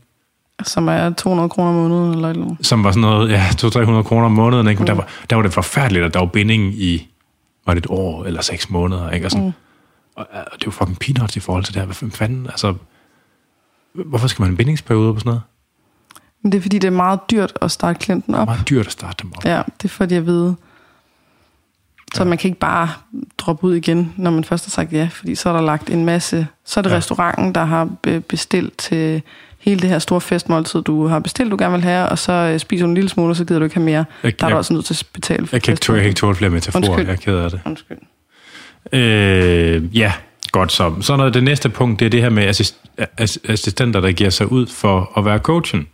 Som 0.63 0.87
er 0.87 1.09
200 1.09 1.49
kroner 1.49 1.69
om 1.69 1.75
måneden, 1.75 2.13
eller 2.13 2.33
noget. 2.33 2.57
Som 2.61 2.83
var 2.83 2.91
sådan 2.91 3.01
noget, 3.01 3.31
ja, 3.31 3.45
200-300 3.47 4.01
kroner 4.01 4.25
om 4.25 4.31
måneden, 4.31 4.67
ikke? 4.67 4.79
Men 4.79 4.83
mm. 4.83 4.85
der, 4.85 4.93
var, 4.93 5.07
der 5.29 5.35
var 5.35 5.43
det 5.43 5.53
forfærdeligt, 5.53 6.05
at 6.05 6.13
der 6.13 6.19
var 6.19 6.27
binding 6.27 6.73
i, 6.73 7.07
var 7.65 7.73
det 7.73 7.83
et 7.83 7.89
år 7.89 8.25
eller 8.25 8.41
seks 8.41 8.69
måneder, 8.69 9.11
ikke? 9.11 9.27
Og, 9.27 9.31
sådan, 9.31 9.45
mm. 9.45 9.53
og, 10.15 10.27
og 10.31 10.59
det 10.59 10.65
var 10.65 10.71
fucking 10.71 10.99
peanuts 10.99 11.35
i 11.35 11.39
forhold 11.39 11.63
til 11.63 11.73
det 11.73 11.81
her. 11.81 11.85
Hvad 11.85 12.11
fanden, 12.11 12.47
altså 12.47 12.73
Hvorfor 13.93 14.27
skal 14.27 14.41
man 14.41 14.47
have 14.47 14.53
en 14.53 14.57
bindingsperiode 14.57 15.13
på 15.13 15.19
sådan 15.19 15.29
noget? 15.29 15.41
Men 16.43 16.51
det 16.51 16.57
er 16.57 16.61
fordi, 16.61 16.79
det 16.79 16.87
er 16.87 16.91
meget 16.91 17.19
dyrt 17.31 17.53
at 17.61 17.71
starte 17.71 17.99
klienten 17.99 18.35
op. 18.35 18.47
Det 18.47 18.51
er 18.51 18.55
meget 18.55 18.69
dyrt 18.69 18.85
at 18.85 18.91
starte 18.91 19.23
dem 19.23 19.31
op. 19.37 19.45
Ja, 19.45 19.61
det 19.81 19.85
er 19.85 19.89
fordi, 19.89 20.13
jeg 20.15 20.25
ved. 20.25 20.53
Så 22.13 22.23
ja. 22.23 22.29
man 22.29 22.37
kan 22.37 22.47
ikke 22.47 22.59
bare 22.59 22.89
droppe 23.37 23.63
ud 23.63 23.75
igen, 23.75 24.13
når 24.17 24.31
man 24.31 24.43
først 24.43 24.65
har 24.65 24.69
sagt 24.69 24.93
ja, 24.93 25.09
fordi 25.11 25.35
så 25.35 25.49
er 25.49 25.53
der 25.53 25.61
lagt 25.61 25.89
en 25.89 26.05
masse. 26.05 26.47
Så 26.65 26.79
er 26.79 26.81
det 26.81 26.89
ja. 26.89 26.95
restauranten, 26.95 27.55
der 27.55 27.63
har 27.63 27.89
bestilt 28.27 28.77
til 28.77 29.21
hele 29.59 29.81
det 29.81 29.89
her 29.89 29.99
store 29.99 30.21
festmåltid, 30.21 30.81
du 30.81 31.07
har 31.07 31.19
bestilt, 31.19 31.51
du 31.51 31.55
gerne 31.59 31.73
vil 31.73 31.83
have, 31.83 32.09
og 32.09 32.19
så 32.19 32.31
øh, 32.31 32.59
spiser 32.59 32.85
du 32.85 32.89
en 32.89 32.95
lille 32.95 33.09
smule, 33.09 33.31
og 33.31 33.35
så 33.35 33.45
gider 33.45 33.59
du 33.59 33.63
ikke 33.63 33.75
have 33.75 33.85
mere. 33.85 34.05
Jeg, 34.23 34.39
der 34.39 34.45
er 34.45 34.49
jeg, 34.49 34.53
du 34.53 34.57
også 34.57 34.73
nødt 34.73 34.85
til 34.85 34.93
at 34.93 35.07
betale 35.13 35.47
for 35.47 35.55
Jeg 35.55 35.61
kan 35.61 35.71
ikke, 35.71 35.93
jeg 35.93 36.01
kan 36.01 36.09
ikke 36.09 36.19
tåle 36.19 36.35
flere 36.35 36.51
metaforer, 36.51 36.89
Undskyld. 36.89 37.05
jeg 37.05 37.13
er 37.13 37.17
ked 37.17 37.35
af 37.35 37.51
det. 37.51 37.61
Undskyld. 37.65 37.97
Øh, 38.93 39.97
ja, 39.97 40.13
Godt 40.51 40.71
så. 40.71 40.95
Så 41.01 41.15
noget, 41.15 41.33
det 41.33 41.43
næste 41.43 41.69
punkt, 41.69 41.99
det 41.99 42.05
er 42.05 42.09
det 42.09 42.21
her 42.21 42.29
med 42.29 42.43
assist, 42.43 42.75
assistenter, 43.47 44.01
der 44.01 44.11
giver 44.11 44.29
sig 44.29 44.51
ud 44.51 44.67
for 44.67 45.11
at 45.17 45.25
være 45.25 45.37
coachen. 45.37 45.87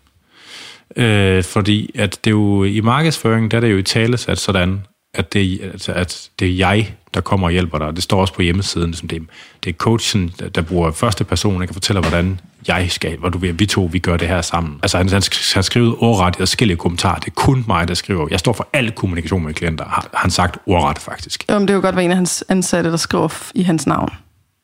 Øh, 0.95 1.43
fordi 1.43 1.91
at 1.95 2.19
det 2.23 2.29
er 2.29 2.35
jo 2.35 2.63
i 2.63 2.81
markedsføring, 2.81 3.51
der 3.51 3.57
er 3.57 3.61
det 3.61 3.71
jo 3.71 3.77
i 3.77 3.83
tale 3.83 4.17
sat 4.17 4.39
sådan, 4.39 4.81
at 5.13 5.33
det, 5.33 5.61
altså, 5.61 5.91
at 5.91 6.29
det 6.39 6.47
er 6.47 6.55
jeg, 6.55 6.95
der 7.13 7.21
kommer 7.21 7.47
og 7.47 7.51
hjælper 7.51 7.77
dig. 7.77 7.95
Det 7.95 8.03
står 8.03 8.21
også 8.21 8.33
på 8.33 8.41
hjemmesiden, 8.41 8.93
som 8.93 9.07
det, 9.07 9.21
det 9.63 9.69
er 9.69 9.73
coachen, 9.73 10.33
der, 10.39 10.49
der 10.49 10.61
bruger 10.61 10.91
første 10.91 11.23
person, 11.23 11.59
der 11.59 11.65
kan 11.65 11.73
fortælle, 11.73 12.01
hvordan 12.01 12.39
jeg 12.67 12.87
skal, 12.91 13.17
hvor 13.17 13.29
du 13.29 13.37
ved, 13.37 13.53
vi 13.53 13.65
to, 13.65 13.89
vi 13.91 13.99
gør 13.99 14.17
det 14.17 14.27
her 14.27 14.41
sammen. 14.41 14.79
Altså 14.83 14.97
han, 14.97 15.09
han, 15.09 15.21
han 15.53 15.63
skrevet 15.63 15.95
ordret 15.99 16.35
i 16.35 16.37
forskellige 16.37 16.77
kommentarer. 16.77 17.19
Det 17.19 17.27
er 17.27 17.31
kun 17.35 17.65
mig, 17.67 17.87
der 17.87 17.93
skriver. 17.93 18.27
Jeg 18.31 18.39
står 18.39 18.53
for 18.53 18.67
al 18.73 18.91
kommunikation 18.91 19.45
med 19.45 19.53
klienter, 19.53 19.85
har 19.85 20.09
han 20.13 20.31
sagt 20.31 20.57
ordret 20.65 20.99
faktisk. 20.99 21.45
Jamen, 21.49 21.67
det 21.67 21.73
er 21.73 21.75
jo 21.75 21.81
godt 21.81 21.95
være 21.95 22.05
en 22.05 22.11
af 22.11 22.17
hans 22.17 22.43
ansatte, 22.49 22.91
der 22.91 22.97
skriver 22.97 23.51
i 23.55 23.63
hans 23.63 23.87
navn. 23.87 24.09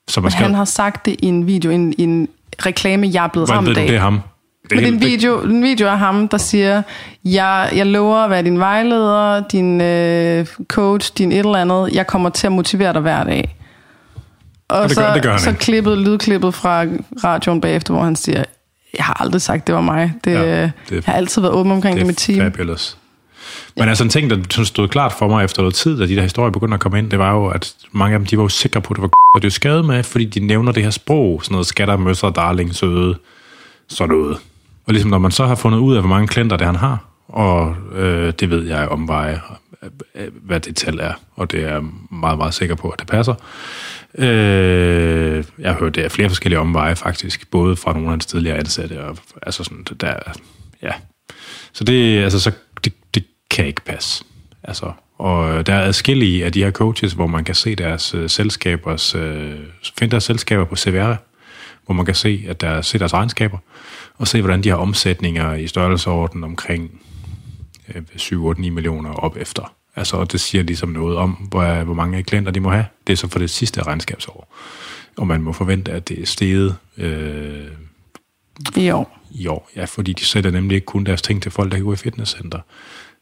Som 0.07 0.23
er 0.23 0.25
Men 0.25 0.31
han 0.33 0.39
skrevet, 0.43 0.55
har 0.55 0.65
sagt 0.65 1.05
det 1.05 1.15
i 1.19 1.25
en 1.25 1.47
video, 1.47 1.71
i 1.71 1.75
en, 1.75 1.93
en 1.97 2.27
reklame, 2.65 3.09
jeg 3.13 3.23
er 3.23 3.27
blevet 3.27 3.49
hvordan 3.49 3.67
ramt 3.67 3.77
af. 3.77 3.87
det 3.87 3.95
er 3.95 3.99
ham? 3.99 4.13
Det 4.63 4.71
Men 4.71 4.79
er 4.79 4.83
helt- 4.83 4.95
en 5.03 5.09
video, 5.09 5.41
en 5.41 5.63
video 5.63 5.87
af 5.87 5.99
ham, 5.99 6.27
der 6.27 6.37
siger, 6.37 6.81
jeg, 7.25 7.69
jeg 7.75 7.85
lover 7.87 8.17
at 8.17 8.29
være 8.29 8.43
din 8.43 8.59
vejleder, 8.59 9.43
din 9.51 9.81
øh, 9.81 10.45
coach, 10.67 11.11
din 11.17 11.31
et 11.31 11.37
eller 11.39 11.55
andet. 11.55 11.89
Jeg 11.95 12.07
kommer 12.07 12.29
til 12.29 12.47
at 12.47 12.53
motivere 12.53 12.93
dig 12.93 13.01
hver 13.01 13.23
dag. 13.23 13.55
Og, 14.69 14.83
det 14.83 14.91
så, 14.91 15.01
gør- 15.01 15.13
det 15.13 15.23
gør 15.23 15.31
han 15.31 15.39
så 15.39 15.49
ikke. 15.49 15.59
klippet, 15.59 15.97
lydklippet 15.97 16.53
fra 16.53 16.85
radioen 17.23 17.61
bagefter, 17.61 17.93
hvor 17.93 18.03
han 18.03 18.15
siger, 18.15 18.43
jeg 18.97 19.05
har 19.05 19.21
aldrig 19.21 19.41
sagt, 19.41 19.67
det 19.67 19.75
var 19.75 19.81
mig. 19.81 20.13
Det, 20.23 20.31
Ja, 20.33 20.41
ja, 20.41 20.61
det- 20.63 20.71
jeg 20.91 21.01
har 21.05 21.13
altid 21.13 21.41
været 21.41 21.53
åben 21.53 21.71
omkring 21.71 21.93
det, 21.97 21.99
det 21.99 22.07
med 22.07 22.37
er 22.39 22.41
team. 22.43 22.51
fabulous. 22.51 22.97
Men 23.81 23.89
altså 23.89 24.03
en 24.03 24.09
ting, 24.09 24.29
der 24.29 24.37
sådan 24.49 24.65
stod 24.65 24.87
klart 24.87 25.13
for 25.13 25.27
mig 25.27 25.43
efter 25.43 25.61
noget 25.61 25.75
tid, 25.75 25.99
da 25.99 26.05
de 26.05 26.15
der 26.15 26.21
historier 26.21 26.51
begyndte 26.51 26.73
at 26.73 26.79
komme 26.79 26.99
ind, 26.99 27.11
det 27.11 27.19
var 27.19 27.33
jo, 27.33 27.47
at 27.47 27.75
mange 27.91 28.13
af 28.13 28.19
dem, 28.19 28.25
de 28.25 28.37
var 28.37 28.43
jo 28.43 28.49
sikre 28.49 28.81
på, 28.81 28.93
at 28.93 28.95
det 28.95 29.01
var 29.01 29.09
og 29.35 29.41
det 29.41 29.47
er 29.47 29.51
skadet 29.51 29.85
med, 29.85 30.03
fordi 30.03 30.25
de 30.25 30.39
nævner 30.39 30.71
det 30.71 30.83
her 30.83 30.89
sprog, 30.89 31.43
sådan 31.43 31.53
noget 31.53 31.67
skatter, 31.67 31.97
møsser, 31.97 32.29
darling, 32.29 32.75
søde, 32.75 33.17
sådan 33.87 34.15
noget. 34.15 34.37
Og 34.85 34.93
ligesom 34.93 35.09
når 35.09 35.17
man 35.17 35.31
så 35.31 35.45
har 35.45 35.55
fundet 35.55 35.79
ud 35.79 35.95
af, 35.95 36.01
hvor 36.01 36.09
mange 36.09 36.27
klienter 36.27 36.57
det 36.57 36.65
han 36.65 36.75
har, 36.75 37.05
og 37.27 37.75
øh, 37.95 38.33
det 38.39 38.49
ved 38.49 38.67
jeg 38.67 38.87
om 38.87 39.07
veje, 39.07 39.41
hvad 40.41 40.59
det 40.59 40.75
tal 40.75 40.99
er, 40.99 41.13
og 41.35 41.51
det 41.51 41.63
er 41.63 41.73
jeg 41.73 41.83
meget, 42.11 42.37
meget 42.37 42.53
sikker 42.53 42.75
på, 42.75 42.89
at 42.89 42.99
det 42.99 43.07
passer. 43.07 43.33
Øh, 44.17 45.43
jeg 45.59 45.71
har 45.71 45.79
hørt 45.79 45.95
det 45.95 46.01
af 46.01 46.11
flere 46.11 46.29
forskellige 46.29 46.59
omveje 46.59 46.95
faktisk, 46.95 47.51
både 47.51 47.75
fra 47.75 47.93
nogle 47.93 48.07
af 48.07 48.11
hans 48.11 48.25
tidligere 48.25 48.57
ansatte, 48.57 49.03
og 49.03 49.17
altså 49.41 49.63
sådan, 49.63 49.85
der, 50.01 50.13
ja. 50.81 50.91
Så 51.73 51.83
det, 51.83 52.23
altså, 52.23 52.39
så, 52.39 52.51
kan 53.51 53.65
ikke 53.65 53.81
passe. 53.81 54.23
Altså, 54.63 54.91
og 55.17 55.65
der 55.65 55.73
er 55.73 55.81
adskillige 55.81 56.45
af 56.45 56.51
de 56.51 56.63
her 56.63 56.71
coaches, 56.71 57.13
hvor 57.13 57.27
man 57.27 57.43
kan 57.43 57.55
se 57.55 57.75
deres 57.75 58.13
øh, 58.13 58.29
selskabers, 58.29 59.15
øh, 59.15 59.59
finde 59.99 60.11
deres 60.11 60.23
selskaber 60.23 60.65
på 60.65 60.75
CVR, 60.75 61.15
hvor 61.85 61.93
man 61.93 62.05
kan 62.05 62.15
se, 62.15 62.45
at 62.47 62.61
der 62.61 62.81
se 62.81 62.99
deres 62.99 63.13
regnskaber, 63.13 63.57
og 64.17 64.27
se, 64.27 64.41
hvordan 64.41 64.63
de 64.63 64.69
har 64.69 64.75
omsætninger 64.75 65.53
i 65.53 65.67
størrelseorden 65.67 66.43
omkring 66.43 67.01
øh, 67.95 68.01
7, 68.15 68.45
8, 68.45 68.61
9 68.61 68.69
millioner 68.69 69.13
op 69.13 69.37
efter. 69.37 69.73
Altså, 69.95 70.17
og 70.17 70.31
det 70.31 70.41
siger 70.41 70.63
ligesom 70.63 70.89
noget 70.89 71.17
om, 71.17 71.31
hvor, 71.31 71.83
hvor 71.83 71.93
mange 71.93 72.23
klienter 72.23 72.51
de 72.51 72.59
må 72.59 72.69
have. 72.69 72.85
Det 73.07 73.13
er 73.13 73.17
så 73.17 73.27
for 73.27 73.39
det 73.39 73.49
sidste 73.49 73.83
regnskabsår. 73.83 74.55
Og 75.17 75.27
man 75.27 75.41
må 75.41 75.53
forvente, 75.53 75.91
at 75.91 76.09
det 76.09 76.21
er 76.21 76.25
steget 76.25 76.75
øh, 76.97 77.67
I 78.77 78.89
år. 78.89 79.19
i 79.31 79.47
år. 79.47 79.69
Ja, 79.75 79.85
fordi 79.85 80.13
de 80.13 80.25
sætter 80.25 80.51
nemlig 80.51 80.75
ikke 80.75 80.85
kun 80.85 81.03
deres 81.03 81.21
ting 81.21 81.41
til 81.41 81.51
folk, 81.51 81.71
der 81.71 81.77
kan 81.77 81.85
gå 81.85 81.93
i 81.93 81.95
fitnesscenter. 81.95 82.59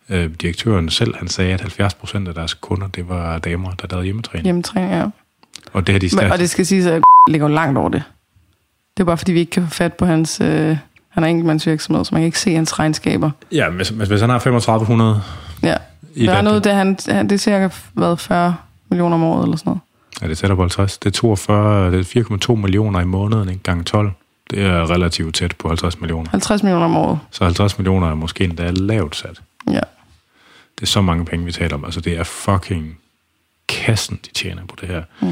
Øh, 0.10 0.30
direktøren 0.42 0.90
selv, 0.90 1.16
han 1.18 1.28
sagde, 1.28 1.54
at 1.54 1.62
70 1.62 1.94
procent 1.94 2.28
af 2.28 2.34
deres 2.34 2.54
kunder, 2.54 2.88
det 2.88 3.10
var 3.10 3.38
damer, 3.38 3.72
der 3.72 3.88
lavede 3.90 4.06
hjemmetræning. 4.06 4.44
Hjemmetræning, 4.44 4.92
ja. 4.94 5.06
Og 5.74 5.88
det 5.88 5.94
har 5.94 6.00
de 6.00 6.10
Men, 6.16 6.32
og 6.32 6.40
det 6.40 6.50
skal 6.50 6.66
siges, 6.66 6.86
at 6.86 7.02
ligger 7.28 7.48
langt 7.48 7.78
over 7.78 7.90
det. 7.90 8.04
Det 8.98 9.04
er 9.04 9.06
bare, 9.06 9.18
fordi 9.18 9.32
vi 9.32 9.40
ikke 9.40 9.50
kan 9.50 9.64
få 9.64 9.70
fat 9.70 9.94
på 9.94 10.06
hans... 10.06 10.42
Øh, 10.42 10.78
han 11.10 11.24
er 11.24 11.28
enkeltmandsvirksomhed, 11.28 12.06
så 12.06 12.10
man 12.16 12.22
kan 12.22 12.26
ikke 12.26 12.40
se 12.40 12.56
hans 12.56 12.80
regnskaber. 12.80 13.32
Ja, 13.52 13.70
hvis, 13.70 13.90
hvis 13.90 14.22
han 14.22 14.30
har 14.30 14.40
3500 14.40 15.22
Ja. 15.64 15.76
i 16.16 16.26
Der 16.26 16.34
er 16.34 16.42
noget, 16.42 16.64
det, 16.64 16.72
han, 16.74 16.96
det 16.96 17.32
er 17.32 17.38
cirka 17.38 17.70
været 17.94 18.20
40 18.20 18.56
millioner 18.90 19.16
om 19.16 19.24
året 19.24 19.44
eller 19.44 19.58
sådan 19.58 19.70
noget. 19.70 19.82
Ja, 20.22 20.26
det 20.26 20.32
er 20.32 20.36
tættere 20.36 20.56
på 20.56 20.62
50. 20.62 20.98
Det 20.98 21.06
er 21.10 21.12
42, 21.12 21.92
det 21.92 22.16
er 22.16 22.24
4,2 22.50 22.56
millioner 22.56 23.00
i 23.00 23.06
måneden, 23.06 23.50
ikke? 23.50 23.64
Gang 23.64 23.86
12. 23.86 24.12
Det 24.50 24.66
er 24.66 24.92
relativt 24.92 25.36
tæt 25.36 25.56
på 25.56 25.68
50 25.68 26.00
millioner. 26.00 26.30
50 26.30 26.64
millioner 26.64 26.86
om 26.86 26.98
året. 26.98 27.20
Så 27.32 27.44
50 27.44 27.78
millioner 27.78 28.10
er 28.10 28.16
måske 28.16 28.44
endda 28.44 28.72
lavt 28.72 29.16
sat. 29.16 29.42
Ja. 29.72 29.80
Det 30.80 30.86
er 30.86 30.88
så 30.88 31.02
mange 31.02 31.26
penge, 31.26 31.46
vi 31.46 31.52
taler 31.52 31.76
om. 31.76 31.86
Altså, 31.86 32.02
det 32.02 32.18
er 32.18 32.24
fucking 32.24 32.98
kassen, 33.70 34.20
de 34.26 34.32
tjener 34.32 34.66
på 34.66 34.76
det 34.82 34.90
her. 34.90 35.04
Mm. 35.22 35.28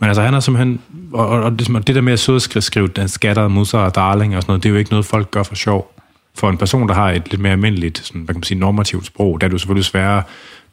Men 0.00 0.08
altså, 0.08 0.22
han 0.22 0.34
er 0.34 0.40
simpelthen... 0.40 0.80
Og, 1.12 1.28
og, 1.28 1.42
og 1.42 1.58
det, 1.58 1.86
det 1.86 1.94
der 1.94 2.00
med 2.00 2.12
at 2.12 2.20
sidde 2.20 2.36
og 2.36 2.42
skrive, 2.42 2.62
skrive 2.62 2.88
den 2.88 3.08
skatter, 3.08 3.48
musser 3.48 3.78
og 3.78 3.94
darling 3.94 4.36
og 4.36 4.42
sådan 4.42 4.50
noget, 4.50 4.62
det 4.62 4.68
er 4.68 4.72
jo 4.72 4.78
ikke 4.78 4.90
noget, 4.90 5.06
folk 5.06 5.30
gør 5.30 5.42
for 5.42 5.54
sjov. 5.54 5.94
For 6.34 6.50
en 6.50 6.58
person, 6.58 6.88
der 6.88 6.94
har 6.94 7.10
et 7.10 7.30
lidt 7.30 7.40
mere 7.40 7.52
almindeligt, 7.52 7.98
sådan, 7.98 8.20
hvad 8.20 8.34
kan 8.34 8.38
man 8.38 8.44
sige, 8.44 8.58
normativt 8.58 9.06
sprog, 9.06 9.40
der 9.40 9.46
er 9.46 9.48
det 9.48 9.52
jo 9.52 9.58
selvfølgelig 9.58 9.84
sværere, 9.84 10.22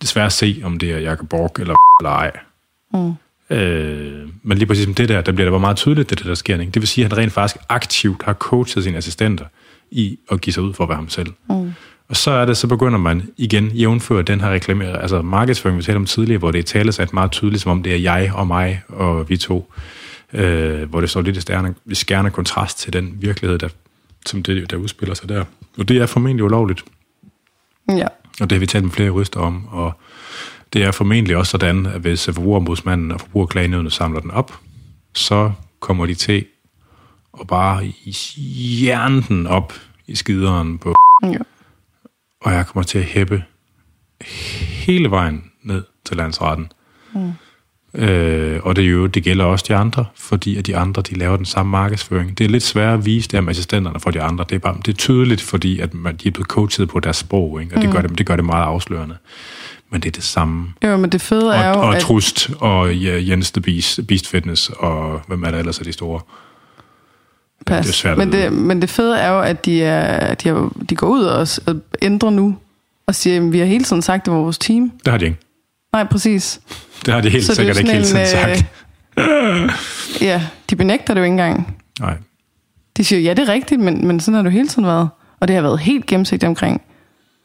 det 0.02 0.18
at 0.18 0.32
se, 0.32 0.62
om 0.64 0.80
det 0.80 0.92
er 0.92 0.98
Jakob 0.98 1.30
Borg 1.30 1.60
eller 1.60 1.76
eller 2.02 2.12
ej. 2.12 2.32
Mm. 2.94 3.14
Øh, 3.56 4.30
men 4.44 4.58
lige 4.58 4.68
præcis 4.68 4.84
som 4.84 4.94
det 4.94 5.10
der, 5.10 5.22
der 5.22 5.32
bliver 5.32 5.46
det 5.46 5.52
bare 5.52 5.60
meget 5.60 5.78
tydeligt, 5.78 6.10
det 6.10 6.20
der, 6.20 6.26
der 6.26 6.36
sker. 6.36 6.60
Ikke? 6.60 6.72
Det 6.72 6.82
vil 6.82 6.88
sige, 6.88 7.06
at 7.06 7.12
han 7.12 7.18
rent 7.18 7.34
faktisk 7.34 7.62
aktivt 7.70 8.24
har 8.24 8.34
coachet 8.34 8.84
sine 8.84 8.98
assistenter 8.98 9.46
i 9.92 10.20
at 10.32 10.42
give 10.42 10.54
sig 10.54 10.64
ud 10.64 10.74
for 10.74 10.84
at 10.84 10.90
være 10.90 10.96
ham 10.96 11.10
selv. 11.10 11.34
Mm. 11.50 11.74
Og 12.10 12.16
så 12.18 12.32
er 12.32 12.46
det, 12.46 12.58
så 12.58 12.68
begynder 12.68 12.98
man 13.00 13.30
igen 13.38 13.68
jævnføre 13.68 14.22
den 14.22 14.42
her 14.42 14.50
reklame, 14.50 15.02
altså 15.02 15.22
markedsføring, 15.22 15.78
vi 15.78 15.84
talte 15.84 15.98
om 15.98 16.06
tidligere, 16.06 16.40
hvor 16.40 16.52
det 16.52 16.66
tales 16.66 16.96
sat 16.96 17.14
meget 17.14 17.32
tydeligt, 17.32 17.62
som 17.64 17.72
om 17.72 17.84
det 17.84 17.94
er 17.94 17.98
jeg 17.98 18.32
og 18.36 18.48
mig 18.48 18.82
og 18.88 19.30
vi 19.30 19.38
to, 19.38 19.74
øh, 20.34 20.90
hvor 20.90 21.02
det 21.02 21.10
står 21.10 21.22
lidt 21.22 21.38
i 21.38 21.42
stærne, 21.42 21.76
i 21.86 21.96
skærende 21.96 22.32
kontrast 22.32 22.80
til 22.80 22.94
den 22.94 23.14
virkelighed, 23.20 23.58
der, 23.60 23.70
som 24.26 24.44
det, 24.44 24.72
der 24.72 24.78
udspiller 24.78 25.16
sig 25.16 25.30
der. 25.30 25.44
Og 25.78 25.88
det 25.88 25.98
er 25.98 26.06
formentlig 26.06 26.44
ulovligt, 26.44 26.86
Ja. 27.90 28.08
og 28.42 28.50
det 28.50 28.52
har 28.52 28.60
vi 28.60 28.66
talt 28.66 28.84
med 28.84 28.92
flere 28.92 29.08
jurister 29.08 29.40
om, 29.40 29.68
og 29.72 29.92
det 30.74 30.84
er 30.84 30.92
formentlig 30.92 31.38
også 31.38 31.52
sådan, 31.52 31.86
at 31.86 32.02
hvis 32.02 32.26
forbrugerombudsmanden 32.26 33.12
og 33.12 33.20
forbrugerklagenødene 33.20 33.92
samler 33.92 34.20
den 34.20 34.32
op, 34.32 34.60
så 35.14 35.52
kommer 35.80 36.06
de 36.06 36.16
til 36.16 36.46
at 37.42 37.48
bare 37.48 37.94
jern 38.84 39.22
den 39.22 39.48
op 39.48 39.74
i 40.08 40.16
skideren 40.16 40.78
på 40.78 40.96
ja. 41.24 41.38
Og 42.42 42.54
jeg 42.54 42.68
kommer 42.68 42.84
til 42.84 43.00
at 43.00 43.06
hæppe 43.06 43.44
hele 44.86 45.12
vejen 45.12 45.44
ned 45.64 45.84
til 46.06 46.18
landsretten. 46.18 46.72
Mm. 47.14 47.32
Øh, 47.94 48.60
og 48.64 48.76
det, 48.76 48.84
er 48.84 48.90
jo, 48.90 49.06
det 49.06 49.24
gælder 49.24 49.46
også 49.46 49.66
de 49.68 49.76
andre, 49.76 50.06
fordi 50.16 50.58
at 50.58 50.68
de 50.68 50.78
andre 50.78 51.02
de 51.02 51.16
laver 51.16 51.38
den 51.38 51.46
samme 51.46 51.72
markedsføring. 51.72 52.38
Det 52.38 52.46
er 52.46 52.50
lidt 52.50 52.64
sværere 52.64 52.94
at 52.94 53.06
vise 53.06 53.30
det 53.30 53.44
med 53.44 53.52
assistenterne 53.52 54.00
for 54.00 54.12
de 54.12 54.22
andre. 54.22 54.46
Det 54.50 54.56
er, 54.56 54.60
bare, 54.60 54.78
det 54.86 54.88
er 54.88 54.98
tydeligt, 54.98 55.42
fordi 55.42 55.80
at 55.80 55.94
man, 55.94 56.16
de 56.16 56.28
er 56.28 56.32
blevet 56.32 56.48
coachet 56.48 56.90
på 56.90 57.00
deres 57.00 57.18
sprog, 57.18 57.62
ikke? 57.62 57.76
og 57.76 57.82
det, 57.82 57.92
gør 57.92 58.02
det, 58.02 58.18
det 58.18 58.26
gør 58.26 58.36
det 58.36 58.46
meget 58.46 58.64
afslørende. 58.64 59.18
Men 59.92 60.02
det 60.02 60.08
er 60.08 60.12
det 60.12 60.24
samme. 60.24 60.74
Jo, 60.84 60.98
men 60.98 61.10
det 61.10 61.22
fede 61.22 61.56
er 61.56 61.70
Og, 61.70 61.76
jo, 61.76 61.82
og 61.82 61.96
at... 61.96 62.02
Trust 62.02 62.52
og 62.60 62.96
ja, 62.96 63.20
Jens 63.30 63.52
the 63.52 63.62
Beast, 63.62 64.00
Beast 64.08 64.28
Fitness 64.28 64.70
og 64.70 65.22
hvem 65.28 65.44
er 65.44 65.52
der 65.52 65.58
ellers 65.60 65.80
er 65.80 65.84
de 65.84 65.92
store? 65.92 66.22
Pas. 67.70 67.86
det 67.86 67.92
er 67.92 67.96
svært 67.96 68.12
at 68.12 68.18
men, 68.18 68.32
det, 68.32 68.54
men 68.54 68.82
det 68.82 68.90
fede 68.90 69.18
er 69.18 69.30
jo, 69.32 69.40
at 69.42 69.66
de, 69.66 69.84
er, 69.84 70.34
de, 70.34 70.50
er, 70.50 70.70
de 70.90 70.96
går 70.96 71.08
ud 71.08 71.24
og, 71.24 71.48
og 71.66 71.76
ændrer 72.02 72.30
nu, 72.30 72.56
og 73.08 73.16
siger, 73.16 73.38
at 73.38 73.52
vi 73.54 73.60
har 73.60 73.66
hele 73.66 73.84
tiden 73.84 74.02
sagt, 74.02 74.26
det 74.26 74.34
var 74.34 74.40
vores 74.40 74.58
team. 74.58 74.92
Det 75.06 75.12
har 75.12 75.18
de 75.18 75.26
ikke. 75.26 75.38
Nej, 75.94 76.04
præcis. 76.04 76.60
Det 77.06 77.14
har 77.14 77.22
de 77.22 77.30
helt 77.30 77.46
Så 77.46 77.52
er 77.52 77.56
sikkert 77.56 77.78
ikke 77.80 77.92
hele 77.92 78.06
tiden 78.06 78.18
en, 78.18 78.22
øh, 78.22 78.28
sagt. 78.28 78.66
Ja, 80.22 80.42
de 80.70 80.76
benægter 80.76 81.14
det 81.14 81.22
jo 81.22 81.24
ikke 81.24 81.32
engang. 81.32 81.78
Nej. 82.00 82.18
De 82.98 83.04
siger, 83.04 83.20
ja, 83.20 83.34
det 83.34 83.50
er 83.50 83.54
rigtigt, 83.54 83.82
men, 83.82 84.08
men 84.08 84.20
sådan 84.20 84.34
har 84.34 84.42
det 84.42 84.50
jo 84.50 84.54
hele 84.54 84.68
tiden 84.68 84.86
været. 84.86 85.10
Og 85.40 85.48
det 85.48 85.56
har 85.56 85.62
været 85.62 85.80
helt 85.80 86.06
gennemsigtigt 86.06 86.48
omkring. 86.48 86.82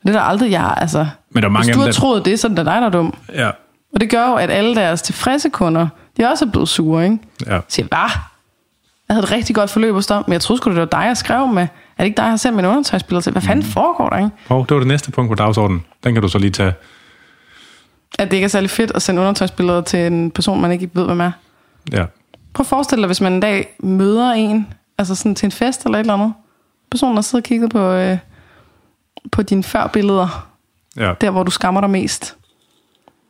Det 0.03 0.09
er 0.09 0.13
der 0.13 0.21
aldrig, 0.21 0.51
jeg 0.51 0.75
altså... 0.77 1.07
Men 1.31 1.43
der 1.43 1.49
er 1.49 1.53
mange 1.53 1.67
Hvis 1.67 1.75
du 1.75 1.81
har 1.81 1.87
der- 1.87 1.93
troet 1.93 2.25
det, 2.25 2.41
så 2.41 2.47
er 2.47 2.49
det 2.49 2.57
dig, 2.57 2.65
der 2.67 2.87
er 2.87 2.91
dum. 2.91 3.15
Ja. 3.35 3.51
Og 3.95 4.01
det 4.01 4.11
gør 4.11 4.29
jo, 4.29 4.35
at 4.35 4.51
alle 4.51 4.75
deres 4.75 5.03
tilfredse 5.03 5.49
kunder, 5.49 5.89
de 6.17 6.23
er 6.23 6.29
også 6.29 6.47
blevet 6.47 6.69
sure, 6.69 7.05
ikke? 7.05 7.19
ja. 7.47 7.61
siger, 7.69 7.87
hvad? 7.87 8.11
Jeg 9.09 9.15
havde 9.17 9.25
et 9.25 9.31
rigtig 9.33 9.55
godt 9.55 9.71
forløb 9.71 9.95
hos 9.95 10.07
dig, 10.07 10.23
men 10.27 10.33
jeg 10.33 10.41
troede 10.41 10.59
sgu, 10.63 10.71
det 10.71 10.79
var 10.79 10.85
dig, 10.85 10.99
jeg 11.07 11.17
skrev 11.17 11.47
med. 11.49 11.63
Er 11.63 11.69
det 11.99 12.05
ikke 12.05 12.17
dig, 12.17 12.23
jeg 12.23 12.31
har 12.33 12.37
sendt 12.37 12.57
min 12.57 12.65
undertøjsbilleder 12.65 13.21
til? 13.23 13.33
Hvad 13.33 13.43
fanden 13.43 13.65
foregår 13.65 14.09
der, 14.09 14.17
ikke? 14.17 14.31
Hov, 14.49 14.61
det 14.67 14.71
var 14.71 14.79
det 14.79 14.87
næste 14.89 15.11
punkt 15.11 15.29
på 15.31 15.35
dagsordenen. 15.35 15.85
Den 16.05 16.13
kan 16.15 16.23
du 16.23 16.29
så 16.29 16.39
lige 16.39 16.51
tage. 16.51 16.73
At 18.19 18.31
det 18.31 18.37
ikke 18.37 18.45
er 18.45 18.49
særlig 18.49 18.71
fedt 18.71 18.91
at 18.95 19.03
sende 19.03 19.21
undertøjsbilleder 19.21 19.81
til 19.81 19.99
en 20.07 20.31
person, 20.31 20.61
man 20.61 20.73
ikke 20.73 20.91
ved, 20.93 21.05
hvem 21.05 21.21
er. 21.21 21.31
Ja. 21.93 22.05
Prøv 22.55 22.63
at 22.63 22.67
forestille 22.67 23.03
dig, 23.03 23.07
hvis 23.07 23.21
man 23.21 23.33
en 23.33 23.41
dag 23.41 23.75
møder 23.79 24.33
en, 24.33 24.67
altså 24.99 25.15
sådan 25.15 25.35
til 25.35 25.47
en 25.47 25.53
fest 25.53 25.85
eller 25.85 25.99
et 25.99 26.01
eller 26.01 26.15
andet. 26.15 26.33
Personen 26.91 27.15
har 27.17 27.23
siddet 27.23 27.45
og 27.45 27.49
kigget 27.49 27.71
på, 27.71 27.79
øh, 27.93 28.19
på 29.33 29.43
dine 29.43 29.63
førbilleder, 29.63 30.49
Ja. 30.97 31.13
der 31.21 31.31
hvor 31.31 31.43
du 31.43 31.51
skammer 31.51 31.81
dig 31.81 31.91
mest. 31.91 32.37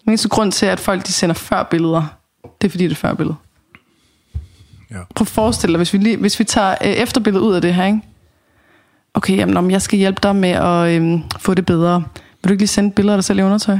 Den 0.04 0.10
eneste 0.10 0.28
grund 0.28 0.52
til, 0.52 0.66
at 0.66 0.80
folk 0.80 1.06
de 1.06 1.12
sender 1.12 1.34
førbilleder, 1.34 2.02
det 2.60 2.66
er 2.66 2.70
fordi, 2.70 2.84
det 2.84 2.90
er 2.92 2.96
førbillede. 2.96 3.36
Ja. 4.94 4.98
Prøv 5.14 5.24
at 5.24 5.28
forestille 5.28 5.72
dig, 5.72 5.78
hvis 5.78 5.92
vi, 5.92 5.98
lige, 5.98 6.16
hvis 6.16 6.38
vi 6.38 6.44
tager 6.44 6.70
øh, 6.70 6.88
efterbilledet 6.88 7.46
ud 7.46 7.54
af 7.54 7.62
det 7.62 7.74
her, 7.74 7.84
ikke? 7.84 8.00
Okay, 9.14 9.36
jamen, 9.36 9.56
om 9.56 9.70
jeg 9.70 9.82
skal 9.82 9.98
hjælpe 9.98 10.20
dig 10.22 10.36
med 10.36 10.50
at 10.50 10.96
øhm, 10.96 11.22
få 11.38 11.54
det 11.54 11.66
bedre. 11.66 12.04
Vil 12.42 12.48
du 12.48 12.52
ikke 12.52 12.60
lige 12.60 12.68
sende 12.68 12.90
billeder 12.90 13.14
af 13.14 13.18
dig 13.18 13.24
selv 13.24 13.38
i 13.38 13.42
undertøj? 13.42 13.78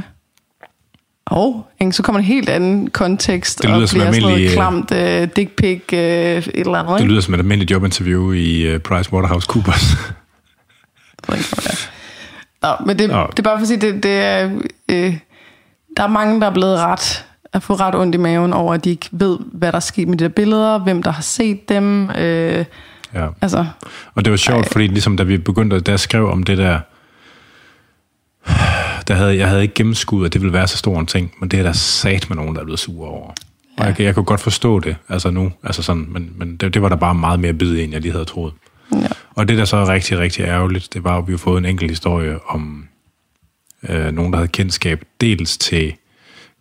Og 1.25 1.67
ikke? 1.81 1.93
så 1.93 2.03
kommer 2.03 2.19
en 2.19 2.25
helt 2.25 2.49
anden 2.49 2.89
kontekst, 2.89 3.61
Det 3.61 3.69
lyder 3.69 3.81
og 3.81 3.89
som 3.89 3.99
bliver 3.99 4.11
sådan 4.11 4.29
noget 4.29 4.43
øh, 4.43 4.51
klamt 4.51 4.91
øh, 4.91 5.27
dick 5.35 5.55
pic, 5.55 5.81
øh, 5.93 5.99
et 5.99 6.51
eller 6.55 6.73
andet. 6.79 6.99
Det 6.99 7.07
lyder 7.07 7.21
som 7.21 7.33
et 7.33 7.37
almindeligt 7.37 7.71
jobinterview 7.71 8.31
i 8.31 8.65
ikke, 11.35 11.49
hvad 11.53 11.63
det 11.63 11.71
er. 11.71 11.89
Nå, 12.61 12.85
men 12.85 12.99
det, 12.99 13.09
Nå. 13.09 13.27
det 13.31 13.39
er 13.39 13.43
bare 13.43 13.57
for 13.57 13.61
at 13.61 13.67
sige, 13.67 13.81
det, 13.81 14.03
det 14.03 14.11
er, 14.11 14.59
øh, 14.91 15.17
der 15.97 16.03
er 16.03 16.07
mange, 16.07 16.41
der 16.41 16.47
er 16.47 16.53
blevet 16.53 16.79
ret, 16.79 17.25
at 17.55 17.63
få 17.63 17.73
ret 17.73 17.95
ondt 17.95 18.15
i 18.15 18.17
maven 18.17 18.53
over, 18.53 18.73
at 18.73 18.83
de 18.83 18.89
ikke 18.89 19.09
ved, 19.11 19.37
hvad 19.53 19.71
der 19.71 19.75
er 19.75 19.79
sket 19.79 20.07
med 20.07 20.17
de 20.17 20.23
der 20.23 20.29
billeder, 20.29 20.77
hvem 20.79 21.03
der 21.03 21.11
har 21.11 21.21
set 21.21 21.69
dem. 21.69 22.09
Øh, 22.09 22.65
ja. 23.13 23.27
altså, 23.41 23.65
Og 24.15 24.25
det 24.25 24.31
var 24.31 24.37
sjovt, 24.37 24.65
Ej. 24.65 24.71
fordi 24.71 24.87
ligesom 24.87 25.17
da 25.17 25.23
vi 25.23 25.37
begyndte, 25.37 25.81
jeg 25.87 25.99
skrev 25.99 26.29
om 26.29 26.43
det 26.43 26.57
der, 26.57 26.79
der 29.07 29.13
havde, 29.13 29.37
jeg 29.37 29.49
havde 29.49 29.61
ikke 29.61 29.73
gennemskuddet, 29.73 30.25
at 30.25 30.33
det 30.33 30.41
ville 30.41 30.53
være 30.53 30.67
så 30.67 30.77
stor 30.77 30.99
en 30.99 31.05
ting, 31.05 31.33
men 31.39 31.49
det 31.49 31.59
er 31.59 31.63
der 31.63 31.73
sat 31.73 32.29
med 32.29 32.37
nogen, 32.37 32.55
der 32.55 32.61
er 32.61 32.65
blevet 32.65 32.79
sure 32.79 33.09
over. 33.09 33.31
Og 33.77 33.85
jeg, 33.85 33.99
jeg 33.99 34.15
kunne 34.15 34.25
godt 34.25 34.41
forstå 34.41 34.79
det, 34.79 34.95
altså 35.09 35.29
nu, 35.29 35.51
altså 35.63 35.83
sådan, 35.83 36.05
men, 36.09 36.33
men 36.35 36.57
det, 36.57 36.73
det 36.73 36.81
var 36.81 36.89
der 36.89 36.95
bare 36.95 37.15
meget 37.15 37.39
mere 37.39 37.53
bid 37.53 37.79
end 37.79 37.91
jeg 37.91 38.01
lige 38.01 38.11
havde 38.11 38.25
troet. 38.25 38.53
Ja. 38.91 39.07
Og 39.35 39.47
det, 39.47 39.57
der 39.57 39.65
så 39.65 39.77
er 39.77 39.89
rigtig, 39.89 40.19
rigtig 40.19 40.43
ærgerligt, 40.45 40.93
det 40.93 41.03
var, 41.03 41.17
at 41.17 41.27
vi 41.27 41.33
har 41.33 41.37
fået 41.37 41.57
en 41.57 41.65
enkelt 41.65 41.91
historie 41.91 42.39
om 42.47 42.87
øh, 43.89 44.11
nogen, 44.11 44.31
der 44.31 44.37
havde 44.37 44.47
kendskab 44.47 45.03
dels 45.21 45.57
til 45.57 45.93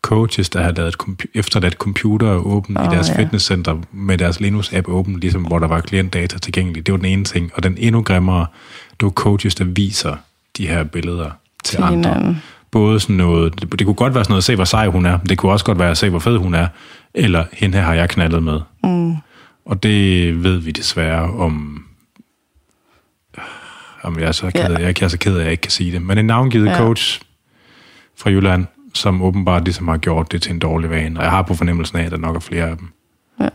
coaches, 0.04 0.50
der 0.50 0.60
havde 0.62 0.74
lavet 0.74 0.96
efterladt 1.34 1.74
computer 1.74 2.28
åben 2.30 2.76
oh, 2.76 2.84
i 2.84 2.88
deres 2.88 3.08
ja. 3.08 3.20
fitnesscenter 3.20 3.76
med 3.92 4.18
deres 4.18 4.40
Linux-app 4.40 4.88
åben, 4.88 5.20
ligesom 5.20 5.42
hvor 5.42 5.58
der 5.58 5.66
var 5.66 5.80
klientdata 5.80 6.38
tilgængelig. 6.38 6.86
Det 6.86 6.92
var 6.92 6.98
den 6.98 7.06
ene 7.06 7.24
ting. 7.24 7.50
Og 7.54 7.62
den 7.62 7.76
endnu 7.78 8.02
grimmere, 8.02 8.46
det 8.90 9.02
var 9.06 9.10
coaches, 9.10 9.54
der 9.54 9.64
viser 9.64 10.16
de 10.56 10.66
her 10.66 10.84
billeder 10.84 11.30
til, 11.64 11.76
Til 11.76 11.82
andre. 11.82 11.96
hinanden. 12.14 12.42
Både 12.70 13.00
sådan 13.00 13.16
noget, 13.16 13.60
det, 13.60 13.78
det 13.78 13.86
kunne 13.86 13.94
godt 13.94 14.14
være 14.14 14.24
sådan 14.24 14.32
noget, 14.32 14.44
se 14.44 14.54
hvor 14.56 14.64
sej 14.64 14.86
hun 14.86 15.06
er, 15.06 15.18
det 15.18 15.38
kunne 15.38 15.52
også 15.52 15.64
godt 15.64 15.78
være, 15.78 15.94
se 15.94 16.10
hvor 16.10 16.18
fed 16.18 16.36
hun 16.36 16.54
er, 16.54 16.66
eller 17.14 17.44
hende 17.52 17.78
her 17.78 17.84
har 17.84 17.94
jeg 17.94 18.08
knaldet 18.08 18.42
med. 18.42 18.60
Mm. 18.84 19.16
Og 19.64 19.82
det 19.82 20.44
ved 20.44 20.56
vi 20.58 20.70
desværre 20.70 21.22
om... 21.22 21.84
Om 24.02 24.18
jeg 24.18 24.28
er 24.28 24.32
så 24.32 24.50
ked 24.50 24.60
af, 24.64 24.78
Ja. 24.78 24.86
jeg 24.86 25.02
er 25.02 25.08
så 25.08 25.18
ked 25.18 25.34
af, 25.34 25.38
at 25.38 25.44
jeg 25.44 25.50
ikke 25.52 25.60
kan 25.60 25.70
sige 25.70 25.92
det. 25.92 26.02
Men 26.02 26.18
en 26.18 26.24
navngivet 26.24 26.66
ja. 26.66 26.76
coach 26.76 27.20
fra 28.18 28.30
Jylland, 28.30 28.66
som 28.94 29.22
åbenbart 29.22 29.64
ligesom 29.64 29.88
har 29.88 29.96
gjort 29.96 30.32
det 30.32 30.42
til 30.42 30.52
en 30.52 30.58
dårlig 30.58 30.90
vane. 30.90 31.20
Og 31.20 31.24
jeg 31.24 31.30
har 31.30 31.42
på 31.42 31.54
fornemmelsen 31.54 31.98
af, 31.98 32.04
at 32.04 32.10
der 32.10 32.18
nok 32.18 32.36
er 32.36 32.40
flere 32.40 32.68
af 32.68 32.76
dem. 32.76 32.88
Ja. 33.40 33.48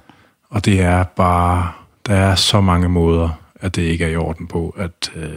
Og 0.49 0.65
det 0.65 0.81
er 0.81 1.03
bare... 1.03 1.71
Der 2.07 2.15
er 2.15 2.35
så 2.35 2.61
mange 2.61 2.89
måder, 2.89 3.29
at 3.55 3.75
det 3.75 3.81
ikke 3.81 4.05
er 4.05 4.09
i 4.09 4.15
orden 4.15 4.47
på, 4.47 4.75
at... 4.77 5.11
Øh, 5.15 5.29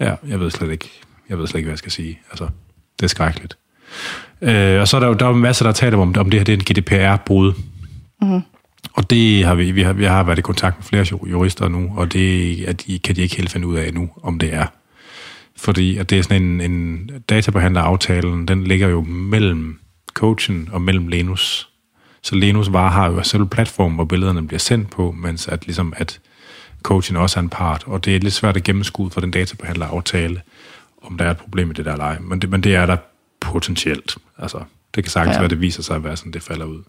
ja, 0.00 0.14
jeg 0.26 0.40
ved 0.40 0.50
slet 0.50 0.70
ikke, 0.70 0.90
jeg 1.28 1.38
ved 1.38 1.46
slet 1.46 1.58
ikke, 1.58 1.66
hvad 1.66 1.72
jeg 1.72 1.78
skal 1.78 1.92
sige. 1.92 2.20
Altså, 2.30 2.48
det 3.00 3.04
er 3.06 3.08
skrækkeligt. 3.08 3.58
Øh, 4.40 4.80
og 4.80 4.88
så 4.88 4.96
er 4.96 5.00
der 5.00 5.06
jo 5.06 5.14
der 5.14 5.26
er 5.26 5.32
masser, 5.32 5.64
der 5.64 5.72
taler 5.72 5.98
om, 5.98 6.14
om 6.18 6.30
det 6.30 6.40
her 6.40 6.44
det 6.44 6.52
er 6.52 6.56
en 6.56 6.64
GDPR-brud. 6.64 7.52
Mm. 8.22 8.40
Og 8.92 9.10
det 9.10 9.44
har 9.44 9.54
vi, 9.54 9.70
vi 9.70 9.82
har, 9.82 9.92
vi 9.92 10.04
har 10.04 10.22
været 10.22 10.38
i 10.38 10.42
kontakt 10.42 10.78
med 10.78 10.84
flere 10.84 11.04
ju- 11.12 11.26
jurister 11.30 11.68
nu, 11.68 11.92
og 11.96 12.12
det 12.12 12.64
at 12.64 12.86
de, 12.86 12.98
kan 12.98 13.16
de 13.16 13.22
ikke 13.22 13.36
helt 13.36 13.50
finde 13.50 13.66
ud 13.66 13.76
af 13.76 13.94
nu, 13.94 14.10
om 14.22 14.38
det 14.38 14.54
er. 14.54 14.66
Fordi 15.60 15.96
at 15.96 16.10
det 16.10 16.18
er 16.18 16.22
sådan 16.22 16.42
en, 16.42 16.60
en 16.60 17.10
databehandleraftalen, 17.28 18.48
den 18.48 18.64
ligger 18.64 18.88
jo 18.88 19.00
mellem 19.08 19.80
coachen 20.14 20.68
og 20.72 20.82
mellem 20.82 21.08
Lenus. 21.08 21.68
Så 22.22 22.34
Lenus 22.34 22.72
var 22.72 22.90
har 22.90 23.06
jo 23.10 23.22
selv 23.22 23.44
platform, 23.46 23.92
hvor 23.94 24.04
billederne 24.04 24.46
bliver 24.46 24.58
sendt 24.58 24.90
på, 24.90 25.12
mens 25.18 25.48
at, 25.48 25.66
ligesom 25.66 25.92
at 25.96 26.20
coachen 26.82 27.16
også 27.16 27.38
er 27.38 27.42
en 27.42 27.48
part, 27.48 27.82
og 27.86 28.04
det 28.04 28.16
er 28.16 28.20
lidt 28.20 28.34
svært 28.34 28.56
at 28.56 28.62
gennemskue 28.64 29.10
for 29.10 29.20
den 29.20 29.30
databehandleraftale, 29.30 30.40
om 31.02 31.16
der 31.18 31.24
er 31.24 31.30
et 31.30 31.36
problem 31.36 31.66
med 31.66 31.74
det 31.74 31.84
der 31.84 31.96
leje. 31.96 32.18
Men 32.20 32.38
det, 32.40 32.50
men 32.50 32.60
det 32.62 32.74
er 32.74 32.86
der 32.86 32.96
potentielt. 33.40 34.16
Altså, 34.38 34.58
det 34.94 35.04
kan 35.04 35.10
sagtens 35.10 35.34
Ja. 35.34 35.38
være, 35.38 35.44
at 35.44 35.50
det 35.50 35.60
viser 35.60 35.82
sig 35.82 35.96
at 35.96 36.04
være 36.04 36.16
sådan, 36.16 36.32
det 36.32 36.42
falder 36.42 36.64
ud. 36.64 36.82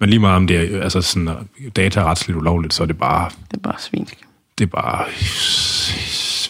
Men 0.00 0.10
lige 0.10 0.20
meget 0.20 0.36
om 0.36 0.46
det 0.46 0.74
er 0.74 0.82
altså 0.82 1.00
sådan, 1.02 1.28
data 1.76 2.00
er 2.00 2.04
retsligt 2.04 2.38
ulovligt, 2.38 2.74
så 2.74 2.82
er 2.82 2.86
det 2.86 2.98
bare, 2.98 3.30
Det 3.50 3.56
er 3.56 3.60
bare 3.60 3.78
svinsk. 3.78 4.18
det 4.58 4.64
er 4.64 4.68
bare 4.68 5.04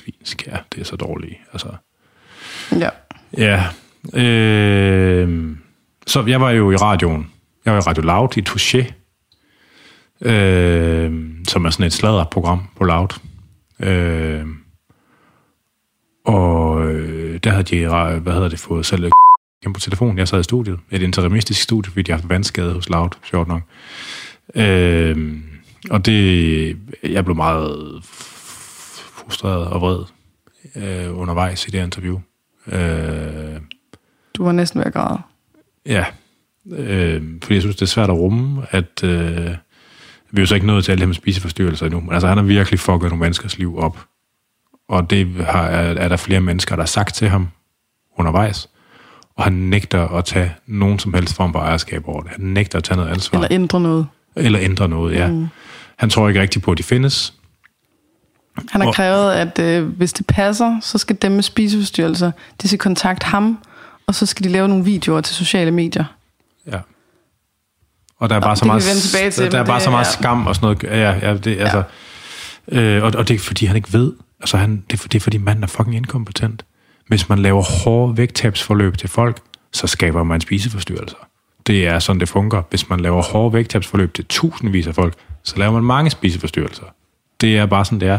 svinsk, 0.06 0.46
ja. 0.46 0.56
Det 0.74 0.80
er 0.80 0.84
så 0.84 0.96
dårligt. 0.96 1.34
Altså, 1.52 1.68
Ja. 2.80 2.88
ja. 3.36 3.64
Øh, 4.14 5.56
så 6.06 6.24
jeg 6.26 6.40
var 6.40 6.50
jo 6.50 6.70
i 6.70 6.76
radioen. 6.76 7.30
Jeg 7.64 7.72
var 7.72 7.78
i 7.78 7.82
Radio 7.82 8.02
Loud 8.02 8.36
i 8.36 8.44
Touché, 8.48 8.92
øh, 10.28 11.24
som 11.48 11.64
er 11.64 11.70
sådan 11.70 11.86
et 11.86 11.92
sladderprogram 11.92 12.62
på 12.76 12.84
Loud. 12.84 13.08
Øh, 13.80 14.46
og 16.24 16.86
øh, 16.88 17.40
der 17.44 17.50
havde 17.50 17.64
de, 17.64 17.86
hvad 18.20 18.32
hedder 18.32 18.48
det, 18.48 18.58
fået 18.58 18.86
selv 18.86 19.02
hjem 19.62 19.72
på 19.72 19.80
telefon. 19.80 20.18
Jeg 20.18 20.28
sad 20.28 20.40
i 20.40 20.42
studiet. 20.42 20.78
Et 20.90 21.02
interimistisk 21.02 21.62
studie, 21.62 21.90
fordi 21.90 22.02
de 22.02 22.12
har 22.12 22.18
haft 22.18 22.28
vandskade 22.28 22.72
hos 22.72 22.88
Loud, 22.88 23.10
sjovt 23.24 23.48
nok. 23.48 23.62
Øh, 24.54 25.36
og 25.90 26.06
det, 26.06 26.76
jeg 27.02 27.24
blev 27.24 27.36
meget 27.36 28.04
frustreret 29.26 29.66
og 29.66 29.80
vred 29.80 29.98
øh, 30.76 31.18
undervejs 31.18 31.66
i 31.66 31.70
det 31.70 31.82
interview. 31.84 32.20
Øh, 32.66 33.60
Du 34.36 34.44
var 34.44 34.52
næsten 34.52 34.78
ved 34.78 34.86
at 34.86 34.92
græde. 34.92 35.18
Ja, 35.86 36.04
øh, 36.72 37.22
fordi 37.42 37.54
jeg 37.54 37.62
synes, 37.62 37.76
det 37.76 37.82
er 37.82 37.86
svært 37.86 38.10
at 38.10 38.16
rumme, 38.16 38.66
at 38.70 39.04
øh, 39.04 39.50
vi 40.30 40.40
er 40.40 40.42
jo 40.42 40.46
så 40.46 40.54
ikke 40.54 40.66
nået 40.66 40.84
til 40.84 40.92
alle 40.92 41.00
dem 41.00 41.08
med 41.08 41.14
spiseforstyrrelser 41.14 41.86
endnu, 41.86 42.00
men 42.00 42.12
altså 42.12 42.28
han 42.28 42.36
har 42.36 42.44
virkelig 42.44 42.80
fucket 42.80 43.02
nogle 43.10 43.20
menneskers 43.20 43.58
liv 43.58 43.78
op. 43.78 43.98
Og 44.88 45.10
det 45.10 45.26
har, 45.46 45.62
er, 45.66 45.94
er 45.94 46.08
der 46.08 46.16
flere 46.16 46.40
mennesker, 46.40 46.76
der 46.76 46.82
har 46.82 46.86
sagt 46.86 47.14
til 47.14 47.28
ham 47.28 47.48
undervejs, 48.18 48.68
og 49.36 49.44
han 49.44 49.52
nægter 49.52 50.08
at 50.08 50.24
tage 50.24 50.54
nogen 50.66 50.98
som 50.98 51.14
helst 51.14 51.34
form 51.36 51.52
for 51.52 51.60
ejerskab 51.60 52.08
over 52.08 52.22
det. 52.22 52.30
Han 52.30 52.40
nægter 52.40 52.78
at 52.78 52.84
tage 52.84 52.96
noget 52.96 53.10
ansvar. 53.10 53.38
Eller 53.38 53.48
ændre 53.50 53.80
noget. 53.80 54.06
eller 54.36 54.60
ændre 54.62 54.88
noget, 54.88 55.14
ja. 55.14 55.30
Mm. 55.30 55.46
Han 55.96 56.10
tror 56.10 56.28
ikke 56.28 56.40
rigtigt 56.40 56.64
på, 56.64 56.72
at 56.72 56.78
de 56.78 56.82
findes. 56.82 57.34
Han 58.70 58.80
har 58.80 58.88
Og- 58.88 58.94
krævet, 58.94 59.32
at 59.32 59.58
øh, 59.58 59.88
hvis 59.88 60.12
det 60.12 60.26
passer, 60.26 60.78
så 60.80 60.98
skal 60.98 61.16
dem 61.22 61.32
med 61.32 61.42
spiseforstyrrelser, 61.42 62.30
de 62.62 62.68
skal 62.68 62.78
kontakte 62.78 63.26
ham, 63.26 63.58
og 64.06 64.14
så 64.14 64.26
skal 64.26 64.44
de 64.44 64.48
lave 64.48 64.68
nogle 64.68 64.84
videoer 64.84 65.20
til 65.20 65.34
sociale 65.36 65.70
medier. 65.70 66.04
Ja. 66.66 66.78
Og 68.18 68.28
der 68.30 68.36
er 68.36 68.40
bare 68.40 68.50
det 68.50 68.58
så 68.58 68.64
meget, 68.64 68.82
til, 68.82 69.42
der, 69.44 69.50
der 69.50 69.58
er 69.58 69.64
bare 69.64 69.74
det- 69.74 69.82
så 69.84 69.90
meget 69.90 70.06
ja. 70.06 70.10
skam 70.10 70.46
og 70.46 70.54
sådan 70.54 70.66
noget. 70.66 70.82
Ja, 70.82 71.28
ja, 71.30 71.36
det, 71.36 71.60
altså, 71.60 71.82
øh, 72.68 73.02
og, 73.02 73.12
og 73.16 73.28
det 73.28 73.34
er 73.34 73.38
fordi, 73.38 73.66
han 73.66 73.76
ikke 73.76 73.92
ved. 73.92 74.12
Altså, 74.40 74.56
han, 74.56 74.84
det, 74.90 74.92
er, 74.92 74.98
for- 74.98 75.08
det 75.08 75.18
er 75.18 75.20
fordi, 75.22 75.38
manden 75.38 75.62
er 75.62 75.66
fucking 75.68 75.96
inkompetent. 75.96 76.64
Hvis 77.08 77.28
man 77.28 77.38
laver 77.38 77.62
hårde 77.62 78.16
vægttabsforløb 78.16 78.98
til 78.98 79.08
folk, 79.08 79.38
så 79.72 79.86
skaber 79.86 80.22
man 80.22 80.40
spiseforstyrrelser. 80.40 81.16
Det 81.66 81.86
er 81.86 81.98
sådan, 81.98 82.20
det 82.20 82.28
fungerer. 82.28 82.62
Hvis 82.70 82.88
man 82.88 83.00
laver 83.00 83.22
hårde 83.22 83.52
vægttabsforløb 83.52 84.14
til 84.14 84.24
tusindvis 84.24 84.86
af 84.86 84.94
folk, 84.94 85.14
så 85.42 85.56
laver 85.58 85.72
man 85.72 85.82
mange 85.82 86.10
spiseforstyrrelser. 86.10 86.84
Det 87.40 87.58
er 87.58 87.66
bare 87.66 87.84
sådan, 87.84 88.00
det 88.00 88.08
er. 88.08 88.18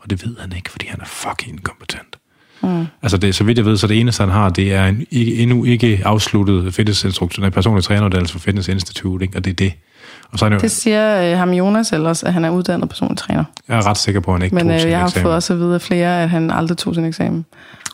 Og 0.00 0.10
det 0.10 0.24
ved 0.26 0.36
han 0.40 0.52
ikke, 0.56 0.70
fordi 0.70 0.86
han 0.86 1.00
er 1.00 1.04
fucking 1.06 1.52
inkompetent. 1.52 2.16
Mm. 2.62 2.86
Altså, 3.02 3.16
det, 3.16 3.34
så 3.34 3.44
vidt 3.44 3.58
jeg 3.58 3.64
ved, 3.66 3.76
så 3.76 3.86
det 3.86 4.00
eneste, 4.00 4.22
han 4.22 4.30
har, 4.32 4.48
det 4.50 4.74
er 4.74 4.86
en 4.86 5.06
ikke, 5.10 5.34
endnu 5.36 5.64
ikke 5.64 6.02
afsluttet 6.04 6.74
fitnessinstruktion, 6.74 7.44
en 7.46 7.52
personlig 7.52 7.84
træneruddannelse 7.84 8.32
for 8.32 8.38
Fitness 8.40 8.68
Institute, 8.68 9.24
ikke? 9.24 9.38
og 9.38 9.44
det 9.44 9.50
er 9.50 9.54
det. 9.54 9.72
Og 10.32 10.38
så 10.38 10.44
er 10.44 10.48
han 10.50 10.58
jo, 10.58 10.62
Det 10.62 10.70
siger 10.70 11.32
øh, 11.32 11.38
ham 11.38 11.50
Jonas 11.50 11.92
ellers, 11.92 12.22
at 12.22 12.32
han 12.32 12.44
er 12.44 12.50
uddannet 12.50 12.88
personlig 12.88 13.18
træner. 13.18 13.44
jeg 13.68 13.76
er 13.76 13.86
ret 13.86 13.98
sikker 13.98 14.20
på, 14.20 14.30
at 14.30 14.34
han 14.34 14.42
ikke 14.42 14.54
Men 14.54 14.66
tog 14.66 14.74
øh, 14.74 14.80
sin 14.80 14.90
jeg 14.90 14.98
har 14.98 15.06
eksamen. 15.06 15.22
fået 15.22 15.34
også 15.34 15.52
at 15.52 15.58
vide 15.58 15.74
af 15.74 15.80
flere, 15.82 16.22
at 16.22 16.30
han 16.30 16.50
aldrig 16.50 16.78
tog 16.78 16.94
sin 16.94 17.04
eksamen. 17.04 17.44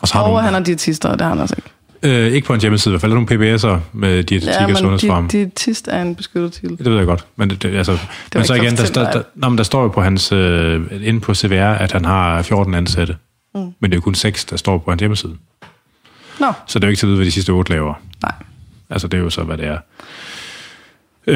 Og 0.01 0.07
så 0.07 0.13
har 0.13 0.21
Og 0.21 0.29
nogle, 0.29 0.43
han 0.43 0.55
er 0.55 0.59
diætister, 0.59 1.09
og 1.09 1.19
det 1.19 1.21
har 1.21 1.29
han 1.29 1.39
også 1.39 1.55
ikke. 1.57 1.69
Øh, 2.03 2.31
ikke 2.31 2.47
på 2.47 2.53
en 2.53 2.61
hjemmeside, 2.61 2.91
i 2.91 2.93
hvert 2.93 3.01
fald 3.01 3.11
er 3.11 3.15
der 3.17 3.37
nogle 3.37 3.55
PBS'er 3.55 3.79
med 3.93 4.23
dietetik 4.23 4.47
Ja, 4.53 4.63
og 4.63 4.69
men 4.69 4.75
sundhedsfarm. 4.77 5.25
di- 5.25 5.37
diætist 5.37 5.87
er 5.87 6.01
en 6.01 6.15
beskyttet 6.15 6.53
titel. 6.53 6.77
Det 6.77 6.85
ved 6.85 6.97
jeg 6.97 7.05
godt, 7.05 7.25
men, 7.35 7.49
det, 7.49 7.63
det, 7.63 7.75
altså, 7.75 7.91
men 7.91 7.99
ikke 8.35 8.47
så 8.47 8.53
igen, 8.53 8.77
der, 8.77 8.85
der, 8.85 9.11
der, 9.11 9.21
nå, 9.35 9.49
men 9.49 9.57
der 9.57 9.63
står 9.63 9.81
jo 9.83 9.87
på 9.87 10.01
hans, 10.01 10.31
øh, 10.31 10.81
inde 11.01 11.19
på 11.19 11.33
CVR, 11.33 11.53
at 11.73 11.91
han 11.91 12.05
har 12.05 12.41
14 12.41 12.73
ansatte. 12.73 13.17
Mm. 13.55 13.61
Men 13.61 13.91
det 13.91 13.91
er 13.91 13.97
jo 13.97 14.01
kun 14.01 14.15
6, 14.15 14.45
der 14.45 14.57
står 14.57 14.77
på 14.77 14.91
hans 14.91 14.99
hjemmeside. 14.99 15.33
Nå, 16.39 16.47
Så 16.67 16.79
det 16.79 16.83
er 16.83 16.87
jo 16.87 16.89
ikke 16.89 16.99
til 16.99 17.05
at 17.05 17.07
vide, 17.09 17.17
hvad 17.17 17.25
de 17.25 17.31
sidste 17.31 17.49
8 17.49 17.71
laver. 17.71 17.93
nej. 18.23 18.31
Altså, 18.89 19.07
det 19.07 19.17
er 19.17 19.21
jo 19.21 19.29
så, 19.29 19.43
hvad 19.43 19.57
det 19.57 19.65
er. 19.65 19.77
Øh, 21.27 21.35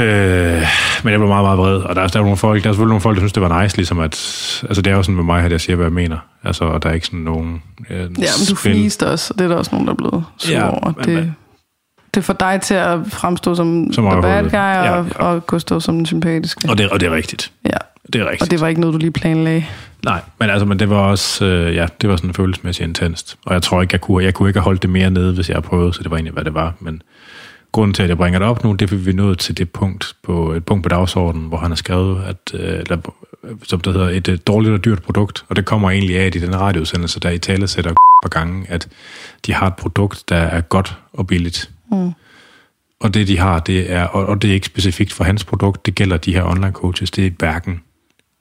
men 1.03 1.11
jeg 1.11 1.19
blev 1.19 1.27
meget, 1.27 1.43
meget 1.45 1.57
vred, 1.59 1.75
og 1.81 1.95
der, 1.95 2.01
er- 2.01 2.07
der 2.07 2.19
er 2.19 2.23
nogle 2.23 2.37
folk, 2.37 2.63
der 2.63 2.69
er 2.69 2.73
selvfølgelig 2.73 2.89
nogle 2.91 3.01
folk, 3.01 3.15
der 3.15 3.21
synes, 3.21 3.33
det 3.33 3.43
var 3.43 3.61
nice, 3.63 3.75
ligesom 3.77 3.99
at, 3.99 4.13
altså 4.67 4.81
det 4.81 4.91
er 4.91 4.95
jo 4.95 5.03
sådan 5.03 5.15
med 5.15 5.23
mig, 5.23 5.43
at 5.43 5.51
jeg 5.51 5.61
siger, 5.61 5.75
hvad 5.75 5.85
jeg 5.85 5.93
mener. 5.93 6.17
Altså, 6.43 6.63
og 6.63 6.83
der 6.83 6.89
er 6.89 6.93
ikke 6.93 7.05
sådan 7.05 7.19
nogen 7.19 7.61
øh, 7.89 7.97
Ja, 7.99 8.05
men 8.05 8.19
du 8.49 8.55
fniste 8.55 9.07
også, 9.07 9.33
og 9.33 9.39
det 9.39 9.45
er 9.45 9.49
der 9.49 9.55
også 9.55 9.71
nogen, 9.71 9.87
der 9.87 9.93
er 9.93 9.97
blevet 9.97 10.23
sur 10.37 10.51
Ja, 10.53 10.69
over. 10.69 10.91
Det, 10.91 11.13
men- 11.13 11.35
det 12.15 12.23
får 12.25 12.33
dig 12.33 12.59
til 12.61 12.73
at 12.73 12.99
fremstå 13.09 13.55
som, 13.55 13.93
Som 13.93 14.05
the 14.11 14.21
bad 14.21 14.43
guy, 14.43 14.53
Ja, 14.53 14.91
og, 14.91 15.05
ja. 15.07 15.23
og 15.25 15.47
Gustav 15.47 15.81
som 15.81 15.95
den 15.95 16.05
sympatiske. 16.05 16.69
Og 16.69 16.77
det, 16.77 16.89
og 16.89 16.99
det 16.99 17.07
er 17.07 17.15
rigtigt. 17.15 17.51
Ja, 17.65 17.69
Det 18.13 18.21
er 18.21 18.25
rigtigt. 18.25 18.41
og 18.41 18.51
det 18.51 18.61
var 18.61 18.67
ikke 18.67 18.81
noget, 18.81 18.93
du 18.93 18.97
lige 18.97 19.11
planlagde. 19.11 19.65
Nej, 20.05 20.21
men 20.39 20.49
altså, 20.49 20.65
men 20.65 20.79
det 20.79 20.89
var 20.89 20.95
også, 20.97 21.45
øh, 21.45 21.75
ja, 21.75 21.85
det 22.01 22.09
var 22.09 22.15
sådan 22.15 22.33
følelsesmæssigt 22.33 22.87
intenst. 22.87 23.37
Og 23.45 23.53
jeg 23.53 23.61
tror 23.61 23.81
ikke, 23.81 23.93
jeg 23.93 24.01
kunne, 24.01 24.23
jeg 24.23 24.33
kunne 24.33 24.49
ikke 24.49 24.59
have 24.59 24.63
holdt 24.63 24.81
det 24.81 24.89
mere 24.89 25.09
nede, 25.09 25.33
hvis 25.33 25.49
jeg 25.49 25.55
havde 25.55 25.67
prøvet, 25.67 25.95
så 25.95 26.03
det 26.03 26.11
var 26.11 26.17
egentlig, 26.17 26.33
hvad 26.33 26.43
det 26.43 26.53
var. 26.53 26.73
Men 26.79 27.01
grunden 27.77 27.93
til, 27.93 28.03
at 28.03 28.09
jeg 28.09 28.17
bringer 28.17 28.39
det 28.39 28.47
op 28.47 28.63
nu, 28.63 28.73
det 28.73 28.91
er, 28.91 28.95
vi 28.95 29.09
er 29.09 29.15
nået 29.15 29.39
til 29.39 29.57
det 29.57 29.69
punkt 29.71 30.15
på, 30.23 30.51
et 30.51 30.65
punkt 30.65 30.83
på 30.83 30.89
dagsordenen, 30.89 31.47
hvor 31.47 31.57
han 31.57 31.71
har 31.71 31.75
skrevet, 31.75 32.23
at, 32.23 32.37
øh, 32.53 32.79
eller, 32.79 32.97
som 33.63 33.81
det 33.81 33.93
hedder, 33.93 34.09
et, 34.09 34.27
øh, 34.27 34.37
dårligt 34.47 34.73
og 34.73 34.85
dyrt 34.85 35.03
produkt. 35.03 35.45
Og 35.49 35.55
det 35.55 35.65
kommer 35.65 35.91
egentlig 35.91 36.19
af, 36.19 36.25
at 36.25 36.35
i 36.35 36.39
den 36.39 36.55
radioudsendelse, 36.59 37.19
der 37.19 37.29
i 37.29 37.37
tale 37.39 37.67
sætter 37.67 37.91
på 38.23 38.29
gangen, 38.29 38.65
at 38.69 38.87
de 39.45 39.53
har 39.53 39.67
et 39.67 39.75
produkt, 39.75 40.29
der 40.29 40.35
er 40.35 40.61
godt 40.61 40.97
og 41.13 41.27
billigt. 41.27 41.71
Mm. 41.91 42.11
Og 42.99 43.13
det, 43.13 43.27
de 43.27 43.37
har, 43.37 43.59
det 43.59 43.91
er, 43.91 44.03
og, 44.03 44.25
og 44.25 44.41
det 44.41 44.49
er 44.49 44.53
ikke 44.53 44.67
specifikt 44.67 45.13
for 45.13 45.23
hans 45.23 45.43
produkt, 45.43 45.85
det 45.85 45.95
gælder 45.95 46.17
de 46.17 46.33
her 46.33 46.43
online 46.43 46.71
coaches, 46.71 47.11
det 47.11 47.25
er 47.25 47.31
hverken 47.37 47.81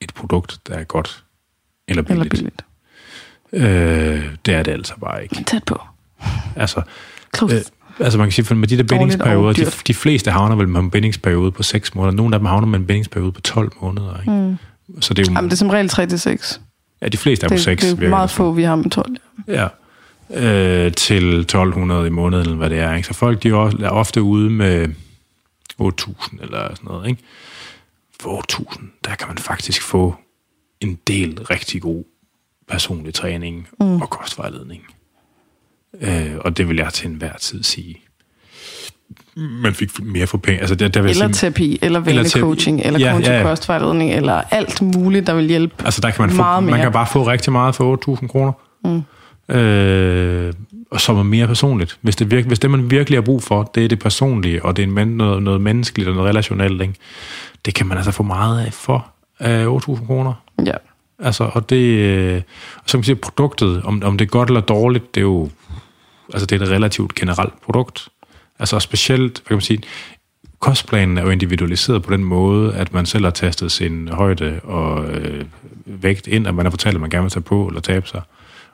et 0.00 0.14
produkt, 0.14 0.60
der 0.68 0.74
er 0.74 0.84
godt 0.84 1.24
eller 1.88 2.02
Eller 2.02 2.24
billigt. 2.24 2.30
billigt. 2.30 2.64
Øh, 3.52 4.36
det 4.46 4.54
er 4.54 4.62
det 4.62 4.72
altså 4.72 4.94
bare 5.00 5.22
ikke. 5.22 5.44
Tæt 5.44 5.64
på. 5.64 5.80
Altså, 6.56 6.82
Close. 7.36 7.56
øh, 7.56 7.62
altså 8.00 8.18
man 8.18 8.26
kan 8.30 8.44
sige, 8.44 8.54
med 8.56 8.68
de 8.68 8.76
der 8.76 8.82
bindingsperioder, 8.82 9.52
de, 9.52 9.66
de 9.86 9.94
fleste 9.94 10.30
havner 10.30 10.56
vel 10.56 10.68
med 10.68 10.80
en 10.80 10.90
bindingsperiode 10.90 11.50
på 11.50 11.62
6 11.62 11.94
måneder. 11.94 12.14
Nogle 12.16 12.34
af 12.34 12.40
dem 12.40 12.46
havner 12.46 12.66
med 12.66 12.78
en 12.78 12.86
bindingsperiode 12.86 13.32
på 13.32 13.40
12 13.40 13.72
måneder. 13.80 14.20
Ikke? 14.20 14.30
Mm. 14.32 14.56
Så 15.00 15.14
det 15.14 15.26
er 15.28 15.30
jo, 15.32 15.34
Jamen, 15.34 15.50
det 15.50 15.52
er 15.52 15.58
som 15.58 15.70
regel 15.70 15.90
3-6. 15.92 16.58
ja, 17.02 17.08
de 17.08 17.16
fleste 17.16 17.44
er 17.44 17.48
på 17.48 17.54
Det, 17.54 17.62
6. 17.62 17.84
det 17.84 18.02
er 18.02 18.08
meget 18.08 18.30
få, 18.30 18.52
vi 18.52 18.62
har 18.62 18.76
med 18.76 18.90
12. 18.90 19.16
Ja. 19.48 19.68
Øh, 20.34 20.92
til 20.92 21.34
1200 21.40 22.06
i 22.06 22.10
måneden, 22.10 22.42
eller 22.44 22.56
hvad 22.56 22.70
det 22.70 22.78
er. 22.78 22.94
Ikke? 22.94 23.08
Så 23.08 23.14
folk 23.14 23.42
de 23.42 23.48
er 23.48 23.54
også- 23.54 23.78
er 23.82 23.88
ofte 23.90 24.22
ude 24.22 24.50
med 24.50 24.88
8.000 25.78 26.42
eller 26.42 26.68
sådan 26.68 26.84
noget, 26.84 27.08
ikke? 27.08 27.22
For 28.20 28.30
8.000, 28.30 28.84
der 29.04 29.14
kan 29.14 29.28
man 29.28 29.38
faktisk 29.38 29.82
få 29.82 30.14
en 30.80 30.98
del 31.06 31.38
rigtig 31.42 31.82
god 31.82 32.04
personlig 32.68 33.14
træning 33.14 33.68
mm. 33.80 34.02
og 34.02 34.10
kostvejledning. 34.10 34.82
Øh, 36.00 36.30
og 36.40 36.56
det 36.56 36.68
vil 36.68 36.76
jeg 36.76 36.92
til 36.92 37.08
enhver 37.08 37.32
tid 37.40 37.62
sige. 37.62 37.96
Man 39.36 39.74
fik 39.74 39.90
mere 40.02 40.26
for 40.26 40.38
penge. 40.38 40.60
Altså, 40.60 40.74
der, 40.74 40.88
der 40.88 41.02
vil 41.02 41.10
Eller 41.10 41.26
sige, 41.32 41.50
terapi, 41.50 41.78
eller 41.82 42.00
vennecoaching, 42.00 42.80
eller 42.84 43.00
Ja, 43.00 43.10
coaching 43.12 43.26
ja, 43.34 43.38
ja. 43.38 43.42
kostvejledning, 43.42 44.12
eller 44.12 44.42
alt 44.50 44.82
muligt, 44.82 45.26
der 45.26 45.34
vil 45.34 45.48
hjælpe 45.48 45.74
Altså 45.84 46.00
der 46.00 46.10
kan 46.10 46.22
man 46.22 46.30
få, 46.30 46.42
mere. 46.42 46.60
man 46.60 46.80
kan 46.80 46.92
bare 46.92 47.06
få 47.06 47.22
rigtig 47.26 47.52
meget 47.52 47.74
for 47.74 48.16
8.000 48.20 48.26
kroner. 48.26 48.52
Mm. 48.84 49.02
Øh, 49.54 50.52
og 50.90 51.00
som 51.00 51.16
er 51.18 51.22
mere 51.22 51.46
personligt. 51.46 51.98
Hvis 52.00 52.16
det, 52.16 52.30
virke, 52.30 52.48
hvis 52.48 52.58
det, 52.58 52.70
man 52.70 52.90
virkelig 52.90 53.16
har 53.16 53.22
brug 53.22 53.42
for, 53.42 53.62
det 53.74 53.84
er 53.84 53.88
det 53.88 53.98
personlige, 53.98 54.64
og 54.64 54.76
det 54.76 54.82
er 54.82 55.02
en 55.02 55.08
noget, 55.08 55.42
noget 55.42 55.60
menneskeligt 55.60 56.08
og 56.08 56.14
noget 56.14 56.28
relationelt, 56.28 56.82
ikke? 56.82 56.94
det 57.64 57.74
kan 57.74 57.86
man 57.86 57.96
altså 57.96 58.12
få 58.12 58.22
meget 58.22 58.66
af 58.66 58.72
for 58.72 59.06
øh, 59.42 59.66
8.000 59.76 60.06
kroner. 60.06 60.32
Ja. 60.66 60.72
Altså, 61.18 61.50
og 61.52 61.70
det, 61.70 61.76
øh, 61.76 62.42
og 62.76 62.82
så 62.86 62.92
kan 62.92 62.98
man 62.98 63.04
sige, 63.04 63.16
produktet, 63.16 63.82
om, 63.84 64.02
om 64.04 64.18
det 64.18 64.24
er 64.24 64.28
godt 64.28 64.48
eller 64.48 64.60
dårligt, 64.60 65.14
det 65.14 65.20
er 65.20 65.24
jo, 65.24 65.48
altså 66.32 66.46
det 66.46 66.62
er 66.62 66.66
et 66.66 66.70
relativt 66.70 67.14
generelt 67.14 67.62
produkt. 67.62 68.08
Altså 68.58 68.76
og 68.76 68.82
specielt, 68.82 69.32
hvad 69.32 69.48
kan 69.48 69.54
man 69.54 69.60
sige, 69.60 69.82
kostplanen 70.58 71.18
er 71.18 71.22
jo 71.22 71.30
individualiseret 71.30 72.02
på 72.02 72.12
den 72.12 72.24
måde, 72.24 72.74
at 72.74 72.92
man 72.92 73.06
selv 73.06 73.24
har 73.24 73.30
tastet 73.30 73.72
sin 73.72 74.08
højde 74.08 74.60
og 74.62 75.04
øh, 75.04 75.44
vægt 75.86 76.26
ind, 76.26 76.46
at 76.46 76.54
man 76.54 76.66
har 76.66 76.70
fortalt, 76.70 76.94
at 76.94 77.00
man 77.00 77.10
gerne 77.10 77.22
vil 77.22 77.30
tage 77.30 77.42
på 77.42 77.66
eller 77.66 77.80
tabe 77.80 78.08
sig. 78.08 78.22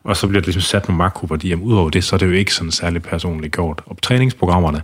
Og 0.05 0.17
så 0.17 0.27
bliver 0.27 0.41
det 0.41 0.47
ligesom 0.47 0.63
sat 0.63 0.89
nogle 0.89 0.99
makroværdier. 0.99 1.51
Jamen, 1.51 1.65
udover 1.65 1.91
det, 1.91 2.05
så 2.05 2.17
er 2.17 2.19
det 2.19 2.27
jo 2.27 2.33
ikke 2.33 2.55
sådan 2.55 2.71
særlig 2.71 3.03
personligt 3.03 3.55
gjort. 3.55 3.83
Og 3.87 3.97
træningsprogrammerne, 4.03 4.83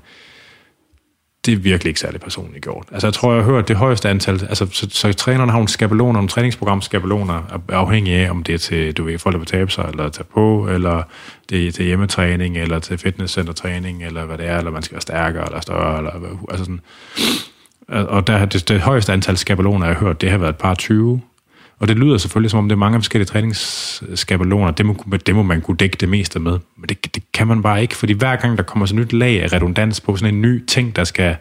det 1.47 1.53
er 1.53 1.59
virkelig 1.59 1.91
ikke 1.91 2.01
særlig 2.01 2.21
personligt 2.21 2.65
gjort. 2.65 2.87
Altså, 2.93 3.07
jeg 3.07 3.15
tror, 3.15 3.35
jeg 3.35 3.45
har 3.45 3.51
hørt 3.51 3.69
det 3.69 3.77
højeste 3.77 4.09
antal... 4.09 4.35
Altså, 4.49 4.67
så, 4.73 4.87
så 4.91 5.13
trænerne 5.13 5.51
har 5.51 5.59
nogle 5.59 5.69
skabeloner, 5.69 6.13
nogle 6.13 6.29
træningsprogramskabeloner, 6.29 7.43
skabeloner, 7.47 7.83
afhængig 7.83 8.15
af, 8.15 8.31
om 8.31 8.43
det 8.43 8.55
er 8.55 8.59
til, 8.59 8.93
du 8.93 9.05
ved, 9.05 9.19
folk, 9.19 9.33
der 9.33 9.39
vil 9.39 9.47
tabe 9.47 9.71
sig, 9.71 9.89
eller 9.91 10.09
tage 10.09 10.25
på, 10.35 10.69
eller 10.69 11.03
det 11.51 11.67
er 11.67 11.73
til 11.73 11.85
hjemmetræning, 11.85 12.59
eller 12.59 12.79
til 12.79 12.99
fitnesscentertræning, 12.99 14.05
eller 14.05 14.25
hvad 14.25 14.39
det 14.39 14.47
er, 14.47 14.59
eller 14.59 14.71
man 14.71 14.83
skal 14.83 14.95
være 14.95 15.01
stærkere, 15.01 15.47
eller 15.47 15.61
større, 15.61 15.99
eller 15.99 16.13
altså 16.51 16.65
sådan. 16.65 16.81
Og 17.89 18.27
der, 18.27 18.45
det, 18.45 18.69
det 18.69 18.81
højeste 18.81 19.13
antal 19.13 19.37
skabeloner, 19.37 19.87
jeg 19.87 19.97
har 19.97 20.05
hørt, 20.05 20.21
det 20.21 20.31
har 20.31 20.39
været 20.39 20.51
et 20.51 20.57
par 20.57 20.75
20. 20.75 21.21
Og 21.79 21.89
det 21.89 21.99
lyder 21.99 22.19
selvfølgelig, 22.19 22.51
som 22.51 22.59
om 22.59 22.69
det 22.69 22.75
er 22.75 22.79
mange 22.79 22.99
forskellige 22.99 23.27
træningsskabeloner. 23.27 24.71
Det 24.71 24.87
må, 24.87 24.97
det 25.27 25.35
må 25.35 25.43
man 25.43 25.61
kunne 25.61 25.77
dække 25.77 25.97
det 26.01 26.09
meste 26.09 26.39
med. 26.39 26.59
Men 26.77 26.89
det, 26.89 27.15
det 27.15 27.23
kan 27.33 27.47
man 27.47 27.63
bare 27.63 27.83
ikke, 27.83 27.97
fordi 27.97 28.13
hver 28.13 28.37
gang 28.37 28.59
der 28.59 28.65
kommer 28.65 28.87
sådan 28.87 29.03
et 29.03 29.07
nyt 29.07 29.13
lag 29.19 29.43
af 29.43 29.53
redundans 29.53 30.01
på 30.01 30.17
sådan 30.17 30.35
en 30.35 30.43
ny 30.43 30.67
ting, 30.67 30.97
der 30.97 31.05
skal... 31.05 31.37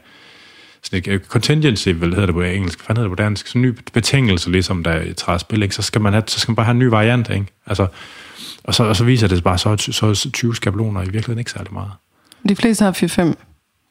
Sådan 0.84 1.00
et 1.00 1.08
øh, 1.08 1.20
contingency, 1.20 1.90
hvad 1.90 2.08
hedder 2.10 2.26
det 2.26 2.36
på 2.36 2.42
engelsk? 2.42 2.86
Hvad 2.86 2.96
hedder 2.96 3.10
det 3.10 3.18
på 3.18 3.24
dansk? 3.24 3.48
Sådan 3.48 3.62
en 3.62 3.68
ny 3.68 3.78
betingelse, 3.94 4.52
ligesom 4.52 4.84
der 4.84 5.14
træder 5.14 5.38
spil, 5.38 5.64
ikke? 5.64 5.76
Så 5.76 5.82
skal 5.82 6.02
man, 6.02 6.14
have, 6.14 6.24
så 6.28 6.40
skal 6.40 6.52
man 6.52 6.56
bare 6.56 6.66
have 6.66 6.72
en 6.74 6.80
ny 6.80 6.84
variant, 6.86 7.30
ikke? 7.30 7.46
Altså, 7.66 7.88
og, 8.64 8.76
så, 8.76 8.84
og 8.84 8.96
så 8.96 9.04
viser 9.04 9.28
det 9.28 9.44
bare, 9.44 9.58
så, 9.58 9.78
så 9.78 10.06
er 10.06 10.30
20 10.34 10.56
skabeloner 10.56 11.02
i 11.02 11.04
virkeligheden 11.04 11.40
ikke 11.40 11.52
særlig 11.52 11.74
meget. 11.74 11.92
De 12.50 12.56
fleste 12.56 12.84
har 12.86 12.92
4-5. 12.92 13.34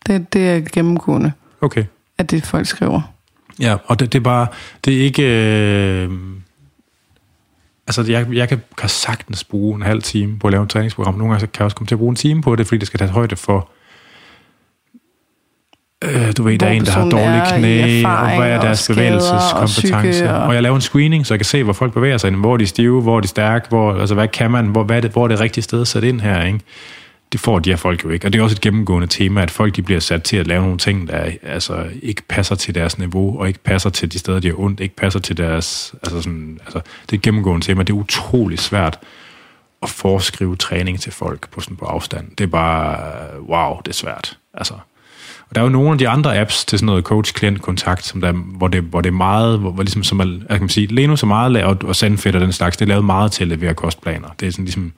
Det, 0.07 0.33
det 0.33 0.49
er 0.49 0.61
gennemgående, 0.73 1.33
Okay. 1.61 1.85
at 2.19 2.31
det 2.31 2.47
folk 2.47 2.67
skriver. 2.67 3.16
Ja, 3.61 3.77
og 3.87 4.01
det, 4.01 4.13
det 4.13 4.19
er 4.19 4.23
bare, 4.23 4.47
det 4.85 4.95
er 4.97 5.01
ikke... 5.05 5.23
Øh, 5.23 6.11
altså, 7.87 8.05
jeg, 8.09 8.27
jeg 8.33 8.49
kan, 8.49 8.63
kan 8.79 8.89
sagtens 8.89 9.45
bruge 9.45 9.77
en 9.77 9.83
halv 9.83 10.03
time 10.03 10.39
på 10.39 10.47
at 10.47 10.53
lave 10.53 10.63
et 10.65 10.71
træningsprogram. 10.71 11.15
Nogle 11.15 11.33
gange 11.33 11.41
så 11.41 11.47
kan 11.47 11.61
jeg 11.61 11.65
også 11.65 11.77
komme 11.77 11.87
til 11.89 11.95
at 11.95 11.99
bruge 11.99 12.11
en 12.11 12.17
time 12.17 12.43
på 12.43 12.57
det, 12.57 12.67
fordi 12.67 12.79
det 12.79 12.87
skal 12.87 12.99
tage 12.99 13.11
højde 13.11 13.37
for... 13.37 13.69
Øh, 16.05 16.33
du 16.37 16.43
ved, 16.43 16.59
der 16.59 16.67
er 16.67 16.71
en, 16.71 16.85
der 16.85 16.91
har 16.91 17.01
dårlige 17.11 17.59
knæ, 17.59 18.03
og 18.05 18.37
hvad 18.37 18.51
er 18.51 18.61
deres 18.61 18.79
skader 18.79 19.01
og 19.01 19.07
bevægelseskompetence. 19.07 19.81
psyke 20.13 20.31
Og, 20.31 20.37
og- 20.41 20.47
og 20.47 20.55
jeg 20.55 20.63
laver 20.63 20.77
en 20.77 20.81
screening, 20.83 21.27
så 21.27 21.35
jeg 21.35 21.39
kan 21.39 21.45
se, 21.45 21.63
hvor 21.63 21.73
folk 21.73 21.93
bevæger 21.93 22.19
sig. 22.19 22.31
Hvor 22.31 22.53
er 22.53 22.57
de 22.57 22.67
stive, 22.67 23.03
hvor 23.03 23.17
er 23.17 23.21
de 23.21 23.29
stærke, 23.29 23.69
hvor, 23.69 23.95
altså 24.01 24.15
hvad 24.15 24.29
kan 24.29 24.51
man, 24.51 24.67
hvor, 24.67 24.85
hvad 24.85 24.97
er 24.97 25.01
det, 25.01 25.11
hvor 25.11 25.25
er 25.25 25.29
det 25.29 25.41
rigtige 25.41 25.65
sted 25.65 25.81
at 25.81 25.89
sætte 25.89 26.09
ind 26.09 26.21
her, 26.21 26.45
ikke? 26.45 26.61
Det 27.37 27.45
får 27.45 27.59
de 27.59 27.71
her 27.71 27.77
folk 27.77 28.05
jo 28.05 28.11
ikke. 28.11 28.27
Og 28.27 28.33
det 28.33 28.39
er 28.39 28.43
også 28.43 28.55
et 28.55 28.61
gennemgående 28.61 29.07
tema, 29.07 29.43
at 29.43 29.51
folk 29.51 29.77
de 29.77 29.83
bliver 29.83 30.01
sat 30.01 30.23
til 30.23 30.37
at 30.37 30.47
lave 30.47 30.63
nogle 30.63 30.79
ting, 30.79 31.09
der 31.09 31.31
altså, 31.43 31.87
ikke 32.03 32.23
passer 32.29 32.55
til 32.55 32.75
deres 32.75 32.99
niveau, 32.99 33.41
og 33.41 33.49
ikke 33.49 33.59
passer 33.59 33.91
til 33.91 34.13
de 34.13 34.19
steder, 34.19 34.41
de 34.41 34.49
har 34.49 34.59
ondt, 34.59 34.81
ikke 34.81 34.97
passer 34.97 35.21
til 35.21 35.37
deres... 35.37 35.95
Altså 36.03 36.23
sådan, 36.23 36.61
altså, 36.65 36.79
det 36.79 37.13
er 37.13 37.17
et 37.17 37.23
gennemgående 37.23 37.67
tema. 37.67 37.83
Det 37.83 37.91
er 37.93 37.97
utrolig 37.97 38.59
svært 38.59 38.99
at 39.83 39.89
foreskrive 39.89 40.57
træning 40.57 41.01
til 41.01 41.13
folk 41.13 41.51
på, 41.51 41.61
sådan, 41.61 41.77
på 41.77 41.85
afstand. 41.85 42.29
Det 42.39 42.45
er 42.45 42.49
bare, 42.49 42.99
wow, 43.41 43.81
det 43.85 43.89
er 43.89 43.95
svært. 43.95 44.39
Altså, 44.55 44.75
og 45.49 45.55
der 45.55 45.61
er 45.61 45.65
jo 45.65 45.71
nogle 45.71 45.93
af 45.93 45.99
de 45.99 46.09
andre 46.09 46.39
apps 46.39 46.65
til 46.65 46.79
sådan 46.79 46.87
noget 46.87 47.05
coach-klient-kontakt, 47.05 48.05
som 48.05 48.21
der, 48.21 48.33
hvor, 48.33 48.69
det, 48.69 48.83
hvor 48.83 49.01
det 49.01 49.09
er 49.09 49.15
meget, 49.15 49.59
hvor, 49.59 49.71
hvor 49.71 49.83
ligesom, 49.83 50.03
som 50.03 50.21
er, 50.21 50.25
kan 50.51 50.61
man 50.61 50.69
sige, 50.69 50.87
Leno 50.87 51.17
så 51.17 51.27
meget 51.27 51.53
lavet, 51.53 51.83
og 51.83 51.97
Sandfed 51.97 52.35
og 52.35 52.41
den 52.41 52.53
slags, 52.53 52.77
det 52.77 52.85
er 52.85 52.89
lavet 52.89 53.05
meget 53.05 53.33
til 53.33 53.45
at 53.45 53.49
levere 53.49 53.75
kostplaner. 53.75 54.29
Det 54.41 54.49
er 54.49 54.53
sådan 54.53 54.65
ligesom, 54.65 54.93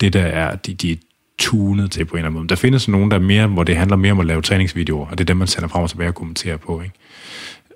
det 0.00 0.12
der 0.12 0.22
er, 0.22 0.56
de, 0.56 0.74
de 0.74 0.96
tunet 1.38 1.90
til 1.90 2.04
på 2.04 2.12
en 2.14 2.18
eller 2.18 2.26
anden 2.28 2.38
måde. 2.40 2.48
Der 2.48 2.56
findes 2.56 2.88
nogen, 2.88 3.10
der 3.10 3.16
er 3.16 3.20
mere, 3.20 3.46
hvor 3.46 3.64
det 3.64 3.76
handler 3.76 3.96
mere 3.96 4.12
om 4.12 4.20
at 4.20 4.26
lave 4.26 4.42
træningsvideoer, 4.42 5.06
og 5.06 5.18
det 5.18 5.24
er 5.24 5.26
dem, 5.26 5.36
man 5.36 5.46
sender 5.48 5.68
frem 5.68 5.82
og 5.82 5.90
tilbage 5.90 6.08
og 6.10 6.14
kommenterer 6.14 6.56
på, 6.56 6.80
ikke? 6.80 6.94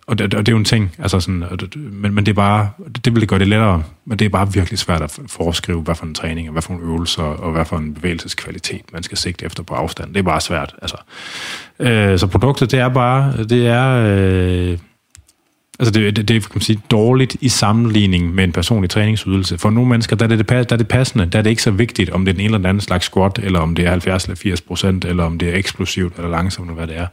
Og 0.06 0.18
det, 0.18 0.34
og 0.34 0.47
det 0.47 0.52
er 0.52 0.52
jo 0.52 0.59
en 0.59 0.64
ting, 0.64 0.90
altså 0.98 1.20
sådan, 1.20 1.43
og 1.43 1.60
det- 1.60 1.76
men, 1.76 2.14
men 2.14 2.26
det 2.26 2.32
er 2.32 2.36
bare, 2.36 2.70
det 3.05 3.12
vil 3.14 3.20
det 3.20 3.28
gøre 3.28 3.39
det 3.39 3.48
lettere, 3.48 3.82
men 4.05 4.18
det 4.18 4.24
er 4.24 4.28
bare 4.28 4.52
virkelig 4.52 4.78
svært 4.78 5.02
at 5.02 5.18
foreskrive, 5.28 5.80
hvad 5.82 5.94
for 5.94 6.06
en 6.06 6.14
træning, 6.14 6.48
og 6.48 6.52
hvad 6.52 6.62
for 6.62 6.74
en 6.74 6.80
øvelse, 6.80 7.22
og 7.22 7.52
hvad 7.52 7.64
for 7.64 7.76
en 7.76 7.94
bevægelseskvalitet, 7.94 8.80
man 8.93 9.02
skal 9.02 9.18
sigte 9.18 9.44
efter 9.47 9.62
på 9.62 9.74
afstand. 9.74 10.09
Det 10.14 10.18
er 10.18 10.22
bare 10.22 10.40
svært, 10.40 10.74
altså. 10.82 10.97
Øh, 11.78 12.18
så 12.18 12.26
produktet, 12.26 12.70
det 12.70 12.80
er 12.80 12.89
bare, 12.89 13.44
det 13.44 13.66
er, 13.66 13.89
øh, 14.06 14.78
altså 15.82 15.92
det, 16.00 16.16
det, 16.16 16.28
det 16.28 16.42
kan 16.42 16.50
man 16.54 16.60
sige, 16.62 16.82
dårligt 16.90 17.36
i 17.40 17.48
sammenligning 17.48 18.34
med 18.34 18.44
en 18.44 18.52
personlig 18.52 18.90
træningsydelse. 18.90 19.59
For 19.59 19.70
nogle 19.70 19.88
mennesker, 19.90 20.16
der 20.16 20.24
er, 20.24 20.28
det, 20.36 20.48
der 20.48 20.56
er 20.72 20.76
det 20.76 20.88
passende, 20.88 21.26
der 21.26 21.38
er 21.38 21.42
det 21.42 21.50
ikke 21.50 21.62
så 21.62 21.70
vigtigt, 21.70 22.10
om 22.10 22.24
det 22.24 22.32
er 22.32 22.34
den 22.34 22.40
ene 22.40 22.46
eller 22.46 22.59
den 22.59 22.66
anden 22.66 22.80
slags 22.80 23.04
squat, 23.06 23.38
eller 23.42 23.60
om 23.60 23.74
det 23.74 23.84
er 23.86 23.90
70 23.90 24.24
eller 24.24 24.36
80 24.36 24.60
procent, 24.60 25.04
eller 25.04 25.24
om 25.24 25.38
det 25.38 25.48
er 25.48 25.56
eksplosivt 25.59 26.16
eller 26.16 26.30
langsomt, 26.30 26.70
eller 26.70 26.74
hvad 26.74 26.86
det 26.86 26.98
er. 26.98 27.06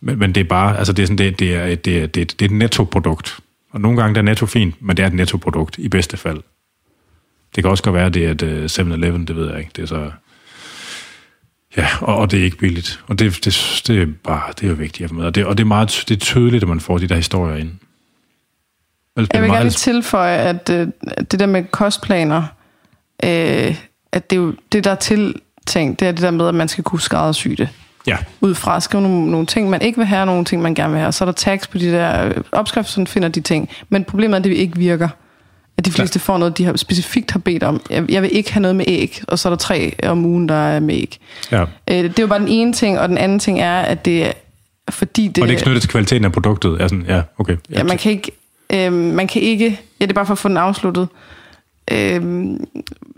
Men, 0.00 0.18
men 0.18 0.32
det 0.32 0.40
er 0.40 0.44
bare, 0.44 0.78
altså 0.78 0.92
det 0.92 1.02
er, 1.02 1.06
sådan, 1.06 1.18
det, 1.18 1.38
det, 1.38 1.54
er, 1.54 1.64
et- 1.64 1.84
det, 1.84 1.98
er, 2.02 2.06
det, 2.06 2.20
er, 2.20 2.24
det 2.24 2.42
er 2.42 2.46
et 2.46 2.50
nettoprodukt. 2.50 3.38
Og 3.72 3.80
nogle 3.80 4.00
gange 4.00 4.14
der 4.14 4.20
er 4.20 4.24
netto 4.24 4.46
fint, 4.46 4.74
men 4.80 4.96
det 4.96 5.02
er 5.02 5.06
et 5.06 5.14
nettoprodukt 5.14 5.78
i 5.78 5.88
bedste 5.88 6.16
fald. 6.16 6.40
Det 7.56 7.64
kan 7.64 7.70
også 7.70 7.82
godt 7.82 7.94
være, 7.94 8.06
at 8.06 8.14
det 8.14 8.24
er 8.26 8.30
et 8.30 8.42
øh, 8.42 8.64
7-Eleven, 8.64 9.24
det 9.24 9.36
ved 9.36 9.50
jeg 9.50 9.58
ikke. 9.58 9.70
Det 9.76 9.82
er 9.82 9.86
så... 9.86 10.10
Ja, 11.78 11.86
og, 12.00 12.16
og 12.16 12.30
det 12.30 12.40
er 12.40 12.44
ikke 12.44 12.56
billigt. 12.56 13.00
Og 13.06 13.18
det, 13.18 13.44
det, 13.44 13.82
det 13.86 14.02
er 14.02 14.06
bare, 14.24 14.42
det 14.56 14.64
er 14.64 14.68
jo 14.68 14.74
vigtigt 14.74 15.04
at 15.04 15.10
få 15.10 15.14
med. 15.14 15.24
Og 15.24 15.34
det, 15.34 15.44
og 15.44 15.58
det 15.58 15.64
er 15.64 15.68
meget 15.68 16.04
det 16.08 16.14
er 16.14 16.18
tydeligt, 16.18 16.62
at 16.62 16.68
man 16.68 16.80
får 16.80 16.98
de 16.98 17.06
der 17.06 17.16
historier 17.16 17.56
ind. 17.56 17.70
Ellers 19.16 19.28
Jeg 19.32 19.42
vil 19.42 19.48
det 19.48 19.56
gerne 19.56 19.64
meget, 19.64 19.74
tilføje, 19.74 20.36
at 20.36 20.70
øh, 20.70 20.88
det 21.30 21.40
der 21.40 21.46
med 21.46 21.64
kostplaner, 21.70 22.42
øh, 23.24 23.76
at 24.12 24.30
det 24.30 24.36
er 24.36 24.40
jo 24.40 24.54
det, 24.72 24.84
der 24.84 24.90
er 24.90 24.94
tiltænkt, 24.94 26.00
det 26.00 26.08
er 26.08 26.12
det 26.12 26.22
der 26.22 26.30
med, 26.30 26.48
at 26.48 26.54
man 26.54 26.68
skal 26.68 26.84
kunne 26.84 27.00
skræddersy 27.00 27.48
det. 27.48 27.68
ja, 28.06 28.16
Ud 28.40 28.54
fra 28.54 28.76
at 28.76 28.82
skrive 28.82 29.02
nogle, 29.02 29.30
nogle 29.30 29.46
ting, 29.46 29.70
man 29.70 29.82
ikke 29.82 29.98
vil 29.98 30.06
have, 30.06 30.20
og 30.20 30.26
nogle 30.26 30.44
ting, 30.44 30.62
man 30.62 30.74
gerne 30.74 30.92
vil 30.92 31.00
have. 31.00 31.12
Så 31.12 31.24
er 31.24 31.26
der 31.26 31.32
tags 31.32 31.66
på 31.66 31.78
de 31.78 31.92
der 31.92 32.28
øh, 32.28 32.34
opskrifter, 32.52 32.92
som 32.92 33.06
finder 33.06 33.28
de 33.28 33.40
ting. 33.40 33.70
Men 33.88 34.04
problemet 34.04 34.34
er, 34.34 34.38
at 34.38 34.44
det 34.44 34.52
ikke 34.52 34.76
virker. 34.76 35.08
At 35.78 35.84
de 35.84 35.92
fleste 35.92 36.18
får 36.18 36.38
noget, 36.38 36.58
de 36.58 36.64
har 36.64 36.76
specifikt 36.76 37.30
har 37.30 37.38
bedt 37.38 37.62
om. 37.62 37.80
Jeg, 37.90 38.10
jeg 38.10 38.22
vil 38.22 38.36
ikke 38.36 38.52
have 38.52 38.60
noget 38.60 38.76
med 38.76 38.84
æg, 38.88 39.22
og 39.28 39.38
så 39.38 39.48
er 39.48 39.50
der 39.50 39.56
tre 39.56 39.94
om 40.02 40.24
ugen, 40.24 40.48
der 40.48 40.54
er 40.54 40.80
med 40.80 40.94
æg. 40.94 41.18
ja. 41.52 41.62
Øh, 41.62 41.66
det 41.88 42.18
er 42.18 42.22
jo 42.22 42.26
bare 42.26 42.38
den 42.38 42.48
ene 42.48 42.72
ting, 42.72 42.98
og 42.98 43.08
den 43.08 43.18
anden 43.18 43.38
ting 43.38 43.60
er, 43.60 43.80
at 43.80 44.04
det 44.04 44.26
er 44.26 44.32
fordi 44.90 45.28
det, 45.28 45.42
Og 45.42 45.48
det 45.48 45.54
er 45.54 45.62
knyttet 45.62 45.82
til 45.82 45.90
kvaliteten 45.90 46.24
af 46.24 46.32
produktet. 46.32 46.82
Er 46.82 46.88
sådan, 46.88 47.04
ja, 47.08 47.22
okay. 47.38 47.56
Ja, 47.70 47.82
man 47.82 47.98
kan 47.98 48.12
ikke, 48.12 48.32
øh, 48.72 48.92
man 48.92 49.28
kan 49.28 49.42
ikke, 49.42 49.80
ja, 50.00 50.04
det 50.04 50.10
er 50.10 50.14
bare 50.14 50.26
for 50.26 50.32
at 50.32 50.38
få 50.38 50.48
den 50.48 50.56
afsluttet. 50.56 51.08
Øh, 51.90 52.22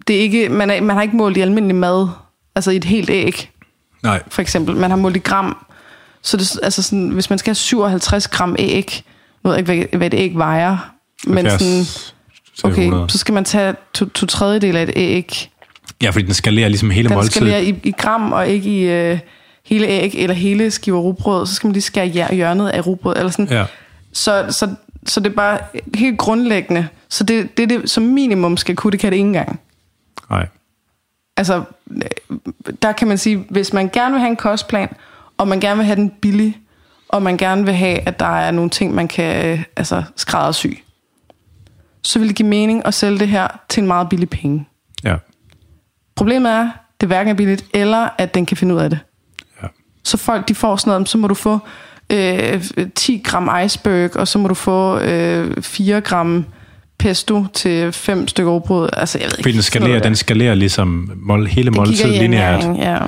det 0.08 0.16
er 0.16 0.20
ikke, 0.20 0.48
man, 0.48 0.70
er, 0.70 0.80
man 0.80 0.96
har 0.96 1.02
ikke 1.02 1.16
målt 1.16 1.36
i 1.36 1.40
almindelig 1.40 1.76
mad, 1.76 2.08
altså 2.54 2.70
i 2.70 2.76
et 2.76 2.84
helt 2.84 3.10
æg, 3.10 3.50
Nej, 4.02 4.22
for 4.28 4.42
eksempel. 4.42 4.76
Man 4.76 4.90
har 4.90 4.96
målt 4.96 5.16
i 5.16 5.18
gram. 5.18 5.56
Så 6.22 6.36
det, 6.36 6.58
altså 6.62 6.82
sådan, 6.82 7.08
hvis 7.08 7.30
man 7.30 7.38
skal 7.38 7.50
have 7.50 7.54
57 7.54 8.28
gram 8.28 8.56
æg, 8.58 9.04
nu 9.44 9.50
ved 9.50 9.58
jeg 9.58 9.68
ikke, 9.68 9.88
hvad, 9.90 9.98
hvad 9.98 10.06
et 10.06 10.20
æg 10.20 10.32
vejer, 10.34 10.94
men 11.26 11.46
70 11.46 11.62
sådan, 11.62 12.16
til 12.60 12.72
okay, 12.72 12.82
100. 12.82 13.10
så 13.10 13.18
skal 13.18 13.34
man 13.34 13.44
tage 13.44 13.74
to, 13.94 14.08
to 14.08 14.26
tredjedel 14.26 14.76
af 14.76 14.82
et 14.82 14.92
æg. 14.96 15.50
Ja, 16.02 16.10
fordi 16.10 16.24
den 16.24 16.34
skalerer 16.34 16.68
ligesom 16.68 16.90
hele 16.90 17.08
Den 17.08 17.14
måltidet. 17.14 17.32
skal 17.34 17.46
være 17.46 17.64
i, 17.64 17.74
i 17.82 17.90
gram 17.98 18.32
og 18.32 18.48
ikke 18.48 18.70
i 18.80 18.82
øh, 18.88 19.18
hele 19.66 19.86
æg 19.86 20.14
eller 20.14 20.34
hele 20.34 20.70
skiver 20.70 21.00
rugbrød. 21.00 21.46
Så 21.46 21.54
skal 21.54 21.66
man 21.66 21.72
lige 21.72 21.82
skære 21.82 22.08
hjørnet 22.34 22.68
af 22.68 22.86
rugbrød. 22.86 23.16
Eller 23.16 23.30
sådan. 23.30 23.48
Ja, 23.50 23.64
Så, 24.12 24.46
så, 24.50 24.74
så 25.06 25.20
det 25.20 25.30
er 25.30 25.34
bare 25.34 25.58
helt 25.94 26.18
grundlæggende. 26.18 26.88
Så 27.08 27.24
det, 27.24 27.56
det, 27.56 27.70
det 27.70 27.90
som 27.90 28.02
minimum 28.02 28.56
skal 28.56 28.76
kunne, 28.76 28.90
det 28.90 29.00
kan 29.00 29.12
det 29.12 29.16
ikke 29.18 29.26
engang. 29.26 29.60
nej. 30.30 30.46
Altså, 31.36 31.62
der 32.82 32.92
kan 32.92 33.08
man 33.08 33.18
sige, 33.18 33.44
hvis 33.50 33.72
man 33.72 33.88
gerne 33.92 34.12
vil 34.12 34.20
have 34.20 34.30
en 34.30 34.36
kostplan, 34.36 34.88
og 35.38 35.48
man 35.48 35.60
gerne 35.60 35.76
vil 35.76 35.86
have 35.86 35.96
den 35.96 36.10
billig, 36.22 36.58
og 37.08 37.22
man 37.22 37.36
gerne 37.36 37.64
vil 37.64 37.74
have, 37.74 37.98
at 37.98 38.20
der 38.20 38.38
er 38.38 38.50
nogle 38.50 38.70
ting, 38.70 38.94
man 38.94 39.08
kan 39.08 39.46
øh, 39.46 39.62
altså, 39.76 40.02
skræddersy, 40.16 40.66
så 42.02 42.18
vil 42.18 42.28
det 42.28 42.36
give 42.36 42.48
mening 42.48 42.86
at 42.86 42.94
sælge 42.94 43.18
det 43.18 43.28
her 43.28 43.48
til 43.68 43.80
en 43.80 43.86
meget 43.86 44.08
billig 44.08 44.30
penge. 44.30 44.68
Ja, 45.04 45.16
Problemet 46.16 46.52
er, 46.52 46.70
det 47.00 47.08
hverken 47.08 47.30
er 47.30 47.34
billigt, 47.34 47.64
eller 47.74 48.08
at 48.18 48.34
den 48.34 48.46
kan 48.46 48.56
finde 48.56 48.74
ud 48.74 48.80
af 48.80 48.90
det. 48.90 48.98
ja. 49.62 49.66
Så 50.04 50.16
folk 50.16 50.48
de 50.48 50.54
får 50.54 50.76
sådan 50.76 50.90
noget, 50.90 51.08
så 51.08 51.18
må 51.18 51.28
du 51.28 51.34
få 51.34 51.58
øh, 52.12 52.62
10 52.94 53.20
gram 53.24 53.50
iceberg, 53.64 54.16
og 54.16 54.28
så 54.28 54.38
må 54.38 54.48
du 54.48 54.54
få 54.54 54.98
øh, 54.98 55.62
4 55.62 56.00
gram 56.00 56.44
pesto 56.98 57.46
til 57.54 57.92
5 57.92 58.28
stykker 58.28 58.52
råbrød. 58.52 58.88
Altså, 58.92 59.18
jeg 59.18 59.26
ved 59.30 59.38
ikke. 59.38 59.52
Den 59.52 59.62
skalerer, 59.62 60.00
den 60.00 60.16
skalerer 60.16 60.54
ligesom 60.54 61.10
mål, 61.16 61.46
hele 61.46 61.66
Den 61.70 61.76
måltid 61.76 61.94
kigger 62.04 62.18
i 62.18 62.22
lineært, 62.22 62.64
Ja. 62.78 62.98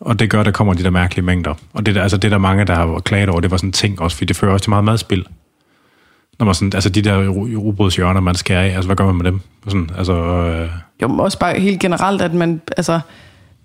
og 0.00 0.18
det 0.18 0.30
gør, 0.30 0.40
at 0.40 0.46
der 0.46 0.52
kommer 0.52 0.74
de 0.74 0.82
der 0.82 0.90
mærkelige 0.90 1.24
mængder. 1.24 1.54
Og 1.72 1.86
det, 1.86 1.94
der- 1.94 2.02
altså, 2.02 2.16
det 2.16 2.24
er 2.24 2.30
der 2.30 2.38
mange, 2.38 2.64
der 2.64 2.74
har 2.74 2.98
klaget 3.00 3.28
over, 3.28 3.40
det 3.40 3.50
var 3.50 3.56
sådan 3.56 3.68
en 3.68 3.72
ting 3.72 4.00
også, 4.00 4.16
fordi 4.16 4.26
det 4.26 4.36
fører 4.36 4.52
også 4.52 4.62
til 4.62 4.70
meget 4.70 4.84
madspil. 4.84 5.26
Når 6.38 6.46
man 6.46 6.54
sådan, 6.54 6.72
altså 6.74 6.90
de 6.90 7.02
der 7.02 7.28
ro- 7.28 7.58
robrødshjørner, 7.66 8.20
man 8.20 8.34
skærer 8.34 8.62
af, 8.62 8.66
altså 8.74 8.86
hvad 8.86 8.96
gør 8.96 9.06
man 9.06 9.14
med 9.14 9.24
dem? 9.24 9.40
Sådan, 9.64 9.90
altså, 9.98 10.12
øh, 10.22 10.70
Jo, 11.02 11.08
men 11.08 11.20
også 11.20 11.38
bare 11.38 11.60
helt 11.60 11.80
generelt, 11.80 12.22
at 12.22 12.34
man, 12.34 12.60
altså, 12.76 13.00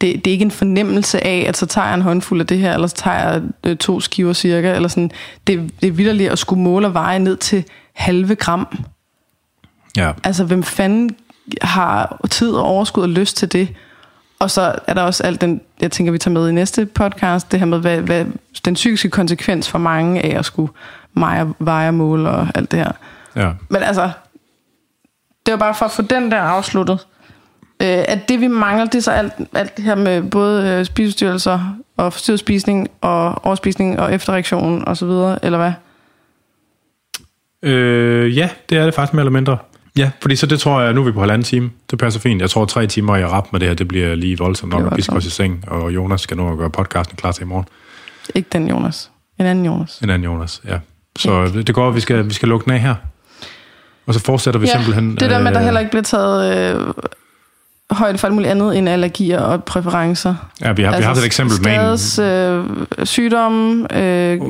det, 0.01 0.25
det 0.25 0.31
er 0.31 0.33
ikke 0.33 0.45
en 0.45 0.51
fornemmelse 0.51 1.23
af, 1.27 1.45
at 1.47 1.57
så 1.57 1.65
tager 1.65 1.87
jeg 1.87 1.95
en 1.95 2.01
håndfuld 2.01 2.41
af 2.41 2.47
det 2.47 2.57
her, 2.59 2.73
eller 2.73 2.87
så 2.87 2.95
tager 2.95 3.29
jeg 3.31 3.41
øh, 3.63 3.77
to 3.77 3.99
skiver 3.99 4.33
cirka, 4.33 4.75
eller 4.75 4.89
sådan. 4.89 5.11
Det, 5.47 5.71
det 5.81 5.87
er 5.87 5.91
vildt 5.91 6.21
at 6.21 6.39
skulle 6.39 6.61
måle 6.61 6.87
og 6.87 6.93
veje 6.93 7.19
ned 7.19 7.37
til 7.37 7.63
halve 7.93 8.35
gram. 8.35 8.67
ja, 9.97 10.11
Altså, 10.23 10.43
hvem 10.45 10.63
fanden 10.63 11.15
har 11.61 12.21
tid 12.29 12.51
og 12.51 12.63
overskud 12.63 13.03
og 13.03 13.09
lyst 13.09 13.37
til 13.37 13.51
det? 13.51 13.67
Og 14.39 14.51
så 14.51 14.75
er 14.87 14.93
der 14.93 15.01
også 15.01 15.23
alt 15.23 15.41
den, 15.41 15.61
jeg 15.81 15.91
tænker, 15.91 16.11
vi 16.11 16.17
tager 16.17 16.33
med 16.33 16.49
i 16.49 16.51
næste 16.51 16.85
podcast, 16.85 17.51
det 17.51 17.59
her 17.59 17.65
med, 17.65 17.79
hvad, 17.79 18.01
hvad 18.01 18.25
den 18.65 18.73
psykiske 18.73 19.09
konsekvens 19.09 19.69
for 19.69 19.77
mange 19.77 20.21
af 20.21 20.39
at 20.39 20.45
skulle 20.45 20.71
veje, 21.13 21.53
veje 21.59 21.87
og 21.87 21.93
måle 21.93 22.29
og 22.29 22.47
alt 22.55 22.71
det 22.71 22.79
her. 22.79 22.91
ja. 23.35 23.51
Men 23.69 23.83
altså, 23.83 24.11
det 25.45 25.51
var 25.51 25.57
bare 25.57 25.75
for 25.75 25.85
at 25.85 25.91
få 25.91 26.01
den 26.01 26.31
der 26.31 26.41
afsluttet. 26.41 27.07
Øh, 27.81 28.03
at 28.07 28.29
det 28.29 28.41
vi 28.41 28.47
mangler, 28.47 28.85
det 28.85 28.95
er 28.95 29.01
så 29.01 29.11
alt, 29.11 29.33
alt 29.53 29.77
det 29.77 29.85
her 29.85 29.95
med 29.95 30.21
både 30.21 30.67
øh, 30.67 30.85
spisestyrelser 30.85 31.75
og 31.97 32.13
forstyrret 32.13 32.39
spisning 32.39 32.87
og 33.01 33.45
overspisning 33.45 33.99
og 33.99 34.13
efterreaktion 34.13 34.87
og 34.87 34.97
så 34.97 35.05
videre, 35.05 35.45
eller 35.45 35.57
hvad? 35.57 35.73
Øh, 37.71 38.37
ja, 38.37 38.49
det 38.69 38.77
er 38.77 38.85
det 38.85 38.93
faktisk 38.93 39.13
mere 39.13 39.21
eller 39.21 39.31
mindre. 39.31 39.57
Ja, 39.97 40.11
fordi 40.21 40.35
så 40.35 40.45
det 40.45 40.59
tror 40.59 40.81
jeg, 40.81 40.93
nu 40.93 41.01
er 41.01 41.05
vi 41.05 41.11
på 41.11 41.19
halvanden 41.19 41.43
time. 41.43 41.69
Det 41.91 41.99
passer 41.99 42.19
fint. 42.19 42.41
Jeg 42.41 42.49
tror, 42.49 42.65
tre 42.65 42.87
timer 42.87 43.17
i 43.17 43.25
rap 43.25 43.47
med 43.51 43.59
det 43.59 43.67
her, 43.67 43.75
det 43.75 43.87
bliver 43.87 44.15
lige 44.15 44.37
voldsomt 44.37 44.73
nok, 44.73 44.95
vi 44.95 45.01
skal 45.01 45.15
også 45.15 45.27
i 45.27 45.31
seng, 45.31 45.63
og 45.67 45.95
Jonas 45.95 46.21
skal 46.21 46.37
nå 46.37 46.51
at 46.51 46.57
gøre 46.57 46.69
podcasten 46.69 47.17
klar 47.17 47.31
til 47.31 47.43
i 47.43 47.45
morgen. 47.45 47.65
Ikke 48.35 48.49
den 48.51 48.69
Jonas. 48.69 49.09
En 49.39 49.45
anden 49.45 49.65
Jonas. 49.65 49.99
En 49.99 50.09
anden 50.09 50.23
Jonas, 50.23 50.61
ja. 50.67 50.77
Så 51.17 51.45
det, 51.45 51.67
det 51.67 51.75
går, 51.75 51.87
at 51.87 51.95
vi 51.95 51.99
skal, 51.99 52.25
vi 52.25 52.33
skal 52.33 52.49
lukke 52.49 52.65
den 52.65 52.73
af 52.73 52.79
her. 52.79 52.95
Og 54.07 54.13
så 54.13 54.19
fortsætter 54.19 54.59
vi 54.59 54.67
simpelthen... 54.67 55.11
det 55.11 55.29
der 55.29 55.39
med, 55.39 55.47
at 55.47 55.53
der 55.53 55.59
øh, 55.59 55.65
heller 55.65 55.79
ikke 55.79 55.89
bliver 55.89 56.03
taget 56.03 56.75
øh, 56.75 56.93
højde 57.91 58.17
for 58.17 58.27
alt 58.27 58.33
muligt 58.33 58.51
andet 58.51 58.77
end 58.77 58.89
allergier 58.89 59.39
og 59.39 59.63
præferencer. 59.63 60.35
Ja, 60.61 60.71
vi 60.71 60.83
har, 60.83 60.91
vi 60.91 61.01
har 61.01 61.07
haft 61.07 61.19
et 61.19 61.25
eksempel 61.25 61.57
med 61.63 61.71
en, 61.91 61.97
skades, 61.97 62.19
øh, 62.19 63.05
sygdomme, 63.05 63.97
øh, 63.97 64.41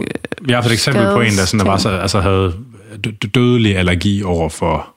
vi 0.41 0.51
har 0.51 0.55
haft 0.55 0.67
et 0.67 0.73
eksempel 0.73 1.05
på 1.13 1.21
en, 1.21 1.31
der 1.37 1.45
sådan, 1.45 1.59
der 1.59 1.71
var 1.71 1.77
så, 1.77 1.89
altså 1.89 2.19
havde 2.19 2.53
dø- 3.05 3.27
dødelig 3.35 3.77
allergi 3.77 4.23
over 4.23 4.49
for... 4.49 4.87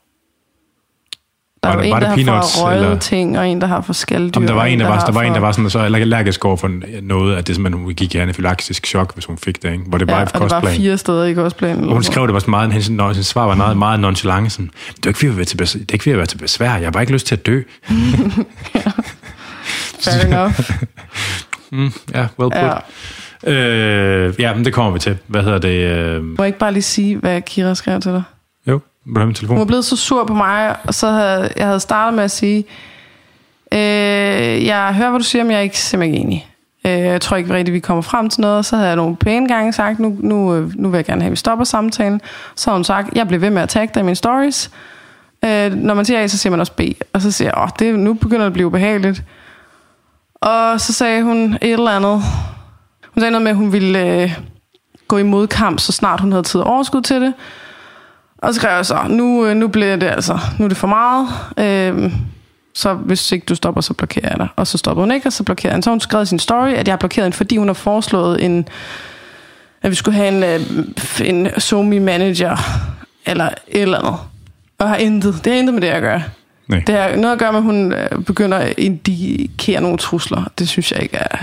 der 1.65 1.69
Var 1.69 1.77
var 1.77 1.83
en, 1.83 1.93
det 1.93 2.03
der 2.03 2.15
peanuts, 2.15 2.59
har 2.59 2.65
for 2.67 2.71
eller- 2.73 2.99
ting, 2.99 3.39
og 3.39 3.49
en, 3.49 3.61
der 3.61 3.67
har 3.67 3.81
for 3.81 3.93
skalddyr. 3.93 4.47
Der 4.47 4.53
var 4.55 4.65
en, 4.65 4.81
der 4.81 4.87
var, 4.87 4.95
har 4.99 5.05
der 5.07 5.13
var 5.13 5.23
en, 5.23 5.33
der 5.35 5.41
var 5.41 5.53
sådan, 5.53 5.71
så 5.71 5.79
allergisk 5.79 6.45
over 6.45 6.57
for 6.57 6.71
noget, 7.03 7.37
at 7.37 7.47
det 7.47 7.55
simpelthen 7.57 7.85
hun 7.85 7.95
gik 7.95 8.15
i 8.15 8.19
anafylaktisk 8.19 8.87
chok, 8.87 9.15
hvis 9.15 9.25
hun 9.25 9.39
fik 9.39 9.63
det, 9.63 9.73
ikke? 9.73 9.85
Hvor 9.87 9.99
det 9.99 10.07
bare 10.09 10.17
Ja, 10.17 10.27
ja, 10.35 10.41
og 10.41 10.51
det 10.51 10.63
var 10.63 10.71
fire 10.75 10.99
steder 10.99 11.25
i 11.25 11.33
kostplanen. 11.33 11.85
Og 11.89 11.93
hun 11.93 12.03
skrev 12.03 12.27
det 12.27 12.35
var 12.35 12.41
sådan 12.41 12.51
meget, 12.51 12.73
hendes, 12.73 12.91
når 12.91 13.09
hendes 13.09 13.27
svar 13.27 13.47
var 13.47 13.55
meget, 13.55 13.77
meget 13.77 14.01
nonchalant, 14.01 14.53
sådan, 14.53 14.71
det 14.97 15.07
er 15.07 15.09
ikke 15.11 15.19
fordi, 15.19 15.29
jeg 15.29 15.37
være 15.37 15.45
til, 15.45 15.59
det 15.59 15.91
er 15.91 15.93
ikke 15.93 16.03
fordi, 16.03 16.11
jeg 16.11 16.19
være 16.19 16.27
til 16.27 16.39
besvær, 16.39 16.75
jeg 16.75 16.87
har 16.87 16.91
bare 16.91 17.03
ikke 17.03 17.13
lyst 17.13 17.27
til 17.27 17.35
at 17.37 17.47
dø. 17.47 17.63
Fair 20.05 20.25
enough. 20.27 20.61
Ja, 22.15 22.27
well 22.39 22.51
put. 22.51 22.55
Ja. 22.55 22.73
Ja, 23.47 23.53
øh, 23.53 24.35
ja 24.39 24.55
men 24.55 24.65
det 24.65 24.73
kommer 24.73 24.93
vi 24.93 24.99
til. 24.99 25.19
Hvad 25.27 25.43
hedder 25.43 25.59
det? 25.59 25.69
Øh, 25.77 26.25
Må 26.25 26.35
jeg 26.39 26.47
ikke 26.47 26.59
bare 26.59 26.73
lige 26.73 26.83
sige, 26.83 27.17
hvad 27.17 27.43
Kira 27.43 27.75
skrev 27.75 28.01
til 28.01 28.13
dig? 28.13 28.23
Jo, 29.07 29.25
min 29.25 29.35
telefon? 29.35 29.57
Hun 29.57 29.59
var 29.59 29.65
blevet 29.65 29.85
så 29.85 29.97
sur 29.97 30.25
på 30.25 30.35
mig, 30.35 30.77
og 30.85 30.95
så 30.95 31.11
havde 31.11 31.53
jeg 31.57 31.67
havde 31.67 31.81
startet 31.81 32.15
med 32.15 32.25
at 32.25 32.31
sige, 32.31 32.65
øh, 33.73 34.67
jeg 34.67 34.95
hører, 34.95 35.11
hvad 35.11 35.21
du 35.21 35.25
siger, 35.25 35.45
men 35.45 35.51
jeg 35.51 35.59
er 35.59 35.63
ikke 35.63 35.79
simpelthen 35.79 36.15
ikke 36.15 36.27
enig. 36.27 36.49
Øh, 36.87 36.93
jeg 36.93 37.21
tror 37.21 37.37
ikke 37.37 37.55
rigtigt, 37.55 37.75
vi 37.75 37.81
kommer 37.81 38.03
frem 38.03 38.29
til 38.29 38.41
noget. 38.41 38.65
Så 38.65 38.77
havde 38.77 38.89
jeg 38.89 38.97
nogle 38.97 39.17
pæne 39.17 39.49
gange 39.49 39.73
sagt, 39.73 39.99
nu, 39.99 40.17
nu, 40.21 40.55
øh, 40.55 40.73
nu 40.75 40.89
vil 40.89 40.99
jeg 40.99 41.05
gerne 41.05 41.21
have, 41.21 41.29
at 41.29 41.31
vi 41.31 41.37
stopper 41.37 41.65
samtalen. 41.65 42.21
Så 42.57 42.71
har 42.71 42.77
hun 42.77 42.85
sagt, 42.85 43.15
jeg 43.15 43.27
bliver 43.27 43.41
ved 43.41 43.51
med 43.51 43.63
at 43.63 43.69
tagge 43.69 43.95
dig 43.95 44.01
i 44.01 44.05
mine 44.05 44.17
stories. 44.17 44.71
Øh, 45.45 45.75
når 45.75 45.95
man 45.95 46.05
siger 46.05 46.23
A, 46.23 46.27
så 46.27 46.39
siger 46.39 46.51
man 46.51 46.61
også 46.61 46.73
B. 46.73 46.81
Og 47.13 47.21
så 47.23 47.31
siger 47.31 47.49
jeg, 47.49 47.63
åh, 47.63 47.69
det, 47.79 47.99
nu 47.99 48.15
begynder 48.15 48.41
det 48.41 48.47
at 48.47 48.53
blive 48.53 48.67
ubehageligt. 48.67 49.25
Og 50.35 50.81
så 50.81 50.93
sagde 50.93 51.23
hun 51.23 51.59
et 51.63 51.73
eller 51.73 51.91
andet. 51.91 52.23
Hun 53.15 53.21
sagde 53.21 53.31
noget 53.31 53.43
med, 53.43 53.51
at 53.51 53.57
hun 53.57 53.73
ville 53.73 54.23
øh, 54.23 54.39
gå 55.09 55.19
i 55.19 55.23
modkamp, 55.23 55.81
så 55.81 55.93
snart 55.93 56.21
hun 56.21 56.33
havde 56.33 56.43
tid 56.43 56.61
og 56.61 56.67
overskud 56.67 57.03
til 57.03 57.21
det. 57.21 57.35
Og 58.43 58.55
så 58.55 58.61
skrev 58.61 58.77
jeg 58.77 58.87
så, 58.87 58.99
nu, 59.09 59.47
øh, 59.47 59.57
nu 59.57 59.69
bliver 59.69 59.97
det 59.97 60.07
altså, 60.07 60.39
nu 60.59 60.65
er 60.65 60.69
det 60.69 60.77
for 60.77 60.87
meget. 60.87 61.29
Øh, 61.59 62.13
så 62.75 62.95
hvis 62.95 63.33
ikke 63.33 63.47
du 63.47 63.55
stopper, 63.55 63.81
så 63.81 63.95
blokerer 63.95 64.29
jeg 64.29 64.39
dig. 64.39 64.49
Og 64.57 64.67
så 64.67 64.79
stopper 64.79 65.03
hun 65.03 65.13
ikke, 65.13 65.27
og 65.27 65.33
så 65.33 65.45
blokerer 65.45 65.73
han. 65.73 65.83
Så 65.83 65.91
hun 65.91 66.01
skrevet 66.01 66.25
i 66.25 66.29
sin 66.29 66.39
story, 66.39 66.69
at 66.69 66.89
jeg 66.89 66.93
har 66.93 66.99
blokeret 66.99 67.25
hende, 67.25 67.37
fordi 67.37 67.57
hun 67.57 67.67
har 67.69 67.75
foreslået 67.75 68.45
en, 68.45 68.69
at 69.83 69.91
vi 69.91 69.95
skulle 69.95 70.15
have 70.17 70.29
en, 70.29 70.43
øh, 70.43 70.61
en 71.29 71.61
Somi 71.61 71.99
manager, 71.99 72.57
eller 73.27 73.49
et 73.69 73.83
eller 73.83 73.99
andet. 73.99 74.15
Og 74.79 74.89
har 74.89 74.97
intet, 74.97 75.41
det 75.45 75.53
har 75.53 75.59
intet 75.59 75.75
med 75.75 75.83
det 75.83 75.89
at 75.89 76.03
gøre. 76.03 76.23
Nej. 76.69 76.83
Det 76.87 76.95
har 76.95 77.17
noget 77.17 77.33
at 77.33 77.39
gøre 77.39 77.53
med, 77.53 77.59
at 77.59 77.65
hun 77.65 77.93
øh, 77.93 78.25
begynder 78.25 78.59
at 78.59 78.75
indikere 78.79 79.81
nogle 79.81 79.99
trusler. 79.99 80.51
Det 80.59 80.69
synes 80.69 80.93
jeg 80.93 81.03
ikke 81.03 81.17
er, 81.17 81.37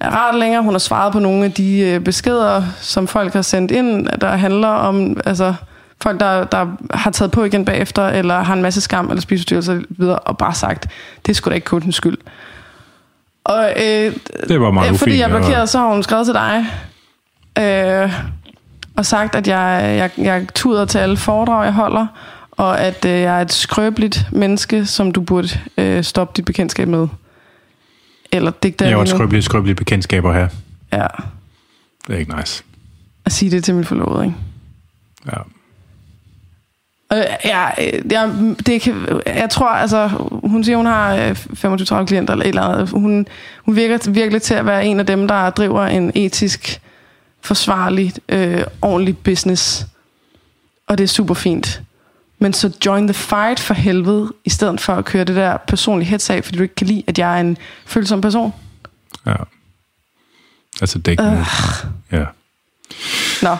er 0.00 0.10
rart 0.10 0.34
længere. 0.34 0.62
Hun 0.62 0.74
har 0.74 0.78
svaret 0.78 1.12
på 1.12 1.18
nogle 1.18 1.44
af 1.44 1.52
de 1.52 2.00
beskeder, 2.04 2.62
som 2.80 3.06
folk 3.06 3.32
har 3.32 3.42
sendt 3.42 3.70
ind, 3.70 4.06
der 4.20 4.36
handler 4.36 4.68
om 4.68 5.20
altså, 5.26 5.54
folk, 6.02 6.20
der, 6.20 6.44
der 6.44 6.66
har 6.94 7.10
taget 7.10 7.30
på 7.30 7.44
igen 7.44 7.64
bagefter, 7.64 8.08
eller 8.08 8.42
har 8.42 8.54
en 8.54 8.62
masse 8.62 8.80
skam 8.80 9.08
eller 9.08 9.20
spisestyrelse 9.20 9.82
videre, 9.90 10.18
og 10.18 10.38
bare 10.38 10.54
sagt, 10.54 10.86
det 11.26 11.32
er 11.32 11.34
sgu 11.34 11.50
da 11.50 11.54
ikke 11.54 11.64
kundens 11.64 11.94
skyld. 11.96 12.18
Og 13.44 13.72
øh, 13.76 14.12
Det 14.48 14.60
var 14.60 14.70
meget 14.70 14.90
øh, 14.92 14.98
fordi 14.98 15.18
jeg 15.18 15.28
blokerede, 15.30 15.66
så 15.66 15.78
har 15.78 15.88
hun 15.88 16.02
skrevet 16.02 16.26
til 16.26 16.34
dig, 16.34 16.66
øh, 17.58 18.12
og 18.96 19.06
sagt, 19.06 19.34
at 19.34 19.48
jeg, 19.48 19.94
jeg, 19.98 20.24
jeg 20.26 20.46
tuder 20.54 20.84
til 20.84 20.98
alle 20.98 21.16
foredrag, 21.16 21.64
jeg 21.64 21.72
holder, 21.74 22.06
og 22.50 22.80
at 22.80 23.04
øh, 23.04 23.10
jeg 23.10 23.38
er 23.38 23.40
et 23.42 23.52
skrøbeligt 23.52 24.26
menneske, 24.32 24.86
som 24.86 25.12
du 25.12 25.20
burde 25.20 25.48
øh, 25.78 26.04
stoppe 26.04 26.32
dit 26.36 26.44
bekendtskab 26.44 26.88
med. 26.88 27.08
Eller 28.32 28.50
digte 28.62 28.84
Jeg 28.84 28.92
har 28.92 28.98
også 29.00 29.12
endnu. 29.14 29.18
skrøbelige, 29.24 29.42
skrøbelige 29.42 29.74
bekendtskaber 29.74 30.32
her. 30.32 30.48
Ja, 30.92 31.06
Det 32.06 32.14
er 32.14 32.18
ikke 32.18 32.36
nice. 32.36 32.64
at 33.24 33.32
sige 33.32 33.50
det 33.50 33.64
til 33.64 33.74
min 33.74 33.84
forlovede, 33.84 34.24
ikke? 34.24 34.36
Ja. 35.26 35.36
Øh, 37.12 37.24
ja, 37.44 37.68
øh, 37.78 38.12
jeg, 38.12 38.30
det 38.66 38.80
kan, 38.80 39.22
jeg 39.26 39.50
tror, 39.50 39.68
altså, 39.68 40.06
hun 40.44 40.64
siger, 40.64 40.76
hun 40.76 40.86
har 40.86 41.14
øh, 41.14 41.30
25-30 41.30 42.04
klienter 42.04 42.32
eller 42.32 42.44
et 42.44 42.48
eller 42.48 42.62
andet. 42.62 42.90
Hun, 42.90 43.26
hun 43.64 43.76
virker 43.76 44.10
virkelig 44.10 44.42
til 44.42 44.54
at 44.54 44.66
være 44.66 44.86
en 44.86 45.00
af 45.00 45.06
dem, 45.06 45.28
der 45.28 45.50
driver 45.50 45.86
en 45.86 46.12
etisk, 46.14 46.80
forsvarlig, 47.42 48.12
øh, 48.28 48.64
ordentlig 48.82 49.18
business. 49.18 49.86
Og 50.86 50.98
det 50.98 51.04
er 51.04 51.08
super 51.08 51.34
fint. 51.34 51.82
Men 52.38 52.52
så 52.52 52.72
join 52.86 53.06
the 53.06 53.14
fight 53.14 53.60
for 53.60 53.74
helvede, 53.74 54.32
i 54.44 54.50
stedet 54.50 54.80
for 54.80 54.94
at 54.94 55.04
køre 55.04 55.24
det 55.24 55.36
der 55.36 55.56
personlige 55.56 56.08
hets 56.08 56.30
af, 56.30 56.44
fordi 56.44 56.56
du 56.58 56.62
ikke 56.62 56.74
kan 56.74 56.86
lide, 56.86 57.02
at 57.06 57.18
jeg 57.18 57.36
er 57.36 57.40
en 57.40 57.56
følsom 57.86 58.20
person. 58.20 58.52
ja. 59.26 59.34
Altså 60.80 60.98
dæk 60.98 61.20
Øh. 61.20 61.46
Ja. 62.12 62.24
Nå, 63.42 63.56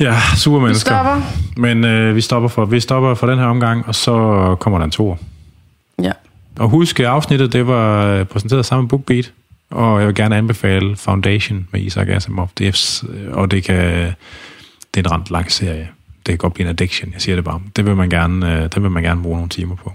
Ja, 0.00 0.14
super 0.36 0.58
vi 0.58 0.64
mennesker. 0.64 0.90
stopper. 0.90 1.22
Men 1.56 1.84
øh, 1.84 2.16
vi, 2.16 2.20
stopper 2.20 2.48
for, 2.48 2.64
vi 2.64 2.80
stopper 2.80 3.14
for 3.14 3.26
den 3.26 3.38
her 3.38 3.46
omgang, 3.46 3.86
og 3.86 3.94
så 3.94 4.56
kommer 4.60 4.78
der 4.78 4.84
en 4.84 4.90
tor. 4.90 5.18
Ja. 6.02 6.12
Og 6.58 6.68
husk, 6.68 7.00
at 7.00 7.06
afsnittet 7.06 7.52
det 7.52 7.66
var 7.66 8.06
øh, 8.06 8.24
præsenteret 8.24 8.66
sammen 8.66 8.82
med 8.82 8.88
BookBeat, 8.88 9.32
og 9.70 9.98
jeg 9.98 10.06
vil 10.06 10.14
gerne 10.14 10.36
anbefale 10.36 10.96
Foundation 10.96 11.68
med 11.72 11.80
Isaac 11.80 12.08
Asimov. 12.08 12.50
Det 12.58 12.68
er, 12.68 13.04
øh, 13.12 13.36
og 13.36 13.50
det 13.50 13.64
kan 13.64 14.12
det 14.94 15.06
er 15.06 15.10
en 15.10 15.20
ret 15.20 15.30
lang 15.30 15.52
serie. 15.52 15.88
Det 16.16 16.32
kan 16.32 16.38
godt 16.38 16.54
blive 16.54 16.64
en 16.64 16.70
addiction, 16.70 17.12
jeg 17.12 17.20
siger 17.22 17.34
det 17.34 17.44
bare. 17.44 17.60
Det 17.76 17.86
vil 17.86 17.96
man 17.96 18.10
gerne, 18.10 18.54
øh, 18.54 18.62
det 18.62 18.82
vil 18.82 18.90
man 18.90 19.02
gerne 19.02 19.22
bruge 19.22 19.36
nogle 19.36 19.48
timer 19.48 19.76
på. 19.76 19.92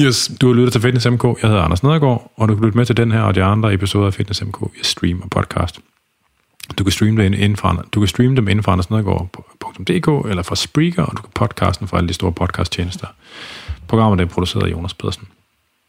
Yes, 0.00 0.30
du 0.40 0.46
har 0.46 0.54
lyttet 0.54 0.72
til 0.72 0.80
Fitness 0.80 1.06
MK. 1.06 1.24
Jeg 1.24 1.50
hedder 1.50 1.62
Anders 1.62 1.82
Nedergaard, 1.82 2.32
og 2.36 2.48
du 2.48 2.54
kan 2.54 2.64
lytte 2.64 2.78
med 2.78 2.86
til 2.86 2.96
den 2.96 3.12
her 3.12 3.20
og 3.20 3.34
de 3.34 3.42
andre 3.42 3.74
episoder 3.74 4.06
af 4.06 4.14
Fitness 4.14 4.42
MK 4.44 4.60
via 4.60 4.82
stream 4.82 5.20
og 5.22 5.30
podcast. 5.30 5.80
Du 6.76 6.84
kan 6.84 6.92
streame, 6.92 7.22
det 7.22 7.34
inden 7.34 7.56
for, 7.56 7.86
du 7.94 8.00
kan 8.00 8.08
streame 8.08 8.36
dem 8.36 8.48
inden 8.48 8.62
for 8.62 8.72
andersnedergaard.dk 8.72 10.30
eller 10.30 10.42
fra 10.42 10.56
Spreaker, 10.56 11.02
og 11.02 11.16
du 11.16 11.22
kan 11.22 11.30
podcasten 11.34 11.88
fra 11.88 11.96
alle 11.96 12.08
de 12.08 12.14
store 12.14 12.32
podcasttjenester. 12.32 13.06
Programmet 13.88 14.20
er 14.20 14.24
produceret 14.24 14.66
af 14.66 14.70
Jonas 14.70 14.94
Pedersen. 14.94 15.28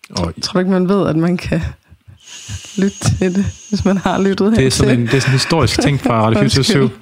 Og 0.09 0.33
Jeg 0.35 0.43
tror 0.43 0.59
ikke, 0.59 0.71
man 0.71 0.89
ved, 0.89 1.07
at 1.07 1.15
man 1.15 1.37
kan 1.37 1.61
lytte 2.77 2.97
til 2.99 3.35
det, 3.35 3.45
hvis 3.69 3.85
man 3.85 3.97
har 3.97 4.21
lyttet 4.21 4.57
det 4.57 4.65
er 4.65 4.71
sådan 4.71 4.99
en, 4.99 5.07
det 5.07 5.13
er 5.13 5.19
sådan 5.19 5.29
en 5.33 5.39
historisk 5.39 5.81
ting 5.81 5.99
fra 6.01 6.21
Radio 6.25 6.39
24 6.39 6.81
Undskyld. 6.83 6.99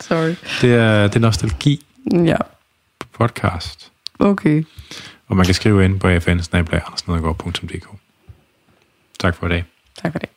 Sorry. 0.00 0.34
Det 0.60 0.74
er, 0.74 1.02
det 1.06 1.16
er 1.16 1.20
nostalgi 1.20 1.84
Ja, 2.12 2.36
på 2.98 3.06
podcast. 3.12 3.92
okay. 4.18 4.64
Og 5.28 5.36
man 5.36 5.46
kan 5.46 5.54
skrive 5.54 5.84
ind 5.84 6.00
på 6.00 6.08
fn 6.20 6.38
Tak 9.18 9.36
for 9.36 9.46
i 9.46 9.48
dag. 9.48 9.64
Tak 10.02 10.12
for 10.12 10.18
det. 10.18 10.28